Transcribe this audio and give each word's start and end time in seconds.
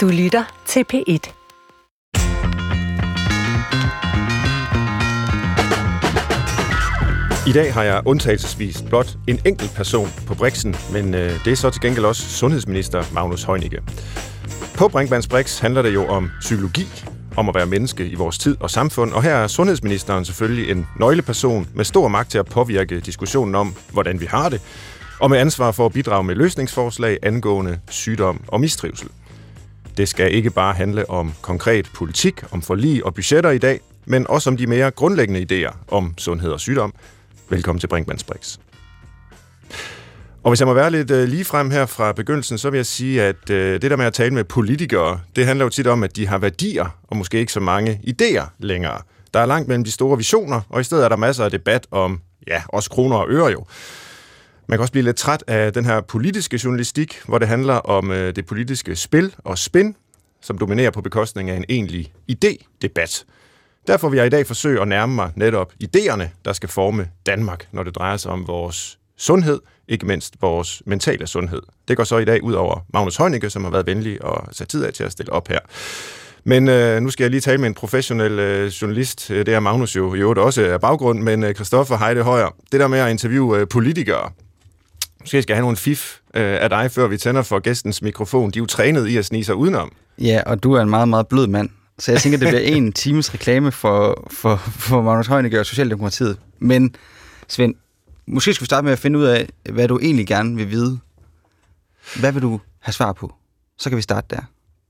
Du 0.00 0.08
lytter 0.08 0.62
til 0.66 0.84
P1. 0.92 1.32
I 7.48 7.52
dag 7.52 7.74
har 7.74 7.82
jeg 7.82 8.02
undtagelsesvis 8.06 8.82
blot 8.88 9.16
en 9.28 9.40
enkelt 9.46 9.74
person 9.76 10.08
på 10.26 10.34
Brixen, 10.34 10.76
men 10.92 11.14
øh, 11.14 11.44
det 11.44 11.52
er 11.52 11.56
så 11.56 11.70
til 11.70 11.82
gengæld 11.82 12.04
også 12.04 12.22
sundhedsminister 12.22 13.04
Magnus 13.12 13.42
Heunicke. 13.42 13.82
På 14.78 14.88
Brinkmanns 14.88 15.28
Brix 15.28 15.58
handler 15.58 15.82
det 15.82 15.94
jo 15.94 16.06
om 16.06 16.30
psykologi, 16.40 16.86
om 17.36 17.48
at 17.48 17.54
være 17.54 17.66
menneske 17.66 18.06
i 18.06 18.14
vores 18.14 18.38
tid 18.38 18.56
og 18.60 18.70
samfund, 18.70 19.12
og 19.12 19.22
her 19.22 19.34
er 19.34 19.46
sundhedsministeren 19.46 20.24
selvfølgelig 20.24 20.70
en 20.70 20.86
nøgleperson 21.00 21.68
med 21.74 21.84
stor 21.84 22.08
magt 22.08 22.30
til 22.30 22.38
at 22.38 22.46
påvirke 22.46 23.00
diskussionen 23.00 23.54
om, 23.54 23.74
hvordan 23.92 24.20
vi 24.20 24.26
har 24.26 24.48
det, 24.48 24.60
og 25.20 25.30
med 25.30 25.38
ansvar 25.38 25.70
for 25.70 25.86
at 25.86 25.92
bidrage 25.92 26.24
med 26.24 26.34
løsningsforslag 26.34 27.18
angående 27.22 27.78
sygdom 27.90 28.44
og 28.48 28.60
mistrivsel. 28.60 29.08
Det 29.96 30.08
skal 30.08 30.34
ikke 30.34 30.50
bare 30.50 30.74
handle 30.74 31.10
om 31.10 31.32
konkret 31.40 31.90
politik, 31.94 32.42
om 32.50 32.62
forlig 32.62 33.04
og 33.04 33.14
budgetter 33.14 33.50
i 33.50 33.58
dag, 33.58 33.80
men 34.04 34.26
også 34.28 34.50
om 34.50 34.56
de 34.56 34.66
mere 34.66 34.90
grundlæggende 34.90 35.46
idéer 35.50 35.76
om 35.88 36.14
sundhed 36.18 36.50
og 36.50 36.60
sygdom. 36.60 36.94
Velkommen 37.48 37.80
til 37.80 37.86
Brinkmanns 37.86 38.24
Brix. 38.24 38.58
Og 40.42 40.50
hvis 40.50 40.60
jeg 40.60 40.66
må 40.66 40.74
være 40.74 40.90
lidt 40.90 41.10
øh, 41.10 41.28
lige 41.28 41.44
frem 41.44 41.70
her 41.70 41.86
fra 41.86 42.12
begyndelsen, 42.12 42.58
så 42.58 42.70
vil 42.70 42.78
jeg 42.78 42.86
sige, 42.86 43.22
at 43.22 43.50
øh, 43.50 43.82
det 43.82 43.90
der 43.90 43.96
med 43.96 44.06
at 44.06 44.12
tale 44.12 44.34
med 44.34 44.44
politikere, 44.44 45.20
det 45.36 45.46
handler 45.46 45.64
jo 45.64 45.68
tit 45.68 45.86
om, 45.86 46.02
at 46.02 46.16
de 46.16 46.26
har 46.26 46.38
værdier, 46.38 46.86
og 47.08 47.16
måske 47.16 47.38
ikke 47.38 47.52
så 47.52 47.60
mange 47.60 48.00
idéer 48.06 48.44
længere. 48.58 48.98
Der 49.34 49.40
er 49.40 49.46
langt 49.46 49.68
mellem 49.68 49.84
de 49.84 49.90
store 49.90 50.16
visioner, 50.16 50.60
og 50.68 50.80
i 50.80 50.84
stedet 50.84 51.04
er 51.04 51.08
der 51.08 51.16
masser 51.16 51.44
af 51.44 51.50
debat 51.50 51.86
om, 51.90 52.20
ja, 52.46 52.62
også 52.68 52.90
kroner 52.90 53.16
og 53.16 53.26
øre 53.30 53.46
jo. 53.46 53.64
Man 54.70 54.78
kan 54.78 54.80
også 54.80 54.92
blive 54.92 55.04
lidt 55.04 55.16
træt 55.16 55.44
af 55.46 55.72
den 55.72 55.84
her 55.84 56.00
politiske 56.00 56.60
journalistik, 56.64 57.20
hvor 57.26 57.38
det 57.38 57.48
handler 57.48 57.74
om 57.74 58.10
øh, 58.10 58.36
det 58.36 58.46
politiske 58.46 58.96
spil 58.96 59.34
og 59.38 59.58
spin, 59.58 59.96
som 60.40 60.58
dominerer 60.58 60.90
på 60.90 61.00
bekostning 61.00 61.50
af 61.50 61.56
en 61.56 61.64
egentlig 61.68 62.12
idédebat. 62.32 63.24
Derfor 63.86 64.08
vil 64.08 64.16
jeg 64.16 64.26
i 64.26 64.30
dag 64.30 64.46
forsøge 64.46 64.80
at 64.80 64.88
nærme 64.88 65.14
mig 65.14 65.32
netop 65.36 65.72
idéerne, 65.84 66.24
der 66.44 66.52
skal 66.52 66.68
forme 66.68 67.08
Danmark, 67.26 67.68
når 67.72 67.82
det 67.82 67.94
drejer 67.94 68.16
sig 68.16 68.32
om 68.32 68.46
vores 68.46 68.98
sundhed, 69.16 69.60
ikke 69.88 70.06
mindst 70.06 70.34
vores 70.40 70.82
mentale 70.86 71.26
sundhed. 71.26 71.62
Det 71.88 71.96
går 71.96 72.04
så 72.04 72.18
i 72.18 72.24
dag 72.24 72.42
ud 72.42 72.52
over 72.52 72.86
Magnus 72.92 73.16
Heunicke, 73.16 73.50
som 73.50 73.64
har 73.64 73.70
været 73.70 73.86
venlig 73.86 74.24
og 74.24 74.48
sat 74.52 74.68
tid 74.68 74.84
af 74.84 74.92
til 74.92 75.04
at 75.04 75.12
stille 75.12 75.32
op 75.32 75.48
her. 75.48 75.58
Men 76.44 76.68
øh, 76.68 77.00
nu 77.00 77.10
skal 77.10 77.24
jeg 77.24 77.30
lige 77.30 77.40
tale 77.40 77.58
med 77.58 77.68
en 77.68 77.74
professionel 77.74 78.38
øh, 78.38 78.66
journalist. 78.66 79.28
Det 79.28 79.48
er 79.48 79.60
Magnus 79.60 79.96
jo 79.96 80.14
i 80.14 80.18
øvrigt 80.18 80.40
også 80.40 80.62
af 80.62 80.80
baggrund, 80.80 81.22
men 81.22 81.44
øh, 81.44 81.54
Heide 82.00 82.22
Højer, 82.22 82.56
det 82.72 82.80
der 82.80 82.88
med 82.88 82.98
at 82.98 83.10
interviewe 83.10 83.58
øh, 83.58 83.68
politikere, 83.68 84.30
Måske 85.20 85.42
skal 85.42 85.56
have 85.56 85.62
nogle 85.62 85.76
fif 85.76 86.18
øh, 86.34 86.58
af 86.60 86.70
dig, 86.70 86.90
før 86.90 87.06
vi 87.06 87.16
tænder 87.16 87.42
for 87.42 87.58
gæstens 87.58 88.02
mikrofon. 88.02 88.50
De 88.50 88.58
er 88.58 88.60
jo 88.60 88.66
trænet 88.66 89.08
i 89.08 89.16
at 89.16 89.24
snige 89.24 89.44
sig 89.44 89.54
udenom. 89.54 89.92
Ja, 90.18 90.42
og 90.46 90.62
du 90.62 90.72
er 90.72 90.82
en 90.82 90.90
meget, 90.90 91.08
meget 91.08 91.26
blød 91.28 91.46
mand. 91.46 91.70
Så 91.98 92.12
jeg 92.12 92.20
tænker, 92.20 92.38
det 92.38 92.48
bliver 92.48 92.60
en 92.60 92.92
times 93.02 93.34
reklame 93.34 93.72
for, 93.72 94.28
for, 94.30 94.56
for 94.56 95.02
Magnus 95.02 95.26
Heunicke 95.26 95.60
og 95.60 95.66
Socialdemokratiet. 95.66 96.38
Men 96.58 96.94
Svend, 97.48 97.74
måske 98.26 98.54
skal 98.54 98.62
vi 98.62 98.66
starte 98.66 98.84
med 98.84 98.92
at 98.92 98.98
finde 98.98 99.18
ud 99.18 99.24
af, 99.24 99.48
hvad 99.70 99.88
du 99.88 99.98
egentlig 99.98 100.26
gerne 100.26 100.56
vil 100.56 100.70
vide. 100.70 100.98
Hvad 102.20 102.32
vil 102.32 102.42
du 102.42 102.60
have 102.80 102.92
svar 102.92 103.12
på? 103.12 103.34
Så 103.78 103.88
kan 103.88 103.96
vi 103.96 104.02
starte 104.02 104.26
der. 104.30 104.42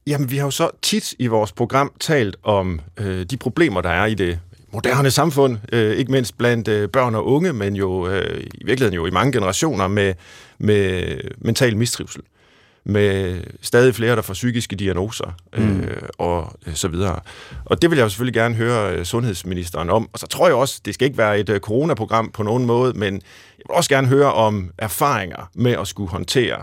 Jamen, 0.07 0.31
vi 0.31 0.37
har 0.37 0.45
jo 0.45 0.51
så 0.51 0.71
tit 0.83 1.15
i 1.19 1.27
vores 1.27 1.53
program 1.53 1.93
talt 2.01 2.37
om 2.43 2.81
øh, 2.97 3.25
de 3.25 3.37
problemer, 3.37 3.81
der 3.81 3.91
er 3.91 4.07
i 4.07 4.15
det 4.15 4.41
moderne 4.73 5.11
samfund, 5.11 5.59
øh, 5.73 5.97
ikke 5.97 6.13
mindst 6.13 6.39
blandt 6.39 6.69
øh, 6.69 6.89
børn 6.89 7.15
og 7.15 7.27
unge, 7.27 7.53
men 7.53 7.77
jo 7.77 8.09
øh, 8.09 8.41
i 8.41 8.65
virkeligheden 8.65 8.95
jo 8.95 9.07
i 9.07 9.11
mange 9.11 9.33
generationer 9.33 9.89
med, 9.89 10.15
med 10.59 11.17
mental 11.39 11.77
mistrivsel 11.77 12.23
med 12.85 13.41
stadig 13.61 13.95
flere, 13.95 14.17
der 14.17 14.23
får 14.23 14.35
psykiske 14.35 14.77
diagnoser 14.77 15.33
øh, 15.53 15.71
mm. 15.71 15.89
og 16.19 16.53
øh, 16.67 16.75
så 16.75 16.89
videre. 16.89 17.21
Og 17.65 17.83
det 17.83 17.91
vil 17.91 17.97
jeg 17.97 18.05
jo 18.05 18.09
selvfølgelig 18.09 18.35
gerne 18.35 18.55
høre 18.55 18.97
øh, 18.97 19.05
sundhedsministeren 19.05 19.91
om. 19.91 20.09
Og 20.13 20.19
så 20.19 20.27
tror 20.27 20.47
jeg 20.47 20.57
også, 20.57 20.81
det 20.85 20.95
skal 20.95 21.07
ikke 21.07 21.19
være 21.19 21.39
et 21.39 21.49
øh, 21.49 21.61
coronaprogram 21.61 22.31
på 22.31 22.43
nogen 22.43 22.67
måde, 22.67 22.99
men 22.99 23.15
jeg 23.59 23.65
vil 23.69 23.77
også 23.77 23.91
gerne 23.91 24.07
høre 24.07 24.33
om 24.33 24.71
erfaringer 24.79 25.51
med 25.55 25.73
at 25.73 25.89
skulle 25.89 26.11
håndtere 26.11 26.63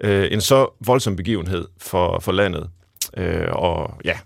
øh, 0.00 0.28
en 0.32 0.40
så 0.40 0.76
voldsom 0.86 1.16
begivenhed 1.16 1.68
for, 1.78 2.18
for 2.20 2.32
landet. 2.32 2.68
Øh, 3.16 3.46
og 3.52 3.94
ja, 4.04 4.18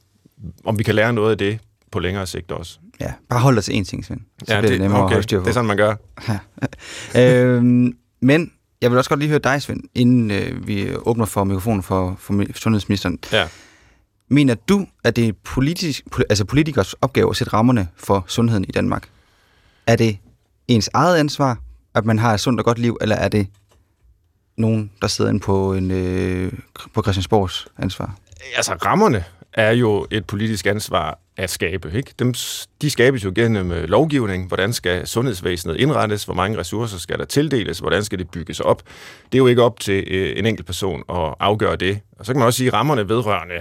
om 0.65 0.79
vi 0.79 0.83
kan 0.83 0.95
lære 0.95 1.13
noget 1.13 1.31
af 1.31 1.39
det 1.39 1.59
på 1.91 2.01
længere 2.01 2.27
sigt 2.27 2.53
også. 2.53 2.79
Ja, 3.01 3.13
bare 3.29 3.41
hold 3.41 3.55
dig 3.55 3.65
til 3.65 3.73
én 3.73 3.85
ting, 3.85 4.05
Svend. 4.05 4.21
Så 4.45 4.55
ja, 4.55 4.61
det, 4.61 4.71
det, 4.71 4.81
nemmere 4.81 5.05
okay. 5.05 5.17
at 5.17 5.31
det 5.31 5.47
er 5.47 5.53
sådan, 5.53 5.67
man 5.67 5.77
gør. 5.77 5.95
Ja. 6.29 6.39
øhm, 7.45 7.93
men 8.21 8.53
jeg 8.83 8.91
vil 8.91 8.99
også 8.99 9.11
godt 9.11 9.21
lige 9.21 9.29
høre 9.29 9.39
dig, 9.39 9.63
Svend, 9.63 9.83
inden 9.95 10.31
øh, 10.31 10.67
vi 10.67 10.95
åbner 10.97 11.25
for 11.25 11.45
mikrofonen 11.45 11.83
for, 11.83 12.17
for 12.19 12.45
sundhedsministeren. 12.55 13.19
Ja. 13.33 13.49
Mener 14.29 14.55
du, 14.55 14.87
at 15.05 15.17
det 15.17 15.29
er 15.29 15.33
politisk, 15.45 16.05
altså 16.31 16.45
politikers 16.45 16.93
opgave 16.93 17.31
at 17.31 17.37
sætte 17.37 17.53
rammerne 17.53 17.89
for 17.97 18.25
sundheden 18.29 18.65
i 18.69 18.73
Danmark? 18.73 19.09
Er 19.87 19.97
det 19.97 20.19
ens 20.69 20.91
eget 20.95 21.17
ansvar, 21.17 21.59
at 21.95 22.05
man 22.05 22.19
har 22.19 22.35
et 22.35 22.41
sundt 22.41 22.61
og 22.61 22.65
godt 22.65 22.79
liv, 22.79 22.99
eller 23.01 23.17
er 23.17 23.29
det 23.29 23.47
nogen, 24.57 24.91
der 25.03 25.09
sidder 25.09 25.31
inde 25.31 25.41
på, 25.41 25.75
en, 25.75 25.91
øh, 25.91 26.53
på 26.95 27.03
Christiansborgs 27.03 27.67
ansvar? 27.79 28.17
Altså, 28.57 28.75
rammerne 28.75 29.25
er 29.55 29.71
jo 29.71 30.07
et 30.11 30.27
politisk 30.27 30.67
ansvar 30.67 31.19
at 31.37 31.51
skabe. 31.51 31.93
Ikke? 31.95 32.15
Dem, 32.19 32.35
de 32.83 32.91
skabes 32.91 33.25
jo 33.25 33.33
gennem 33.35 33.73
øh, 33.73 33.85
lovgivning. 33.85 34.49
Hvordan 34.49 34.73
skal 34.73 35.07
sundhedsvæsenet 35.07 35.77
indrettes? 35.77 36.25
Hvor 36.25 36.35
mange 36.35 36.59
ressourcer 36.59 36.99
skal 36.99 37.19
der 37.19 37.25
tildeles? 37.25 37.79
Hvordan 37.79 38.05
skal 38.05 38.19
det 38.19 38.31
bygges 38.31 38.61
op? 38.61 38.83
Det 39.25 39.35
er 39.35 39.39
jo 39.39 39.47
ikke 39.47 39.63
op 39.63 39.81
til 39.81 40.05
øh, 40.11 40.39
en 40.39 40.47
enkelt 40.47 40.67
person 40.67 41.03
at 41.11 41.35
afgøre 41.41 41.77
det. 41.77 42.01
Og 42.19 42.27
så 42.27 42.33
kan 42.33 42.39
man 42.39 42.47
også 42.47 42.57
sige, 42.57 42.71
rammerne 42.71 43.09
vedrørende 43.09 43.55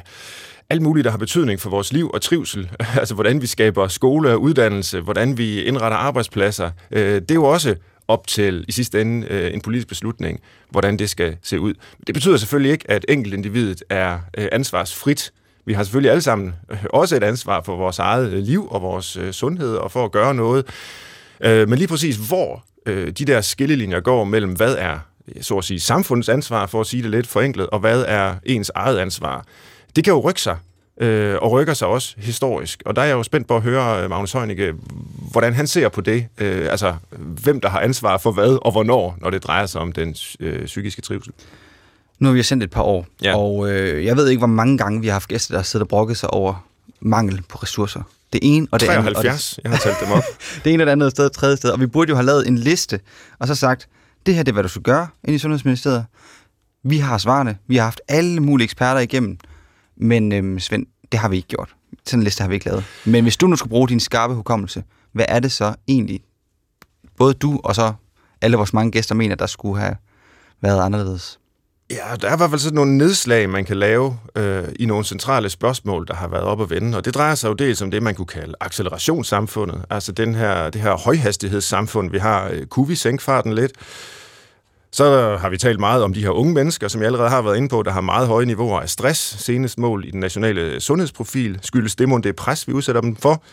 alt 0.70 0.82
muligt, 0.82 1.06
der 1.06 1.12
har 1.12 1.18
betydning 1.18 1.60
for 1.60 1.70
vores 1.70 1.94
liv 1.94 2.12
og 2.14 2.22
trivsel. 2.22 2.72
altså, 3.00 3.14
hvordan 3.14 3.42
vi 3.42 3.48
skaber 3.48 3.88
skole 3.88 4.32
og 4.32 4.42
uddannelse, 4.42 5.02
hvordan 5.02 5.38
vi 5.38 5.64
indretter 5.64 5.98
arbejdspladser. 5.98 6.72
Øh, 6.92 7.22
det 7.22 7.32
er 7.32 7.36
jo 7.36 7.44
også 7.44 7.76
op 8.08 8.28
til 8.28 8.66
i 8.68 8.72
sidste 8.72 9.02
ende 9.02 9.28
øh, 9.30 9.54
en 9.54 9.62
politisk 9.62 9.88
beslutning, 9.88 10.40
hvordan 10.70 11.00
det 11.00 11.10
skal 11.10 11.38
se 11.42 11.60
ud. 11.60 11.74
Det 12.08 12.16
betyder 12.16 12.38
selvfølgelig 12.38 12.72
ikke, 12.72 12.92
at 12.92 13.06
enkeltindividet 13.10 13.84
er 13.90 14.20
øh, 14.38 14.48
ansvarsfrit 14.52 15.32
vi 15.66 15.74
har 15.74 15.84
selvfølgelig 15.84 16.12
alle 16.12 16.22
sammen 16.22 16.54
øh, 16.72 16.84
også 16.90 17.16
et 17.16 17.24
ansvar 17.24 17.62
for 17.62 17.76
vores 17.76 18.00
eget 18.00 18.32
øh, 18.32 18.44
liv 18.44 18.68
og 18.72 18.82
vores 18.82 19.18
øh, 19.18 19.32
sundhed 19.32 19.76
og 19.76 19.92
for 19.92 20.06
at 20.06 20.12
gøre 20.12 20.34
noget. 20.36 20.66
Men 21.44 21.74
lige 21.74 21.88
præcis 21.88 22.16
hvor 22.16 22.64
de 22.88 23.12
der 23.12 23.42
skillelinjer 23.42 24.00
går 24.00 24.24
mellem, 24.24 24.52
hvad 24.52 24.76
er 24.76 25.00
så 25.42 25.58
at 25.58 25.64
sige, 25.64 25.80
samfundets 25.80 26.30
ansvar, 26.30 26.66
for 26.66 26.82
at 26.82 26.88
sige 26.88 27.04
det 27.04 27.12
lidt 27.12 27.28
forenklet, 27.28 27.68
og 27.68 27.80
hvad 27.80 28.06
er 28.08 28.36
ens 28.46 28.72
eget 28.76 28.98
ansvar, 29.00 29.46
det 29.96 30.04
kan 30.04 30.14
jo 30.14 30.20
rykke 30.20 30.42
sig 30.42 30.58
og 31.42 31.52
rykker 31.52 31.74
sig 31.74 31.88
også 31.88 32.16
historisk. 32.18 32.84
Og 32.86 32.96
der 32.96 33.02
er 33.02 33.06
jeg 33.06 33.14
jo 33.14 33.24
spændt 33.24 33.48
på 33.48 33.56
at 33.56 33.62
høre 33.62 34.10
Magnus 34.10 34.32
Heunicke, 34.32 34.74
hvordan 35.32 35.54
han 35.54 35.68
ser 35.68 35.90
på 35.90 36.02
det. 36.02 36.28
altså, 36.40 36.96
hvem 37.18 37.62
der 37.62 37.70
har 37.70 37.80
ansvar 37.80 38.18
for 38.18 38.32
hvad 38.32 38.58
og 38.62 38.72
hvornår, 38.72 39.18
når 39.22 39.30
det 39.30 39.44
drejer 39.44 39.66
sig 39.66 39.82
om 39.82 39.92
den 39.92 40.16
psykiske 40.66 41.02
trivsel. 41.02 41.34
Nu 42.22 42.28
har 42.28 42.34
vi 42.34 42.44
sendt 42.44 42.64
et 42.64 42.72
par 42.72 42.82
år, 42.82 43.06
ja. 43.24 43.38
og 43.38 43.72
øh, 43.72 44.06
jeg 44.06 44.18
ved 44.18 44.30
ikke, 44.30 44.40
hvor 44.40 44.48
mange 44.48 44.78
gange 44.78 45.02
vi 45.02 45.08
har 45.08 45.14
haft 45.14 45.28
gæster, 45.28 45.56
der 45.56 45.64
sidder 45.64 45.84
og 45.84 45.90
brokket 45.90 46.18
sig 46.18 46.34
over 46.34 46.68
mangel 47.00 47.42
på 47.50 47.58
ressourcer. 47.58 48.02
Det 48.34 48.40
ene 48.44 48.68
og 48.72 48.80
det 48.80 48.88
73, 48.88 49.58
andet. 49.58 49.58
Og 49.58 49.64
det, 49.64 49.64
jeg 49.64 49.72
har 49.72 49.78
talt 49.78 50.08
dem 50.08 50.18
op. 50.18 50.24
det 50.64 50.74
ene 50.74 50.84
og 50.84 50.86
det 50.86 50.92
andet 50.92 51.12
sted, 51.12 51.30
tredje 51.30 51.58
sted. 51.58 51.70
Og 51.70 51.80
vi 51.80 51.88
burde 51.88 52.10
jo 52.10 52.16
have 52.16 52.26
lavet 52.26 52.48
en 52.48 52.58
liste, 52.58 53.00
og 53.40 53.48
så 53.48 53.56
sagt, 53.56 53.88
det 54.26 54.36
her 54.36 54.44
det 54.44 54.52
er, 54.52 54.54
hvad 54.54 54.64
du 54.64 54.70
skal 54.70 54.82
gøre 54.82 55.08
ind 55.24 55.36
i 55.36 55.38
Sundhedsministeriet. 55.38 56.06
Vi 56.84 56.98
har 56.98 57.18
svarene. 57.18 57.58
Vi 57.68 57.76
har 57.76 57.84
haft 57.84 58.02
alle 58.08 58.40
mulige 58.40 58.64
eksperter 58.64 59.00
igennem. 59.00 59.38
Men 59.98 60.32
øhm, 60.32 60.60
Svend, 60.60 60.86
det 61.12 61.20
har 61.20 61.30
vi 61.30 61.36
ikke 61.36 61.48
gjort. 61.48 61.76
Sådan 62.06 62.20
en 62.20 62.24
liste 62.24 62.42
har 62.42 62.48
vi 62.48 62.54
ikke 62.54 62.66
lavet. 62.66 62.84
Men 63.06 63.24
hvis 63.24 63.38
du 63.38 63.48
nu 63.48 63.56
skulle 63.56 63.70
bruge 63.70 63.88
din 63.88 64.00
skarpe 64.00 64.34
hukommelse, 64.34 64.84
hvad 65.12 65.26
er 65.28 65.40
det 65.40 65.52
så 65.52 65.76
egentlig, 65.88 66.22
både 67.18 67.34
du 67.34 67.60
og 67.64 67.76
så 67.76 67.94
alle 68.42 68.58
vores 68.58 68.74
mange 68.74 68.92
gæster 68.92 69.16
mener, 69.16 69.36
der 69.36 69.46
skulle 69.46 69.82
have 69.82 69.96
været 70.62 70.82
anderledes? 70.82 71.41
Ja, 71.92 72.16
der 72.22 72.30
er 72.30 72.34
i 72.34 72.38
hvert 72.38 72.50
fald 72.50 72.60
sådan 72.60 72.76
nogle 72.76 72.98
nedslag, 72.98 73.50
man 73.50 73.66
kan 73.66 73.78
lave 73.78 74.18
øh, 74.36 74.64
i 74.80 74.86
nogle 74.86 75.06
centrale 75.06 75.50
spørgsmål, 75.50 76.08
der 76.08 76.14
har 76.14 76.28
været 76.28 76.44
op 76.44 76.62
at 76.62 76.70
vende. 76.70 76.98
Og 76.98 77.06
det 77.06 77.14
drejer 77.14 77.36
sig 77.36 77.50
jo 77.50 77.54
dels 77.54 77.82
om 77.82 77.92
det, 77.92 78.04
man 78.04 78.16
kunne 78.16 78.26
kalde 78.26 78.54
accelerationssamfundet. 78.60 79.86
Altså 79.90 80.12
den 80.12 80.36
her, 80.36 80.70
det 80.70 80.82
her 80.82 80.98
højhastighedssamfund, 80.98 82.12
vi 82.12 82.18
har. 82.18 82.50
Øh, 82.54 82.66
kunne 82.66 82.88
vi 82.88 82.96
sænke 82.96 83.24
farten 83.24 83.54
lidt? 83.54 83.72
Så 84.92 85.38
har 85.38 85.50
vi 85.50 85.58
talt 85.58 85.80
meget 85.80 86.04
om 86.04 86.14
de 86.14 86.22
her 86.22 86.30
unge 86.30 86.54
mennesker, 86.54 86.88
som 86.88 87.02
jeg 87.02 87.06
allerede 87.06 87.30
har 87.30 87.42
været 87.42 87.58
inde 87.58 87.70
på, 87.70 87.84
der 87.84 87.92
har 87.92 88.02
meget 88.02 88.28
høje 88.28 88.46
niveauer 88.46 88.80
af 88.80 88.90
stress. 88.90 89.20
Senest 89.40 89.80
mål 89.80 90.06
i 90.08 90.12
den 90.12 90.20
nationale 90.20 90.80
sundhedsprofil 90.80 91.60
skyldes 91.62 91.96
det, 91.96 92.24
det 92.24 92.36
pres, 92.36 92.68
vi 92.68 92.74
udsætter 92.74 93.02
dem 93.02 93.16
for. 93.16 93.44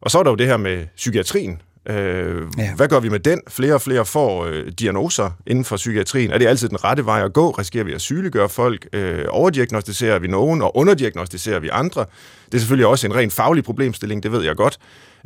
Og 0.00 0.10
så 0.10 0.18
er 0.18 0.22
der 0.22 0.30
jo 0.30 0.36
det 0.36 0.46
her 0.46 0.56
med 0.56 0.86
psykiatrien, 0.96 1.60
Øh, 1.88 2.42
ja. 2.58 2.74
Hvad 2.74 2.88
gør 2.88 3.00
vi 3.00 3.08
med 3.08 3.18
den? 3.20 3.40
Flere 3.48 3.74
og 3.74 3.80
flere 3.80 4.06
får 4.06 4.44
øh, 4.44 4.66
diagnoser 4.78 5.30
inden 5.46 5.64
for 5.64 5.76
psykiatrien. 5.76 6.30
Er 6.30 6.38
det 6.38 6.46
altid 6.46 6.68
den 6.68 6.84
rette 6.84 7.06
vej 7.06 7.24
at 7.24 7.32
gå? 7.32 7.50
Risikerer 7.50 7.84
vi 7.84 7.92
at 7.92 8.00
sygeliggøre 8.00 8.48
folk? 8.48 8.86
Øh, 8.92 9.24
overdiagnostiserer 9.28 10.18
vi 10.18 10.28
nogen, 10.28 10.62
og 10.62 10.76
underdiagnostiserer 10.76 11.58
vi 11.58 11.68
andre? 11.72 12.04
Det 12.46 12.54
er 12.54 12.58
selvfølgelig 12.58 12.86
også 12.86 13.06
en 13.06 13.14
rent 13.14 13.32
faglig 13.32 13.64
problemstilling, 13.64 14.22
det 14.22 14.32
ved 14.32 14.44
jeg 14.44 14.56
godt. 14.56 14.78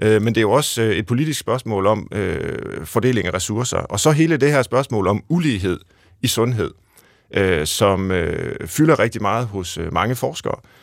Øh, 0.03 0.23
men 0.23 0.35
det 0.35 0.37
er 0.37 0.43
jo 0.43 0.51
også 0.51 0.83
øh, 0.83 0.97
et 0.97 1.07
politisk 1.07 1.41
spørgsmål 1.41 1.87
om 1.87 2.09
øh, 2.13 2.59
fordeling 2.85 3.27
af 3.27 3.35
ressourcer. 3.35 3.79
Og 3.79 4.01
så 4.01 4.11
hele 4.11 4.37
det 4.37 4.53
her 4.53 4.63
spørgsmål 4.63 5.07
om 5.07 5.23
ulighed 5.29 5.81
i 6.23 6.27
sundhed. 6.27 6.71
øh, 7.35 7.67
som 7.67 8.11
øh, 8.11 8.67
fylder 8.67 8.99
rigtig 8.99 9.23
meget 9.23 9.47
hos 9.47 9.79
øh, 9.79 9.93
mange 9.93 10.17
forskere. 10.17 10.55
Øh, 10.57 10.80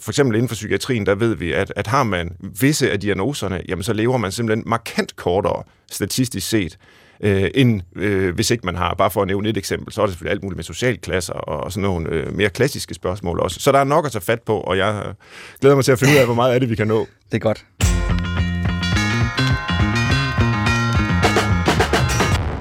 for 0.00 0.10
eksempel 0.10 0.36
inden 0.36 0.48
for 0.48 0.54
psykiatrien, 0.54 1.06
der 1.06 1.14
ved 1.14 1.34
vi, 1.34 1.52
at, 1.52 1.72
at 1.76 1.86
har 1.86 2.02
man 2.02 2.36
visse 2.60 2.90
af 2.90 3.00
diagnoserne, 3.00 3.62
jamen 3.68 3.82
så 3.82 3.92
lever 3.92 4.16
man 4.16 4.32
simpelthen 4.32 4.64
markant 4.66 5.16
kortere, 5.16 5.62
statistisk 5.90 6.48
set, 6.48 6.78
øh, 7.20 7.50
end 7.54 7.80
øh, 7.96 8.34
hvis 8.34 8.50
ikke 8.50 8.66
man 8.66 8.76
har. 8.76 8.94
Bare 8.94 9.10
for 9.10 9.22
at 9.22 9.26
nævne 9.26 9.48
et 9.48 9.56
eksempel, 9.56 9.92
så 9.92 10.02
er 10.02 10.06
det 10.06 10.12
selvfølgelig 10.12 10.32
alt 10.32 10.42
muligt 10.42 10.56
med 10.56 10.64
socialklasser 10.64 11.32
og 11.32 11.72
sådan 11.72 11.82
nogle 11.82 12.08
øh, 12.08 12.36
mere 12.36 12.50
klassiske 12.50 12.94
spørgsmål 12.94 13.40
også. 13.40 13.60
Så 13.60 13.72
der 13.72 13.78
er 13.78 13.84
nok 13.84 14.06
at 14.06 14.12
tage 14.12 14.22
fat 14.22 14.42
på, 14.42 14.60
og 14.60 14.78
jeg 14.78 15.02
øh, 15.06 15.14
glæder 15.60 15.76
mig 15.76 15.84
til 15.84 15.92
at 15.92 15.98
finde 15.98 16.14
ud 16.14 16.18
af, 16.18 16.24
hvor 16.24 16.34
meget 16.34 16.54
af 16.54 16.60
det 16.60 16.70
vi 16.70 16.74
kan 16.74 16.86
nå. 16.86 17.06
Det 17.32 17.34
er 17.34 17.38
godt. 17.38 17.66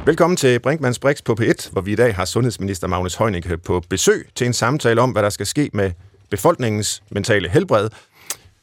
Velkommen 0.05 0.37
til 0.37 0.59
Brinkmanns 0.59 0.99
Brix 0.99 1.23
på 1.23 1.35
P1, 1.41 1.71
hvor 1.71 1.81
vi 1.81 1.91
i 1.91 1.95
dag 1.95 2.15
har 2.15 2.25
sundhedsminister 2.25 2.87
Magnus 2.87 3.15
Heunicke 3.15 3.57
på 3.57 3.83
besøg 3.89 4.27
til 4.35 4.47
en 4.47 4.53
samtale 4.53 5.01
om, 5.01 5.11
hvad 5.11 5.23
der 5.23 5.29
skal 5.29 5.45
ske 5.45 5.69
med 5.73 5.91
befolkningens 6.33 7.03
mentale 7.11 7.49
helbred. 7.49 7.89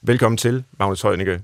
Velkommen 0.03 0.37
til, 0.37 0.65
Magnus 0.79 1.03
Heunicke. 1.03 1.41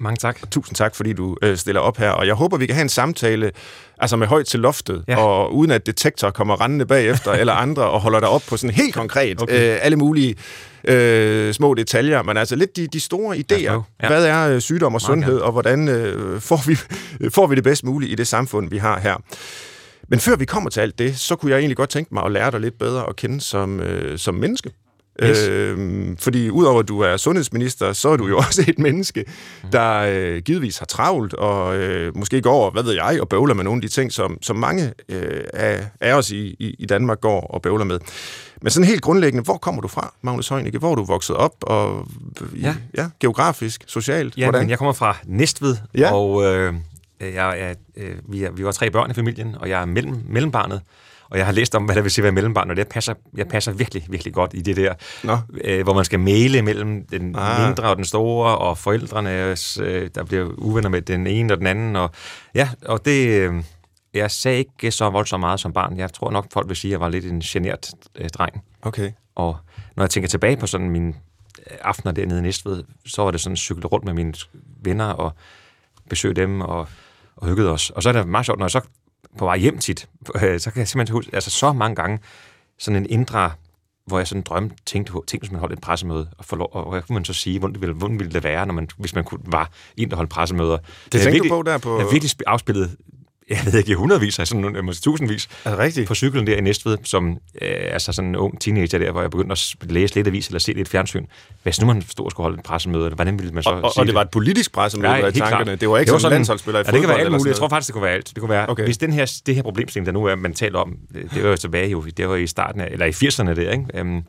Mange 0.00 0.16
tak. 0.16 0.38
Og 0.42 0.50
tusind 0.50 0.76
tak, 0.76 0.94
fordi 0.94 1.12
du 1.12 1.36
øh, 1.42 1.56
stiller 1.56 1.80
op 1.80 1.96
her. 1.96 2.10
Og 2.10 2.26
jeg 2.26 2.34
håber, 2.34 2.56
vi 2.56 2.66
kan 2.66 2.74
have 2.74 2.82
en 2.82 2.88
samtale 2.88 3.50
altså 3.98 4.16
med 4.16 4.26
højt 4.26 4.46
til 4.46 4.60
loftet, 4.60 5.04
ja. 5.08 5.16
og 5.16 5.54
uden 5.54 5.70
at 5.70 5.86
detektor 5.86 6.30
kommer 6.30 6.60
rendende 6.60 6.86
bagefter, 6.86 7.32
eller 7.40 7.52
andre, 7.52 7.82
og 7.82 8.00
holder 8.00 8.20
dig 8.20 8.28
op 8.28 8.42
på 8.48 8.56
sådan 8.56 8.74
helt 8.74 8.94
konkret 8.94 9.42
okay. 9.42 9.74
øh, 9.74 9.78
alle 9.82 9.96
mulige 9.96 10.34
øh, 10.84 11.54
små 11.54 11.74
detaljer, 11.74 12.22
men 12.22 12.36
altså 12.36 12.56
lidt 12.56 12.76
de, 12.76 12.86
de 12.86 13.00
store 13.00 13.36
idéer. 13.36 13.82
Ja. 14.02 14.08
Hvad 14.08 14.26
er 14.26 14.48
øh, 14.48 14.60
sygdom 14.60 14.94
og 14.94 15.00
sundhed, 15.00 15.38
og 15.38 15.52
hvordan 15.52 15.88
øh, 15.88 16.40
får, 16.40 16.60
vi, 16.66 16.74
får 17.36 17.46
vi 17.46 17.54
det 17.54 17.64
bedst 17.64 17.84
muligt 17.84 18.12
i 18.12 18.14
det 18.14 18.26
samfund, 18.26 18.70
vi 18.70 18.78
har 18.78 19.00
her? 19.00 19.14
Men 20.08 20.20
før 20.20 20.36
vi 20.36 20.44
kommer 20.44 20.70
til 20.70 20.80
alt 20.80 20.98
det, 20.98 21.18
så 21.18 21.36
kunne 21.36 21.52
jeg 21.52 21.58
egentlig 21.58 21.76
godt 21.76 21.90
tænke 21.90 22.14
mig 22.14 22.24
at 22.24 22.32
lære 22.32 22.50
dig 22.50 22.60
lidt 22.60 22.78
bedre 22.78 23.08
at 23.08 23.16
kende 23.16 23.40
som, 23.40 23.80
øh, 23.80 24.18
som 24.18 24.34
menneske. 24.34 24.70
Yes. 25.22 25.48
Øh, 25.48 26.16
fordi 26.18 26.50
udover 26.50 26.80
at 26.80 26.88
du 26.88 27.00
er 27.00 27.16
sundhedsminister, 27.16 27.92
så 27.92 28.08
er 28.08 28.16
du 28.16 28.26
jo 28.26 28.36
også 28.46 28.64
et 28.68 28.78
menneske, 28.78 29.24
der 29.72 29.98
øh, 29.98 30.42
givetvis 30.42 30.78
har 30.78 30.86
travlt, 30.86 31.34
og 31.34 31.76
øh, 31.76 32.16
måske 32.16 32.42
går, 32.42 32.70
hvad 32.70 32.82
ved 32.82 32.92
jeg, 32.92 33.18
og 33.20 33.28
bøvler 33.28 33.54
med 33.54 33.64
nogle 33.64 33.78
af 33.78 33.82
de 33.82 33.88
ting, 33.88 34.12
som, 34.12 34.38
som 34.42 34.56
mange 34.56 34.92
øh, 35.08 35.44
af, 35.54 35.86
af 36.00 36.14
os 36.14 36.30
i, 36.30 36.56
i, 36.58 36.74
i 36.78 36.86
Danmark 36.86 37.20
går 37.20 37.40
og 37.40 37.62
bøvler 37.62 37.84
med. 37.84 37.98
Men 38.62 38.70
sådan 38.70 38.86
helt 38.86 39.02
grundlæggende, 39.02 39.44
hvor 39.44 39.56
kommer 39.56 39.80
du 39.80 39.88
fra, 39.88 40.14
Magnus 40.22 40.48
Heunicke? 40.48 40.78
Hvor 40.78 40.90
er 40.90 40.94
du 40.94 41.04
vokset 41.04 41.36
op, 41.36 41.54
og 41.60 42.08
ja. 42.60 42.74
Ja, 42.96 43.08
geografisk, 43.20 43.84
socialt? 43.86 44.36
Ja, 44.36 44.44
hvordan? 44.44 44.60
Men 44.60 44.70
jeg 44.70 44.78
kommer 44.78 44.92
fra 44.92 45.16
Næstved, 45.24 45.76
ja. 45.94 46.14
og 46.14 46.44
øh, 46.44 46.74
jeg, 47.20 47.34
jeg, 47.34 47.76
øh, 47.96 48.14
vi, 48.28 48.44
er, 48.44 48.50
vi 48.50 48.64
var 48.64 48.72
tre 48.72 48.90
børn 48.90 49.10
i 49.10 49.14
familien, 49.14 49.56
og 49.60 49.68
jeg 49.68 49.80
er 49.80 49.86
mellem, 49.86 50.22
mellembarnet. 50.28 50.80
Og 51.30 51.38
jeg 51.38 51.46
har 51.46 51.52
læst 51.52 51.74
om, 51.74 51.84
hvad 51.84 51.94
der 51.94 52.02
vil 52.02 52.10
sige 52.10 52.22
at 52.22 52.24
være 52.24 52.32
mellembarn, 52.32 52.70
og 52.70 52.76
det 52.76 52.88
passer, 52.88 53.14
jeg 53.36 53.48
passer 53.48 53.72
virkelig, 53.72 54.06
virkelig 54.08 54.34
godt 54.34 54.50
i 54.54 54.60
det 54.60 54.76
der, 54.76 54.94
Nå. 55.24 55.38
øh, 55.64 55.82
hvor 55.82 55.94
man 55.94 56.04
skal 56.04 56.20
male 56.20 56.62
mellem 56.62 57.06
den 57.06 57.36
ah. 57.38 57.66
mindre 57.66 57.84
og 57.84 57.96
den 57.96 58.04
store, 58.04 58.58
og 58.58 58.78
forældrene, 58.78 59.56
øh, 59.80 60.10
der 60.14 60.24
bliver 60.24 60.44
uvenner 60.58 60.88
med 60.88 61.02
den 61.02 61.26
ene 61.26 61.52
og 61.52 61.58
den 61.58 61.66
anden. 61.66 61.96
Og, 61.96 62.10
ja, 62.54 62.68
og 62.84 63.04
det... 63.04 63.28
Øh, 63.28 63.54
jeg 64.14 64.30
sagde 64.30 64.58
ikke 64.58 64.90
så 64.90 65.10
voldsomt 65.10 65.40
meget 65.40 65.60
som 65.60 65.72
barn. 65.72 65.96
Jeg 65.96 66.12
tror 66.12 66.30
nok, 66.30 66.46
folk 66.52 66.68
vil 66.68 66.76
sige, 66.76 66.90
at 66.90 66.92
jeg 66.92 67.00
var 67.00 67.08
lidt 67.08 67.24
en 67.24 67.40
genert 67.40 67.90
øh, 68.14 68.28
dreng. 68.28 68.64
Okay. 68.82 69.12
Og 69.34 69.56
når 69.96 70.04
jeg 70.04 70.10
tænker 70.10 70.28
tilbage 70.28 70.56
på 70.56 70.66
sådan 70.66 70.90
mine 70.90 71.14
øh, 71.70 71.76
aftener 71.80 72.12
dernede 72.12 72.38
i 72.38 72.42
Næstved, 72.42 72.84
så 73.06 73.22
var 73.22 73.30
det 73.30 73.40
sådan 73.40 73.56
cykle 73.56 73.86
rundt 73.86 74.04
med 74.04 74.12
mine 74.14 74.34
venner 74.82 75.06
og 75.06 75.32
besøge 76.10 76.34
dem 76.34 76.60
og, 76.60 76.88
og 77.36 77.48
hyggede 77.48 77.70
os. 77.70 77.90
Og 77.90 78.02
så 78.02 78.08
er 78.08 78.12
det 78.12 78.28
meget 78.28 78.46
sjovt, 78.46 78.58
når 78.58 78.66
jeg 78.66 78.70
så 78.70 78.80
på 79.38 79.44
vej 79.44 79.58
hjem 79.58 79.78
tit, 79.78 80.08
øh, 80.42 80.60
så 80.60 80.70
kan 80.70 80.80
jeg 80.80 80.88
simpelthen 80.88 81.14
huske, 81.14 81.30
altså 81.34 81.50
så 81.50 81.72
mange 81.72 81.96
gange, 81.96 82.18
sådan 82.78 83.02
en 83.02 83.10
indre, 83.10 83.50
hvor 84.06 84.18
jeg 84.18 84.26
sådan 84.26 84.42
drømte, 84.42 84.76
tænkte, 84.86 85.12
tænkte 85.12 85.38
hvis 85.38 85.50
man 85.50 85.60
holdt 85.60 85.72
et 85.72 85.80
pressemøde, 85.80 86.28
og, 86.38 86.44
for, 86.44 86.56
og 86.56 86.90
hvad 86.90 87.02
kunne 87.02 87.14
man 87.14 87.24
så 87.24 87.32
sige, 87.32 87.58
hvordan 87.58 87.80
ville, 87.80 87.94
hvordan 87.94 88.18
ville 88.18 88.32
det 88.32 88.44
være, 88.44 88.66
når 88.66 88.74
man, 88.74 88.88
hvis 88.98 89.14
man 89.14 89.24
kunne, 89.24 89.40
var 89.44 89.70
en, 89.96 90.10
der 90.10 90.16
holdt 90.16 90.30
pressemøder. 90.30 90.78
Det 90.78 90.86
tænkte 91.12 91.30
virkelig, 91.30 91.50
du 91.50 91.56
på 91.56 91.62
der 91.62 91.78
på... 91.78 91.98
Jeg 91.98 92.06
virkelig 92.12 92.30
afspillet 92.46 92.96
jeg 93.50 93.58
ved 93.64 93.78
ikke, 93.78 93.94
hundredvis, 93.94 94.38
altså 94.38 94.54
sådan, 94.62 94.84
måske 94.84 95.02
tusindvis, 95.02 95.48
er 95.64 95.70
det 95.70 95.78
rigtigt? 95.78 96.08
på 96.08 96.14
cyklen 96.14 96.46
der 96.46 96.56
i 96.56 96.60
Næstved, 96.60 96.98
som 97.04 97.30
øh, 97.62 97.68
altså 97.92 98.12
sådan 98.12 98.28
en 98.28 98.36
ung 98.36 98.60
teenager 98.60 98.98
der, 98.98 99.10
hvor 99.12 99.20
jeg 99.20 99.30
begyndte 99.30 99.52
at 99.52 99.90
læse 99.90 100.14
lidt 100.14 100.26
avis 100.26 100.46
eller 100.46 100.58
se 100.58 100.72
lidt 100.72 100.88
fjernsyn. 100.88 101.26
Hvis 101.62 101.80
nu 101.80 101.86
man 101.86 102.02
stod 102.02 102.24
og 102.24 102.30
skulle 102.30 102.44
holde 102.44 102.58
et 102.58 102.64
pressemøde, 102.64 103.10
hvordan 103.10 103.38
ville 103.38 103.52
man 103.52 103.62
så 103.62 103.70
og, 103.70 103.82
og, 103.82 103.92
og 103.96 104.06
det 104.06 104.14
var 104.14 104.20
et 104.20 104.30
politisk 104.30 104.72
pressemøde, 104.72 105.12
ja, 105.12 105.20
der 105.20 105.28
i 105.28 105.32
tankerne? 105.32 105.64
Klart. 105.64 105.80
Det 105.80 105.88
var 105.88 105.98
ikke 105.98 106.08
det 106.08 106.12
var 106.12 106.18
sådan, 106.18 106.34
landsholdsspiller 106.34 106.80
i 106.80 106.84
ja, 106.86 106.92
det 106.92 107.00
kan 107.00 107.08
være 107.08 107.18
alt 107.18 107.30
muligt. 107.30 107.46
Jeg 107.46 107.56
tror 107.56 107.68
faktisk, 107.68 107.86
det 107.86 107.92
kunne 107.92 108.04
være 108.04 108.14
alt. 108.14 108.28
Det 108.34 108.40
kunne 108.40 108.50
være, 108.50 108.68
okay. 108.68 108.84
hvis 108.84 108.98
den 108.98 109.12
her, 109.12 109.40
det 109.46 109.54
her 109.54 109.62
problemstilling, 109.62 110.06
der 110.06 110.12
nu 110.12 110.24
er, 110.24 110.34
man 110.34 110.54
taler 110.54 110.78
om, 110.78 110.96
det 111.34 111.42
var 111.42 111.48
jo 111.48 111.56
tilbage 111.56 111.90
jo, 111.90 112.02
det 112.02 112.28
var 112.28 112.36
i 112.36 112.46
starten 112.46 112.80
af, 112.80 112.88
eller 112.90 113.06
i 113.06 113.10
80'erne 113.10 113.54
der, 113.54 113.70
ikke? 113.70 114.00
Um, 114.00 114.24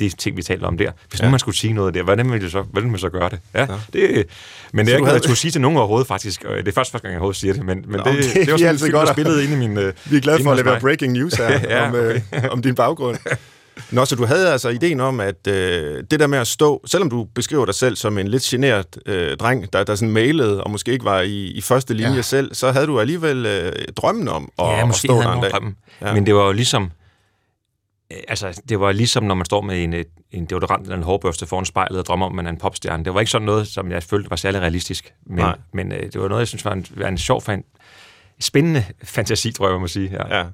de 0.00 0.08
ting, 0.08 0.36
vi 0.36 0.42
talte 0.42 0.64
om 0.64 0.78
der. 0.78 0.90
Hvis 1.08 1.20
ja. 1.20 1.24
nu 1.24 1.30
man 1.30 1.40
skulle 1.40 1.56
sige 1.56 1.72
noget 1.72 1.94
der, 1.94 2.02
hvordan 2.02 2.32
ville, 2.32 2.50
så, 2.50 2.62
hvordan 2.62 2.74
ville 2.74 2.90
man 2.90 2.98
så 2.98 3.08
gøre 3.08 3.28
det? 3.28 3.38
Ja, 3.54 3.60
ja. 3.60 3.66
det 3.92 4.26
men 4.72 4.86
det 4.86 4.92
er 4.92 4.96
ikke 4.96 5.04
noget, 5.04 5.14
jeg 5.14 5.22
skulle 5.22 5.38
sige 5.38 5.50
til 5.50 5.60
nogen 5.60 5.78
overhovedet, 5.78 6.06
faktisk. 6.06 6.42
Det 6.42 6.68
er 6.68 6.72
først 6.72 6.90
første 6.90 6.98
gang, 6.98 7.12
jeg 7.12 7.18
overhovedet 7.18 7.40
siger 7.40 7.54
det, 7.54 7.64
men, 7.64 7.84
men 7.86 8.00
Nå, 8.04 8.12
det, 8.12 8.24
det, 8.24 8.34
det 8.34 8.52
var 8.52 8.58
sådan, 8.58 8.76
det 8.76 8.92
godt 8.92 9.08
spillet 9.08 9.42
ind 9.42 9.52
i 9.52 9.56
min... 9.56 9.76
Vi 9.76 10.16
er 10.16 10.20
glade 10.20 10.42
for 10.42 10.50
at 10.50 10.56
levere 10.56 10.80
breaking 10.80 11.12
news 11.12 11.34
her 11.34 11.50
ja, 11.76 11.88
om, 11.88 11.94
okay. 11.94 12.20
øh, 12.34 12.44
om 12.50 12.62
din 12.62 12.74
baggrund. 12.74 13.18
Nå, 13.90 14.04
så 14.04 14.16
du 14.16 14.24
havde 14.24 14.52
altså 14.52 14.68
ideen 14.68 15.00
om, 15.00 15.20
at 15.20 15.46
øh, 15.48 16.04
det 16.10 16.20
der 16.20 16.26
med 16.26 16.38
at 16.38 16.46
stå, 16.46 16.82
selvom 16.86 17.10
du 17.10 17.26
beskriver 17.34 17.66
dig 17.66 17.74
selv 17.74 17.96
som 17.96 18.18
en 18.18 18.28
lidt 18.28 18.42
generet 18.42 18.86
øh, 19.06 19.36
dreng, 19.36 19.72
der, 19.72 19.84
der 19.84 19.94
sådan 19.94 20.10
mailede, 20.10 20.64
og 20.64 20.70
måske 20.70 20.92
ikke 20.92 21.04
var 21.04 21.20
i, 21.20 21.46
i 21.46 21.60
første 21.60 21.94
linje 21.94 22.14
ja. 22.14 22.22
selv, 22.22 22.54
så 22.54 22.72
havde 22.72 22.86
du 22.86 23.00
alligevel 23.00 23.46
øh, 23.46 23.72
drømmen 23.96 24.28
om 24.28 24.50
at, 24.58 24.64
ja, 24.64 24.88
at 24.88 24.94
stå 24.94 25.22
der 25.22 25.32
en 25.32 25.42
dag. 25.42 25.50
Drømmen. 25.50 25.76
Ja. 26.00 26.14
Men 26.14 26.26
det 26.26 26.34
var 26.34 26.46
jo 26.46 26.52
ligesom, 26.52 26.82
Øh, 26.84 26.99
altså, 28.28 28.62
det 28.68 28.80
var 28.80 28.92
ligesom, 28.92 29.24
når 29.24 29.34
man 29.34 29.44
står 29.44 29.60
med 29.60 29.84
en, 29.84 30.04
en 30.32 30.44
deodorant 30.44 30.82
eller 30.82 30.96
en 30.96 31.02
hårbørste 31.02 31.46
foran 31.46 31.64
spejlet 31.64 31.98
og 31.98 32.06
drømmer 32.06 32.26
om, 32.26 32.32
at 32.32 32.36
man 32.36 32.46
er 32.46 32.50
en 32.50 32.56
popstjerne. 32.56 33.04
Det 33.04 33.14
var 33.14 33.20
ikke 33.20 33.30
sådan 33.30 33.46
noget, 33.46 33.68
som 33.68 33.90
jeg 33.90 34.02
følte 34.02 34.30
var 34.30 34.36
særlig 34.36 34.60
realistisk. 34.60 35.14
Men, 35.26 35.38
Nej. 35.38 35.56
men 35.72 35.92
øh, 35.92 36.02
det 36.02 36.20
var 36.20 36.28
noget, 36.28 36.40
jeg 36.40 36.48
synes 36.48 36.64
var 36.64 36.72
en, 36.72 36.86
var 36.90 37.08
en 37.08 37.18
sjov, 37.18 37.42
fan, 37.42 37.64
spændende 38.40 38.84
fantasi, 39.04 39.52
tror 39.52 39.66
jeg, 39.66 39.72
man 39.72 39.80
må 39.80 39.88
sige. 39.88 40.10
Ja. 40.12 40.38
ja. 40.38 40.44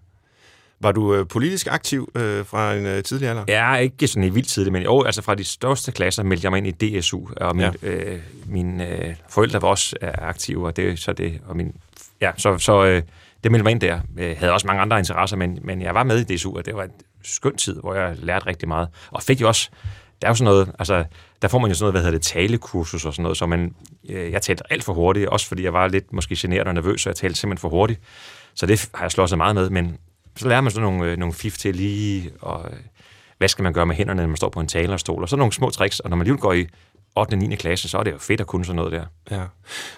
Var 0.80 0.92
du 0.92 1.14
øh, 1.14 1.26
politisk 1.26 1.66
aktiv 1.70 2.10
øh, 2.14 2.46
fra 2.46 2.74
en 2.74 2.86
øh, 2.86 3.02
tidlig 3.02 3.28
alder? 3.28 3.44
Ja, 3.48 3.76
ikke 3.76 4.08
sådan 4.08 4.24
i 4.24 4.28
vildt 4.28 4.48
tidligt, 4.48 4.72
men 4.72 4.82
jo, 4.82 5.02
altså 5.02 5.22
fra 5.22 5.34
de 5.34 5.44
største 5.44 5.92
klasser 5.92 6.22
meldte 6.22 6.44
jeg 6.44 6.50
mig 6.50 6.58
ind 6.58 6.82
i 6.82 6.98
DSU, 6.98 7.26
og 7.36 7.56
min, 7.56 7.66
ja. 7.82 7.88
øh, 7.88 8.18
mine 8.46 8.88
øh, 8.88 9.14
forældre 9.28 9.62
var 9.62 9.68
også 9.68 9.96
øh, 10.02 10.10
aktive, 10.18 10.66
og 10.66 10.76
det 10.76 10.98
så 10.98 11.12
det, 11.12 11.40
og 11.46 11.56
min, 11.56 11.74
ja, 12.20 12.30
så, 12.36 12.58
så 12.58 12.84
øh, 12.84 13.02
det 13.44 13.52
meldte 13.52 13.62
mig 13.62 13.70
ind 13.70 13.80
der. 13.80 14.00
Jeg 14.16 14.36
havde 14.38 14.52
også 14.52 14.66
mange 14.66 14.82
andre 14.82 14.98
interesser, 14.98 15.36
men, 15.36 15.58
men 15.62 15.82
jeg 15.82 15.94
var 15.94 16.02
med 16.02 16.30
i 16.30 16.36
DSU, 16.36 16.56
og 16.56 16.66
det 16.66 16.74
var 16.74 16.88
skøn 17.26 17.56
tid, 17.56 17.80
hvor 17.80 17.94
jeg 17.94 18.16
lærte 18.18 18.46
rigtig 18.46 18.68
meget. 18.68 18.88
Og 19.10 19.22
fik 19.22 19.40
jo 19.40 19.48
også, 19.48 19.70
der 20.22 20.28
er 20.28 20.30
jo 20.30 20.34
sådan 20.34 20.52
noget, 20.52 20.72
altså, 20.78 21.04
der 21.42 21.48
får 21.48 21.58
man 21.58 21.70
jo 21.70 21.74
sådan 21.74 21.82
noget, 21.82 21.92
hvad 21.92 22.02
hedder 22.02 22.18
det, 22.18 22.26
talekursus 22.26 23.04
og 23.04 23.12
sådan 23.12 23.22
noget, 23.22 23.38
så 23.38 23.46
man, 23.46 23.74
øh, 24.08 24.32
jeg 24.32 24.42
talte 24.42 24.72
alt 24.72 24.84
for 24.84 24.92
hurtigt, 24.92 25.28
også 25.28 25.48
fordi 25.48 25.64
jeg 25.64 25.72
var 25.72 25.88
lidt 25.88 26.12
måske 26.12 26.36
generet 26.38 26.66
og 26.66 26.74
nervøs, 26.74 27.00
så 27.00 27.08
jeg 27.08 27.16
talte 27.16 27.38
simpelthen 27.38 27.60
for 27.60 27.68
hurtigt. 27.68 28.00
Så 28.54 28.66
det 28.66 28.90
har 28.94 29.04
jeg 29.04 29.10
slået 29.10 29.28
sig 29.28 29.38
meget 29.38 29.54
med, 29.54 29.70
men 29.70 29.98
så 30.36 30.48
lærer 30.48 30.60
man 30.60 30.70
sådan 30.72 30.82
nogle, 30.82 31.12
øh, 31.12 31.16
nogle 31.18 31.34
fif 31.34 31.58
til 31.58 31.76
lige, 31.76 32.30
og 32.40 32.70
øh, 32.70 32.76
hvad 33.38 33.48
skal 33.48 33.62
man 33.62 33.72
gøre 33.72 33.86
med 33.86 33.96
hænderne, 33.96 34.22
når 34.22 34.28
man 34.28 34.36
står 34.36 34.48
på 34.48 34.60
en 34.60 34.68
talerstol, 34.68 35.22
og 35.22 35.28
så 35.28 35.36
nogle 35.36 35.52
små 35.52 35.70
tricks, 35.70 36.00
og 36.00 36.10
når 36.10 36.16
man 36.16 36.26
lige 36.26 36.36
går 36.36 36.52
i 36.52 36.66
8. 37.16 37.34
og 37.34 37.38
9. 37.38 37.56
klasse, 37.56 37.88
så 37.88 37.98
er 37.98 38.02
det 38.02 38.12
jo 38.12 38.18
fedt 38.18 38.40
at 38.40 38.46
kunne 38.46 38.64
sådan 38.64 38.76
noget 38.76 38.92
der. 38.92 39.04
Ja. 39.30 39.42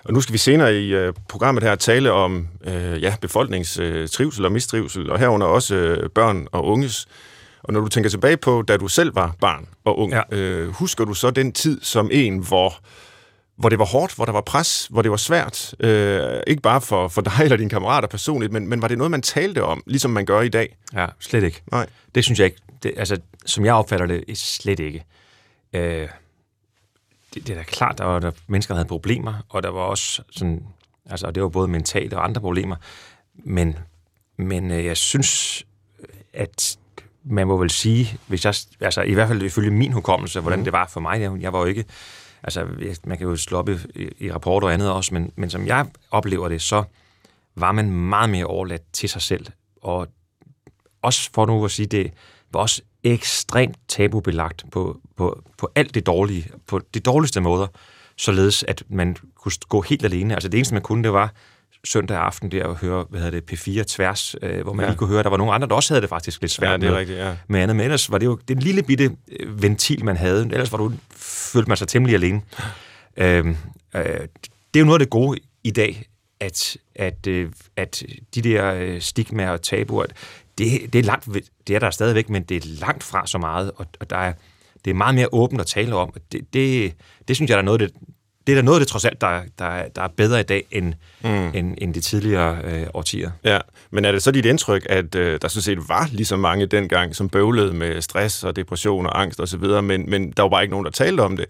Og 0.05 0.13
nu 0.13 0.21
skal 0.21 0.33
vi 0.33 0.39
senere 0.39 0.81
i 0.81 1.09
uh, 1.09 1.15
programmet 1.29 1.63
her 1.63 1.75
tale 1.75 2.13
om 2.13 2.49
uh, 2.67 3.03
ja, 3.03 3.15
befolkningstrivsel 3.21 4.45
uh, 4.45 4.47
og 4.47 4.53
mistrivsel, 4.53 5.11
og 5.11 5.19
herunder 5.19 5.47
også 5.47 5.99
uh, 6.03 6.11
børn 6.11 6.47
og 6.53 6.67
unges. 6.67 7.09
Og 7.63 7.73
når 7.73 7.81
du 7.81 7.89
tænker 7.89 8.11
tilbage 8.11 8.37
på, 8.37 8.63
da 8.69 8.77
du 8.77 8.89
selv 8.89 9.15
var 9.15 9.35
barn 9.41 9.69
og 9.85 9.99
ung, 9.99 10.13
ja. 10.13 10.67
uh, 10.67 10.69
husker 10.69 11.05
du 11.05 11.15
så 11.15 11.31
den 11.31 11.53
tid 11.53 11.81
som 11.83 12.11
en, 12.13 12.39
hvor 12.39 12.75
hvor 13.59 13.69
det 13.69 13.79
var 13.79 13.85
hårdt, 13.85 14.15
hvor 14.15 14.25
der 14.25 14.33
var 14.33 14.41
pres, 14.41 14.87
hvor 14.91 15.03
det 15.03 15.11
var 15.11 15.17
svært, 15.17 15.75
øh, 15.81 16.41
ikke 16.47 16.63
bare 16.63 16.81
for, 16.81 17.09
for 17.09 17.21
dig 17.21 17.33
eller 17.45 17.57
dine 17.57 17.71
kammerater 17.71 18.09
personligt, 18.09 18.53
men, 18.53 18.69
men 18.69 18.83
var 18.83 18.89
det 18.89 18.99
noget, 18.99 19.11
man 19.11 19.23
talte 19.23 19.65
om, 19.65 19.83
ligesom 19.87 20.11
man 20.11 20.27
gør 20.27 20.41
i 20.41 20.49
dag? 20.49 20.77
Ja, 20.95 21.07
slet 21.21 21.45
ikke. 21.45 21.63
Nej. 21.71 21.87
Det 22.15 22.25
synes 22.25 22.39
jeg 22.39 22.47
ikke. 22.47 22.59
Det, 22.83 22.93
altså, 22.97 23.19
som 23.47 23.65
jeg 23.65 23.75
opfatter 23.75 24.07
det, 24.07 24.39
slet 24.39 24.81
ikke. 24.81 25.05
Øh, 25.73 26.09
det, 27.35 27.47
det 27.47 27.53
er 27.53 27.57
da 27.57 27.63
klart, 27.63 27.99
der 27.99 28.05
var 28.05 28.19
der 28.19 28.31
mennesker, 28.47 28.75
der 28.75 28.79
havde 28.79 28.89
problemer, 28.89 29.35
og 29.49 29.63
der 29.63 29.69
var 29.69 29.81
også 29.81 30.23
sådan, 30.31 30.67
altså 31.07 31.31
det 31.31 31.43
var 31.43 31.49
både 31.49 31.69
mentale 31.69 32.17
og 32.17 32.25
andre 32.25 32.41
problemer, 32.41 32.77
men, 33.35 33.79
men 34.37 34.71
øh, 34.71 34.85
jeg 34.85 34.97
synes, 34.97 35.65
at 36.33 36.79
man 37.25 37.47
må 37.47 37.57
vel 37.57 37.71
sige, 37.71 38.19
hvis 38.27 38.45
jeg, 38.45 38.55
altså 38.81 39.03
i 39.03 39.15
hvert 39.15 39.29
fald 39.29 39.43
ifølge 39.43 39.71
min 39.71 39.93
hukommelse, 39.93 40.41
hvordan 40.41 40.59
mm. 40.59 40.65
det 40.65 40.73
var 40.73 40.87
for 40.87 41.01
mig, 41.01 41.21
jeg, 41.21 41.33
jeg 41.41 41.53
var 41.53 41.59
jo 41.59 41.65
ikke, 41.65 41.85
altså 42.43 42.67
man 43.05 43.19
kan 43.19 43.27
jo 43.27 43.37
slå 43.37 43.59
op 43.59 43.69
i, 43.69 43.77
i 44.19 44.33
rapporter 44.33 44.69
og 44.69 44.75
andet 44.75 44.91
også, 44.91 45.15
men, 45.15 45.33
men 45.37 45.51
som 45.51 45.67
jeg 45.67 45.87
oplever 46.11 46.49
det, 46.49 46.63
så 46.63 46.85
var 47.57 47.73
man 47.73 47.91
meget 47.91 48.31
mere 48.31 48.45
overladt 48.45 48.83
til 48.93 49.09
sig 49.09 49.23
selv, 49.23 49.47
og 49.83 50.09
også 51.03 51.31
for 51.35 51.47
nu 51.47 51.65
at 51.65 51.71
sige, 51.71 51.87
det 51.87 52.13
var 52.53 52.61
også 52.61 52.83
ekstremt 53.05 53.77
tabubelagt 53.89 54.65
på, 54.73 55.01
på, 55.17 55.43
på 55.59 55.71
alt 55.75 55.95
det 55.95 56.07
dårlige, 56.07 56.47
på 56.67 56.81
de 56.95 57.01
dårligste 57.01 57.41
måder, 57.41 57.67
således 58.17 58.63
at 58.69 58.83
man 58.89 59.17
kunne 59.35 59.53
gå 59.69 59.81
helt 59.83 60.05
alene. 60.05 60.35
Altså 60.35 60.49
det 60.49 60.59
eneste, 60.59 60.75
man 60.75 60.83
kunne, 60.83 61.03
det 61.05 61.13
var 61.13 61.33
søndag 61.85 62.17
aften 62.19 62.51
der 62.51 62.65
og 62.65 62.77
høre, 62.77 63.07
hvad 63.11 63.21
hedder 63.21 63.41
det, 63.41 63.53
P4 63.53 63.83
tværs, 63.83 64.35
øh, 64.43 64.63
hvor 64.63 64.73
man 64.73 64.85
Ja. 64.85 64.91
lige 64.91 64.99
kunne 64.99 65.09
høre, 65.09 65.19
at 65.19 65.25
der 65.25 65.31
var 65.31 65.37
nogle 65.37 65.53
andre, 65.53 65.69
der 65.69 65.75
også 65.75 65.95
havde 65.95 66.01
det 66.03 66.09
faktisk 66.09 66.41
lidt 66.41 66.53
svært 66.53 66.71
Ja, 66.71 66.77
det 66.77 66.85
er 66.87 66.91
med, 66.91 66.99
rigtigt, 66.99 67.19
ja. 67.19 67.37
med 67.49 67.61
andet. 67.61 67.77
Men 67.77 67.85
ellers 67.85 68.11
var 68.11 68.19
det 68.19 68.27
jo 68.27 68.39
den 68.49 68.59
lille 68.59 68.83
bitte 68.83 69.11
øh, 69.41 69.63
ventil, 69.63 70.05
man 70.05 70.17
havde. 70.17 70.43
Ellers 70.43 70.73
var 70.73 70.79
du, 70.79 70.93
følte 71.53 71.69
man 71.69 71.77
sig 71.77 71.89
temmelig 71.89 72.15
alene. 72.15 72.43
Øhm, 73.17 73.57
øh, 73.95 74.05
det 74.05 74.11
er 74.75 74.81
jo 74.81 74.85
noget 74.85 75.01
af 75.01 75.07
det 75.07 75.11
gode 75.11 75.39
i 75.65 75.71
dag, 75.71 76.05
at, 76.41 76.77
at, 76.95 77.27
øh, 77.27 77.53
at 77.77 78.03
de 78.35 78.43
der 78.43 78.75
øh, 78.75 79.01
stigmaer 79.01 79.51
og 79.51 79.63
tabuer, 79.63 80.05
det, 80.59 80.93
det, 80.93 80.99
er 80.99 81.03
langt, 81.03 81.29
det 81.67 81.77
er 81.77 81.79
der 81.79 81.91
stadigvæk, 81.91 82.31
men 82.31 82.43
det 82.43 82.57
er 82.57 82.69
langt 82.81 83.03
fra 83.03 83.27
så 83.27 83.39
meget, 83.39 83.71
og, 83.77 83.87
og 84.01 84.11
der 84.11 84.17
er, 84.17 84.33
det 84.85 84.91
er 84.91 84.95
meget 84.95 85.15
mere 85.15 85.29
åbent 85.33 85.61
at 85.61 85.67
tale 85.67 85.95
om. 85.95 86.13
Det, 86.33 86.55
det, 86.55 86.95
det 87.29 87.37
synes 87.37 87.49
jeg, 87.49 87.57
der 87.57 87.63
er 87.63 87.65
noget 87.65 87.81
det, 87.81 87.93
det 88.49 88.53
er 88.53 88.57
der 88.57 88.63
noget 88.63 88.77
af 88.77 88.81
det 88.81 88.89
trods 88.89 89.05
alt, 89.05 89.21
der, 89.21 89.41
der, 89.59 89.89
der 89.89 90.03
er 90.03 90.09
bedre 90.09 90.41
i 90.41 90.43
dag 90.43 90.65
end, 90.71 90.95
mm. 91.25 91.51
end, 91.55 91.75
end 91.79 91.95
de 91.95 92.01
tidligere 92.01 92.59
øh, 92.65 92.87
årtier. 92.95 93.31
Ja, 93.45 93.59
men 93.91 94.05
er 94.05 94.13
det 94.13 94.23
så 94.23 94.31
dit 94.31 94.47
indtryk, 94.47 94.87
at 94.91 95.15
øh, 95.15 95.39
der 95.43 95.49
sådan 95.49 95.63
set 95.63 95.89
var 95.89 96.09
lige 96.13 96.27
så 96.27 96.37
mange 96.37 96.67
dengang, 96.67 97.17
som 97.17 97.29
bøvlede 97.29 97.73
med 97.73 98.03
stress 98.03 98.45
og 98.45 98.57
depression 98.57 99.07
og 99.07 99.21
angst 99.21 99.41
osv., 99.41 99.65
men, 99.83 100.11
men 100.11 100.31
der 100.31 100.43
var 100.43 100.49
bare 100.49 100.63
ikke 100.63 100.71
nogen, 100.71 100.85
der 100.85 100.91
talte 100.91 101.21
om 101.21 101.37
det? 101.37 101.47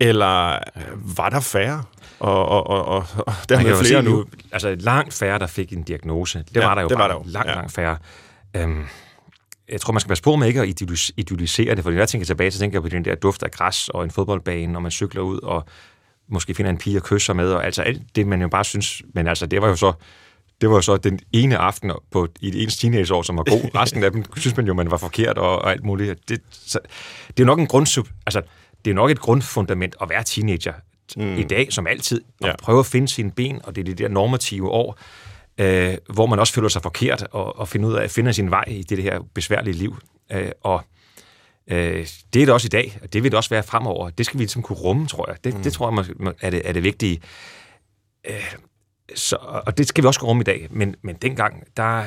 Eller 0.00 0.52
øh, 0.76 1.16
var 1.18 1.30
der 1.30 1.40
færre? 1.40 1.82
Og, 2.20 2.48
og, 2.48 2.66
og, 2.66 2.86
og, 2.86 3.34
kan 3.48 3.66
jo 3.68 3.76
flere 3.76 4.02
nu? 4.02 4.10
nu. 4.10 4.24
Altså 4.52 4.76
langt 4.80 5.14
færre, 5.14 5.38
der 5.38 5.46
fik 5.46 5.72
en 5.72 5.82
diagnose. 5.82 6.38
Det 6.38 6.56
Ja, 6.56 6.66
var 6.66 6.74
der 6.74 6.82
jo 6.82 6.88
det 6.88 6.96
bare 6.98 7.08
var 7.08 7.14
der 7.14 7.20
jo. 7.24 7.30
langt, 7.30 7.48
Ja. 7.50 7.54
langt 7.54 7.72
færre. 7.72 7.96
Øhm, 8.56 8.84
jeg 9.68 9.80
tror, 9.80 9.92
man 9.92 10.00
skal 10.00 10.08
passe 10.08 10.22
på 10.24 10.36
med 10.36 10.48
ikke 10.48 10.60
at 10.60 10.68
idealisere 11.16 11.74
det, 11.74 11.84
for 11.84 11.90
når 11.90 11.98
jeg 11.98 12.08
tænker 12.08 12.26
tilbage, 12.26 12.50
så 12.50 12.58
tænker 12.58 12.76
jeg 12.76 12.82
på 12.82 12.88
den 12.88 13.04
der 13.04 13.14
duft 13.14 13.42
af 13.42 13.50
græs 13.50 13.88
og 13.88 14.04
en 14.04 14.10
fodboldbane, 14.10 14.72
når 14.72 14.80
man 14.80 14.90
cykler 14.90 15.22
ud 15.22 15.38
og 15.38 15.64
måske 16.28 16.54
finder 16.54 16.70
en 16.70 16.78
pige 16.78 16.96
at 16.96 17.02
kysse 17.02 17.34
med, 17.34 17.52
og 17.52 17.64
altså 17.64 17.82
alt 17.82 18.02
det, 18.16 18.26
man 18.26 18.40
jo 18.42 18.48
bare 18.48 18.64
synes, 18.64 19.02
men 19.14 19.26
altså 19.26 19.46
det 19.46 19.62
var 19.62 19.68
jo 19.68 19.76
så, 19.76 19.92
det 20.60 20.68
var 20.68 20.74
jo 20.74 20.80
så 20.82 20.96
den 20.96 21.20
ene 21.32 21.58
aften 21.58 21.92
på, 22.10 22.28
i 22.40 22.50
det 22.50 22.62
ens 22.62 22.76
teenageår, 22.76 23.22
som 23.22 23.36
var 23.36 23.42
god. 23.42 23.70
Resten 23.80 24.04
af 24.04 24.12
dem 24.12 24.24
synes 24.36 24.56
man 24.56 24.66
jo, 24.66 24.74
man 24.74 24.90
var 24.90 24.96
forkert 24.96 25.38
og, 25.38 25.58
og 25.58 25.70
alt 25.70 25.84
muligt. 25.84 26.28
Det, 26.28 26.40
så, 26.50 26.78
det 27.28 27.40
er 27.40 27.44
jo 27.44 27.46
nok 27.46 27.58
en 27.58 27.66
grundsub, 27.66 28.08
altså 28.26 28.42
det 28.84 28.90
er 28.90 28.94
nok 28.94 29.10
et 29.10 29.20
grundfundament 29.20 29.96
at 30.00 30.08
være 30.10 30.22
teenager 30.24 30.72
mm. 31.16 31.36
i 31.38 31.42
dag, 31.42 31.72
som 31.72 31.86
altid, 31.86 32.22
og 32.40 32.48
Ja. 32.48 32.56
prøve 32.56 32.80
at 32.80 32.86
finde 32.86 33.08
sine 33.08 33.30
ben, 33.30 33.60
og 33.64 33.76
det 33.76 33.80
er 33.80 33.84
det 33.84 33.98
der 33.98 34.08
normative 34.08 34.70
år, 34.70 34.98
øh, 35.58 35.94
hvor 36.12 36.26
man 36.26 36.38
også 36.38 36.52
føler 36.52 36.68
sig 36.68 36.82
forkert, 36.82 37.26
og, 37.30 37.58
og 37.58 37.68
finde 37.68 37.88
ud 37.88 37.94
af 37.94 38.04
at 38.04 38.10
finde 38.10 38.32
sin 38.32 38.50
vej 38.50 38.64
i 38.66 38.82
det, 38.82 39.02
her 39.02 39.20
besværlige 39.34 39.74
liv. 39.74 39.96
Øh, 40.32 40.50
og 40.60 40.82
øh, 41.70 42.06
det 42.34 42.42
er 42.42 42.46
det 42.46 42.50
også 42.50 42.66
i 42.66 42.68
dag, 42.68 42.98
og 43.02 43.12
det 43.12 43.22
vil 43.22 43.30
det 43.30 43.36
også 43.36 43.50
være 43.50 43.62
fremover. 43.62 44.10
Det 44.10 44.26
skal 44.26 44.38
vi 44.38 44.42
ligesom 44.42 44.62
kunne 44.62 44.78
rumme, 44.78 45.06
tror 45.06 45.30
jeg. 45.30 45.44
Det, 45.44 45.54
mm. 45.54 45.62
det 45.62 45.72
tror 45.72 46.04
jeg 46.20 46.34
er 46.40 46.50
det, 46.50 46.62
er 46.64 46.72
det 46.72 46.82
vigtige. 46.82 47.20
Øh, 48.28 48.54
så, 49.14 49.36
og 49.66 49.78
det 49.78 49.88
skal 49.88 50.04
vi 50.04 50.06
også 50.06 50.20
kunne 50.20 50.28
rumme 50.28 50.40
i 50.40 50.44
dag. 50.44 50.68
Men, 50.70 50.96
men 51.02 51.16
dengang, 51.16 51.64
der... 51.76 52.04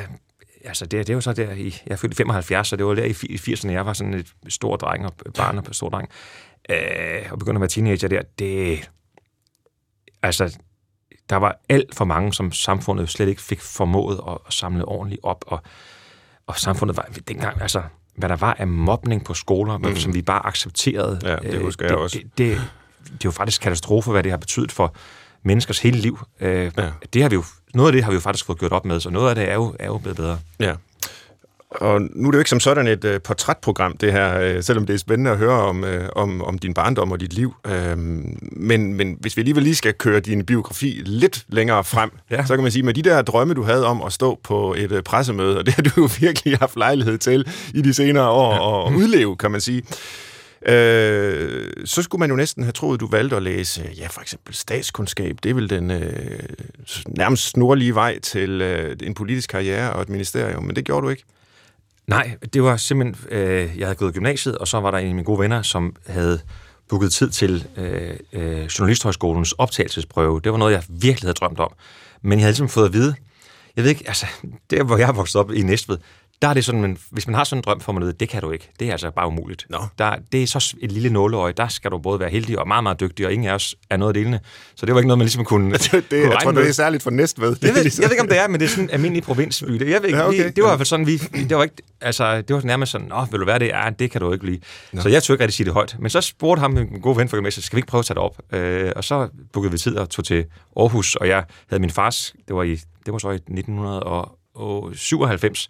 Altså, 0.65 0.85
det, 0.85 1.07
det 1.07 1.13
jo 1.13 1.21
så 1.21 1.33
der 1.33 1.51
i... 1.51 1.81
Jeg 1.85 1.93
er 1.93 1.95
født 1.95 2.11
i 2.11 2.15
75, 2.15 2.67
så 2.67 2.75
det 2.75 2.85
var 2.85 2.93
der 2.93 3.03
i 3.03 3.11
80'erne, 3.11 3.71
jeg 3.71 3.85
var 3.85 3.93
sådan 3.93 4.13
et 4.13 4.33
stor 4.49 4.75
dreng 4.75 5.05
og 5.05 5.13
barn 5.35 5.57
og 5.57 5.65
stor 5.71 5.89
dreng. 5.89 6.09
Øh, 6.69 7.31
og 7.31 7.39
begyndte 7.39 7.57
at 7.57 7.61
være 7.61 7.69
teenager 7.69 8.07
der. 8.07 8.21
Det... 8.39 8.89
Altså, 10.21 10.57
der 11.29 11.35
var 11.35 11.59
alt 11.69 11.95
for 11.95 12.05
mange, 12.05 12.33
som 12.33 12.51
samfundet 12.51 13.09
slet 13.09 13.27
ikke 13.29 13.41
fik 13.41 13.61
formået 13.61 14.19
at, 14.27 14.37
at 14.47 14.53
samle 14.53 14.85
ordentligt 14.85 15.21
op, 15.23 15.45
og, 15.47 15.61
og 16.47 16.59
samfundet 16.59 16.97
var 16.97 17.09
dengang, 17.27 17.61
altså, 17.61 17.81
hvad 18.15 18.29
der 18.29 18.35
var 18.35 18.53
af 18.53 18.67
mobning 18.67 19.25
på 19.25 19.33
skoler, 19.33 19.77
mm. 19.77 19.95
som 19.95 20.13
vi 20.13 20.21
bare 20.21 20.45
accepterede. 20.45 21.19
Ja, 21.23 21.35
det 21.35 21.53
øh, 21.53 21.61
husker 21.61 21.85
jeg 21.85 21.93
det, 21.93 21.99
også. 21.99 22.17
Det, 22.17 22.37
det, 22.37 22.61
det 23.03 23.11
er 23.11 23.17
jo 23.25 23.31
faktisk 23.31 23.61
katastrofe, 23.61 24.11
hvad 24.11 24.23
det 24.23 24.31
har 24.31 24.37
betydet 24.37 24.71
for 24.71 24.95
menneskers 25.43 25.79
hele 25.79 25.97
liv. 25.97 26.19
Øh, 26.39 26.71
ja. 26.77 26.91
det 27.13 27.21
har 27.21 27.29
vi 27.29 27.35
jo, 27.35 27.43
noget 27.73 27.89
af 27.89 27.93
det 27.93 28.03
har 28.03 28.11
vi 28.11 28.15
jo 28.15 28.21
faktisk 28.21 28.45
fået 28.45 28.59
gjort 28.59 28.71
op 28.71 28.85
med, 28.85 28.99
så 28.99 29.09
noget 29.09 29.29
af 29.29 29.35
det 29.35 29.49
er 29.49 29.53
jo, 29.53 29.75
er 29.79 29.85
jo 29.85 29.97
blevet 29.97 30.17
bedre. 30.17 30.39
Ja. 30.59 30.75
Og 31.81 32.01
nu 32.01 32.27
er 32.27 32.31
det 32.31 32.37
jo 32.37 32.39
ikke 32.39 32.49
som 32.49 32.59
sådan 32.59 32.87
et 32.87 33.05
uh, 33.05 33.11
portrætprogram, 33.23 33.97
det 33.97 34.11
her, 34.11 34.39
øh, 34.39 34.63
selvom 34.63 34.85
det 34.85 34.93
er 34.93 34.97
spændende 34.97 35.31
at 35.31 35.37
høre 35.37 35.61
om, 35.61 35.83
øh, 35.83 36.09
om, 36.15 36.41
om 36.41 36.57
din 36.57 36.73
barndom 36.73 37.11
og 37.11 37.19
dit 37.19 37.33
liv. 37.33 37.53
Øhm, 37.65 38.37
men, 38.51 38.93
men 38.93 39.17
hvis 39.19 39.37
vi 39.37 39.41
alligevel 39.41 39.63
lige 39.63 39.75
skal 39.75 39.93
køre 39.93 40.19
din 40.19 40.45
biografi 40.45 41.01
lidt 41.05 41.45
længere 41.49 41.83
frem, 41.83 42.11
ja. 42.31 42.45
Så 42.45 42.55
kan 42.55 42.63
man 42.63 42.71
sige, 42.71 42.83
med 42.83 42.93
de 42.93 43.01
der 43.01 43.21
drømme, 43.21 43.53
du 43.53 43.63
havde 43.63 43.85
om 43.85 44.01
at 44.01 44.13
stå 44.13 44.39
på 44.43 44.75
et 44.77 44.91
uh, 44.91 44.99
pressemøde, 44.99 45.57
og 45.57 45.65
det 45.65 45.73
har 45.73 45.81
du 45.81 45.91
jo 45.97 46.09
virkelig 46.27 46.57
haft 46.57 46.75
lejlighed 46.75 47.17
til 47.17 47.47
i 47.73 47.81
de 47.81 47.93
senere 47.93 48.29
år 48.29 48.53
ja. 48.53 48.87
at 48.87 48.95
udleve, 48.95 49.35
kan 49.35 49.51
man 49.51 49.61
sige. 49.61 49.83
Øh, 50.65 51.69
så 51.85 52.01
skulle 52.01 52.19
man 52.19 52.29
jo 52.29 52.35
næsten 52.35 52.63
have 52.63 52.71
troet, 52.71 52.99
du 52.99 53.07
valgte 53.07 53.35
at 53.35 53.43
læse, 53.43 53.81
øh, 53.81 53.99
ja, 53.99 54.07
for 54.07 54.21
eksempel 54.21 54.53
statskundskab. 54.53 55.37
Det 55.43 55.49
er 55.49 55.53
vel 55.53 55.69
den 55.69 55.91
øh, 55.91 56.39
nærmest 57.07 57.43
snorlige 57.43 57.95
vej 57.95 58.19
til 58.19 58.61
øh, 58.61 58.95
en 59.03 59.13
politisk 59.13 59.49
karriere 59.49 59.93
og 59.93 60.01
et 60.01 60.09
ministerium, 60.09 60.63
men 60.63 60.75
det 60.75 60.85
gjorde 60.85 61.05
du 61.05 61.09
ikke. 61.09 61.23
Nej, 62.07 62.37
det 62.53 62.63
var 62.63 62.77
simpelthen, 62.77 63.37
øh, 63.37 63.79
jeg 63.79 63.87
havde 63.87 63.95
gået 63.95 64.09
i 64.09 64.13
gymnasiet, 64.13 64.57
og 64.57 64.67
så 64.67 64.79
var 64.79 64.91
der 64.91 64.97
en 64.97 65.07
af 65.07 65.15
mine 65.15 65.25
gode 65.25 65.39
venner, 65.39 65.61
som 65.61 65.95
havde 66.07 66.39
booket 66.89 67.11
tid 67.11 67.29
til 67.29 67.67
øh, 67.77 68.17
øh, 68.33 68.65
Journalisthøjskolens 68.65 69.51
optagelsesprøve. 69.51 70.41
Det 70.43 70.51
var 70.51 70.57
noget, 70.57 70.73
jeg 70.73 70.83
virkelig 70.89 71.27
havde 71.27 71.33
drømt 71.33 71.59
om. 71.59 71.73
Men 72.21 72.31
jeg 72.31 72.43
havde 72.43 72.51
ligesom 72.51 72.69
fået 72.69 72.85
at 72.85 72.93
vide, 72.93 73.15
jeg 73.75 73.83
ved 73.83 73.91
ikke, 73.91 74.03
altså, 74.07 74.25
der 74.69 74.83
hvor 74.83 74.97
jeg 74.97 75.09
er 75.09 75.13
vokset 75.13 75.35
op 75.41 75.51
i 75.51 75.61
Næstved, 75.61 75.97
der 76.41 76.47
er 76.47 76.53
det 76.53 76.65
sådan, 76.65 76.81
men 76.81 76.97
hvis 77.11 77.27
man 77.27 77.35
har 77.35 77.43
sådan 77.43 77.59
en 77.59 77.63
drøm, 77.65 77.81
får 77.81 77.91
man 77.93 78.13
det 78.19 78.29
kan 78.29 78.41
du 78.41 78.51
ikke. 78.51 78.69
Det 78.79 78.87
er 78.87 78.91
altså 78.91 79.11
bare 79.11 79.27
umuligt. 79.27 79.65
Nå. 79.69 79.77
Der, 79.97 80.15
det 80.31 80.43
er 80.43 80.47
så 80.47 80.75
et 80.81 80.91
lille 80.91 81.09
nåleøje, 81.09 81.53
der 81.57 81.67
skal 81.67 81.91
du 81.91 81.97
både 81.97 82.19
være 82.19 82.29
heldig 82.29 82.59
og 82.59 82.67
meget, 82.67 82.83
meget 82.83 82.99
dygtig, 82.99 83.25
og 83.25 83.33
ingen 83.33 83.49
af 83.49 83.53
os 83.53 83.75
er 83.89 83.97
noget 83.97 84.15
delende. 84.15 84.39
Så 84.75 84.85
det 84.85 84.93
var 84.95 84.99
ikke 84.99 85.07
noget, 85.07 85.17
man 85.17 85.25
ligesom 85.25 85.45
kunne, 85.45 85.71
Det, 85.73 85.91
det, 85.91 86.03
kunne 86.09 86.31
jeg 86.31 86.39
tror, 86.43 86.51
med. 86.51 86.61
det 86.61 86.69
er 86.69 86.73
særligt 86.73 87.03
for 87.03 87.11
Næstved. 87.11 87.55
Jeg 87.61 87.75
ved, 87.75 87.83
jeg 88.01 88.03
ved 88.03 88.11
ikke, 88.11 88.21
om 88.21 88.27
det 88.27 88.39
er, 88.39 88.47
men 88.47 88.59
det 88.59 88.65
er 88.65 88.69
sådan 88.69 88.83
en 88.83 88.89
almindelig 88.89 89.23
provinsby. 89.23 89.71
Det, 89.71 89.89
jeg 89.89 90.01
ved 90.01 90.07
ikke, 90.09 90.19
Ja, 90.19 90.27
okay. 90.27 90.39
okay. 90.39 90.51
det 90.55 90.63
var 90.63 90.69
i 90.69 90.71
hvert 90.71 90.79
fald 90.79 90.85
sådan, 90.85 91.07
vi, 91.07 91.17
det 91.17 91.57
var 91.57 91.63
ikke, 91.63 91.75
altså, 92.01 92.41
det 92.41 92.55
var 92.55 92.61
nærmest 92.61 92.91
sådan, 92.91 93.07
nå, 93.07 93.25
vil 93.31 93.39
du 93.39 93.45
være 93.45 93.59
det? 93.59 93.67
Ja, 93.67 93.89
det 93.99 94.11
kan 94.11 94.21
du 94.21 94.33
ikke 94.33 94.45
lide. 94.45 94.59
No. 94.91 95.01
Så 95.01 95.09
jeg 95.09 95.23
turde 95.23 95.35
ikke 95.35 95.43
rigtig 95.43 95.55
sige 95.55 95.65
det 95.65 95.73
højt. 95.73 95.95
Men 95.99 96.09
så 96.09 96.21
spurgte 96.21 96.59
ham, 96.59 96.77
en 96.77 97.01
god 97.01 97.15
ven 97.15 97.29
fra 97.29 97.37
gymnasiet, 97.37 97.63
skal 97.63 97.75
vi 97.75 97.79
ikke 97.79 97.87
prøve 97.87 97.99
at 97.99 98.05
tage 98.05 98.15
det 98.15 98.23
op? 98.23 98.37
Øh, 98.53 98.91
og 98.95 99.03
så 99.03 99.27
bookede 99.53 99.71
vi 99.71 99.77
tid 99.77 99.97
og 99.97 100.09
tog 100.09 100.25
til 100.25 100.45
Aarhus, 100.79 101.15
og 101.15 101.27
jeg 101.27 101.43
havde 101.69 101.81
min 101.81 101.89
fars, 101.89 102.33
det 102.47 102.55
var, 102.55 102.63
i, 102.63 102.75
det 103.05 103.13
var 103.13 103.17
så 103.17 103.29
i 103.29 103.35
1997, 103.35 105.67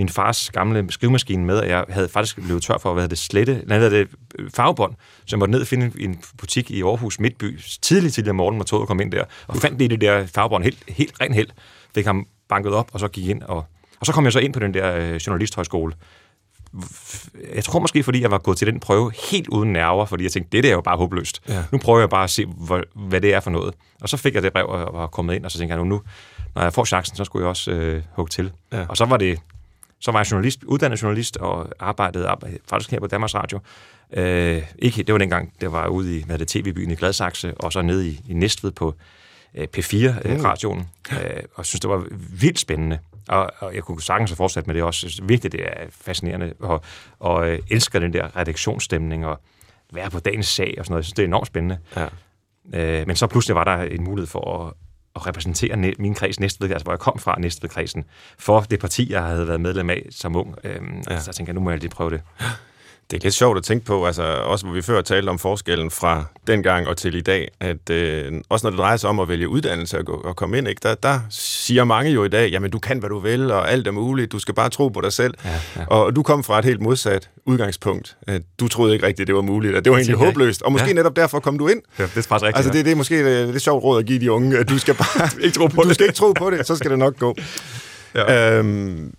min 0.00 0.08
fars 0.08 0.50
gamle 0.50 0.86
skrivemaskine 0.92 1.44
med, 1.44 1.58
og 1.58 1.68
jeg 1.68 1.84
havde 1.88 2.08
faktisk 2.08 2.36
blevet 2.36 2.62
tør 2.62 2.78
for, 2.78 2.92
hvad 2.92 3.02
hedder 3.02 3.14
det, 3.14 3.18
slette, 3.18 3.62
nej, 3.66 3.78
hvad 3.78 3.90
det, 3.90 4.08
øh, 4.38 4.50
farvebånd, 4.54 4.94
så 4.94 5.26
jeg 5.30 5.38
måtte 5.38 5.52
ned 5.52 5.60
og 5.60 5.66
finde 5.66 5.92
en 5.98 6.22
butik 6.38 6.70
i 6.70 6.82
Aarhus 6.82 7.20
Midtby, 7.20 7.60
tidligt, 7.82 8.14
tidligere 8.14 8.30
om 8.30 8.36
morgenen, 8.36 8.58
hvor 8.58 8.64
toget 8.64 8.88
kom 8.88 9.00
ind 9.00 9.12
der, 9.12 9.24
og 9.46 9.56
fandt 9.56 9.78
lige 9.78 9.88
det 9.88 10.00
der 10.00 10.26
farvebånd, 10.26 10.64
helt, 10.64 10.78
helt 10.88 11.20
ren 11.20 11.34
held, 11.34 11.48
fik 11.94 12.06
ham 12.06 12.26
banket 12.48 12.72
op, 12.72 12.90
og 12.92 13.00
så 13.00 13.08
gik 13.08 13.28
ind, 13.28 13.42
og, 13.42 13.64
og 14.00 14.06
så 14.06 14.12
kom 14.12 14.24
jeg 14.24 14.32
så 14.32 14.38
ind 14.38 14.52
på 14.52 14.60
den 14.60 14.74
der 14.74 14.96
øh, 14.96 15.14
journalisthøjskole, 15.14 15.94
jeg 17.54 17.64
tror 17.64 17.80
måske, 17.80 18.02
fordi 18.02 18.22
jeg 18.22 18.30
var 18.30 18.38
gået 18.38 18.58
til 18.58 18.66
den 18.66 18.80
prøve 18.80 19.12
helt 19.30 19.48
uden 19.48 19.72
nerver, 19.72 20.04
fordi 20.06 20.24
jeg 20.24 20.32
tænkte, 20.32 20.56
det 20.56 20.64
der 20.64 20.70
er 20.70 20.74
jo 20.74 20.80
bare 20.80 20.96
håbløst. 20.96 21.42
Ja. 21.48 21.64
Nu 21.72 21.78
prøver 21.78 21.98
jeg 21.98 22.08
bare 22.08 22.24
at 22.24 22.30
se, 22.30 22.46
hvor, 22.46 22.82
hvad 22.94 23.20
det 23.20 23.34
er 23.34 23.40
for 23.40 23.50
noget. 23.50 23.74
Og 24.00 24.08
så 24.08 24.16
fik 24.16 24.34
jeg 24.34 24.42
det 24.42 24.52
brev 24.52 24.66
og 24.66 24.94
var 24.94 25.06
kommet 25.06 25.34
ind, 25.34 25.44
og 25.44 25.50
så 25.50 25.58
tænkte 25.58 25.74
jeg, 25.74 25.84
nu, 25.84 25.88
nu 25.88 26.02
når 26.54 26.62
jeg 26.62 26.72
får 26.72 26.84
chancen, 26.84 27.16
så 27.16 27.24
skulle 27.24 27.42
jeg 27.42 27.48
også 27.48 27.70
øh, 27.70 28.02
hugge 28.16 28.30
til. 28.30 28.52
Ja. 28.72 28.86
Og 28.88 28.96
så 28.96 29.04
var 29.04 29.16
det, 29.16 29.38
så 30.00 30.12
var 30.12 30.18
jeg 30.18 30.30
journalist, 30.30 30.64
uddannet 30.64 31.02
journalist 31.02 31.36
og 31.36 31.68
arbejdede, 31.78 32.26
arbejdede 32.26 32.58
faktisk 32.68 32.90
her 32.90 33.00
på 33.00 33.06
Danmarks 33.06 33.34
Radio. 33.34 33.60
Øh, 34.12 34.62
ikke, 34.78 35.02
det 35.02 35.12
var 35.12 35.18
dengang, 35.18 35.52
det 35.60 35.72
var 35.72 35.86
ude 35.86 36.18
i 36.18 36.22
hvad 36.22 36.38
det, 36.38 36.48
TV-byen 36.48 36.90
i 36.90 36.94
Gladsaxe, 36.94 37.54
og 37.56 37.72
så 37.72 37.82
nede 37.82 38.08
i, 38.08 38.20
i 38.28 38.34
Næstved 38.34 38.70
på 38.70 38.94
øh, 39.54 39.68
P4-radioen, 39.76 40.88
øh, 41.12 41.42
og 41.54 41.66
synes, 41.66 41.80
det 41.80 41.90
var 41.90 42.06
vildt 42.40 42.58
spændende. 42.58 42.98
Og, 43.28 43.50
og 43.58 43.74
jeg 43.74 43.82
kunne 43.82 44.02
sagtens 44.02 44.30
have 44.30 44.36
fortsat 44.36 44.66
med 44.66 44.74
det 44.74 44.82
også. 44.82 45.06
Jeg 45.06 45.10
synes 45.10 45.28
Virkelig, 45.28 45.52
det 45.52 45.60
er 45.64 45.86
fascinerende, 45.90 46.54
og, 46.60 46.82
og 47.18 47.50
øh, 47.50 47.58
elsker 47.70 47.98
den 47.98 48.12
der 48.12 48.36
redaktionsstemning, 48.36 49.26
og 49.26 49.40
være 49.92 50.10
på 50.10 50.20
dagens 50.20 50.46
sag 50.46 50.74
og 50.78 50.84
sådan 50.84 50.92
noget. 50.92 51.00
Jeg 51.00 51.04
synes, 51.04 51.14
det 51.14 51.22
er 51.22 51.26
enormt 51.26 51.46
spændende. 51.46 51.78
Ja. 51.96 52.06
Øh, 52.74 53.06
men 53.06 53.16
så 53.16 53.26
pludselig 53.26 53.54
var 53.54 53.64
der 53.64 53.76
en 53.76 54.04
mulighed 54.04 54.26
for 54.26 54.66
at, 54.66 54.72
at 55.20 55.26
repræsentere 55.26 55.94
min 55.98 56.14
kreds 56.14 56.40
Næstved, 56.40 56.70
altså 56.70 56.84
hvor 56.84 56.92
jeg 56.92 56.98
kom 56.98 57.18
fra 57.18 57.36
Næstved-kredsen, 57.38 58.04
for 58.38 58.60
det 58.60 58.80
parti, 58.80 59.12
jeg 59.12 59.22
havde 59.22 59.48
været 59.48 59.60
medlem 59.60 59.90
af 59.90 60.06
som 60.10 60.36
ung. 60.36 60.54
Øhm, 60.64 61.02
ja. 61.10 61.20
Så 61.20 61.24
jeg 61.26 61.34
tænkte, 61.34 61.52
nu 61.52 61.60
må 61.60 61.70
jeg 61.70 61.78
lige 61.78 61.90
prøve 61.90 62.10
det. 62.10 62.20
Det 63.10 63.16
er 63.16 63.20
lidt 63.22 63.34
sjovt 63.34 63.58
at 63.58 63.64
tænke 63.64 63.84
på, 63.86 64.06
altså 64.06 64.22
også 64.22 64.66
hvor 64.66 64.74
vi 64.74 64.82
før 64.82 65.00
talte 65.02 65.28
om 65.30 65.38
forskellen 65.38 65.90
fra 65.90 66.24
dengang 66.46 66.88
og 66.88 66.96
til 66.96 67.14
i 67.14 67.20
dag, 67.20 67.48
at 67.60 67.90
øh, 67.90 68.32
også 68.48 68.66
når 68.66 68.70
det 68.70 68.78
drejer 68.78 68.96
sig 68.96 69.10
om 69.10 69.20
at 69.20 69.28
vælge 69.28 69.48
uddannelse 69.48 69.98
og, 69.98 70.04
gå, 70.04 70.12
og 70.12 70.36
komme 70.36 70.58
ind, 70.58 70.68
ikke, 70.68 70.80
der, 70.82 70.94
der 70.94 71.20
siger 71.30 71.84
mange 71.84 72.10
jo 72.10 72.24
i 72.24 72.28
dag, 72.28 72.50
jamen 72.50 72.70
du 72.70 72.78
kan, 72.78 72.98
hvad 72.98 73.08
du 73.10 73.18
vil, 73.18 73.50
og 73.50 73.70
alt 73.72 73.86
er 73.86 73.90
muligt, 73.90 74.32
du 74.32 74.38
skal 74.38 74.54
bare 74.54 74.68
tro 74.70 74.88
på 74.88 75.00
dig 75.00 75.12
selv. 75.12 75.34
Ja, 75.44 75.50
ja. 75.76 75.86
Og 75.86 76.16
du 76.16 76.22
kom 76.22 76.44
fra 76.44 76.58
et 76.58 76.64
helt 76.64 76.80
modsat 76.80 77.30
udgangspunkt. 77.46 78.16
Du 78.60 78.68
troede 78.68 78.92
ikke 78.94 79.06
rigtigt, 79.06 79.26
det 79.26 79.34
var 79.34 79.42
muligt, 79.42 79.76
at 79.76 79.84
det 79.84 79.90
var 79.90 79.96
egentlig 79.98 80.12
ikke. 80.14 80.24
håbløst, 80.24 80.62
og 80.62 80.72
måske 80.72 80.86
Ja. 80.88 80.92
netop 80.92 81.16
derfor 81.16 81.40
kom 81.40 81.58
du 81.58 81.68
ind. 81.68 81.80
Ja, 81.98 82.02
det 82.02 82.16
er 82.16 82.22
faktisk 82.22 82.30
rigtigt. 82.30 82.56
Altså 82.56 82.72
det, 82.72 82.84
det 82.84 82.92
er 82.92 82.96
måske 82.96 83.20
et 83.42 83.48
lidt 83.48 83.62
sjovt 83.62 83.84
råd 83.84 83.98
at 83.98 84.06
give 84.06 84.20
de 84.20 84.32
unge, 84.32 84.58
at 84.58 84.68
du 84.68 84.78
skal 84.78 84.94
bare 85.04 85.30
ikke 85.40 85.58
tro 85.58 85.66
på 85.66 85.82
du 85.82 85.94
skal 85.94 86.04
ikke 86.06 86.16
tro 86.16 86.32
på 86.32 86.50
det, 86.50 86.66
så 86.66 86.76
skal 86.76 86.90
det 86.90 86.98
nok 86.98 87.18
gå. 87.18 87.34
Ja. 88.14 88.58
Øhm, 88.58 89.14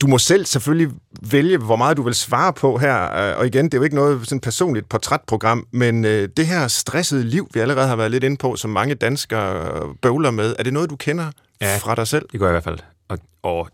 du 0.00 0.06
må 0.06 0.18
selv 0.18 0.44
selvfølgelig 0.46 0.94
vælge, 1.30 1.58
hvor 1.58 1.76
meget 1.76 1.96
du 1.96 2.02
vil 2.02 2.14
svare 2.14 2.52
på 2.52 2.78
her. 2.78 3.12
øh, 3.32 3.38
Og 3.38 3.46
igen, 3.46 3.64
det 3.64 3.74
er 3.74 3.78
jo 3.78 3.84
ikke 3.84 3.96
noget 3.96 4.28
sådan 4.28 4.40
personligt 4.40 4.88
portrætprogram, 4.88 5.66
men 5.70 6.04
øh, 6.04 6.28
det 6.36 6.46
her 6.46 6.68
stressede 6.68 7.24
liv, 7.24 7.48
vi 7.54 7.60
allerede 7.60 7.88
har 7.88 7.96
været 7.96 8.10
lidt 8.10 8.24
inde 8.24 8.36
på, 8.36 8.56
som 8.56 8.70
mange 8.70 8.94
danskere 8.94 9.94
bøvler 10.02 10.30
med, 10.30 10.56
er 10.58 10.62
det 10.62 10.72
noget, 10.72 10.90
du 10.90 10.96
kender 10.96 11.30
Ja. 11.60 11.76
fra 11.76 11.94
dig 11.94 12.06
selv? 12.06 12.26
Det 12.32 12.40
gør 12.40 12.46
jeg 12.46 12.52
i 12.52 12.54
hvert 12.54 12.64
fald. 12.64 12.78
Og, 13.08 13.18
og 13.42 13.68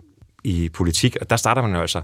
i 0.45 0.69
politik, 0.69 1.17
og 1.21 1.31
der 1.31 1.37
starter 1.37 1.63
man 1.63 1.75
jo 1.75 1.81
altså 1.81 2.03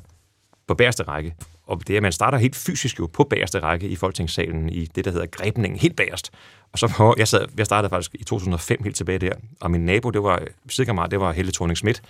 på 0.68 0.74
bagerste 0.74 1.02
række. 1.02 1.34
Og 1.66 1.80
det 1.86 1.90
er, 1.92 1.96
at 1.96 2.02
man 2.02 2.12
starter 2.12 2.38
helt 2.38 2.56
fysisk 2.56 2.98
jo 2.98 3.06
på 3.06 3.24
bagerste 3.30 3.58
række 3.60 3.88
i 3.88 3.96
Folketingssalen, 3.96 4.68
i 4.68 4.86
det, 4.94 5.04
der 5.04 5.10
hedder 5.10 5.26
grebningen, 5.26 5.80
helt 5.80 5.96
bagerst. 5.96 6.30
Og 6.72 6.78
så 6.78 6.88
på, 6.88 7.14
jeg, 7.18 7.28
sad, 7.28 7.46
jeg 7.58 7.66
startede 7.66 7.90
faktisk 7.90 8.14
i 8.14 8.24
2005 8.24 8.82
helt 8.82 8.96
tilbage 8.96 9.18
der, 9.18 9.32
og 9.60 9.70
min 9.70 9.80
nabo, 9.86 10.10
det 10.10 10.22
var 10.22 10.42
sikkert 10.68 10.94
meget, 10.94 11.10
det 11.10 11.20
var 11.20 11.32
Helle 11.32 11.52
thorning 11.52 11.76
Schmidt. 11.76 12.02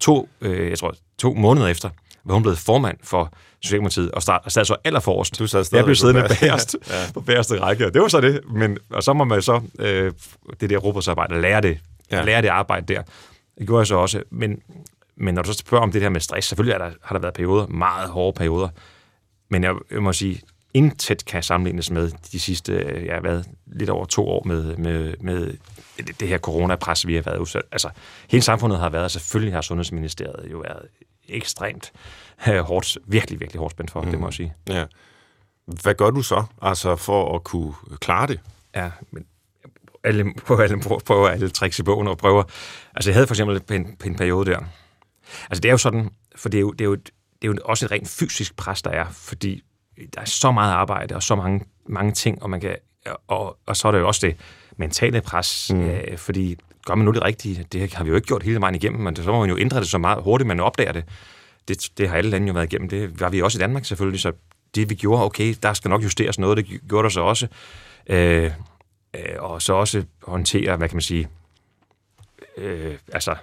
To, 0.00 0.28
øh, 0.40 0.70
jeg 0.70 0.78
tror, 0.78 0.94
to 1.18 1.34
måneder 1.34 1.66
efter, 1.66 1.90
var 2.24 2.34
hun 2.34 2.42
blevet 2.42 2.58
formand 2.58 2.96
for 3.02 3.32
Socialdemokratiet, 3.62 4.10
og, 4.10 4.22
start, 4.22 4.40
og 4.44 4.52
sad 4.52 4.64
så 4.64 4.76
allerforrest. 4.84 5.38
Du 5.38 5.46
sad 5.46 5.64
jeg 5.72 5.84
blev 5.84 5.96
siddende 5.96 6.22
bagerst. 6.28 6.76
ja. 6.90 7.12
på 7.14 7.20
bagerste 7.20 7.60
række, 7.60 7.86
og 7.86 7.94
det 7.94 8.02
var 8.02 8.08
så 8.08 8.20
det. 8.20 8.40
Men, 8.54 8.78
og 8.90 9.02
så 9.02 9.12
må 9.12 9.24
man 9.24 9.42
så, 9.42 9.60
øh, 9.78 10.12
det 10.60 10.70
der 10.70 10.76
robotsarbejde, 10.76 11.40
lære 11.40 11.60
det, 11.60 11.78
Ja. 12.10 12.16
ja. 12.18 12.24
lære 12.24 12.42
det 12.42 12.48
arbejde 12.48 12.94
der. 12.94 13.02
Det 13.58 13.66
gjorde 13.66 13.78
jeg 13.80 13.86
så 13.86 13.96
også. 13.96 14.22
Men, 14.30 14.62
men 15.16 15.34
når 15.34 15.42
du 15.42 15.52
så 15.52 15.58
spørger 15.58 15.82
om 15.82 15.92
det 15.92 16.02
der 16.02 16.08
med 16.08 16.20
stress, 16.20 16.48
selvfølgelig 16.48 16.74
er 16.74 16.78
der, 16.78 16.90
har 17.02 17.14
der 17.14 17.20
været 17.20 17.34
perioder, 17.34 17.66
meget 17.66 18.08
hårde 18.10 18.36
perioder. 18.36 18.68
Men 19.50 19.64
jeg, 19.64 19.74
jeg 19.90 20.02
må 20.02 20.12
sige, 20.12 20.40
intet 20.74 21.24
kan 21.24 21.42
sammenlignes 21.42 21.90
med 21.90 22.10
de 22.32 22.40
sidste, 22.40 22.72
har 23.10 23.20
været 23.20 23.46
lidt 23.66 23.90
over 23.90 24.04
to 24.04 24.28
år 24.28 24.42
med, 24.44 24.76
med, 24.76 25.14
med 25.20 25.54
det, 26.20 26.28
her 26.28 26.38
coronapres, 26.38 27.06
vi 27.06 27.14
har 27.14 27.22
været 27.22 27.38
udsat. 27.38 27.62
Altså, 27.72 27.90
hele 28.28 28.42
samfundet 28.42 28.78
har 28.78 28.90
været, 28.90 29.04
og 29.04 29.10
selvfølgelig 29.10 29.54
har 29.54 29.60
Sundhedsministeriet 29.60 30.52
jo 30.52 30.58
været 30.58 30.82
ekstremt 31.28 31.92
øh, 32.48 32.58
hårdt, 32.58 32.98
virkelig, 33.06 33.40
virkelig 33.40 33.60
hårdt 33.60 33.72
spændt 33.72 33.90
for, 33.90 34.02
mm. 34.02 34.10
det 34.10 34.20
må 34.20 34.26
jeg 34.26 34.34
sige. 34.34 34.54
Ja. 34.68 34.84
Hvad 35.66 35.94
gør 35.94 36.10
du 36.10 36.22
så, 36.22 36.44
altså 36.62 36.96
for 36.96 37.34
at 37.34 37.44
kunne 37.44 37.74
klare 38.00 38.26
det? 38.26 38.40
Ja, 38.76 38.90
men 39.10 39.24
alle, 40.04 40.24
prøver 40.46 40.62
alle, 40.62 40.80
prøver 41.06 41.28
alle 41.28 41.48
tricks 41.48 41.78
i 41.78 41.82
bogen 41.82 42.08
og 42.08 42.18
prøver... 42.18 42.42
Altså, 42.94 43.10
jeg 43.10 43.14
havde 43.14 43.26
for 43.26 43.34
eksempel 43.34 43.60
på 43.60 43.74
en, 43.74 43.96
på 43.96 44.06
en 44.08 44.16
periode 44.16 44.50
der. 44.50 44.58
Altså, 45.50 45.60
det 45.60 45.64
er 45.64 45.72
jo 45.72 45.78
sådan, 45.78 46.10
for 46.36 46.48
det 46.48 46.58
er 46.58 46.60
jo, 46.60 46.70
det 46.70 46.80
er 46.80 46.84
jo, 46.84 46.92
et- 46.92 47.10
det 47.42 47.48
er 47.48 47.52
jo 47.52 47.58
også 47.64 47.84
et 47.84 47.90
rent 47.90 48.08
fysisk 48.08 48.56
pres, 48.56 48.82
der 48.82 48.90
er, 48.90 49.06
fordi 49.10 49.62
der 50.14 50.20
er 50.20 50.24
så 50.24 50.52
meget 50.52 50.72
arbejde 50.72 51.14
og 51.14 51.22
så 51.22 51.34
mange, 51.34 51.60
mange 51.86 52.12
ting, 52.12 52.42
og 52.42 52.50
man 52.50 52.60
kan... 52.60 52.76
Og, 53.28 53.58
og 53.66 53.76
så 53.76 53.88
er 53.88 53.92
der 53.92 53.98
jo 53.98 54.06
også 54.06 54.26
det 54.26 54.36
mentale 54.76 55.20
pres, 55.20 55.70
mm. 55.74 55.80
øh, 55.80 56.18
fordi 56.18 56.56
gør 56.86 56.94
man 56.94 57.04
nu 57.04 57.12
det 57.12 57.24
rigtige? 57.24 57.66
Det 57.72 57.94
har 57.94 58.04
vi 58.04 58.10
jo 58.10 58.16
ikke 58.16 58.26
gjort 58.26 58.42
hele 58.42 58.60
vejen 58.60 58.74
igennem, 58.74 59.00
men 59.00 59.16
så 59.16 59.32
må 59.32 59.40
man 59.40 59.50
jo 59.50 59.58
ændre 59.58 59.80
det 59.80 59.88
så 59.88 59.98
meget 59.98 60.22
hurtigt, 60.22 60.46
man 60.48 60.60
opdager 60.60 60.92
det. 60.92 61.04
Det, 61.68 61.88
det 61.98 62.08
har 62.08 62.16
alle 62.16 62.30
lande 62.30 62.46
jo 62.46 62.52
været 62.52 62.72
igennem. 62.72 62.88
Det 62.88 63.20
var 63.20 63.28
vi 63.28 63.42
også 63.42 63.58
i 63.58 63.60
Danmark 63.60 63.84
selvfølgelig, 63.84 64.20
så 64.20 64.32
det 64.74 64.90
vi 64.90 64.94
gjorde, 64.94 65.24
okay, 65.24 65.54
der 65.62 65.72
skal 65.72 65.88
nok 65.88 66.02
justeres 66.02 66.38
noget, 66.38 66.56
det 66.56 66.80
gjorde 66.88 67.02
der 67.02 67.08
så 67.08 67.20
også. 67.20 67.48
Øh, 68.06 68.50
øh, 69.14 69.22
og 69.38 69.62
så 69.62 69.72
også 69.72 70.04
håndtere, 70.22 70.76
hvad 70.76 70.88
kan 70.88 70.96
man 70.96 71.02
sige, 71.02 71.28
øh, 72.56 72.98
altså, 73.12 73.34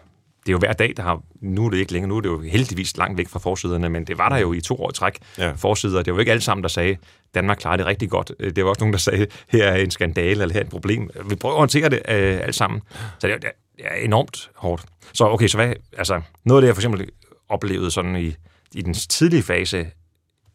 det 0.50 0.54
er 0.54 0.56
jo 0.56 0.60
hver 0.60 0.74
dag, 0.74 0.94
der 0.98 1.04
har, 1.04 1.22
nu 1.42 1.66
er 1.66 1.70
det 1.70 1.78
ikke 1.78 1.92
længere, 1.94 2.10
nu 2.10 2.18
er 2.18 2.22
det 2.22 2.30
jo 2.30 2.42
heldigvis 2.42 2.98
langt 2.98 3.18
væk 3.18 3.30
fra 3.30 3.40
forsiderne, 3.40 3.90
men 3.90 4.04
det 4.04 4.18
var 4.18 4.30
der 4.30 4.38
jo 4.38 4.54
i 4.54 4.62
to 4.62 4.76
år 4.84 4.90
i 4.90 4.94
træk, 4.94 5.18
Ja. 5.38 5.52
forsider. 5.52 6.02
Det 6.02 6.14
var 6.14 6.18
jo 6.18 6.20
ikke 6.20 6.32
alle 6.32 6.42
sammen, 6.42 6.62
der 6.64 6.70
sagde, 6.70 6.98
Danmark 7.36 7.58
klarer 7.58 7.78
det 7.78 7.86
rigtig 7.86 8.10
godt. 8.10 8.32
Øh, 8.40 8.56
Det 8.56 8.64
var 8.64 8.70
også 8.70 8.82
nogen, 8.82 8.94
der 8.94 9.00
sagde, 9.00 9.28
her 9.50 9.64
er 9.66 9.76
en 9.76 9.92
skandale, 9.92 10.30
eller 10.42 10.54
her 10.54 10.60
er 10.60 10.64
et 10.64 10.70
problem. 10.70 11.10
Vi 11.30 11.36
prøver 11.36 11.56
at 11.56 11.60
håndtere 11.60 11.90
det 11.90 12.02
øh, 12.10 12.40
alt 12.42 12.56
sammen. 12.56 12.82
Så 13.20 13.28
det 13.28 13.34
er, 13.34 13.38
det 13.38 13.52
er 13.80 13.96
enormt 13.96 14.50
hårdt. 14.56 14.86
Så 15.14 15.26
okay, 15.26 15.48
så 15.48 15.58
hvad, 15.58 15.74
altså, 15.98 16.22
noget 16.46 16.58
af 16.58 16.62
det, 16.62 16.68
jeg 16.68 16.76
for 16.76 16.82
eksempel 16.82 17.10
oplevede 17.50 17.92
sådan 17.92 18.16
i, 18.16 18.36
i 18.74 18.82
den 18.82 18.94
tidlige 18.94 19.44
fase, 19.44 19.88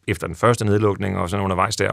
efter 0.07 0.27
den 0.27 0.35
første 0.35 0.65
nedlukning 0.65 1.17
og 1.17 1.29
sådan 1.29 1.43
undervejs 1.43 1.75
der, 1.75 1.91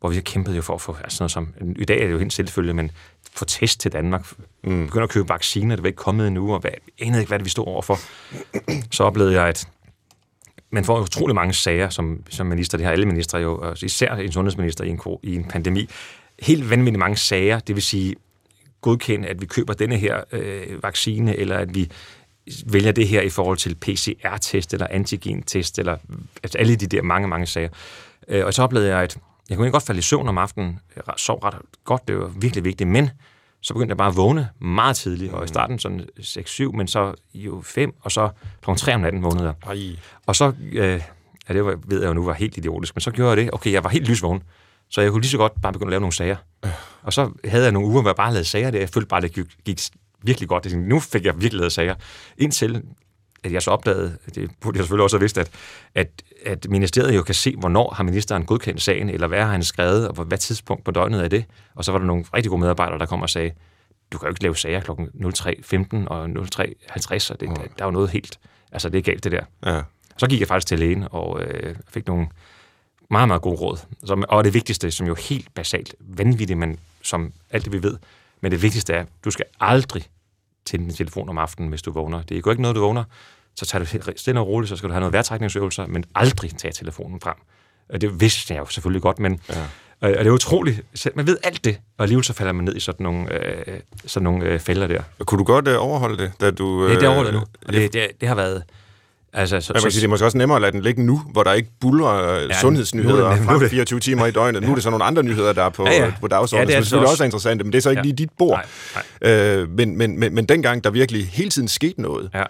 hvor 0.00 0.08
vi 0.08 0.20
kæmpede 0.20 0.56
jo 0.56 0.62
for 0.62 0.74
at 0.74 0.80
få 0.80 0.96
altså 1.04 1.28
sådan 1.28 1.46
noget 1.58 1.74
som, 1.74 1.74
i 1.82 1.84
dag 1.84 2.00
er 2.00 2.04
det 2.06 2.12
jo 2.12 2.18
helt 2.18 2.32
selvfølgelig, 2.32 2.76
men 2.76 2.90
få 3.32 3.44
test 3.44 3.80
til 3.80 3.92
Danmark, 3.92 4.32
mm. 4.64 4.86
begynder 4.86 5.04
at 5.04 5.10
købe 5.10 5.28
vacciner, 5.28 5.76
det 5.76 5.82
var 5.82 5.86
ikke 5.86 5.96
kommet 5.96 6.26
endnu, 6.26 6.54
og 6.54 6.60
hvad, 6.60 6.70
jeg 6.70 7.06
anede 7.06 7.20
ikke, 7.20 7.28
hvad 7.28 7.38
det, 7.38 7.44
vi 7.44 7.50
stod 7.50 7.66
overfor. 7.66 7.98
Så 8.96 9.04
oplevede 9.04 9.34
jeg, 9.34 9.48
at 9.48 9.68
man 10.70 10.84
får 10.84 11.00
utrolig 11.00 11.34
mange 11.34 11.54
sager 11.54 11.88
som, 11.88 12.22
som 12.30 12.46
minister, 12.46 12.78
det 12.78 12.84
har 12.84 12.92
alle 12.92 13.06
ministre 13.06 13.38
jo, 13.38 13.58
og 13.58 13.82
især 13.82 14.14
en 14.14 14.32
sundhedsminister 14.32 14.84
i 14.84 14.88
en, 14.88 15.00
i 15.22 15.34
en 15.34 15.44
pandemi. 15.44 15.88
Helt 16.42 16.70
vanvittigt 16.70 16.98
mange 16.98 17.16
sager, 17.16 17.58
det 17.58 17.74
vil 17.74 17.82
sige 17.82 18.14
godkende, 18.80 19.28
at 19.28 19.40
vi 19.40 19.46
køber 19.46 19.74
denne 19.74 19.96
her 19.96 20.20
øh, 20.32 20.82
vaccine, 20.82 21.36
eller 21.36 21.56
at 21.56 21.74
vi 21.74 21.90
vælger 22.66 22.92
det 22.92 23.08
her 23.08 23.20
i 23.20 23.28
forhold 23.28 23.56
til 23.56 23.74
PCR-test 23.74 24.74
eller 24.74 24.86
antigen-test, 24.90 25.78
eller 25.78 25.96
altså 26.42 26.58
alle 26.58 26.76
de 26.76 26.86
der 26.86 27.02
mange, 27.02 27.28
mange 27.28 27.46
sager. 27.46 27.68
Øh, 28.28 28.46
og 28.46 28.54
så 28.54 28.62
oplevede 28.62 28.88
jeg, 28.88 29.02
at 29.02 29.18
jeg 29.50 29.56
kunne 29.56 29.70
godt 29.70 29.82
falde 29.82 29.98
i 29.98 30.02
søvn 30.02 30.28
om 30.28 30.38
aftenen, 30.38 30.78
jeg 30.96 31.04
sov 31.16 31.38
ret 31.38 31.54
godt, 31.84 32.08
det 32.08 32.18
var 32.18 32.26
virkelig 32.26 32.64
vigtigt, 32.64 32.88
men 32.88 33.10
så 33.60 33.74
begyndte 33.74 33.90
jeg 33.90 33.96
bare 33.96 34.08
at 34.08 34.16
vågne 34.16 34.48
meget 34.60 34.96
tidligt, 34.96 35.32
og 35.32 35.44
i 35.44 35.48
starten 35.48 35.78
sådan 35.78 36.00
6-7, 36.20 36.70
men 36.76 36.88
så 36.88 37.14
jo 37.34 37.62
5, 37.64 37.94
og 38.00 38.12
så 38.12 38.28
kl. 38.62 38.70
3 38.76 38.94
om 38.94 39.00
natten 39.00 39.22
vågnede 39.22 39.44
jeg. 39.44 39.54
Ej. 39.66 39.96
Og 40.26 40.36
så, 40.36 40.52
øh, 40.72 41.02
ja, 41.48 41.54
det 41.54 41.64
var, 41.64 41.78
ved 41.86 42.00
jeg 42.00 42.08
jo 42.08 42.14
nu 42.14 42.24
var 42.24 42.32
helt 42.32 42.56
idiotisk, 42.56 42.96
men 42.96 43.00
så 43.00 43.10
gjorde 43.10 43.28
jeg 43.28 43.36
det. 43.36 43.54
Okay, 43.54 43.72
jeg 43.72 43.84
var 43.84 43.90
helt 43.90 44.08
lysvågen, 44.08 44.42
så 44.88 45.00
jeg 45.00 45.10
kunne 45.10 45.20
lige 45.20 45.30
så 45.30 45.36
godt 45.38 45.52
bare 45.62 45.72
begynde 45.72 45.88
at 45.88 45.90
lave 45.90 46.00
nogle 46.00 46.12
sager. 46.12 46.36
Og 47.02 47.12
så 47.12 47.30
havde 47.44 47.64
jeg 47.64 47.72
nogle 47.72 47.88
uger, 47.88 48.00
hvor 48.00 48.10
jeg 48.10 48.16
bare 48.16 48.32
lavede 48.32 48.48
sager 48.48 48.70
der. 48.70 48.78
Jeg 48.78 48.88
følte 48.88 49.08
bare, 49.08 49.18
at 49.18 49.22
det 49.22 49.32
gik, 49.32 49.46
gik 49.64 49.80
virkelig 50.22 50.48
godt. 50.48 50.64
Jeg 50.64 50.70
tænkte, 50.72 50.88
Nu 50.88 51.00
fik 51.00 51.24
jeg 51.24 51.34
virkelig 51.34 51.58
lavet 51.58 51.72
sager. 51.72 51.94
Indtil 52.38 52.82
at 53.42 53.52
jeg 53.52 53.62
så 53.62 53.70
opdagede, 53.70 54.16
det 54.34 54.50
burde 54.60 54.76
jeg 54.76 54.84
selvfølgelig 54.84 55.04
også 55.04 55.16
have 55.16 55.20
vidst, 55.20 55.38
at, 55.38 55.50
at, 55.94 56.08
at 56.46 56.66
ministeriet 56.70 57.16
jo 57.16 57.22
kan 57.22 57.34
se, 57.34 57.56
hvornår 57.56 57.94
har 57.94 58.04
ministeren 58.04 58.44
godkendt 58.44 58.82
sagen, 58.82 59.10
eller 59.10 59.26
hvad 59.26 59.40
har 59.40 59.52
han 59.52 59.62
skrevet, 59.62 60.08
og 60.08 60.14
på 60.14 60.24
hvad 60.24 60.38
tidspunkt 60.38 60.84
på 60.84 60.90
døgnet 60.90 61.24
er 61.24 61.28
det. 61.28 61.44
Og 61.74 61.84
så 61.84 61.92
var 61.92 61.98
der 61.98 62.06
nogle 62.06 62.24
rigtig 62.34 62.50
gode 62.50 62.60
medarbejdere, 62.60 62.98
der 62.98 63.06
kom 63.06 63.22
og 63.22 63.30
sagde, 63.30 63.50
du 64.12 64.18
kan 64.18 64.26
jo 64.26 64.30
ikke 64.30 64.42
lave 64.42 64.56
sager 64.56 64.80
kl. 64.80 64.90
03.15 64.90 66.06
og 66.06 66.24
03.50, 66.24 67.32
og 67.32 67.40
det, 67.40 67.48
der, 67.48 67.54
der 67.54 67.60
er 67.78 67.84
jo 67.84 67.90
noget 67.90 68.10
helt, 68.10 68.38
altså 68.72 68.88
det 68.88 68.98
er 68.98 69.02
galt 69.02 69.24
det 69.24 69.32
der. 69.32 69.44
Ja. 69.66 69.82
Så 70.16 70.26
gik 70.26 70.40
jeg 70.40 70.48
faktisk 70.48 70.66
til 70.66 70.78
lægen 70.78 71.06
og 71.10 71.42
øh, 71.42 71.76
fik 71.88 72.06
nogle 72.06 72.26
meget, 73.10 73.28
meget 73.28 73.42
gode 73.42 73.56
råd. 73.56 73.78
Som, 74.04 74.24
og 74.28 74.44
det 74.44 74.54
vigtigste, 74.54 74.90
som 74.90 75.06
jo 75.06 75.14
helt 75.14 75.54
basalt, 75.54 75.94
vanvittigt, 76.00 76.58
men 76.58 76.78
som 77.02 77.32
alt 77.50 77.64
det 77.64 77.72
vi 77.72 77.82
ved, 77.82 77.96
men 78.40 78.52
det 78.52 78.62
vigtigste 78.62 78.92
er, 78.92 79.04
du 79.24 79.30
skal 79.30 79.44
aldrig 79.60 80.04
tænde 80.70 80.84
din 80.84 80.94
telefon 80.94 81.28
om 81.28 81.38
aftenen, 81.38 81.68
hvis 81.68 81.82
du 81.82 81.92
vågner. 81.92 82.22
Det 82.22 82.36
er 82.36 82.40
jo 82.46 82.50
ikke 82.50 82.62
noget, 82.62 82.74
du 82.76 82.80
vågner, 82.80 83.04
så 83.56 83.66
tager 83.66 83.84
du 83.84 84.12
stille 84.16 84.40
og 84.40 84.46
roligt, 84.46 84.68
så 84.68 84.76
skal 84.76 84.88
du 84.88 84.92
have 84.92 85.00
noget 85.00 85.12
vejrtrækningsøvelser, 85.12 85.86
men 85.86 86.04
aldrig 86.14 86.50
tage 86.56 86.72
telefonen 86.72 87.20
frem. 87.20 87.34
Og 87.88 88.00
det 88.00 88.20
vidste 88.20 88.54
jeg 88.54 88.60
jo 88.60 88.66
selvfølgelig 88.66 89.02
godt, 89.02 89.18
men 89.18 89.40
ja. 89.48 89.62
og 90.00 90.08
det 90.08 90.26
er 90.26 90.30
utroligt. 90.30 90.82
Man 91.14 91.26
ved 91.26 91.38
alt 91.42 91.64
det, 91.64 91.80
og 91.98 92.02
alligevel 92.02 92.24
så 92.24 92.32
falder 92.32 92.52
man 92.52 92.64
ned 92.64 92.76
i 92.76 92.80
sådan 92.80 93.04
nogle, 93.04 93.32
øh, 93.32 93.80
sådan 94.06 94.24
nogle 94.24 94.44
øh, 94.44 94.58
fælder 94.58 94.86
der. 94.86 95.02
Kunne 95.18 95.38
du 95.38 95.44
godt 95.44 95.68
øh, 95.68 95.76
overholde 95.78 96.22
det, 96.22 96.32
da 96.40 96.50
du... 96.50 96.88
Det 96.88 97.02
er 97.02 97.08
over 97.08 97.24
det 97.24 97.32
nu. 97.32 97.38
øh, 97.40 97.46
Og 97.66 97.72
det, 97.72 97.92
det, 97.92 98.08
det 98.20 98.28
har 98.28 98.34
været... 98.34 98.62
Altså, 99.32 99.60
så, 99.60 99.72
Man 99.72 99.82
kan 99.82 99.90
sige, 99.90 100.00
det 100.00 100.06
er 100.06 100.10
måske 100.10 100.26
også 100.26 100.38
nemmere 100.38 100.56
at 100.56 100.62
lade 100.62 100.72
den 100.72 100.82
ligge 100.82 101.02
nu, 101.02 101.20
hvor 101.32 101.42
der 101.42 101.52
ikke 101.52 101.70
buller 101.80 102.14
ja, 102.14 102.40
nu 102.42 102.48
er 102.48 102.54
sundhedsnyheder 102.60 103.36
nu 103.36 103.42
frem 103.44 103.60
det- 103.60 103.70
24 103.70 104.00
timer 104.00 104.26
i 104.26 104.30
døgnet. 104.30 104.62
Nu 104.62 104.70
er 104.70 104.74
det 104.74 104.82
så 104.84 104.90
nogle 104.90 105.04
andre 105.04 105.22
nyheder, 105.22 105.52
der 105.52 105.62
er 105.62 105.68
på, 105.68 105.86
Ja, 105.86 105.92
ja. 106.04 106.12
på 106.20 106.28
dagsordenen, 106.28 106.68
Ja, 106.68 106.72
det 106.72 106.78
er 106.78 106.80
som 106.80 106.84
selvfølgelig 106.84 107.06
også. 107.06 107.12
også 107.12 107.22
er 107.22 107.26
interessante, 107.26 107.64
men 107.64 107.72
det 107.72 107.78
er 107.78 107.82
så 107.82 107.90
ikke 107.90 108.00
Ja. 108.00 108.02
lige 108.04 108.12
dit 108.16 108.30
bord. 108.38 108.64
Nej, 109.22 109.32
Øh, 109.32 109.70
men, 109.70 109.96
men, 109.98 110.18
men, 110.20 110.34
men 110.34 110.44
dengang, 110.44 110.84
der 110.84 110.90
virkelig 110.90 111.26
hele 111.28 111.50
tiden 111.50 111.68
skete 111.68 112.02
noget 112.02 112.30
Ja. 112.34 112.44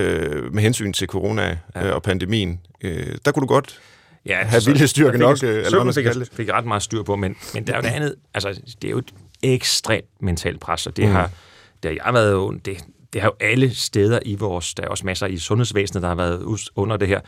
øh, 0.00 0.54
med 0.54 0.62
hensyn 0.62 0.92
til 0.92 1.06
corona 1.08 1.58
øh, 1.76 1.92
og 1.94 2.02
pandemien, 2.02 2.60
øh, 2.84 3.06
der 3.24 3.32
kunne 3.32 3.40
du 3.40 3.46
godt 3.46 3.80
ja, 4.26 4.36
have 4.44 4.60
så 4.60 4.70
fik 4.70 5.18
nok, 5.20 5.42
øh, 5.42 5.50
eller 5.50 5.64
så 5.70 5.76
hvad 5.76 5.84
man 5.84 5.92
skal 5.92 6.12
fik, 6.12 6.20
det. 6.20 6.28
fik 6.32 6.46
jeg 6.46 6.54
ret 6.54 6.64
meget 6.66 6.82
styr 6.82 7.02
på, 7.02 7.16
men, 7.16 7.36
men 7.54 7.66
der 7.66 7.72
er 7.72 7.76
jo 7.76 7.82
det 7.82 7.88
andet, 7.88 8.14
altså 8.34 8.60
det 8.82 8.88
er 8.88 8.90
jo 8.92 8.98
et 8.98 9.12
ekstremt 9.42 10.06
mentalt 10.20 10.60
pres, 10.60 10.86
og 10.86 10.96
det 10.96 11.06
har, 11.08 11.30
det 11.82 11.90
har 12.00 12.06
jeg 12.06 12.14
været 12.14 12.64
det, 12.64 12.76
det 13.12 13.20
har 13.20 13.28
jo 13.28 13.46
alle 13.46 13.74
steder 13.74 14.18
i 14.24 14.34
vores, 14.34 14.74
der 14.74 14.82
er 14.82 14.88
også 14.88 15.06
masser 15.06 15.26
i 15.26 15.38
sundhedsvæsenet, 15.38 16.02
der 16.02 16.08
har 16.08 16.14
været 16.14 16.68
under 16.76 16.96
det 16.96 17.08
her, 17.08 17.20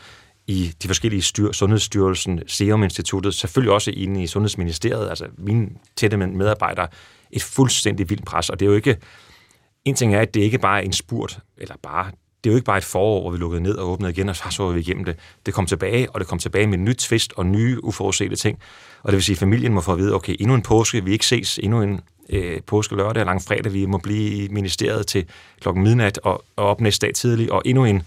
i 0.47 0.73
de 0.83 0.87
forskellige 0.87 1.21
styr, 1.21 1.51
Sundhedsstyrelsen, 1.51 2.41
Serum 2.47 2.83
Instituttet, 2.83 3.33
selvfølgelig 3.33 3.73
også 3.73 3.91
inde 3.91 4.23
i 4.23 4.27
Sundhedsministeriet, 4.27 5.09
altså 5.09 5.25
mine 5.37 5.69
tætte 5.95 6.17
medarbejdere, 6.17 6.87
et 7.31 7.43
fuldstændig 7.43 8.09
vildt 8.09 8.25
pres, 8.25 8.49
og 8.49 8.59
det 8.59 8.65
er 8.65 8.69
jo 8.69 8.75
ikke, 8.75 8.97
en 9.85 9.95
ting 9.95 10.15
er, 10.15 10.19
at 10.19 10.33
det 10.33 10.41
ikke 10.41 10.57
bare 10.57 10.79
er 10.79 10.85
en 10.85 10.93
spurt, 10.93 11.39
eller 11.57 11.75
bare, 11.83 12.11
det 12.43 12.49
er 12.49 12.53
jo 12.53 12.55
ikke 12.55 12.65
bare 12.65 12.77
et 12.77 12.83
forår, 12.83 13.21
hvor 13.21 13.31
vi 13.31 13.37
lukkede 13.37 13.61
ned 13.61 13.75
og 13.75 13.89
åbnede 13.89 14.11
igen, 14.11 14.29
og 14.29 14.35
så 14.35 14.43
så 14.49 14.71
vi 14.71 14.79
igennem 14.79 15.05
det. 15.05 15.19
Det 15.45 15.53
kom 15.53 15.65
tilbage, 15.65 16.11
og 16.11 16.19
det 16.19 16.27
kom 16.27 16.39
tilbage 16.39 16.67
med 16.67 16.77
nyt 16.77 16.95
twist 16.95 17.33
og 17.37 17.45
nye 17.45 17.83
uforudsete 17.83 18.35
ting. 18.35 18.59
Og 19.03 19.11
det 19.11 19.15
vil 19.15 19.23
sige, 19.23 19.33
at 19.33 19.39
familien 19.39 19.73
må 19.73 19.81
få 19.81 19.91
at 19.91 19.97
vide, 19.97 20.13
okay, 20.13 20.35
endnu 20.39 20.55
en 20.55 20.61
påske, 20.61 21.03
vi 21.03 21.11
ikke 21.11 21.25
ses, 21.25 21.59
endnu 21.63 21.81
en 21.81 22.01
øh, 22.29 22.61
påske 22.61 22.95
lørdag 22.95 23.21
og 23.21 23.25
langfredag, 23.25 23.73
vi 23.73 23.85
må 23.85 23.97
blive 23.97 24.43
i 24.43 24.47
ministeriet 24.47 25.07
til 25.07 25.25
klokken 25.61 25.83
midnat 25.83 26.17
og, 26.17 26.45
og 26.55 26.65
op 26.65 26.81
næste 26.81 27.07
dag 27.07 27.15
tidligt, 27.15 27.49
og 27.49 27.61
endnu 27.65 27.85
en, 27.85 28.03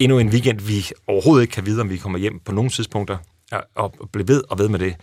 endnu 0.00 0.18
en 0.18 0.28
weekend, 0.28 0.60
vi 0.60 0.90
overhovedet 1.06 1.42
ikke 1.42 1.52
kan 1.52 1.66
vide, 1.66 1.80
om 1.80 1.90
vi 1.90 1.96
kommer 1.96 2.18
hjem 2.18 2.38
på 2.38 2.52
nogle 2.52 2.70
tidspunkter, 2.70 3.16
og, 3.52 3.64
og 3.74 4.10
blive 4.12 4.28
ved 4.28 4.42
og 4.50 4.58
ved 4.58 4.68
med 4.68 4.78
det, 4.78 4.94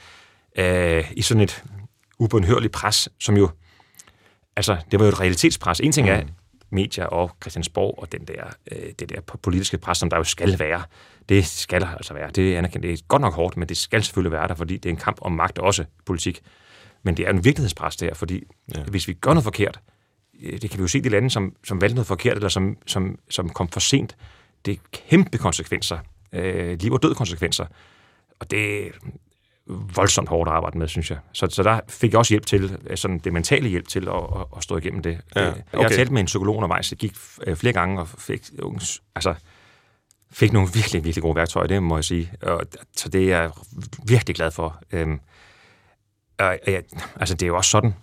øh, 0.58 1.12
i 1.12 1.22
sådan 1.22 1.44
et 1.44 1.64
ubønhørligt 2.20 2.74
pres, 2.74 3.10
som 3.20 3.38
jo 3.38 3.50
altså, 4.56 4.78
det 4.92 5.00
var 5.00 5.06
jo 5.06 5.10
et 5.10 5.20
realitetspres. 5.20 5.80
En 5.80 5.92
ting 5.92 6.10
er, 6.10 6.22
medier 6.72 7.06
og 7.06 7.32
Christiansborg 7.42 7.96
og 7.98 8.12
den 8.12 8.22
der, 8.26 8.44
øh, 8.72 8.92
det 9.00 9.10
der 9.10 9.22
politiske 9.22 9.78
pres, 9.78 9.98
som 9.98 10.10
der 10.10 10.18
jo 10.18 10.24
skal 10.24 10.60
være. 10.60 10.84
Det 11.30 11.46
skal 11.46 11.82
der 11.82 11.88
altså 11.88 12.14
være. 12.14 12.30
Det 12.32 12.54
er 12.54 12.58
anerkendt. 12.58 12.84
Det 12.84 12.94
er 12.94 12.98
godt 13.08 13.22
nok 13.22 13.34
hårdt, 13.34 13.58
men 13.58 13.70
det 13.70 13.78
skal 13.78 14.04
selvfølgelig 14.04 14.32
være 14.32 14.48
der, 14.48 14.56
fordi 14.56 14.78
det 14.78 14.86
er 14.86 14.94
en 14.94 15.00
kamp 15.00 15.18
om 15.22 15.32
magt, 15.32 15.60
også 15.60 15.86
politik. 16.06 16.42
Men 17.04 17.18
det 17.18 17.26
er 17.26 17.30
en 17.30 17.46
virkelighedspres 17.46 17.96
der, 17.96 18.14
fordi 18.14 18.44
ja. 18.76 18.84
hvis 18.84 19.08
vi 19.08 19.14
gør 19.14 19.32
noget 19.32 19.44
forkert, 19.44 19.80
øh, 20.42 20.62
det 20.62 20.70
kan 20.70 20.80
vi 20.80 20.82
jo 20.82 20.88
se 20.88 20.98
i 20.98 21.02
de 21.02 21.10
lande, 21.10 21.30
som, 21.30 21.56
som 21.64 21.82
valgte 21.82 21.96
noget 21.96 22.08
forkert, 22.08 22.36
eller 22.36 22.50
som, 22.50 22.78
som, 22.88 23.20
som 23.30 23.50
kom 23.50 23.70
for 23.70 23.80
sent, 23.80 24.16
det 24.66 24.72
er 24.72 24.78
kæmpe 24.92 25.38
konsekvenser. 25.38 25.98
Øh, 26.34 26.80
liv 26.82 26.94
og 26.94 27.04
død 27.04 27.16
konsekvenser. 27.16 27.66
Og 28.40 28.52
det 28.52 28.88
er 28.88 28.92
voldsomt 29.96 30.30
hårdt 30.30 30.50
arbejde 30.50 30.78
med, 30.78 30.88
synes 30.88 31.10
jeg. 31.12 31.18
Så, 31.34 31.48
så 31.50 31.64
der 31.64 31.80
fik 31.90 32.12
jeg 32.12 32.20
også 32.20 32.34
hjælp 32.34 32.46
til, 32.46 32.78
øh, 32.88 32.98
sådan 32.98 33.20
det 33.20 33.34
mentale 33.34 33.70
hjælp 33.70 33.88
til 33.88 34.08
at, 34.08 34.16
at, 34.16 34.46
at 34.58 34.64
stå 34.64 34.78
igennem 34.78 35.02
det. 35.02 35.22
Ja, 35.36 35.50
okay. 35.50 35.62
Jeg 35.74 35.82
har 35.82 35.90
talt 35.90 36.12
med 36.12 36.20
en 36.20 36.26
psykolog 36.26 36.56
undervejs, 36.56 36.92
jeg 36.92 36.98
gik 36.98 37.14
øh, 37.48 37.56
flere 37.56 37.74
gange 37.74 38.00
og 38.00 38.08
fik, 38.08 38.42
altså, 39.16 39.36
fik 40.32 40.54
nogle 40.54 40.70
virkelig, 40.74 41.04
virkelig 41.04 41.22
gode 41.22 41.36
værktøjer, 41.36 41.68
det 41.68 41.84
må 41.84 41.98
jeg 41.98 42.04
sige. 42.04 42.32
Og, 42.42 42.62
så 42.96 43.10
det 43.10 43.34
er 43.34 43.42
jeg 43.42 43.52
virkelig 44.08 44.36
glad 44.36 44.52
for. 44.52 44.82
Øhm, 44.92 45.20
og, 46.40 46.58
ja, 46.68 46.80
altså, 47.20 47.36
det 47.36 47.44
er 47.44 47.48
jo 47.48 47.58
også 47.58 47.70
sådan, 47.70 47.94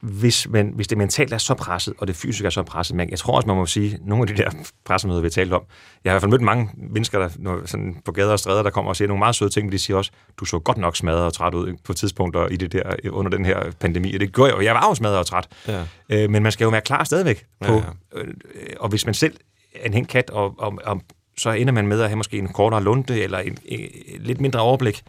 hvis, 0.00 0.48
man, 0.48 0.72
hvis 0.74 0.88
det 0.88 0.98
mentalt 0.98 1.32
er 1.32 1.38
så 1.38 1.54
presset, 1.54 1.94
og 1.98 2.06
det 2.06 2.16
fysisk 2.16 2.44
er 2.44 2.50
så 2.50 2.62
presset, 2.62 2.96
men 2.96 3.10
jeg 3.10 3.18
tror 3.18 3.36
også, 3.36 3.46
man 3.46 3.56
må 3.56 3.66
sige, 3.66 3.98
nogle 4.04 4.22
af 4.22 4.36
de 4.36 4.42
der 4.42 4.50
pressemøder, 4.84 5.20
vi 5.20 5.30
talt 5.30 5.52
om, 5.52 5.62
jeg 6.04 6.12
har 6.12 6.14
i 6.14 6.14
hvert 6.14 6.22
fald 6.22 6.30
mødt 6.30 6.42
mange 6.42 6.70
mennesker 6.76 7.18
der, 7.18 7.28
sådan 7.66 7.96
på 8.04 8.12
gader 8.12 8.32
og 8.32 8.38
stræder, 8.38 8.62
der 8.62 8.70
kommer 8.70 8.88
og 8.88 8.96
siger 8.96 9.08
nogle 9.08 9.18
meget 9.18 9.34
søde 9.34 9.50
ting, 9.50 9.66
men 9.66 9.72
de 9.72 9.78
siger 9.78 9.96
også, 9.96 10.10
du 10.40 10.44
så 10.44 10.58
godt 10.58 10.78
nok 10.78 10.96
smadret 10.96 11.24
og 11.24 11.32
træt 11.32 11.54
ud 11.54 11.76
på 11.84 11.92
tidspunkter 11.92 12.48
i 12.48 12.56
det 12.56 12.72
der, 12.72 12.82
under 13.10 13.30
den 13.30 13.44
her 13.44 13.70
pandemi. 13.80 14.14
Og 14.14 14.20
det 14.20 14.32
gør 14.32 14.44
jeg 14.44 14.54
jo. 14.54 14.60
Jeg 14.60 14.74
var 14.74 14.88
jo 14.88 14.94
smadret 14.94 15.18
og 15.18 15.26
træt. 15.26 15.48
Ja. 15.68 15.84
Øh, 16.08 16.30
men 16.30 16.42
man 16.42 16.52
skal 16.52 16.64
jo 16.64 16.70
være 16.70 16.80
klar 16.80 17.04
stadigvæk. 17.04 17.46
På, 17.66 17.72
ja, 17.72 17.82
ja. 18.14 18.20
Øh, 18.20 18.34
og 18.80 18.88
hvis 18.88 19.06
man 19.06 19.14
selv 19.14 19.34
er 19.74 19.90
en 19.90 20.04
kat, 20.04 20.30
og, 20.30 20.54
og, 20.58 20.78
og, 20.84 21.00
så 21.38 21.50
ender 21.50 21.72
man 21.72 21.86
med 21.86 22.00
at 22.00 22.08
have 22.08 22.16
måske 22.16 22.38
en 22.38 22.48
kortere 22.48 22.82
lunde, 22.82 23.22
eller 23.22 23.38
en, 23.38 23.58
en, 23.64 23.80
en 24.06 24.20
lidt 24.20 24.40
mindre 24.40 24.60
overblik, 24.60 25.02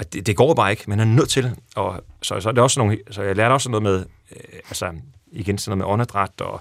og 0.00 0.12
det, 0.12 0.26
det 0.26 0.36
går 0.36 0.54
bare 0.54 0.70
ikke. 0.70 0.84
Man 0.86 1.00
er 1.00 1.04
nødt 1.04 1.28
til. 1.28 1.56
Og 1.76 2.04
så, 2.22 2.40
så 2.40 2.48
er 2.48 2.52
det 2.52 2.62
også 2.62 2.80
nogle, 2.80 2.98
så 3.10 3.22
jeg 3.22 3.36
lærte 3.36 3.52
også 3.52 3.70
noget 3.70 3.82
med, 3.82 4.04
øh, 4.32 4.58
altså 4.68 4.92
igen 5.32 5.58
sådan 5.58 5.78
noget 5.78 5.88
med 5.88 5.92
åndedræt 5.92 6.40
og 6.40 6.60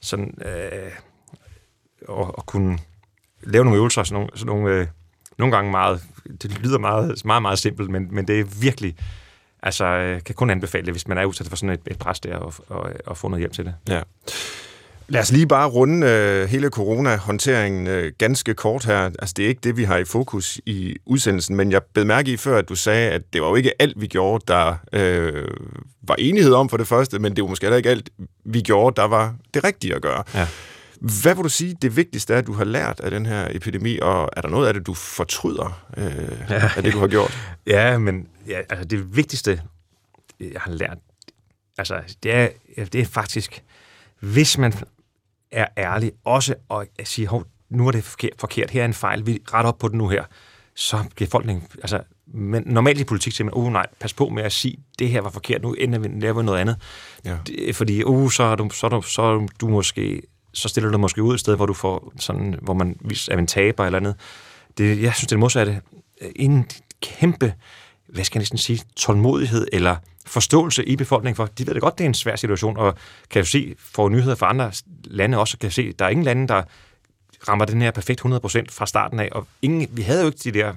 sådan, 0.00 0.34
øh, 0.44 0.90
og, 2.08 2.38
og 2.38 2.46
kunne 2.46 2.78
lave 3.42 3.64
nogle 3.64 3.78
øvelser, 3.78 4.02
sådan 4.02 4.14
nogle, 4.14 4.30
sådan 4.34 4.46
nogle 4.46 4.74
øh, 4.74 4.86
nogle 5.38 5.56
gange 5.56 5.70
meget, 5.70 6.02
det 6.42 6.58
lyder 6.58 6.78
meget, 6.78 7.24
meget, 7.24 7.42
meget 7.42 7.58
simpelt, 7.58 7.90
men, 7.90 8.14
men 8.14 8.28
det 8.28 8.40
er 8.40 8.44
virkelig, 8.60 8.96
altså, 9.62 9.84
øh, 9.84 10.22
kan 10.22 10.34
kun 10.34 10.50
anbefale 10.50 10.86
det, 10.86 10.94
hvis 10.94 11.08
man 11.08 11.18
er 11.18 11.24
udsat 11.24 11.46
for 11.46 11.56
sådan 11.56 11.74
et, 11.74 11.80
et 11.86 11.98
pres 11.98 12.20
der, 12.20 12.36
og, 12.36 12.54
og, 12.68 12.92
og 13.06 13.16
få 13.16 13.28
noget 13.28 13.40
hjælp 13.40 13.52
til 13.52 13.64
det. 13.64 13.74
Ja. 13.88 14.02
Lad 15.10 15.20
os 15.20 15.32
lige 15.32 15.46
bare 15.46 15.68
runde 15.68 16.06
øh, 16.06 16.48
hele 16.48 16.68
corona-håndteringen 16.68 17.86
øh, 17.86 18.12
ganske 18.18 18.54
kort 18.54 18.84
her. 18.84 18.98
Altså, 18.98 19.34
det 19.36 19.44
er 19.44 19.48
ikke 19.48 19.60
det, 19.64 19.76
vi 19.76 19.84
har 19.84 19.96
i 19.96 20.04
fokus 20.04 20.60
i 20.66 20.96
udsendelsen, 21.06 21.56
men 21.56 21.72
jeg 21.72 21.82
bed 21.94 22.04
mærke 22.04 22.32
i 22.32 22.36
før, 22.36 22.58
at 22.58 22.68
du 22.68 22.74
sagde, 22.74 23.10
at 23.10 23.22
det 23.32 23.42
var 23.42 23.48
jo 23.48 23.54
ikke 23.54 23.72
alt, 23.82 24.00
vi 24.00 24.06
gjorde, 24.06 24.44
der 24.48 24.74
øh, 24.92 25.48
var 26.02 26.14
enighed 26.14 26.52
om 26.52 26.68
for 26.68 26.76
det 26.76 26.86
første, 26.86 27.18
men 27.18 27.36
det 27.36 27.42
var 27.42 27.48
måske 27.48 27.64
heller 27.64 27.76
ikke 27.76 27.90
alt, 27.90 28.10
vi 28.44 28.60
gjorde, 28.60 28.96
der 28.96 29.04
var 29.04 29.34
det 29.54 29.64
rigtige 29.64 29.94
at 29.94 30.02
gøre. 30.02 30.24
Ja. 30.34 30.46
Hvad 31.00 31.34
vil 31.34 31.44
du 31.44 31.48
sige, 31.48 31.76
det 31.82 31.96
vigtigste 31.96 32.34
er, 32.34 32.38
at 32.38 32.46
du 32.46 32.52
har 32.52 32.64
lært 32.64 33.00
af 33.00 33.10
den 33.10 33.26
her 33.26 33.48
epidemi, 33.50 33.98
og 33.98 34.28
er 34.36 34.40
der 34.40 34.48
noget 34.48 34.68
af 34.68 34.74
det, 34.74 34.86
du 34.86 34.94
fortryder 34.94 35.86
øh, 35.96 36.04
ja. 36.50 36.70
af 36.76 36.82
det, 36.82 36.92
du 36.92 36.98
har 36.98 37.08
gjort? 37.08 37.38
Ja, 37.66 37.98
men 37.98 38.28
ja, 38.48 38.60
altså 38.70 38.84
det 38.84 39.16
vigtigste, 39.16 39.62
jeg 40.40 40.60
har 40.60 40.70
lært, 40.70 40.98
altså 41.78 42.00
det 42.22 42.34
er, 42.34 42.48
det 42.92 43.00
er 43.00 43.04
faktisk, 43.04 43.62
hvis 44.20 44.58
man 44.58 44.72
er 45.50 45.66
ærlig, 45.76 46.12
også 46.24 46.54
at 46.70 47.08
sige, 47.08 47.26
hov, 47.26 47.44
nu 47.70 47.86
er 47.86 47.90
det 47.90 48.04
forkert, 48.38 48.70
her 48.70 48.80
er 48.80 48.84
en 48.84 48.94
fejl, 48.94 49.26
vi 49.26 49.38
retter 49.54 49.68
op 49.68 49.78
på 49.78 49.88
det 49.88 49.96
nu 49.96 50.08
her, 50.08 50.24
så 50.74 51.04
bliver 51.16 51.28
folk, 51.28 51.46
altså, 51.82 52.00
men 52.26 52.62
normalt 52.66 53.00
i 53.00 53.04
politik 53.04 53.32
siger 53.32 53.44
man, 53.44 53.54
uh 53.54 53.72
nej, 53.72 53.86
pas 54.00 54.14
på 54.14 54.28
med 54.28 54.42
at 54.42 54.52
sige, 54.52 54.76
det 54.98 55.08
her 55.08 55.20
var 55.20 55.30
forkert, 55.30 55.62
nu 55.62 55.72
ender 55.72 55.98
vi 55.98 56.08
laver 56.08 56.42
noget 56.42 56.58
andet. 56.58 56.76
Ja. 57.24 57.36
Det, 57.46 57.76
fordi, 57.76 58.04
uh, 58.04 58.30
så 58.30 58.42
er, 58.42 58.54
du, 58.54 58.70
så, 58.70 58.86
er 58.86 58.90
du, 58.90 59.02
så 59.02 59.22
er 59.22 59.46
du 59.60 59.68
måske, 59.68 60.22
så 60.52 60.68
stiller 60.68 60.90
du 60.90 60.98
måske 60.98 61.22
ud 61.22 61.34
et 61.34 61.40
sted, 61.40 61.56
hvor 61.56 61.66
du 61.66 61.74
får 61.74 62.12
sådan, 62.18 62.54
hvor 62.62 62.74
man 62.74 62.96
er 63.30 63.36
en 63.38 63.46
taber 63.46 63.84
eller 63.84 63.98
andet. 63.98 64.14
Det, 64.78 65.02
jeg 65.02 65.14
synes, 65.14 65.26
det 65.26 65.32
er 65.32 65.36
det 65.36 65.38
modsatte. 65.38 65.80
En 66.36 66.66
kæmpe, 67.02 67.54
hvad 68.08 68.24
skal 68.24 68.38
jeg 68.38 68.40
næsten 68.40 68.58
sige, 68.58 68.80
tålmodighed 68.96 69.66
eller 69.72 69.96
forståelse 70.26 70.84
i 70.84 70.96
befolkningen 70.96 71.36
for, 71.36 71.46
de 71.46 71.66
ved 71.66 71.74
det 71.74 71.82
godt, 71.82 71.98
det 71.98 72.04
er 72.04 72.08
en 72.08 72.14
svær 72.14 72.36
situation, 72.36 72.76
og 72.76 72.94
kan 73.30 73.40
jo 73.40 73.46
se, 73.46 73.74
får 73.78 74.08
nyheder 74.08 74.34
fra 74.34 74.48
andre 74.48 74.72
lande 75.04 75.38
også, 75.38 75.58
kan 75.58 75.70
se, 75.70 75.92
der 75.92 76.04
er 76.04 76.08
ingen 76.08 76.24
lande, 76.24 76.48
der 76.48 76.62
rammer 77.48 77.64
den 77.64 77.82
her 77.82 77.90
perfekt 77.90 78.20
100% 78.20 78.24
fra 78.70 78.86
starten 78.86 79.20
af, 79.20 79.28
og 79.32 79.46
ingen, 79.62 79.88
vi 79.90 80.02
havde 80.02 80.20
jo 80.20 80.26
ikke 80.26 80.38
de 80.44 80.52
der 80.52 80.74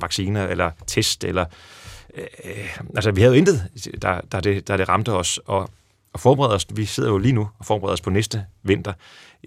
vacciner, 0.00 0.46
eller 0.46 0.70
test, 0.86 1.24
eller 1.24 1.44
øh, 2.14 2.78
altså 2.94 3.10
vi 3.10 3.20
havde 3.20 3.34
jo 3.34 3.38
intet, 3.38 3.68
der, 4.02 4.20
der, 4.32 4.40
det, 4.40 4.68
der 4.68 4.76
det 4.76 4.88
ramte 4.88 5.12
os, 5.12 5.40
og, 5.46 5.70
og 6.12 6.20
forbereder 6.20 6.54
os, 6.54 6.66
vi 6.74 6.84
sidder 6.84 7.10
jo 7.10 7.18
lige 7.18 7.32
nu 7.32 7.48
og 7.58 7.66
forbereder 7.66 7.92
os 7.92 8.00
på 8.00 8.10
næste 8.10 8.44
vinter, 8.62 8.92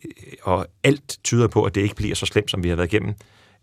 øh, 0.05 0.11
og 0.43 0.67
alt 0.83 1.17
tyder 1.23 1.47
på, 1.47 1.63
at 1.63 1.75
det 1.75 1.81
ikke 1.81 1.95
bliver 1.95 2.15
så 2.15 2.25
slemt, 2.25 2.51
som 2.51 2.63
vi 2.63 2.69
har 2.69 2.75
været 2.75 2.93
igennem, 2.93 3.13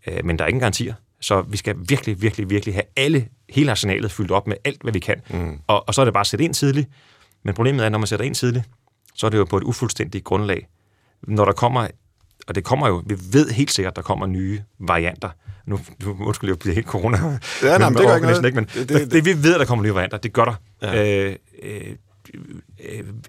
øh, 0.07 0.25
men 0.25 0.39
der 0.39 0.43
er 0.43 0.47
ingen 0.47 0.59
garantier. 0.59 0.93
Så 1.21 1.41
vi 1.41 1.57
skal 1.57 1.75
virkelig, 1.87 2.21
virkelig, 2.21 2.49
virkelig 2.49 2.73
have 2.75 2.83
alle, 2.97 3.27
hele 3.49 3.71
arsenalet 3.71 4.11
fyldt 4.11 4.31
op 4.31 4.47
med 4.47 4.55
alt, 4.65 4.81
hvad 4.81 4.93
vi 4.93 4.99
kan. 4.99 5.21
Mm. 5.29 5.59
Og, 5.67 5.87
og 5.87 5.93
så 5.93 6.01
er 6.01 6.05
det 6.05 6.13
bare 6.13 6.21
at 6.21 6.27
sætte 6.27 6.45
ind 6.45 6.53
tidligt. 6.53 6.89
Men 7.43 7.53
problemet 7.53 7.85
er, 7.85 7.89
når 7.89 7.97
man 7.97 8.07
sætter 8.07 8.25
ind 8.25 8.35
tidligt, 8.35 8.65
så 9.15 9.25
er 9.25 9.29
det 9.29 9.37
jo 9.37 9.45
på 9.45 9.57
et 9.57 9.63
ufuldstændigt 9.63 10.23
grundlag. 10.23 10.67
Når 11.21 11.45
der 11.45 11.51
kommer, 11.51 11.87
og 12.47 12.55
det 12.55 12.63
kommer 12.63 12.87
jo, 12.87 13.03
vi 13.05 13.15
ved 13.31 13.49
helt 13.49 13.71
sikkert, 13.71 13.91
at 13.91 13.95
der 13.95 14.01
kommer 14.01 14.25
nye 14.25 14.61
varianter. 14.79 15.29
Nu, 15.65 15.79
nu 16.03 16.17
undskyld, 16.19 16.49
jeg 16.49 16.59
bliver 16.59 16.75
helt 16.75 16.87
corona. 16.87 17.17
Ja, 17.63 17.77
nej, 17.77 17.89
men 17.89 17.97
det 17.97 18.07
gør 18.07 18.15
ikke 18.15 18.27
noget. 18.27 18.45
Ikke, 18.45 18.55
men 18.55 18.69
det, 18.73 18.89
det, 18.89 19.11
det, 19.11 19.25
vi 19.25 19.43
ved, 19.43 19.53
at 19.53 19.59
der 19.59 19.65
kommer 19.65 19.83
nye 19.83 19.93
varianter, 19.93 20.17
det 20.17 20.33
gør 20.33 20.45
der. 20.45 20.55
Ja. 20.81 21.25
Øh, 21.25 21.35
øh, 21.63 21.95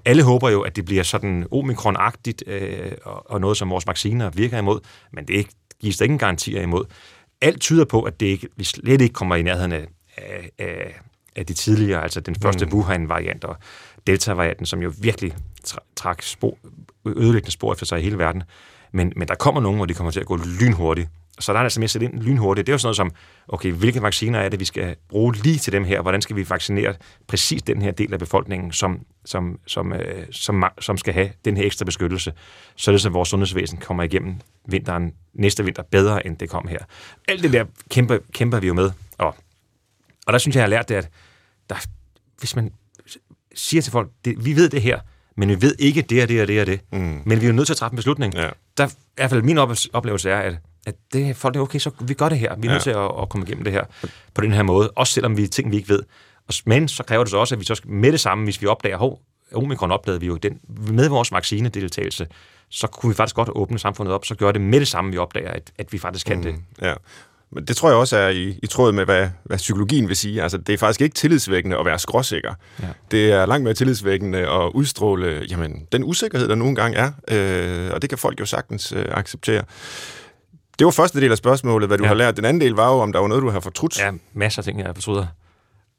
alle 0.04 0.22
håber 0.22 0.50
jo, 0.50 0.60
at 0.60 0.76
det 0.76 0.84
bliver 0.84 1.02
sådan 1.02 1.46
omikron-agtigt, 1.52 2.42
øh, 2.46 2.92
og, 3.04 3.30
og 3.30 3.40
noget, 3.40 3.56
som 3.56 3.70
vores 3.70 3.86
vacciner 3.86 4.30
virker 4.30 4.58
imod, 4.58 4.80
men 5.12 5.28
det 5.28 5.46
gives 5.80 5.96
der 5.96 6.04
ingen 6.04 6.18
garantier 6.18 6.62
imod 6.62 6.84
alt 7.40 7.60
tyder 7.60 7.84
på, 7.84 8.02
at 8.02 8.20
det 8.20 8.26
ikke, 8.26 8.48
vi 8.56 8.64
slet 8.64 9.00
ikke 9.00 9.12
kommer 9.12 9.36
i 9.36 9.42
nærheden 9.42 9.72
af, 9.72 9.86
af, 10.58 11.00
af 11.36 11.46
de 11.46 11.54
tidligere, 11.54 12.02
altså 12.02 12.20
den 12.20 12.36
første 12.42 12.66
mm. 12.66 12.72
Wuhan-variant 12.72 13.44
og 13.44 13.56
Delta-varianten, 14.06 14.66
som 14.66 14.82
jo 14.82 14.92
virkelig 15.00 15.36
trak 15.96 16.22
spor, 16.22 16.58
ødelæggende 17.06 17.50
spor 17.50 17.72
efter 17.72 17.86
sig 17.86 18.00
i 18.00 18.02
hele 18.02 18.18
verden. 18.18 18.42
Men, 18.92 19.12
men 19.16 19.28
der 19.28 19.34
kommer 19.34 19.60
nogen, 19.60 19.76
hvor 19.76 19.86
de 19.86 19.94
kommer 19.94 20.10
til 20.10 20.20
at 20.20 20.26
gå 20.26 20.38
lynhurtigt. 20.60 21.08
Så 21.40 21.52
der 21.52 21.58
er 21.58 21.62
altså 21.62 21.80
mere 21.80 21.88
sætte 21.88 22.04
ind 22.04 22.20
lynhurtigt. 22.20 22.66
Det 22.66 22.72
er 22.72 22.74
jo 22.74 22.78
sådan 22.78 22.86
noget 22.86 22.96
som, 22.96 23.12
okay, 23.48 23.72
hvilke 23.72 24.02
vacciner 24.02 24.38
er 24.38 24.48
det, 24.48 24.60
vi 24.60 24.64
skal 24.64 24.96
bruge 25.08 25.34
lige 25.36 25.58
til 25.58 25.72
dem 25.72 25.84
her? 25.84 26.02
Hvordan 26.02 26.22
skal 26.22 26.36
vi 26.36 26.50
vaccinere 26.50 26.94
præcis 27.26 27.62
den 27.62 27.82
her 27.82 27.90
del 27.90 28.12
af 28.12 28.18
befolkningen, 28.18 28.72
som, 28.72 29.00
som, 29.24 29.58
som, 29.66 29.92
øh, 29.92 30.26
som, 30.30 30.64
som 30.80 30.96
skal 30.96 31.14
have 31.14 31.30
den 31.44 31.56
her 31.56 31.64
ekstra 31.66 31.84
beskyttelse, 31.84 32.32
så 32.76 32.92
det 32.92 33.00
så 33.00 33.08
vores 33.08 33.28
sundhedsvæsen 33.28 33.78
kommer 33.78 34.02
igennem 34.02 34.34
vinteren, 34.68 35.12
næste 35.34 35.64
vinter 35.64 35.82
bedre, 35.82 36.26
end 36.26 36.36
det 36.36 36.48
kom 36.48 36.68
her. 36.68 36.78
Alt 37.28 37.42
det 37.42 37.52
der 37.52 37.64
kæmper, 37.90 38.18
kæmper 38.32 38.60
vi 38.60 38.66
jo 38.66 38.74
med. 38.74 38.90
Og, 39.18 39.36
og 40.26 40.32
der 40.32 40.38
synes 40.38 40.56
jeg, 40.56 40.60
jeg 40.60 40.64
har 40.64 40.70
lært 40.70 40.88
det, 40.88 40.94
at 40.94 41.08
der, 41.68 41.76
hvis 42.38 42.56
man 42.56 42.72
siger 43.54 43.82
til 43.82 43.92
folk, 43.92 44.10
det, 44.24 44.44
vi 44.44 44.56
ved 44.56 44.68
det 44.68 44.82
her, 44.82 45.00
men 45.36 45.48
vi 45.48 45.62
ved 45.62 45.74
ikke 45.78 46.02
det 46.02 46.22
og 46.22 46.28
det 46.28 46.40
og 46.42 46.48
det 46.48 46.60
og 46.60 46.66
det. 46.66 46.80
Mm. 46.92 47.22
Men 47.24 47.40
vi 47.40 47.44
er 47.44 47.48
jo 47.48 47.54
nødt 47.54 47.66
til 47.66 47.74
at 47.74 47.76
træffe 47.76 47.92
en 47.92 47.96
beslutning. 47.96 48.34
Ja. 48.34 48.50
Der, 48.76 48.86
I 48.86 48.90
hvert 49.16 49.30
fald 49.30 49.42
min 49.42 49.58
oplevelse 49.92 50.30
er, 50.30 50.40
at 50.40 50.58
at 50.86 50.94
det, 51.12 51.36
folk 51.36 51.56
er 51.56 51.60
okay, 51.60 51.78
så 51.78 51.90
vi 52.00 52.14
gør 52.14 52.28
det 52.28 52.38
her. 52.38 52.56
Vi 52.56 52.66
er 52.66 52.70
ja. 52.70 52.74
nødt 52.74 52.82
til 52.82 52.90
at, 52.90 53.10
at 53.22 53.28
komme 53.28 53.46
igennem 53.46 53.64
det 53.64 53.72
her 53.72 53.84
på 54.34 54.40
den 54.40 54.52
her 54.52 54.62
måde, 54.62 54.90
også 54.90 55.12
selvom 55.12 55.36
vi 55.36 55.42
er 55.42 55.48
ting, 55.48 55.70
vi 55.70 55.76
ikke 55.76 55.88
ved. 55.88 56.02
Og, 56.48 56.54
men 56.66 56.88
så 56.88 57.02
kræver 57.02 57.24
det 57.24 57.30
så 57.30 57.36
også, 57.36 57.54
at 57.54 57.60
vi 57.60 57.64
så 57.64 57.80
med 57.84 58.12
det 58.12 58.20
samme, 58.20 58.44
hvis 58.44 58.62
vi 58.62 58.66
opdager, 58.66 58.96
hov, 58.96 59.20
omikron 59.54 59.92
opdagede 59.92 60.20
vi 60.20 60.26
jo 60.26 60.36
den, 60.36 60.60
med 60.68 61.08
vores 61.08 61.32
vaccinedeltagelse, 61.32 62.26
så 62.68 62.86
kunne 62.86 63.10
vi 63.10 63.14
faktisk 63.14 63.36
godt 63.36 63.48
åbne 63.52 63.78
samfundet 63.78 64.14
op, 64.14 64.24
så 64.24 64.34
gør 64.34 64.52
det 64.52 64.60
med 64.60 64.80
det 64.80 64.88
samme, 64.88 65.10
vi 65.10 65.18
opdager, 65.18 65.50
at, 65.50 65.70
at 65.78 65.92
vi 65.92 65.98
faktisk 65.98 66.26
kan 66.26 66.36
mm, 66.36 66.42
det. 66.42 66.54
Ja. 66.82 66.94
Men 67.52 67.64
det 67.64 67.76
tror 67.76 67.88
jeg 67.88 67.98
også 67.98 68.16
er 68.16 68.28
i, 68.28 68.58
i 68.62 68.66
tråd 68.66 68.92
med, 68.92 69.04
hvad, 69.04 69.28
hvad 69.44 69.56
psykologien 69.56 70.08
vil 70.08 70.16
sige. 70.16 70.42
Altså, 70.42 70.58
det 70.58 70.72
er 70.72 70.78
faktisk 70.78 71.00
ikke 71.00 71.14
tillidsvækkende 71.14 71.78
at 71.78 71.86
være 71.86 71.98
skråsikker. 71.98 72.54
Ja. 72.82 72.86
Det 73.10 73.32
er 73.32 73.46
langt 73.46 73.64
mere 73.64 73.74
tillidsvækkende 73.74 74.38
at 74.38 74.70
udstråle 74.74 75.46
jamen, 75.50 75.86
den 75.92 76.04
usikkerhed, 76.04 76.48
der 76.48 76.54
nogle 76.54 76.76
gange 76.76 76.96
er. 76.96 77.12
Øh, 77.30 77.94
og 77.94 78.02
det 78.02 78.10
kan 78.10 78.18
folk 78.18 78.40
jo 78.40 78.46
sagtens 78.46 78.92
øh, 78.92 79.04
acceptere. 79.10 79.62
Det 80.80 80.84
var 80.84 80.90
første 80.90 81.20
del 81.20 81.30
af 81.30 81.38
spørgsmålet, 81.38 81.88
hvad 81.88 81.98
du 81.98 82.04
ja. 82.04 82.08
har 82.08 82.14
lært. 82.14 82.36
Den 82.36 82.44
anden 82.44 82.60
del 82.60 82.72
var 82.72 82.92
jo, 82.92 83.00
om 83.00 83.12
der 83.12 83.20
var 83.20 83.28
noget, 83.28 83.42
du 83.42 83.50
har 83.50 83.60
fortrudt. 83.60 83.98
Ja, 83.98 84.12
masser 84.32 84.60
af 84.60 84.64
ting, 84.64 84.78
jeg 84.78 84.86
har 84.86 84.92
fortrudt. 84.92 85.26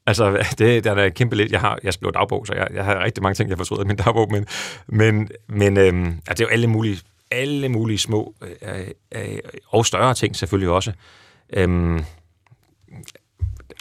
Altså, 0.06 0.44
det, 0.58 0.84
der 0.84 0.94
er 0.94 1.08
kæmpe 1.08 1.36
lidt. 1.36 1.52
Jeg 1.52 1.60
har, 1.60 1.78
jeg 1.82 1.92
skriver 1.92 2.10
dagbog, 2.10 2.46
så 2.46 2.54
jeg, 2.54 2.68
jeg 2.74 2.84
har 2.84 3.04
rigtig 3.04 3.22
mange 3.22 3.34
ting, 3.34 3.50
jeg 3.50 3.58
fortrudt 3.58 3.80
i 3.80 3.84
min 3.84 3.96
dagbog, 3.96 4.32
men, 4.32 4.46
men, 4.86 5.28
men 5.48 5.76
øhm, 5.76 6.06
altså, 6.06 6.22
det 6.28 6.40
er 6.40 6.44
jo 6.44 6.48
alle 6.48 6.66
mulige, 6.66 7.00
alle 7.30 7.68
mulige 7.68 7.98
små 7.98 8.34
øh, 8.42 8.86
øh, 9.14 9.38
og 9.68 9.86
større 9.86 10.14
ting 10.14 10.36
selvfølgelig 10.36 10.70
også. 10.70 10.92
Øhm, 11.52 12.04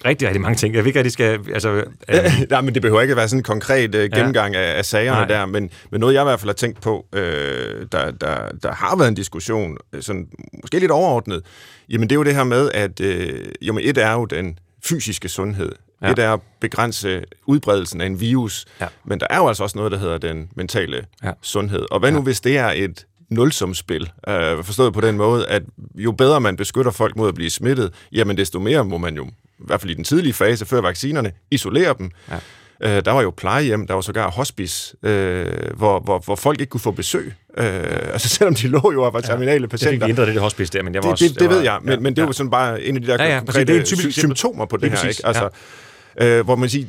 rigtig, 0.05 0.27
rigtig 0.27 0.41
mange 0.41 0.55
ting. 0.55 0.75
Jeg 0.75 0.83
ved 0.83 0.87
ikke, 0.87 0.99
at 0.99 1.05
de 1.05 1.11
skal... 1.11 1.39
Altså, 1.53 1.69
øh, 1.69 1.83
Nej, 2.49 2.61
men 2.61 2.73
det 2.73 2.81
behøver 2.81 3.01
ikke 3.01 3.11
at 3.11 3.17
være 3.17 3.27
sådan 3.27 3.39
en 3.39 3.43
konkret 3.43 3.95
øh, 3.95 4.09
gennemgang 4.11 4.53
ja. 4.53 4.61
af, 4.61 4.77
af 4.77 4.85
sagerne 4.85 5.17
Nej. 5.17 5.27
der, 5.27 5.45
men, 5.45 5.69
men 5.91 5.99
noget, 5.99 6.13
jeg 6.13 6.21
i 6.21 6.23
hvert 6.23 6.39
fald 6.39 6.49
har 6.49 6.53
tænkt 6.53 6.81
på, 6.81 7.05
øh, 7.13 7.85
der, 7.91 8.11
der, 8.11 8.49
der 8.63 8.71
har 8.71 8.95
været 8.95 9.07
en 9.07 9.15
diskussion, 9.15 9.77
øh, 9.93 10.01
sådan, 10.01 10.27
måske 10.63 10.79
lidt 10.79 10.91
overordnet, 10.91 11.43
jamen 11.89 12.09
det 12.09 12.15
er 12.15 12.19
jo 12.19 12.23
det 12.23 12.35
her 12.35 12.43
med, 12.43 12.71
at 12.73 12.99
øh, 12.99 13.45
jo, 13.61 13.73
men 13.73 13.83
et 13.87 13.97
er 13.97 14.13
jo 14.13 14.25
den 14.25 14.59
fysiske 14.83 15.29
sundhed. 15.29 15.71
Ja. 16.01 16.11
Et 16.11 16.19
er 16.19 16.33
at 16.33 16.39
begrænse 16.59 17.23
udbredelsen 17.45 18.01
af 18.01 18.05
en 18.05 18.19
virus, 18.19 18.65
ja. 18.81 18.87
men 19.05 19.19
der 19.19 19.27
er 19.29 19.37
jo 19.37 19.47
altså 19.47 19.63
også 19.63 19.77
noget, 19.77 19.91
der 19.91 19.97
hedder 19.97 20.17
den 20.17 20.49
mentale 20.55 21.05
ja. 21.23 21.31
sundhed. 21.41 21.85
Og 21.91 21.99
hvad 21.99 22.11
nu, 22.11 22.17
ja. 22.17 22.23
hvis 22.23 22.41
det 22.41 22.57
er 22.57 22.71
et 22.75 23.05
nulsumspil. 23.31 24.11
Øh, 24.27 24.63
forstået 24.63 24.93
på 24.93 25.01
den 25.01 25.17
måde, 25.17 25.47
at 25.47 25.63
jo 25.95 26.11
bedre 26.11 26.41
man 26.41 26.55
beskytter 26.55 26.91
folk 26.91 27.15
mod 27.15 27.27
at 27.27 27.35
blive 27.35 27.49
smittet, 27.49 27.93
jamen 28.11 28.37
desto 28.37 28.59
mere 28.59 28.85
må 28.85 28.97
man 28.97 29.15
jo, 29.15 29.27
i 29.61 29.63
hvert 29.65 29.81
fald 29.81 29.91
i 29.91 29.93
den 29.93 30.03
tidlige 30.03 30.33
fase 30.33 30.65
før 30.65 30.81
vaccinerne, 30.81 31.31
isolere 31.51 31.95
dem. 31.97 32.11
Ja. 32.29 32.37
Øh, 32.83 33.05
der 33.05 33.11
var 33.11 33.21
jo 33.21 33.33
plejehjem, 33.37 33.87
der 33.87 33.93
var 33.93 34.01
sågar 34.01 34.31
hospice, 34.31 34.95
øh, 35.03 35.45
hvor, 35.77 35.99
hvor, 35.99 36.19
hvor 36.19 36.35
folk 36.35 36.61
ikke 36.61 36.69
kunne 36.69 36.81
få 36.81 36.91
besøg. 36.91 37.33
Øh, 37.57 37.65
altså 38.13 38.29
selvom 38.35 38.55
de 38.55 38.67
lå 38.67 38.91
jo 38.93 39.03
og 39.03 39.13
var 39.13 39.21
terminale 39.21 39.67
patienter. 39.67 39.91
Jeg 39.91 40.01
fik 40.01 40.09
ændret 40.09 40.27
det, 40.27 40.33
det 40.33 40.41
hospice 40.41 40.73
der, 40.73 40.83
men 40.83 40.93
jeg 40.93 41.03
var 41.03 41.07
det, 41.07 41.11
også... 41.11 41.25
Det, 41.25 41.33
det, 41.33 41.39
det 41.39 41.49
ved 41.49 41.61
jeg, 41.61 41.79
men, 41.81 41.93
ja, 41.93 41.99
men 41.99 42.15
det 42.15 42.21
jo 42.21 42.31
sådan 42.31 42.49
bare 42.49 42.83
en 42.83 42.95
af 42.95 43.01
de 43.01 43.07
der 43.07 43.23
ja, 43.23 43.33
ja, 43.33 43.39
konkrete 43.39 43.73
det 43.73 43.91
er 43.91 44.11
symptomer 44.11 44.65
på 44.65 44.77
det, 44.77 44.91
det 44.91 44.99
her. 44.99 45.09
Ikke? 45.09 45.21
Altså, 45.25 45.49
ja. 46.19 46.25
øh, 46.25 46.45
hvor 46.45 46.55
man 46.55 46.69
siger, 46.69 46.87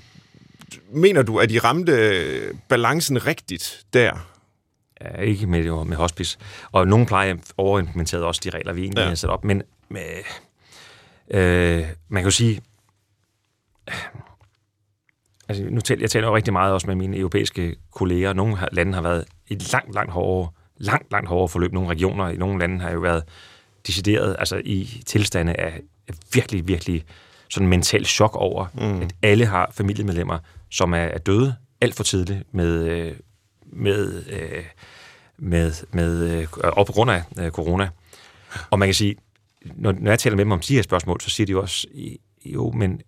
mener 0.93 1.23
du, 1.23 1.39
at 1.39 1.51
de 1.51 1.59
ramte 1.59 2.23
balancen 2.69 3.27
rigtigt 3.27 3.81
der? 3.93 4.29
Ja, 5.01 5.21
ikke 5.21 5.47
med, 5.47 5.85
med 5.85 5.97
hospice. 5.97 6.39
Og 6.73 6.89
nogle 6.89 7.07
plejer 7.07 7.35
overimplementerede 7.57 8.27
også 8.27 8.41
de 8.45 8.51
regler, 8.51 8.73
vi 8.73 8.83
egentlig 8.83 9.03
ja. 9.03 9.09
har 9.09 9.15
sat 9.15 9.31
op. 9.31 9.45
Men 9.45 9.63
med, 9.89 10.01
øh, 11.33 11.87
man 12.09 12.23
kan 12.23 12.25
jo 12.25 12.31
sige... 12.31 12.61
Altså, 15.49 15.65
nu 15.71 15.81
taler, 15.81 16.01
jeg 16.01 16.11
taler 16.11 16.29
jo 16.29 16.37
rigtig 16.37 16.53
meget 16.53 16.73
også 16.73 16.87
med 16.87 16.95
mine 16.95 17.17
europæiske 17.17 17.77
kolleger. 17.91 18.33
Nogle 18.33 18.59
lande 18.73 18.95
har 18.95 19.03
været 19.03 19.25
i 19.49 19.55
langt, 19.55 19.95
langt 19.95 20.13
hårdere, 20.13 20.51
langt, 20.77 21.13
langt 21.13 21.29
hårdere 21.29 21.49
forløb. 21.49 21.73
Nogle 21.73 21.89
regioner 21.89 22.29
i 22.29 22.37
nogle 22.37 22.59
lande 22.59 22.81
har 22.81 22.91
jo 22.91 23.01
været 23.01 23.25
decideret 23.87 24.37
altså 24.39 24.63
i 24.65 25.03
tilstande 25.07 25.55
af 25.55 25.81
virkelig, 26.35 26.69
virkelig 26.69 27.05
sådan 27.49 27.69
mental 27.69 28.05
chok 28.05 28.37
over, 28.37 28.67
mm. 28.75 29.01
at 29.03 29.15
alle 29.23 29.47
har 29.47 29.71
familiemedlemmer, 29.75 30.39
som 30.71 30.93
er, 30.93 30.99
er 30.99 31.19
døde 31.19 31.57
alt 31.81 31.95
for 31.95 32.05
tidligt 32.05 32.55
med, 32.55 32.85
øh, 32.89 33.13
med, 33.63 34.25
øh, 34.31 34.65
med, 35.39 35.73
med 35.93 36.31
øh, 36.31 36.47
og 36.63 36.87
på 36.87 36.93
grund 36.93 37.11
af 37.11 37.51
corona. 37.51 37.89
Og 38.71 38.79
man 38.79 38.89
kan 38.89 38.95
sige, 38.95 39.17
når, 39.65 39.93
når 39.93 40.11
jeg 40.11 40.19
taler 40.19 40.37
med 40.37 40.45
dem 40.45 40.53
om 40.53 40.61
de 40.61 40.75
her 40.75 40.83
spørgsmål, 40.83 41.21
så 41.21 41.31
siger 41.31 41.47
de 41.47 41.53
jo 41.53 41.61
også, 41.61 41.87
jo, 42.45 42.71
men 42.71 43.01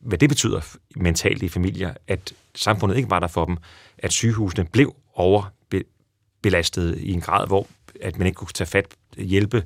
hvad 0.00 0.18
det 0.18 0.28
betyder 0.28 0.76
mentalt 0.96 1.42
i 1.42 1.48
familier, 1.48 1.94
at 2.06 2.32
samfundet 2.54 2.96
ikke 2.96 3.10
var 3.10 3.20
der 3.20 3.26
for 3.26 3.44
dem, 3.44 3.56
at 3.98 4.12
sygehusene 4.12 4.64
blev 4.64 4.94
overbelastet 5.14 6.98
i 6.98 7.12
en 7.12 7.20
grad, 7.20 7.46
hvor 7.46 7.66
at 8.00 8.18
man 8.18 8.26
ikke 8.26 8.36
kunne 8.36 8.52
tage 8.54 8.68
fat, 8.68 8.86
hjælpe 9.16 9.64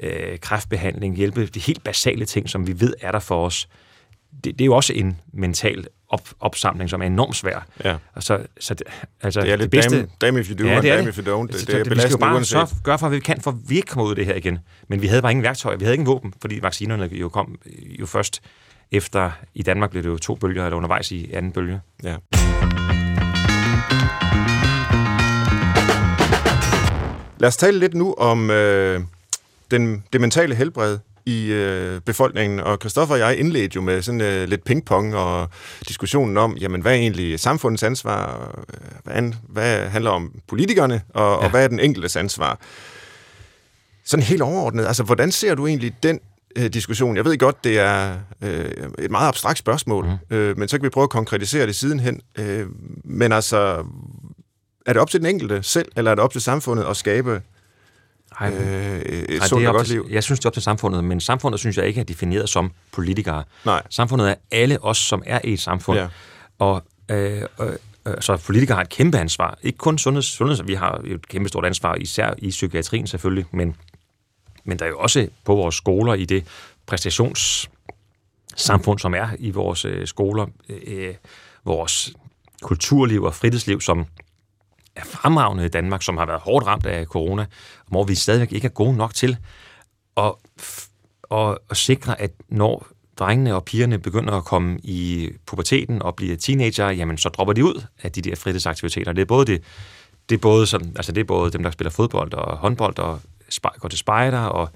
øh, 0.00 0.38
kræftbehandling, 0.38 1.16
hjælpe 1.16 1.46
de 1.46 1.60
helt 1.60 1.84
basale 1.84 2.24
ting, 2.24 2.50
som 2.50 2.66
vi 2.66 2.80
ved 2.80 2.94
er 3.00 3.12
der 3.12 3.18
for 3.18 3.46
os. 3.46 3.68
Det, 4.44 4.44
det 4.44 4.60
er 4.60 4.66
jo 4.66 4.76
også 4.76 4.92
en 4.92 5.20
mental 5.32 5.86
op, 6.10 6.28
opsamling, 6.40 6.90
som 6.90 7.02
er 7.02 7.06
enormt 7.06 7.36
svær. 7.36 7.66
Ja. 7.84 7.96
Og 8.14 8.22
så, 8.22 8.38
så 8.60 8.74
det, 8.74 8.86
altså, 9.22 9.40
det 9.40 9.52
er 9.52 9.56
lidt 9.56 9.60
det 9.60 9.70
bedste, 9.70 9.96
damn, 9.96 10.10
damn 10.20 10.38
if 10.38 10.50
you 10.50 10.64
do, 10.64 10.64
ja, 10.64 10.76
and 10.76 10.86
damn 10.86 11.08
if 11.08 11.18
you 11.18 11.42
don't. 11.42 11.46
Det, 11.46 11.60
det, 11.60 11.66
det, 11.68 11.84
det 11.84 11.96
vi 11.96 12.00
skal 12.00 12.10
jo 12.10 12.16
bare 12.16 12.44
så 12.44 12.74
gøre 12.84 12.98
for, 12.98 13.08
hvad 13.08 13.18
vi 13.18 13.22
kan, 13.22 13.40
for 13.40 13.58
vi 13.68 13.76
ikke 13.76 13.86
kommer 13.86 14.04
ud 14.04 14.10
af 14.10 14.16
det 14.16 14.26
her 14.26 14.34
igen. 14.34 14.58
Men 14.88 15.02
vi 15.02 15.06
havde 15.06 15.22
bare 15.22 15.32
ingen 15.32 15.44
værktøj, 15.44 15.76
vi 15.76 15.84
havde 15.84 15.94
ingen 15.94 16.06
våben, 16.06 16.34
fordi 16.40 16.58
vaccinerne 16.62 17.08
jo 17.12 17.28
kom 17.28 17.58
jo 18.00 18.06
først 18.06 18.42
efter, 18.92 19.30
i 19.54 19.62
Danmark 19.62 19.90
blev 19.90 20.02
det 20.02 20.08
jo 20.08 20.18
to 20.18 20.34
bølger, 20.34 20.64
eller 20.64 20.76
undervejs 20.76 21.12
i 21.12 21.32
anden 21.32 21.52
bølge. 21.52 21.80
Ja. 22.02 22.16
Lad 27.38 27.48
os 27.48 27.56
tale 27.56 27.78
lidt 27.78 27.94
nu 27.94 28.14
om 28.14 28.50
øh, 28.50 29.00
den, 29.70 30.04
det 30.12 30.20
mentale 30.20 30.54
helbred 30.54 30.98
i 31.26 31.46
øh, 31.46 32.00
befolkningen, 32.00 32.60
og 32.60 32.78
Christoffer 32.80 33.14
og 33.14 33.20
jeg 33.20 33.38
indledte 33.38 33.76
jo 33.76 33.80
med 33.80 34.02
sådan 34.02 34.20
øh, 34.20 34.48
lidt 34.48 34.64
pingpong 34.64 35.16
og 35.16 35.48
diskussionen 35.88 36.36
om, 36.36 36.56
jamen 36.56 36.80
hvad 36.80 36.92
er 36.92 36.96
egentlig 36.96 37.40
samfundets 37.40 37.82
ansvar, 37.82 38.50
hvad, 39.04 39.32
hvad 39.48 39.88
handler 39.88 40.10
om 40.10 40.32
politikerne, 40.48 41.02
og, 41.14 41.20
ja. 41.20 41.44
og 41.44 41.50
hvad 41.50 41.64
er 41.64 41.68
den 41.68 41.80
enkeltes 41.80 42.16
ansvar? 42.16 42.58
Sådan 44.04 44.24
helt 44.24 44.42
overordnet, 44.42 44.86
altså 44.86 45.02
hvordan 45.02 45.32
ser 45.32 45.54
du 45.54 45.66
egentlig 45.66 45.94
den 46.02 46.20
øh, 46.56 46.66
diskussion? 46.66 47.16
Jeg 47.16 47.24
ved 47.24 47.38
godt, 47.38 47.64
det 47.64 47.78
er 47.78 48.16
øh, 48.42 48.70
et 48.98 49.10
meget 49.10 49.28
abstrakt 49.28 49.58
spørgsmål, 49.58 50.06
mm. 50.06 50.36
øh, 50.36 50.58
men 50.58 50.68
så 50.68 50.78
kan 50.78 50.84
vi 50.84 50.88
prøve 50.88 51.04
at 51.04 51.10
konkretisere 51.10 51.66
det 51.66 51.76
sidenhen. 51.76 52.20
Øh, 52.38 52.66
men 53.04 53.32
altså, 53.32 53.84
er 54.86 54.92
det 54.92 55.02
op 55.02 55.10
til 55.10 55.20
den 55.20 55.28
enkelte 55.28 55.62
selv, 55.62 55.88
eller 55.96 56.10
er 56.10 56.14
det 56.14 56.24
op 56.24 56.32
til 56.32 56.40
samfundet 56.40 56.84
at 56.84 56.96
skabe 56.96 57.42
ej, 58.40 58.48
øh, 58.48 59.00
et 59.00 59.40
ej, 59.40 59.46
sundt 59.46 59.66
og 59.66 59.74
godt 59.74 59.88
liv. 59.88 60.06
Jeg 60.10 60.24
synes, 60.24 60.40
det 60.40 60.44
er 60.44 60.48
op 60.48 60.54
til 60.54 60.62
samfundet, 60.62 61.04
men 61.04 61.20
samfundet 61.20 61.60
synes 61.60 61.76
jeg 61.76 61.86
ikke 61.86 62.00
er 62.00 62.04
defineret 62.04 62.48
som 62.48 62.72
politikere. 62.92 63.44
Nej. 63.64 63.82
Samfundet 63.90 64.30
er 64.30 64.34
alle 64.50 64.84
os, 64.84 64.98
som 64.98 65.22
er 65.26 65.40
i 65.44 65.52
et 65.52 65.60
samfund. 65.60 65.98
Ja. 65.98 66.08
Og 66.58 66.82
øh, 67.10 67.42
øh, 67.60 67.72
så 68.20 68.36
politikere 68.36 68.74
har 68.74 68.82
et 68.82 68.88
kæmpe 68.88 69.18
ansvar. 69.18 69.58
Ikke 69.62 69.78
kun 69.78 69.98
sundheds, 69.98 70.26
sundheds 70.26 70.66
vi 70.66 70.74
har 70.74 71.00
et 71.04 71.28
kæmpe 71.28 71.48
stort 71.48 71.66
ansvar, 71.66 71.94
især 71.94 72.34
i 72.38 72.50
psykiatrien 72.50 73.06
selvfølgelig, 73.06 73.46
men, 73.50 73.76
men 74.64 74.78
der 74.78 74.84
er 74.84 74.88
jo 74.88 74.98
også 74.98 75.28
på 75.44 75.54
vores 75.54 75.74
skoler 75.74 76.14
i 76.14 76.24
det 76.24 76.44
præstationssamfund, 76.86 78.98
som 78.98 79.14
er 79.14 79.28
i 79.38 79.50
vores 79.50 79.84
øh, 79.84 80.06
skoler, 80.06 80.46
øh, 80.68 81.14
vores 81.64 82.12
kulturliv 82.62 83.22
og 83.22 83.34
fritidsliv, 83.34 83.80
som 83.80 84.06
er 84.96 85.04
fremragende 85.04 85.64
i 85.64 85.68
Danmark, 85.68 86.02
som 86.02 86.16
har 86.16 86.26
været 86.26 86.40
hårdt 86.40 86.66
ramt 86.66 86.86
af 86.86 87.06
corona, 87.06 87.46
hvor 87.88 88.04
vi 88.04 88.14
stadigvæk 88.14 88.52
ikke 88.52 88.64
er 88.64 88.70
gode 88.70 88.96
nok 88.96 89.14
til 89.14 89.36
at, 90.16 90.32
at, 91.30 91.58
at 91.70 91.76
sikre, 91.76 92.20
at 92.20 92.30
når 92.48 92.86
drengene 93.18 93.54
og 93.54 93.64
pigerne 93.64 93.98
begynder 93.98 94.32
at 94.32 94.44
komme 94.44 94.78
i 94.82 95.30
puberteten 95.46 96.02
og 96.02 96.16
blive 96.16 96.36
teenager, 96.36 96.90
jamen 96.90 97.18
så 97.18 97.28
dropper 97.28 97.52
de 97.52 97.64
ud 97.64 97.84
af 98.02 98.12
de 98.12 98.22
der 98.22 98.36
fritidsaktiviteter. 98.36 99.12
Det 99.12 99.22
er 99.22 99.26
både 99.26 99.46
det, 99.46 99.62
det 100.28 100.34
er 100.34 100.40
både, 100.40 100.66
som, 100.66 100.82
altså 100.96 101.12
det 101.12 101.20
er 101.20 101.24
både 101.24 101.50
dem, 101.50 101.62
der 101.62 101.70
spiller 101.70 101.90
fodbold 101.90 102.34
og 102.34 102.56
håndbold 102.56 102.98
og 102.98 103.20
går 103.78 103.88
til 103.88 103.98
spejder 103.98 104.38
og 104.40 104.68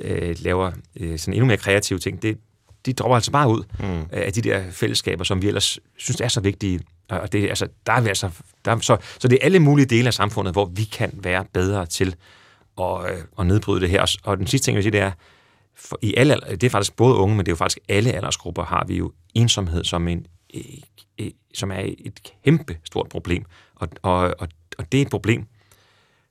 øh, 0.00 0.36
laver 0.38 0.72
øh, 1.00 1.18
sådan 1.18 1.34
endnu 1.34 1.46
mere 1.46 1.56
kreative 1.56 1.98
ting. 1.98 2.22
Det, 2.22 2.38
de 2.86 2.92
dropper 2.92 3.14
altså 3.14 3.30
bare 3.30 3.48
ud 3.48 3.62
mm. 3.78 4.02
af 4.12 4.32
de 4.32 4.42
der 4.42 4.70
fællesskaber, 4.70 5.24
som 5.24 5.42
vi 5.42 5.46
ellers 5.46 5.78
synes 5.96 6.20
er 6.20 6.28
så 6.28 6.40
vigtige 6.40 6.80
og 7.08 7.32
det, 7.32 7.48
altså, 7.48 7.68
der 7.86 7.92
er 7.92 8.00
vi 8.00 8.08
altså, 8.08 8.30
der, 8.64 8.78
så, 8.78 8.96
så 9.18 9.28
det 9.28 9.38
er 9.40 9.44
alle 9.44 9.60
mulige 9.60 9.86
dele 9.86 10.06
af 10.06 10.14
samfundet, 10.14 10.54
hvor 10.54 10.64
vi 10.64 10.84
kan 10.84 11.10
være 11.14 11.44
bedre 11.52 11.86
til 11.86 12.16
at, 12.80 13.10
øh, 13.10 13.18
at 13.38 13.46
nedbryde 13.46 13.80
det 13.80 13.90
her. 13.90 14.18
Og 14.24 14.38
den 14.38 14.46
sidste 14.46 14.64
ting, 14.64 14.74
jeg 14.74 14.76
vil 14.76 14.82
sige, 14.84 14.92
det 14.92 15.00
er, 15.00 15.12
for 15.76 15.98
i 16.02 16.14
alle, 16.16 16.36
det 16.50 16.64
er 16.64 16.70
faktisk 16.70 16.96
både 16.96 17.14
unge, 17.14 17.36
men 17.36 17.46
det 17.46 17.50
er 17.50 17.52
jo 17.52 17.56
faktisk 17.56 17.78
alle 17.88 18.12
aldersgrupper, 18.12 18.64
har 18.64 18.84
vi 18.88 18.96
jo 18.96 19.12
ensomhed 19.34 19.84
som, 19.84 20.08
en, 20.08 20.26
øh, 20.54 20.62
øh, 21.18 21.30
som 21.54 21.70
er 21.70 21.80
et 21.98 22.20
kæmpe 22.44 22.78
stort 22.84 23.08
problem. 23.08 23.44
Og, 23.74 23.88
og, 24.02 24.34
og, 24.38 24.48
og 24.78 24.92
det 24.92 24.98
er 24.98 25.02
et 25.02 25.10
problem 25.10 25.46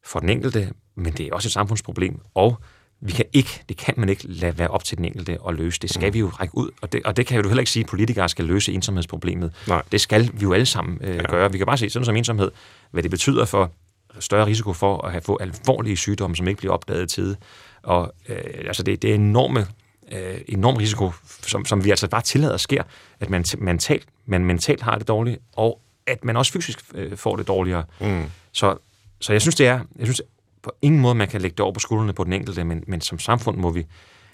for 0.04 0.20
den 0.20 0.30
enkelte, 0.30 0.74
men 0.96 1.14
det 1.14 1.28
er 1.28 1.34
også 1.34 1.48
et 1.48 1.54
samfundsproblem. 1.54 2.20
Og 2.34 2.60
vi 3.02 3.12
kan 3.12 3.26
ikke, 3.34 3.64
det 3.70 3.78
kan 3.78 3.94
man 3.98 4.10
ikke 4.10 4.28
lade 4.28 4.58
være 4.58 4.68
op 4.68 4.84
til 4.84 4.98
den 4.98 5.06
enkelte 5.06 5.38
at 5.48 5.56
løse. 5.56 5.80
Det 5.80 5.90
skal 5.90 6.10
mm. 6.10 6.14
vi 6.14 6.20
jo 6.20 6.28
række 6.28 6.58
ud, 6.58 6.70
og 6.82 6.92
det, 6.92 7.04
og 7.06 7.18
det 7.18 7.28
kan 7.28 7.36
jo 7.38 7.44
du 7.44 7.50
heller 7.50 7.62
ikke 7.62 7.72
sige, 7.72 7.84
at 7.84 7.90
politikere 7.90 8.30
skal 8.30 8.46
løse 8.46 8.74
ensomhedsproblemet. 8.74 9.54
Nej. 9.68 9.82
Det 9.92 10.02
skal 10.02 10.30
vi 10.34 10.42
jo 10.42 10.54
alle 10.54 10.66
sammen 10.66 10.98
øh, 11.02 11.16
ja. 11.16 11.22
gøre. 11.22 11.52
Vi 11.52 11.58
kan 11.58 11.68
bare 11.68 11.78
se 11.78 11.90
sådan 11.90 12.06
som 12.06 12.16
ensomhed, 12.16 12.52
hvad 12.92 13.04
det 13.04 13.12
betyder 13.12 13.46
for 13.46 13.72
større 14.20 14.46
risiko 14.46 14.74
for 14.74 15.06
at 15.06 15.12
have 15.12 15.22
få 15.22 15.38
alvorlige 15.42 15.98
sygdomme, 15.98 16.36
som 16.36 16.48
ikke 16.48 16.58
bliver 16.58 16.74
opdaget 16.74 17.12
i 17.12 17.16
tide. 17.16 17.36
Og 17.84 18.14
øh, 18.30 18.38
altså 18.68 18.84
det, 18.84 19.02
det 19.02 19.10
er 19.10 19.16
enorme, 19.16 19.68
øh, 20.12 20.38
enorm 20.48 20.76
risiko, 20.76 21.12
som, 21.42 21.66
som 21.66 21.84
vi 21.84 21.90
altså 21.90 22.08
bare 22.08 22.22
tillader 22.22 22.58
sker, 22.58 22.84
at 23.20 23.30
man 23.30 23.46
mentalt, 23.58 24.06
man 24.26 24.46
mentalt 24.46 24.82
har 24.82 24.98
det 24.98 25.08
dårligt, 25.08 25.40
og 25.56 25.82
at 26.08 26.26
man 26.26 26.38
også 26.38 26.52
fysisk 26.52 26.80
øh, 26.94 27.18
får 27.18 27.36
det 27.36 27.48
dårligere. 27.48 27.84
Mm. 28.02 28.24
Så, 28.52 28.78
så 29.22 29.32
jeg 29.32 29.42
synes, 29.42 29.56
det 29.56 29.68
er, 29.68 29.80
jeg 30.00 30.06
synes, 30.06 30.22
på 30.66 30.72
ingen 30.82 31.02
måde, 31.02 31.16
man 31.16 31.28
kan 31.28 31.42
lægge 31.42 31.56
det 31.56 31.60
over 31.60 31.74
på 31.74 31.80
skuldrene 31.80 32.14
på 32.14 32.24
den 32.24 32.34
enkelte, 32.34 32.64
men, 32.64 32.84
men 32.88 33.02
som 33.02 33.20
samfund 33.20 33.58
må 33.58 33.70
vi, 33.70 33.86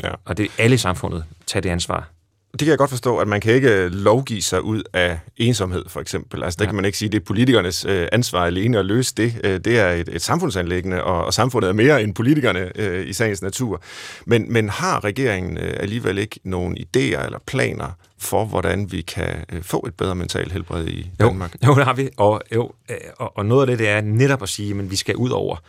ja. 0.04 0.10
og 0.26 0.38
det 0.38 0.46
er 0.46 0.50
alle 0.64 0.74
i 0.74 0.78
samfundet, 0.78 1.26
tage 1.46 1.62
det 1.62 1.70
ansvar. 1.70 2.10
Det 2.52 2.60
kan 2.60 2.68
jeg 2.68 2.78
godt 2.78 2.90
forstå, 2.90 3.18
at 3.18 3.28
man 3.28 3.42
kan 3.42 3.54
ikke 3.54 3.88
lovgive 3.88 4.42
sig 4.42 4.62
ud 4.62 4.84
af 4.94 5.20
ensomhed, 5.38 5.86
for 5.88 6.00
eksempel. 6.00 6.44
Altså, 6.44 6.58
der 6.58 6.66
ja. 6.66 6.70
kan 6.70 6.76
man 6.76 6.86
ikke 6.86 6.98
sige, 6.98 7.08
at 7.08 7.12
det 7.12 7.20
er 7.20 7.24
politikernes 7.24 7.86
øh, 7.86 8.08
ansvar 8.12 8.46
alene 8.46 8.80
at 8.80 8.86
løse 8.86 9.14
det. 9.18 9.42
Øh, 9.44 9.60
det 9.60 9.80
er 9.80 9.90
et, 9.90 10.10
et 10.10 10.22
samfundsanlæggende, 10.22 11.04
og, 11.04 11.26
og 11.26 11.34
samfundet 11.34 11.70
er 11.70 11.74
mere 11.74 12.04
end 12.04 12.16
politikerne 12.16 12.72
øh, 12.76 13.08
i 13.08 13.14
sagens 13.14 13.42
natur. 13.42 13.82
Men, 14.26 14.54
men 14.54 14.70
har 14.70 15.04
regeringen 15.04 15.58
øh, 15.58 15.74
alligevel 15.80 16.18
ikke 16.18 16.40
nogen 16.44 16.78
idéer 16.78 17.26
eller 17.26 17.40
planer 17.48 17.98
for, 18.18 18.46
hvordan 18.46 18.92
vi 18.92 19.02
kan 19.02 19.46
øh, 19.52 19.64
få 19.64 19.86
et 19.88 19.94
bedre 19.94 20.16
mentalt 20.16 20.52
helbred 20.52 20.88
i 20.88 21.12
Danmark? 21.20 21.56
Jo, 21.64 21.70
jo 21.70 21.76
det 21.76 21.86
har 21.86 21.94
vi. 21.94 22.10
Og, 22.18 22.42
jo, 22.56 22.72
øh, 22.90 22.98
og, 23.18 23.38
og 23.38 23.46
noget 23.46 23.62
af 23.62 23.68
det, 23.68 23.80
det 23.80 23.90
er 23.90 24.02
netop 24.02 24.44
at 24.44 24.50
sige, 24.50 24.80
at 24.80 24.92
vi 24.92 24.96
skal 24.96 25.16
ud 25.16 25.30
over 25.30 25.56
vi, 25.56 25.62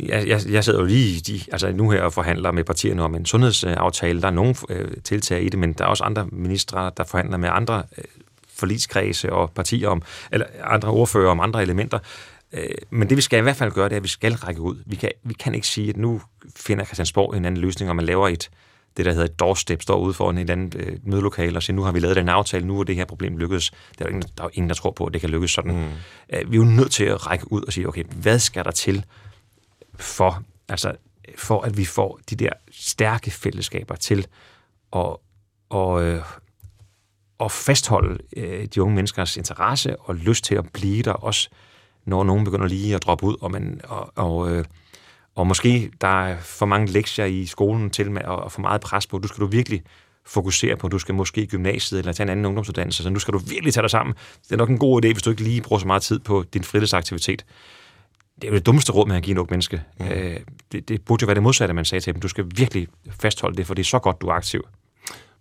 jeg, 0.00 0.28
jeg, 0.28 0.40
jeg 0.50 0.64
sidder 0.64 0.80
jo 0.80 0.84
lige 0.84 1.20
de, 1.20 1.40
altså 1.52 1.72
nu 1.72 1.90
her 1.90 2.02
og 2.02 2.12
forhandler 2.12 2.52
med 2.52 2.64
partierne 2.64 3.02
om 3.02 3.14
en 3.14 3.26
sundhedsaftale. 3.26 4.20
Der 4.20 4.26
er 4.26 4.32
nogle 4.32 4.54
øh, 4.68 4.88
tiltag 5.04 5.42
i 5.42 5.48
det, 5.48 5.58
men 5.58 5.72
der 5.72 5.84
er 5.84 5.88
også 5.88 6.04
andre 6.04 6.26
ministre, 6.32 6.90
der 6.96 7.04
forhandler 7.04 7.36
med 7.36 7.48
andre 7.52 7.82
øh, 7.98 8.04
forligskredse 8.54 9.32
og 9.32 9.50
partier 9.50 9.88
om, 9.88 10.02
eller 10.32 10.46
andre 10.64 10.88
ordfører 10.88 11.30
om 11.30 11.40
andre 11.40 11.62
elementer. 11.62 11.98
Øh, 12.52 12.68
men 12.90 13.08
det 13.08 13.16
vi 13.16 13.22
skal 13.22 13.38
i 13.38 13.42
hvert 13.42 13.56
fald 13.56 13.72
gøre, 13.72 13.84
det 13.84 13.92
er, 13.92 13.96
at 13.96 14.02
vi 14.02 14.08
skal 14.08 14.32
række 14.34 14.60
ud. 14.60 14.76
Vi 14.86 14.96
kan, 14.96 15.10
vi 15.22 15.34
kan 15.34 15.54
ikke 15.54 15.66
sige, 15.66 15.88
at 15.88 15.96
nu 15.96 16.20
finder 16.56 16.84
Christiansborg 16.84 17.36
en 17.36 17.44
anden 17.44 17.60
løsning, 17.60 17.90
og 17.90 17.96
man 17.96 18.04
laver 18.04 18.28
et, 18.28 18.50
det, 18.96 19.04
der 19.04 19.12
hedder 19.12 19.24
et 19.24 19.40
doorstep, 19.40 19.82
står 19.82 19.98
ude 19.98 20.14
foran 20.14 20.38
et 20.38 20.50
andet 20.50 20.74
øh, 20.74 20.96
mødelokale 21.02 21.58
og 21.58 21.62
siger, 21.62 21.76
nu 21.76 21.82
har 21.82 21.92
vi 21.92 21.98
lavet 21.98 22.16
den 22.16 22.28
aftale, 22.28 22.66
nu 22.66 22.80
er 22.80 22.84
det 22.84 22.96
her 22.96 23.04
problem 23.04 23.36
lykkedes. 23.36 23.70
Der 23.70 24.04
er 24.04 24.08
jo 24.08 24.14
ingen, 24.14 24.28
der, 24.38 24.44
er 24.44 24.48
ingen, 24.52 24.68
der 24.68 24.74
tror 24.74 24.90
på, 24.90 25.04
at 25.04 25.12
det 25.12 25.20
kan 25.20 25.30
lykkes 25.30 25.50
sådan. 25.50 25.72
Mm. 25.72 25.88
Øh, 26.32 26.52
vi 26.52 26.56
er 26.56 26.60
jo 26.60 26.64
nødt 26.64 26.92
til 26.92 27.04
at 27.04 27.26
række 27.30 27.52
ud 27.52 27.62
og 27.62 27.72
sige, 27.72 27.88
okay, 27.88 28.04
hvad 28.04 28.38
skal 28.38 28.64
der 28.64 28.70
til 28.70 29.04
for, 29.96 30.42
altså, 30.68 30.92
for 31.38 31.62
at 31.62 31.76
vi 31.76 31.84
får 31.84 32.20
de 32.30 32.36
der 32.36 32.50
stærke 32.70 33.30
fællesskaber 33.30 33.94
til 33.94 34.26
at, 34.96 35.16
og, 35.68 36.04
øh, 36.04 36.22
at 37.40 37.52
fastholde 37.52 38.18
øh, 38.36 38.66
de 38.66 38.82
unge 38.82 38.94
menneskers 38.94 39.36
interesse 39.36 39.96
og 40.00 40.14
lyst 40.14 40.44
til 40.44 40.54
at 40.54 40.72
blive 40.72 41.02
der, 41.02 41.12
også 41.12 41.48
når 42.06 42.24
nogen 42.24 42.44
begynder 42.44 42.66
lige 42.66 42.94
at 42.94 43.02
droppe 43.02 43.26
ud, 43.26 43.36
og, 43.40 43.50
man, 43.50 43.80
og, 43.84 44.12
og, 44.16 44.50
øh, 44.50 44.64
og 45.34 45.46
måske 45.46 45.90
der 46.00 46.24
er 46.24 46.40
for 46.40 46.66
mange 46.66 46.92
lektier 46.92 47.24
i 47.24 47.46
skolen 47.46 47.90
til 47.90 48.10
med, 48.10 48.22
og 48.22 48.52
for 48.52 48.60
meget 48.60 48.80
pres 48.80 49.06
på. 49.06 49.18
Du 49.18 49.28
skal 49.28 49.40
du 49.40 49.46
virkelig 49.46 49.82
fokusere 50.26 50.76
på, 50.76 50.88
du 50.88 50.98
skal 50.98 51.14
måske 51.14 51.42
i 51.42 51.46
gymnasiet 51.46 51.98
eller 51.98 52.12
tage 52.12 52.24
en 52.24 52.30
anden 52.30 52.46
ungdomsuddannelse, 52.46 53.02
så 53.02 53.10
nu 53.10 53.18
skal 53.18 53.34
du 53.34 53.38
virkelig 53.38 53.74
tage 53.74 53.82
dig 53.82 53.90
sammen. 53.90 54.14
Det 54.44 54.52
er 54.52 54.56
nok 54.56 54.70
en 54.70 54.78
god 54.78 55.04
idé, 55.04 55.12
hvis 55.12 55.22
du 55.22 55.30
ikke 55.30 55.42
lige 55.42 55.62
bruger 55.62 55.80
så 55.80 55.86
meget 55.86 56.02
tid 56.02 56.18
på 56.18 56.44
din 56.54 56.64
fritidsaktivitet. 56.64 57.44
Det 58.44 58.48
er 58.48 58.52
jo 58.52 58.58
det 58.58 58.66
dummeste 58.66 58.92
råd 58.92 59.06
med 59.06 59.16
at 59.16 59.22
give 59.22 59.32
en 59.32 59.38
ung 59.38 59.50
menneske. 59.50 59.82
Mm. 60.00 60.06
Øh, 60.06 60.36
det, 60.72 60.88
det 60.88 61.02
burde 61.02 61.22
jo 61.22 61.26
være 61.26 61.34
det 61.34 61.42
modsatte, 61.42 61.74
man 61.74 61.84
sagde 61.84 62.04
til 62.04 62.14
dem. 62.14 62.20
Du 62.20 62.28
skal 62.28 62.44
virkelig 62.56 62.88
fastholde 63.20 63.56
det, 63.56 63.66
for 63.66 63.74
det 63.74 63.82
er 63.82 63.86
så 63.86 63.98
godt, 63.98 64.20
du 64.20 64.26
er 64.26 64.32
aktiv. 64.32 64.64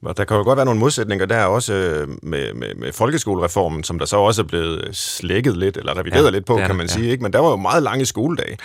Og 0.01 0.17
der 0.17 0.23
kan 0.23 0.37
jo 0.37 0.43
godt 0.43 0.57
være 0.57 0.65
nogle 0.65 0.79
modsætninger 0.79 1.25
der 1.25 1.45
også 1.45 1.73
øh, 1.73 2.07
med, 2.23 2.53
med, 2.53 2.75
med 2.75 2.91
folkeskolereformen, 2.91 3.83
som 3.83 3.99
der 3.99 4.05
så 4.05 4.17
også 4.17 4.41
er 4.41 4.45
blevet 4.45 4.95
slækket 4.95 5.57
lidt, 5.57 5.77
eller 5.77 5.97
revideret 5.97 6.25
ja, 6.25 6.29
lidt 6.29 6.45
på, 6.45 6.57
kan 6.57 6.75
man 6.75 6.85
ja. 6.87 6.93
sige. 6.93 7.11
Ikke? 7.11 7.23
Men 7.23 7.33
der 7.33 7.39
var 7.39 7.49
jo 7.49 7.55
meget 7.55 7.83
lange 7.83 8.05
skoledage. 8.05 8.57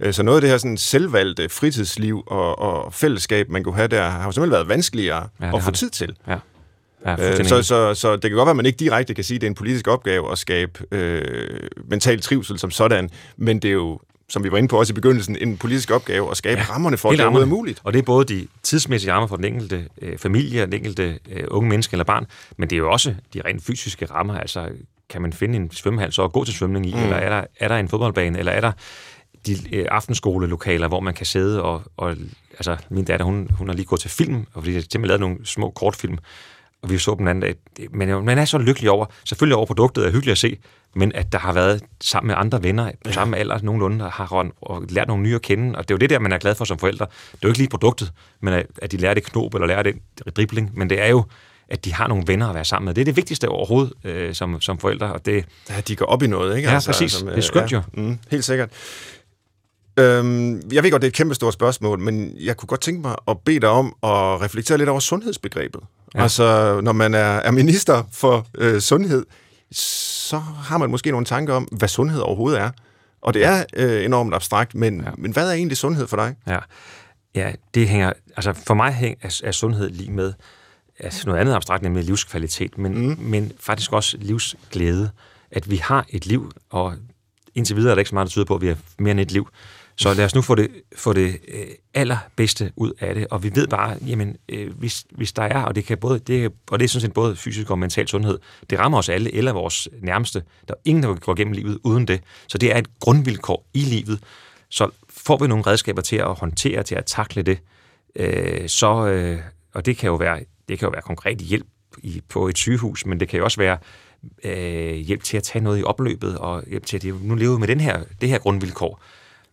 Øh, 0.00 0.12
så 0.12 0.22
noget 0.22 0.36
af 0.36 0.40
det 0.40 0.50
her 0.50 0.58
sådan 0.58 0.76
selvvalgte 0.76 1.48
fritidsliv 1.48 2.22
og, 2.26 2.58
og 2.58 2.94
fællesskab, 2.94 3.50
man 3.50 3.64
kunne 3.64 3.74
have 3.74 3.88
der, 3.88 4.08
har 4.08 4.24
jo 4.24 4.32
simpelthen 4.32 4.52
været 4.52 4.68
vanskeligere 4.68 5.28
ja, 5.40 5.56
at 5.56 5.62
få 5.62 5.70
tid 5.70 5.90
til. 5.90 6.16
Ja. 6.28 6.36
Ja, 7.06 7.38
øh, 7.38 7.44
så, 7.44 7.62
så, 7.62 7.94
så 7.94 8.12
det 8.12 8.22
kan 8.22 8.32
godt 8.32 8.46
være, 8.46 8.50
at 8.50 8.56
man 8.56 8.66
ikke 8.66 8.76
direkte 8.76 9.14
kan 9.14 9.24
sige, 9.24 9.34
at 9.34 9.40
det 9.40 9.46
er 9.46 9.50
en 9.50 9.54
politisk 9.54 9.88
opgave 9.88 10.32
at 10.32 10.38
skabe 10.38 10.84
øh, 10.92 11.22
mental 11.84 12.20
trivsel 12.20 12.58
som 12.58 12.70
sådan, 12.70 13.10
men 13.36 13.58
det 13.58 13.68
er 13.68 13.72
jo 13.72 14.00
som 14.28 14.44
vi 14.44 14.52
var 14.52 14.58
inde 14.58 14.68
på 14.68 14.78
også 14.78 14.92
i 14.92 14.94
begyndelsen, 14.94 15.36
en 15.40 15.56
politisk 15.56 15.90
opgave 15.90 16.30
at 16.30 16.36
skabe 16.36 16.60
ja, 16.60 16.66
rammerne 16.74 16.96
for, 16.96 17.10
at 17.10 17.18
det 17.18 17.24
er 17.24 17.44
muligt. 17.44 17.80
Og 17.84 17.92
det 17.92 17.98
er 17.98 18.02
både 18.02 18.24
de 18.24 18.46
tidsmæssige 18.62 19.12
rammer 19.12 19.26
for 19.26 19.36
den 19.36 19.44
enkelte 19.44 19.88
øh, 20.02 20.18
familie, 20.18 20.60
den 20.60 20.72
enkelte 20.72 21.18
øh, 21.32 21.44
unge 21.50 21.68
menneske 21.68 21.94
eller 21.94 22.04
barn, 22.04 22.26
men 22.56 22.70
det 22.70 22.76
er 22.76 22.78
jo 22.78 22.90
også 22.90 23.14
de 23.34 23.40
rent 23.44 23.64
fysiske 23.64 24.06
rammer. 24.06 24.38
Altså, 24.38 24.68
kan 25.08 25.22
man 25.22 25.32
finde 25.32 25.56
en 25.56 25.70
svømmehal 25.70 26.12
så 26.12 26.24
at 26.24 26.32
gå 26.32 26.44
til 26.44 26.54
svømning 26.54 26.86
i, 26.86 26.94
mm. 26.94 27.02
eller 27.02 27.16
er 27.16 27.28
der, 27.28 27.46
er 27.60 27.68
der 27.68 27.76
en 27.76 27.88
fodboldbane, 27.88 28.38
eller 28.38 28.52
er 28.52 28.60
der 28.60 28.72
de 29.46 29.56
øh, 29.72 29.86
aftenskolelokaler, 29.90 30.88
hvor 30.88 31.00
man 31.00 31.14
kan 31.14 31.26
sidde 31.26 31.62
og, 31.62 31.82
og 31.96 32.16
altså, 32.52 32.76
min 32.90 33.04
datter, 33.04 33.26
hun, 33.26 33.48
hun 33.58 33.68
har 33.68 33.74
lige 33.74 33.86
gået 33.86 34.00
til 34.00 34.10
film, 34.10 34.46
og 34.54 34.62
fordi 34.62 34.74
jeg 34.74 34.82
simpelthen 34.82 35.06
lavet 35.06 35.20
nogle 35.20 35.46
små 35.46 35.70
kortfilm, 35.70 36.18
og 36.82 36.90
vi 36.90 36.98
så 36.98 37.14
den 37.18 37.28
anden 37.28 37.42
dag. 37.42 37.54
Men 37.90 38.24
man 38.24 38.38
er 38.38 38.44
så 38.44 38.58
lykkelig 38.58 38.90
over, 38.90 39.06
selvfølgelig 39.24 39.56
over 39.56 39.66
produktet 39.66 40.06
er 40.06 40.10
hyggeligt 40.10 40.32
at 40.32 40.38
se, 40.38 40.58
men 40.94 41.12
at 41.14 41.32
der 41.32 41.38
har 41.38 41.52
været 41.52 41.82
sammen 42.00 42.26
med 42.26 42.34
andre 42.38 42.62
venner 42.62 42.90
på 42.90 42.96
ja. 43.06 43.12
samme 43.12 43.36
alder 43.36 43.58
nogenlunde, 43.62 44.10
har 44.10 44.32
rønt, 44.32 44.52
og 44.60 44.84
lært 44.88 45.08
nogle 45.08 45.22
nye 45.22 45.34
at 45.34 45.42
kende, 45.42 45.78
og 45.78 45.88
det 45.88 45.90
er 45.90 45.94
jo 45.94 45.98
det 45.98 46.10
der, 46.10 46.18
man 46.18 46.32
er 46.32 46.38
glad 46.38 46.54
for 46.54 46.64
som 46.64 46.78
forældre. 46.78 47.06
Det 47.06 47.34
er 47.34 47.38
jo 47.44 47.48
ikke 47.48 47.58
lige 47.58 47.68
produktet, 47.68 48.12
men 48.40 48.64
at 48.82 48.92
de 48.92 48.96
lærer 48.96 49.14
det 49.14 49.24
knop 49.24 49.54
eller 49.54 49.66
lærer 49.66 49.82
det 49.82 49.96
dribling, 50.36 50.70
men 50.74 50.90
det 50.90 51.00
er 51.00 51.06
jo, 51.06 51.24
at 51.68 51.84
de 51.84 51.94
har 51.94 52.08
nogle 52.08 52.24
venner 52.26 52.48
at 52.48 52.54
være 52.54 52.64
sammen 52.64 52.84
med. 52.84 52.94
Det 52.94 53.00
er 53.00 53.04
det 53.04 53.16
vigtigste 53.16 53.48
overhovedet 53.48 53.92
øh, 54.04 54.34
som, 54.34 54.60
som 54.60 54.78
forældre. 54.78 55.12
Og 55.12 55.26
det, 55.26 55.44
ja, 55.70 55.80
de 55.80 55.96
går 55.96 56.06
op 56.06 56.22
i 56.22 56.26
noget, 56.26 56.56
ikke? 56.56 56.68
Ja, 56.68 56.74
altså, 56.74 56.90
præcis. 56.90 57.12
Som, 57.12 57.28
det 57.28 57.36
er 57.36 57.40
skønt 57.40 57.72
ja, 57.72 57.76
jo. 57.76 58.02
Mm, 58.02 58.18
helt 58.30 58.44
sikkert. 58.44 58.70
Øhm, 59.98 60.62
jeg 60.72 60.82
ved 60.82 60.90
godt, 60.90 61.02
det 61.02 61.06
er 61.06 61.10
et 61.10 61.14
kæmpe 61.14 61.34
stort 61.34 61.54
spørgsmål, 61.54 61.98
men 61.98 62.34
jeg 62.40 62.56
kunne 62.56 62.66
godt 62.66 62.80
tænke 62.80 63.00
mig 63.00 63.16
at 63.28 63.38
bede 63.38 63.60
dig 63.60 63.68
om 63.68 63.86
at 63.86 64.40
reflektere 64.40 64.78
lidt 64.78 64.88
over 64.88 65.00
sundhedsbegrebet. 65.00 65.80
Ja. 66.14 66.22
Altså, 66.22 66.80
når 66.80 66.92
man 66.92 67.14
er, 67.14 67.18
er 67.18 67.50
minister 67.50 68.02
for 68.12 68.46
øh, 68.58 68.80
sundhed, 68.80 69.26
så 69.72 70.38
har 70.38 70.78
man 70.78 70.90
måske 70.90 71.10
nogle 71.10 71.26
tanker 71.26 71.54
om, 71.54 71.62
hvad 71.64 71.88
sundhed 71.88 72.20
overhovedet 72.20 72.60
er. 72.60 72.70
Og 73.22 73.34
det 73.34 73.44
er 73.44 73.64
øh, 73.76 74.04
enormt 74.04 74.34
abstrakt, 74.34 74.74
men, 74.74 75.00
ja. 75.00 75.10
men 75.18 75.32
hvad 75.32 75.48
er 75.48 75.52
egentlig 75.52 75.76
sundhed 75.76 76.06
for 76.06 76.16
dig? 76.16 76.34
Ja, 76.46 76.58
ja 77.34 77.52
det 77.74 77.88
hænger, 77.88 78.12
altså 78.36 78.52
for 78.52 78.74
mig 78.74 78.92
hænger, 78.92 79.16
er, 79.22 79.40
er 79.44 79.52
sundhed 79.52 79.90
lige 79.90 80.10
med 80.10 80.32
altså 80.98 81.26
noget 81.26 81.40
andet 81.40 81.54
abstrakt, 81.54 81.82
nemlig 81.82 82.04
livskvalitet, 82.04 82.78
men, 82.78 83.06
mm. 83.06 83.16
men 83.18 83.52
faktisk 83.60 83.92
også 83.92 84.16
livsglæde. 84.20 85.10
At 85.50 85.70
vi 85.70 85.76
har 85.76 86.06
et 86.08 86.26
liv, 86.26 86.52
og 86.70 86.94
indtil 87.54 87.76
videre 87.76 87.90
er 87.90 87.94
der 87.94 88.00
ikke 88.00 88.08
så 88.08 88.14
meget, 88.14 88.26
der 88.26 88.30
tyder 88.30 88.44
på, 88.44 88.54
at 88.54 88.60
vi 88.60 88.66
har 88.66 88.76
mere 88.98 89.10
end 89.10 89.20
et 89.20 89.32
liv. 89.32 89.48
Så 89.96 90.14
lad 90.14 90.24
os 90.24 90.34
nu 90.34 90.42
få 90.42 90.54
det, 90.54 90.70
få 90.96 91.12
det 91.12 91.38
øh, 91.48 91.66
allerbedste 91.94 92.72
ud 92.76 92.92
af 93.00 93.14
det, 93.14 93.26
og 93.30 93.42
vi 93.42 93.50
ved 93.54 93.66
bare, 93.66 93.96
jamen, 94.06 94.36
øh, 94.48 94.78
hvis, 94.78 95.04
hvis 95.10 95.32
der 95.32 95.42
er, 95.42 95.62
og 95.62 95.74
det 95.74 95.84
kan 95.84 95.98
både, 95.98 96.18
det, 96.18 96.52
og 96.70 96.78
det 96.78 96.84
er 96.84 96.88
sådan 96.88 97.00
set 97.00 97.12
både 97.12 97.36
fysisk 97.36 97.70
og 97.70 97.78
mental 97.78 98.08
sundhed, 98.08 98.38
det 98.70 98.78
rammer 98.78 98.98
os 98.98 99.08
alle, 99.08 99.34
eller 99.34 99.52
vores 99.52 99.88
nærmeste. 100.02 100.42
Der 100.68 100.74
er 100.74 100.78
ingen, 100.84 101.02
der 101.02 101.14
går 101.14 101.34
gennem 101.34 101.52
livet 101.52 101.78
uden 101.84 102.08
det. 102.08 102.20
Så 102.48 102.58
det 102.58 102.74
er 102.74 102.78
et 102.78 102.98
grundvilkår 103.00 103.66
i 103.74 103.80
livet. 103.80 104.20
Så 104.68 104.90
får 105.08 105.36
vi 105.36 105.46
nogle 105.46 105.64
redskaber 105.66 106.02
til 106.02 106.16
at 106.16 106.34
håndtere, 106.34 106.82
til 106.82 106.94
at 106.94 107.04
takle 107.04 107.42
det, 107.42 107.58
øh, 108.16 108.68
så, 108.68 109.06
øh, 109.06 109.38
og 109.74 109.86
det 109.86 109.96
kan 109.96 110.06
jo 110.06 110.14
være, 110.14 110.40
det 110.68 110.78
kan 110.78 110.86
jo 110.86 110.90
være 110.90 111.02
konkret 111.02 111.38
hjælp 111.38 111.66
i, 111.98 112.22
på 112.28 112.48
et 112.48 112.58
sygehus, 112.58 113.06
men 113.06 113.20
det 113.20 113.28
kan 113.28 113.38
jo 113.38 113.44
også 113.44 113.60
være 113.60 113.78
øh, 114.44 114.94
hjælp 114.94 115.22
til 115.22 115.36
at 115.36 115.42
tage 115.42 115.64
noget 115.64 115.80
i 115.80 115.82
opløbet, 115.82 116.38
og 116.38 116.64
hjælp 116.66 116.86
til 116.86 116.96
at 116.96 117.14
nu 117.22 117.34
leve 117.34 117.58
med 117.58 117.68
den 117.68 117.80
her, 117.80 118.02
det 118.20 118.28
her 118.28 118.38
grundvilkår. 118.38 119.02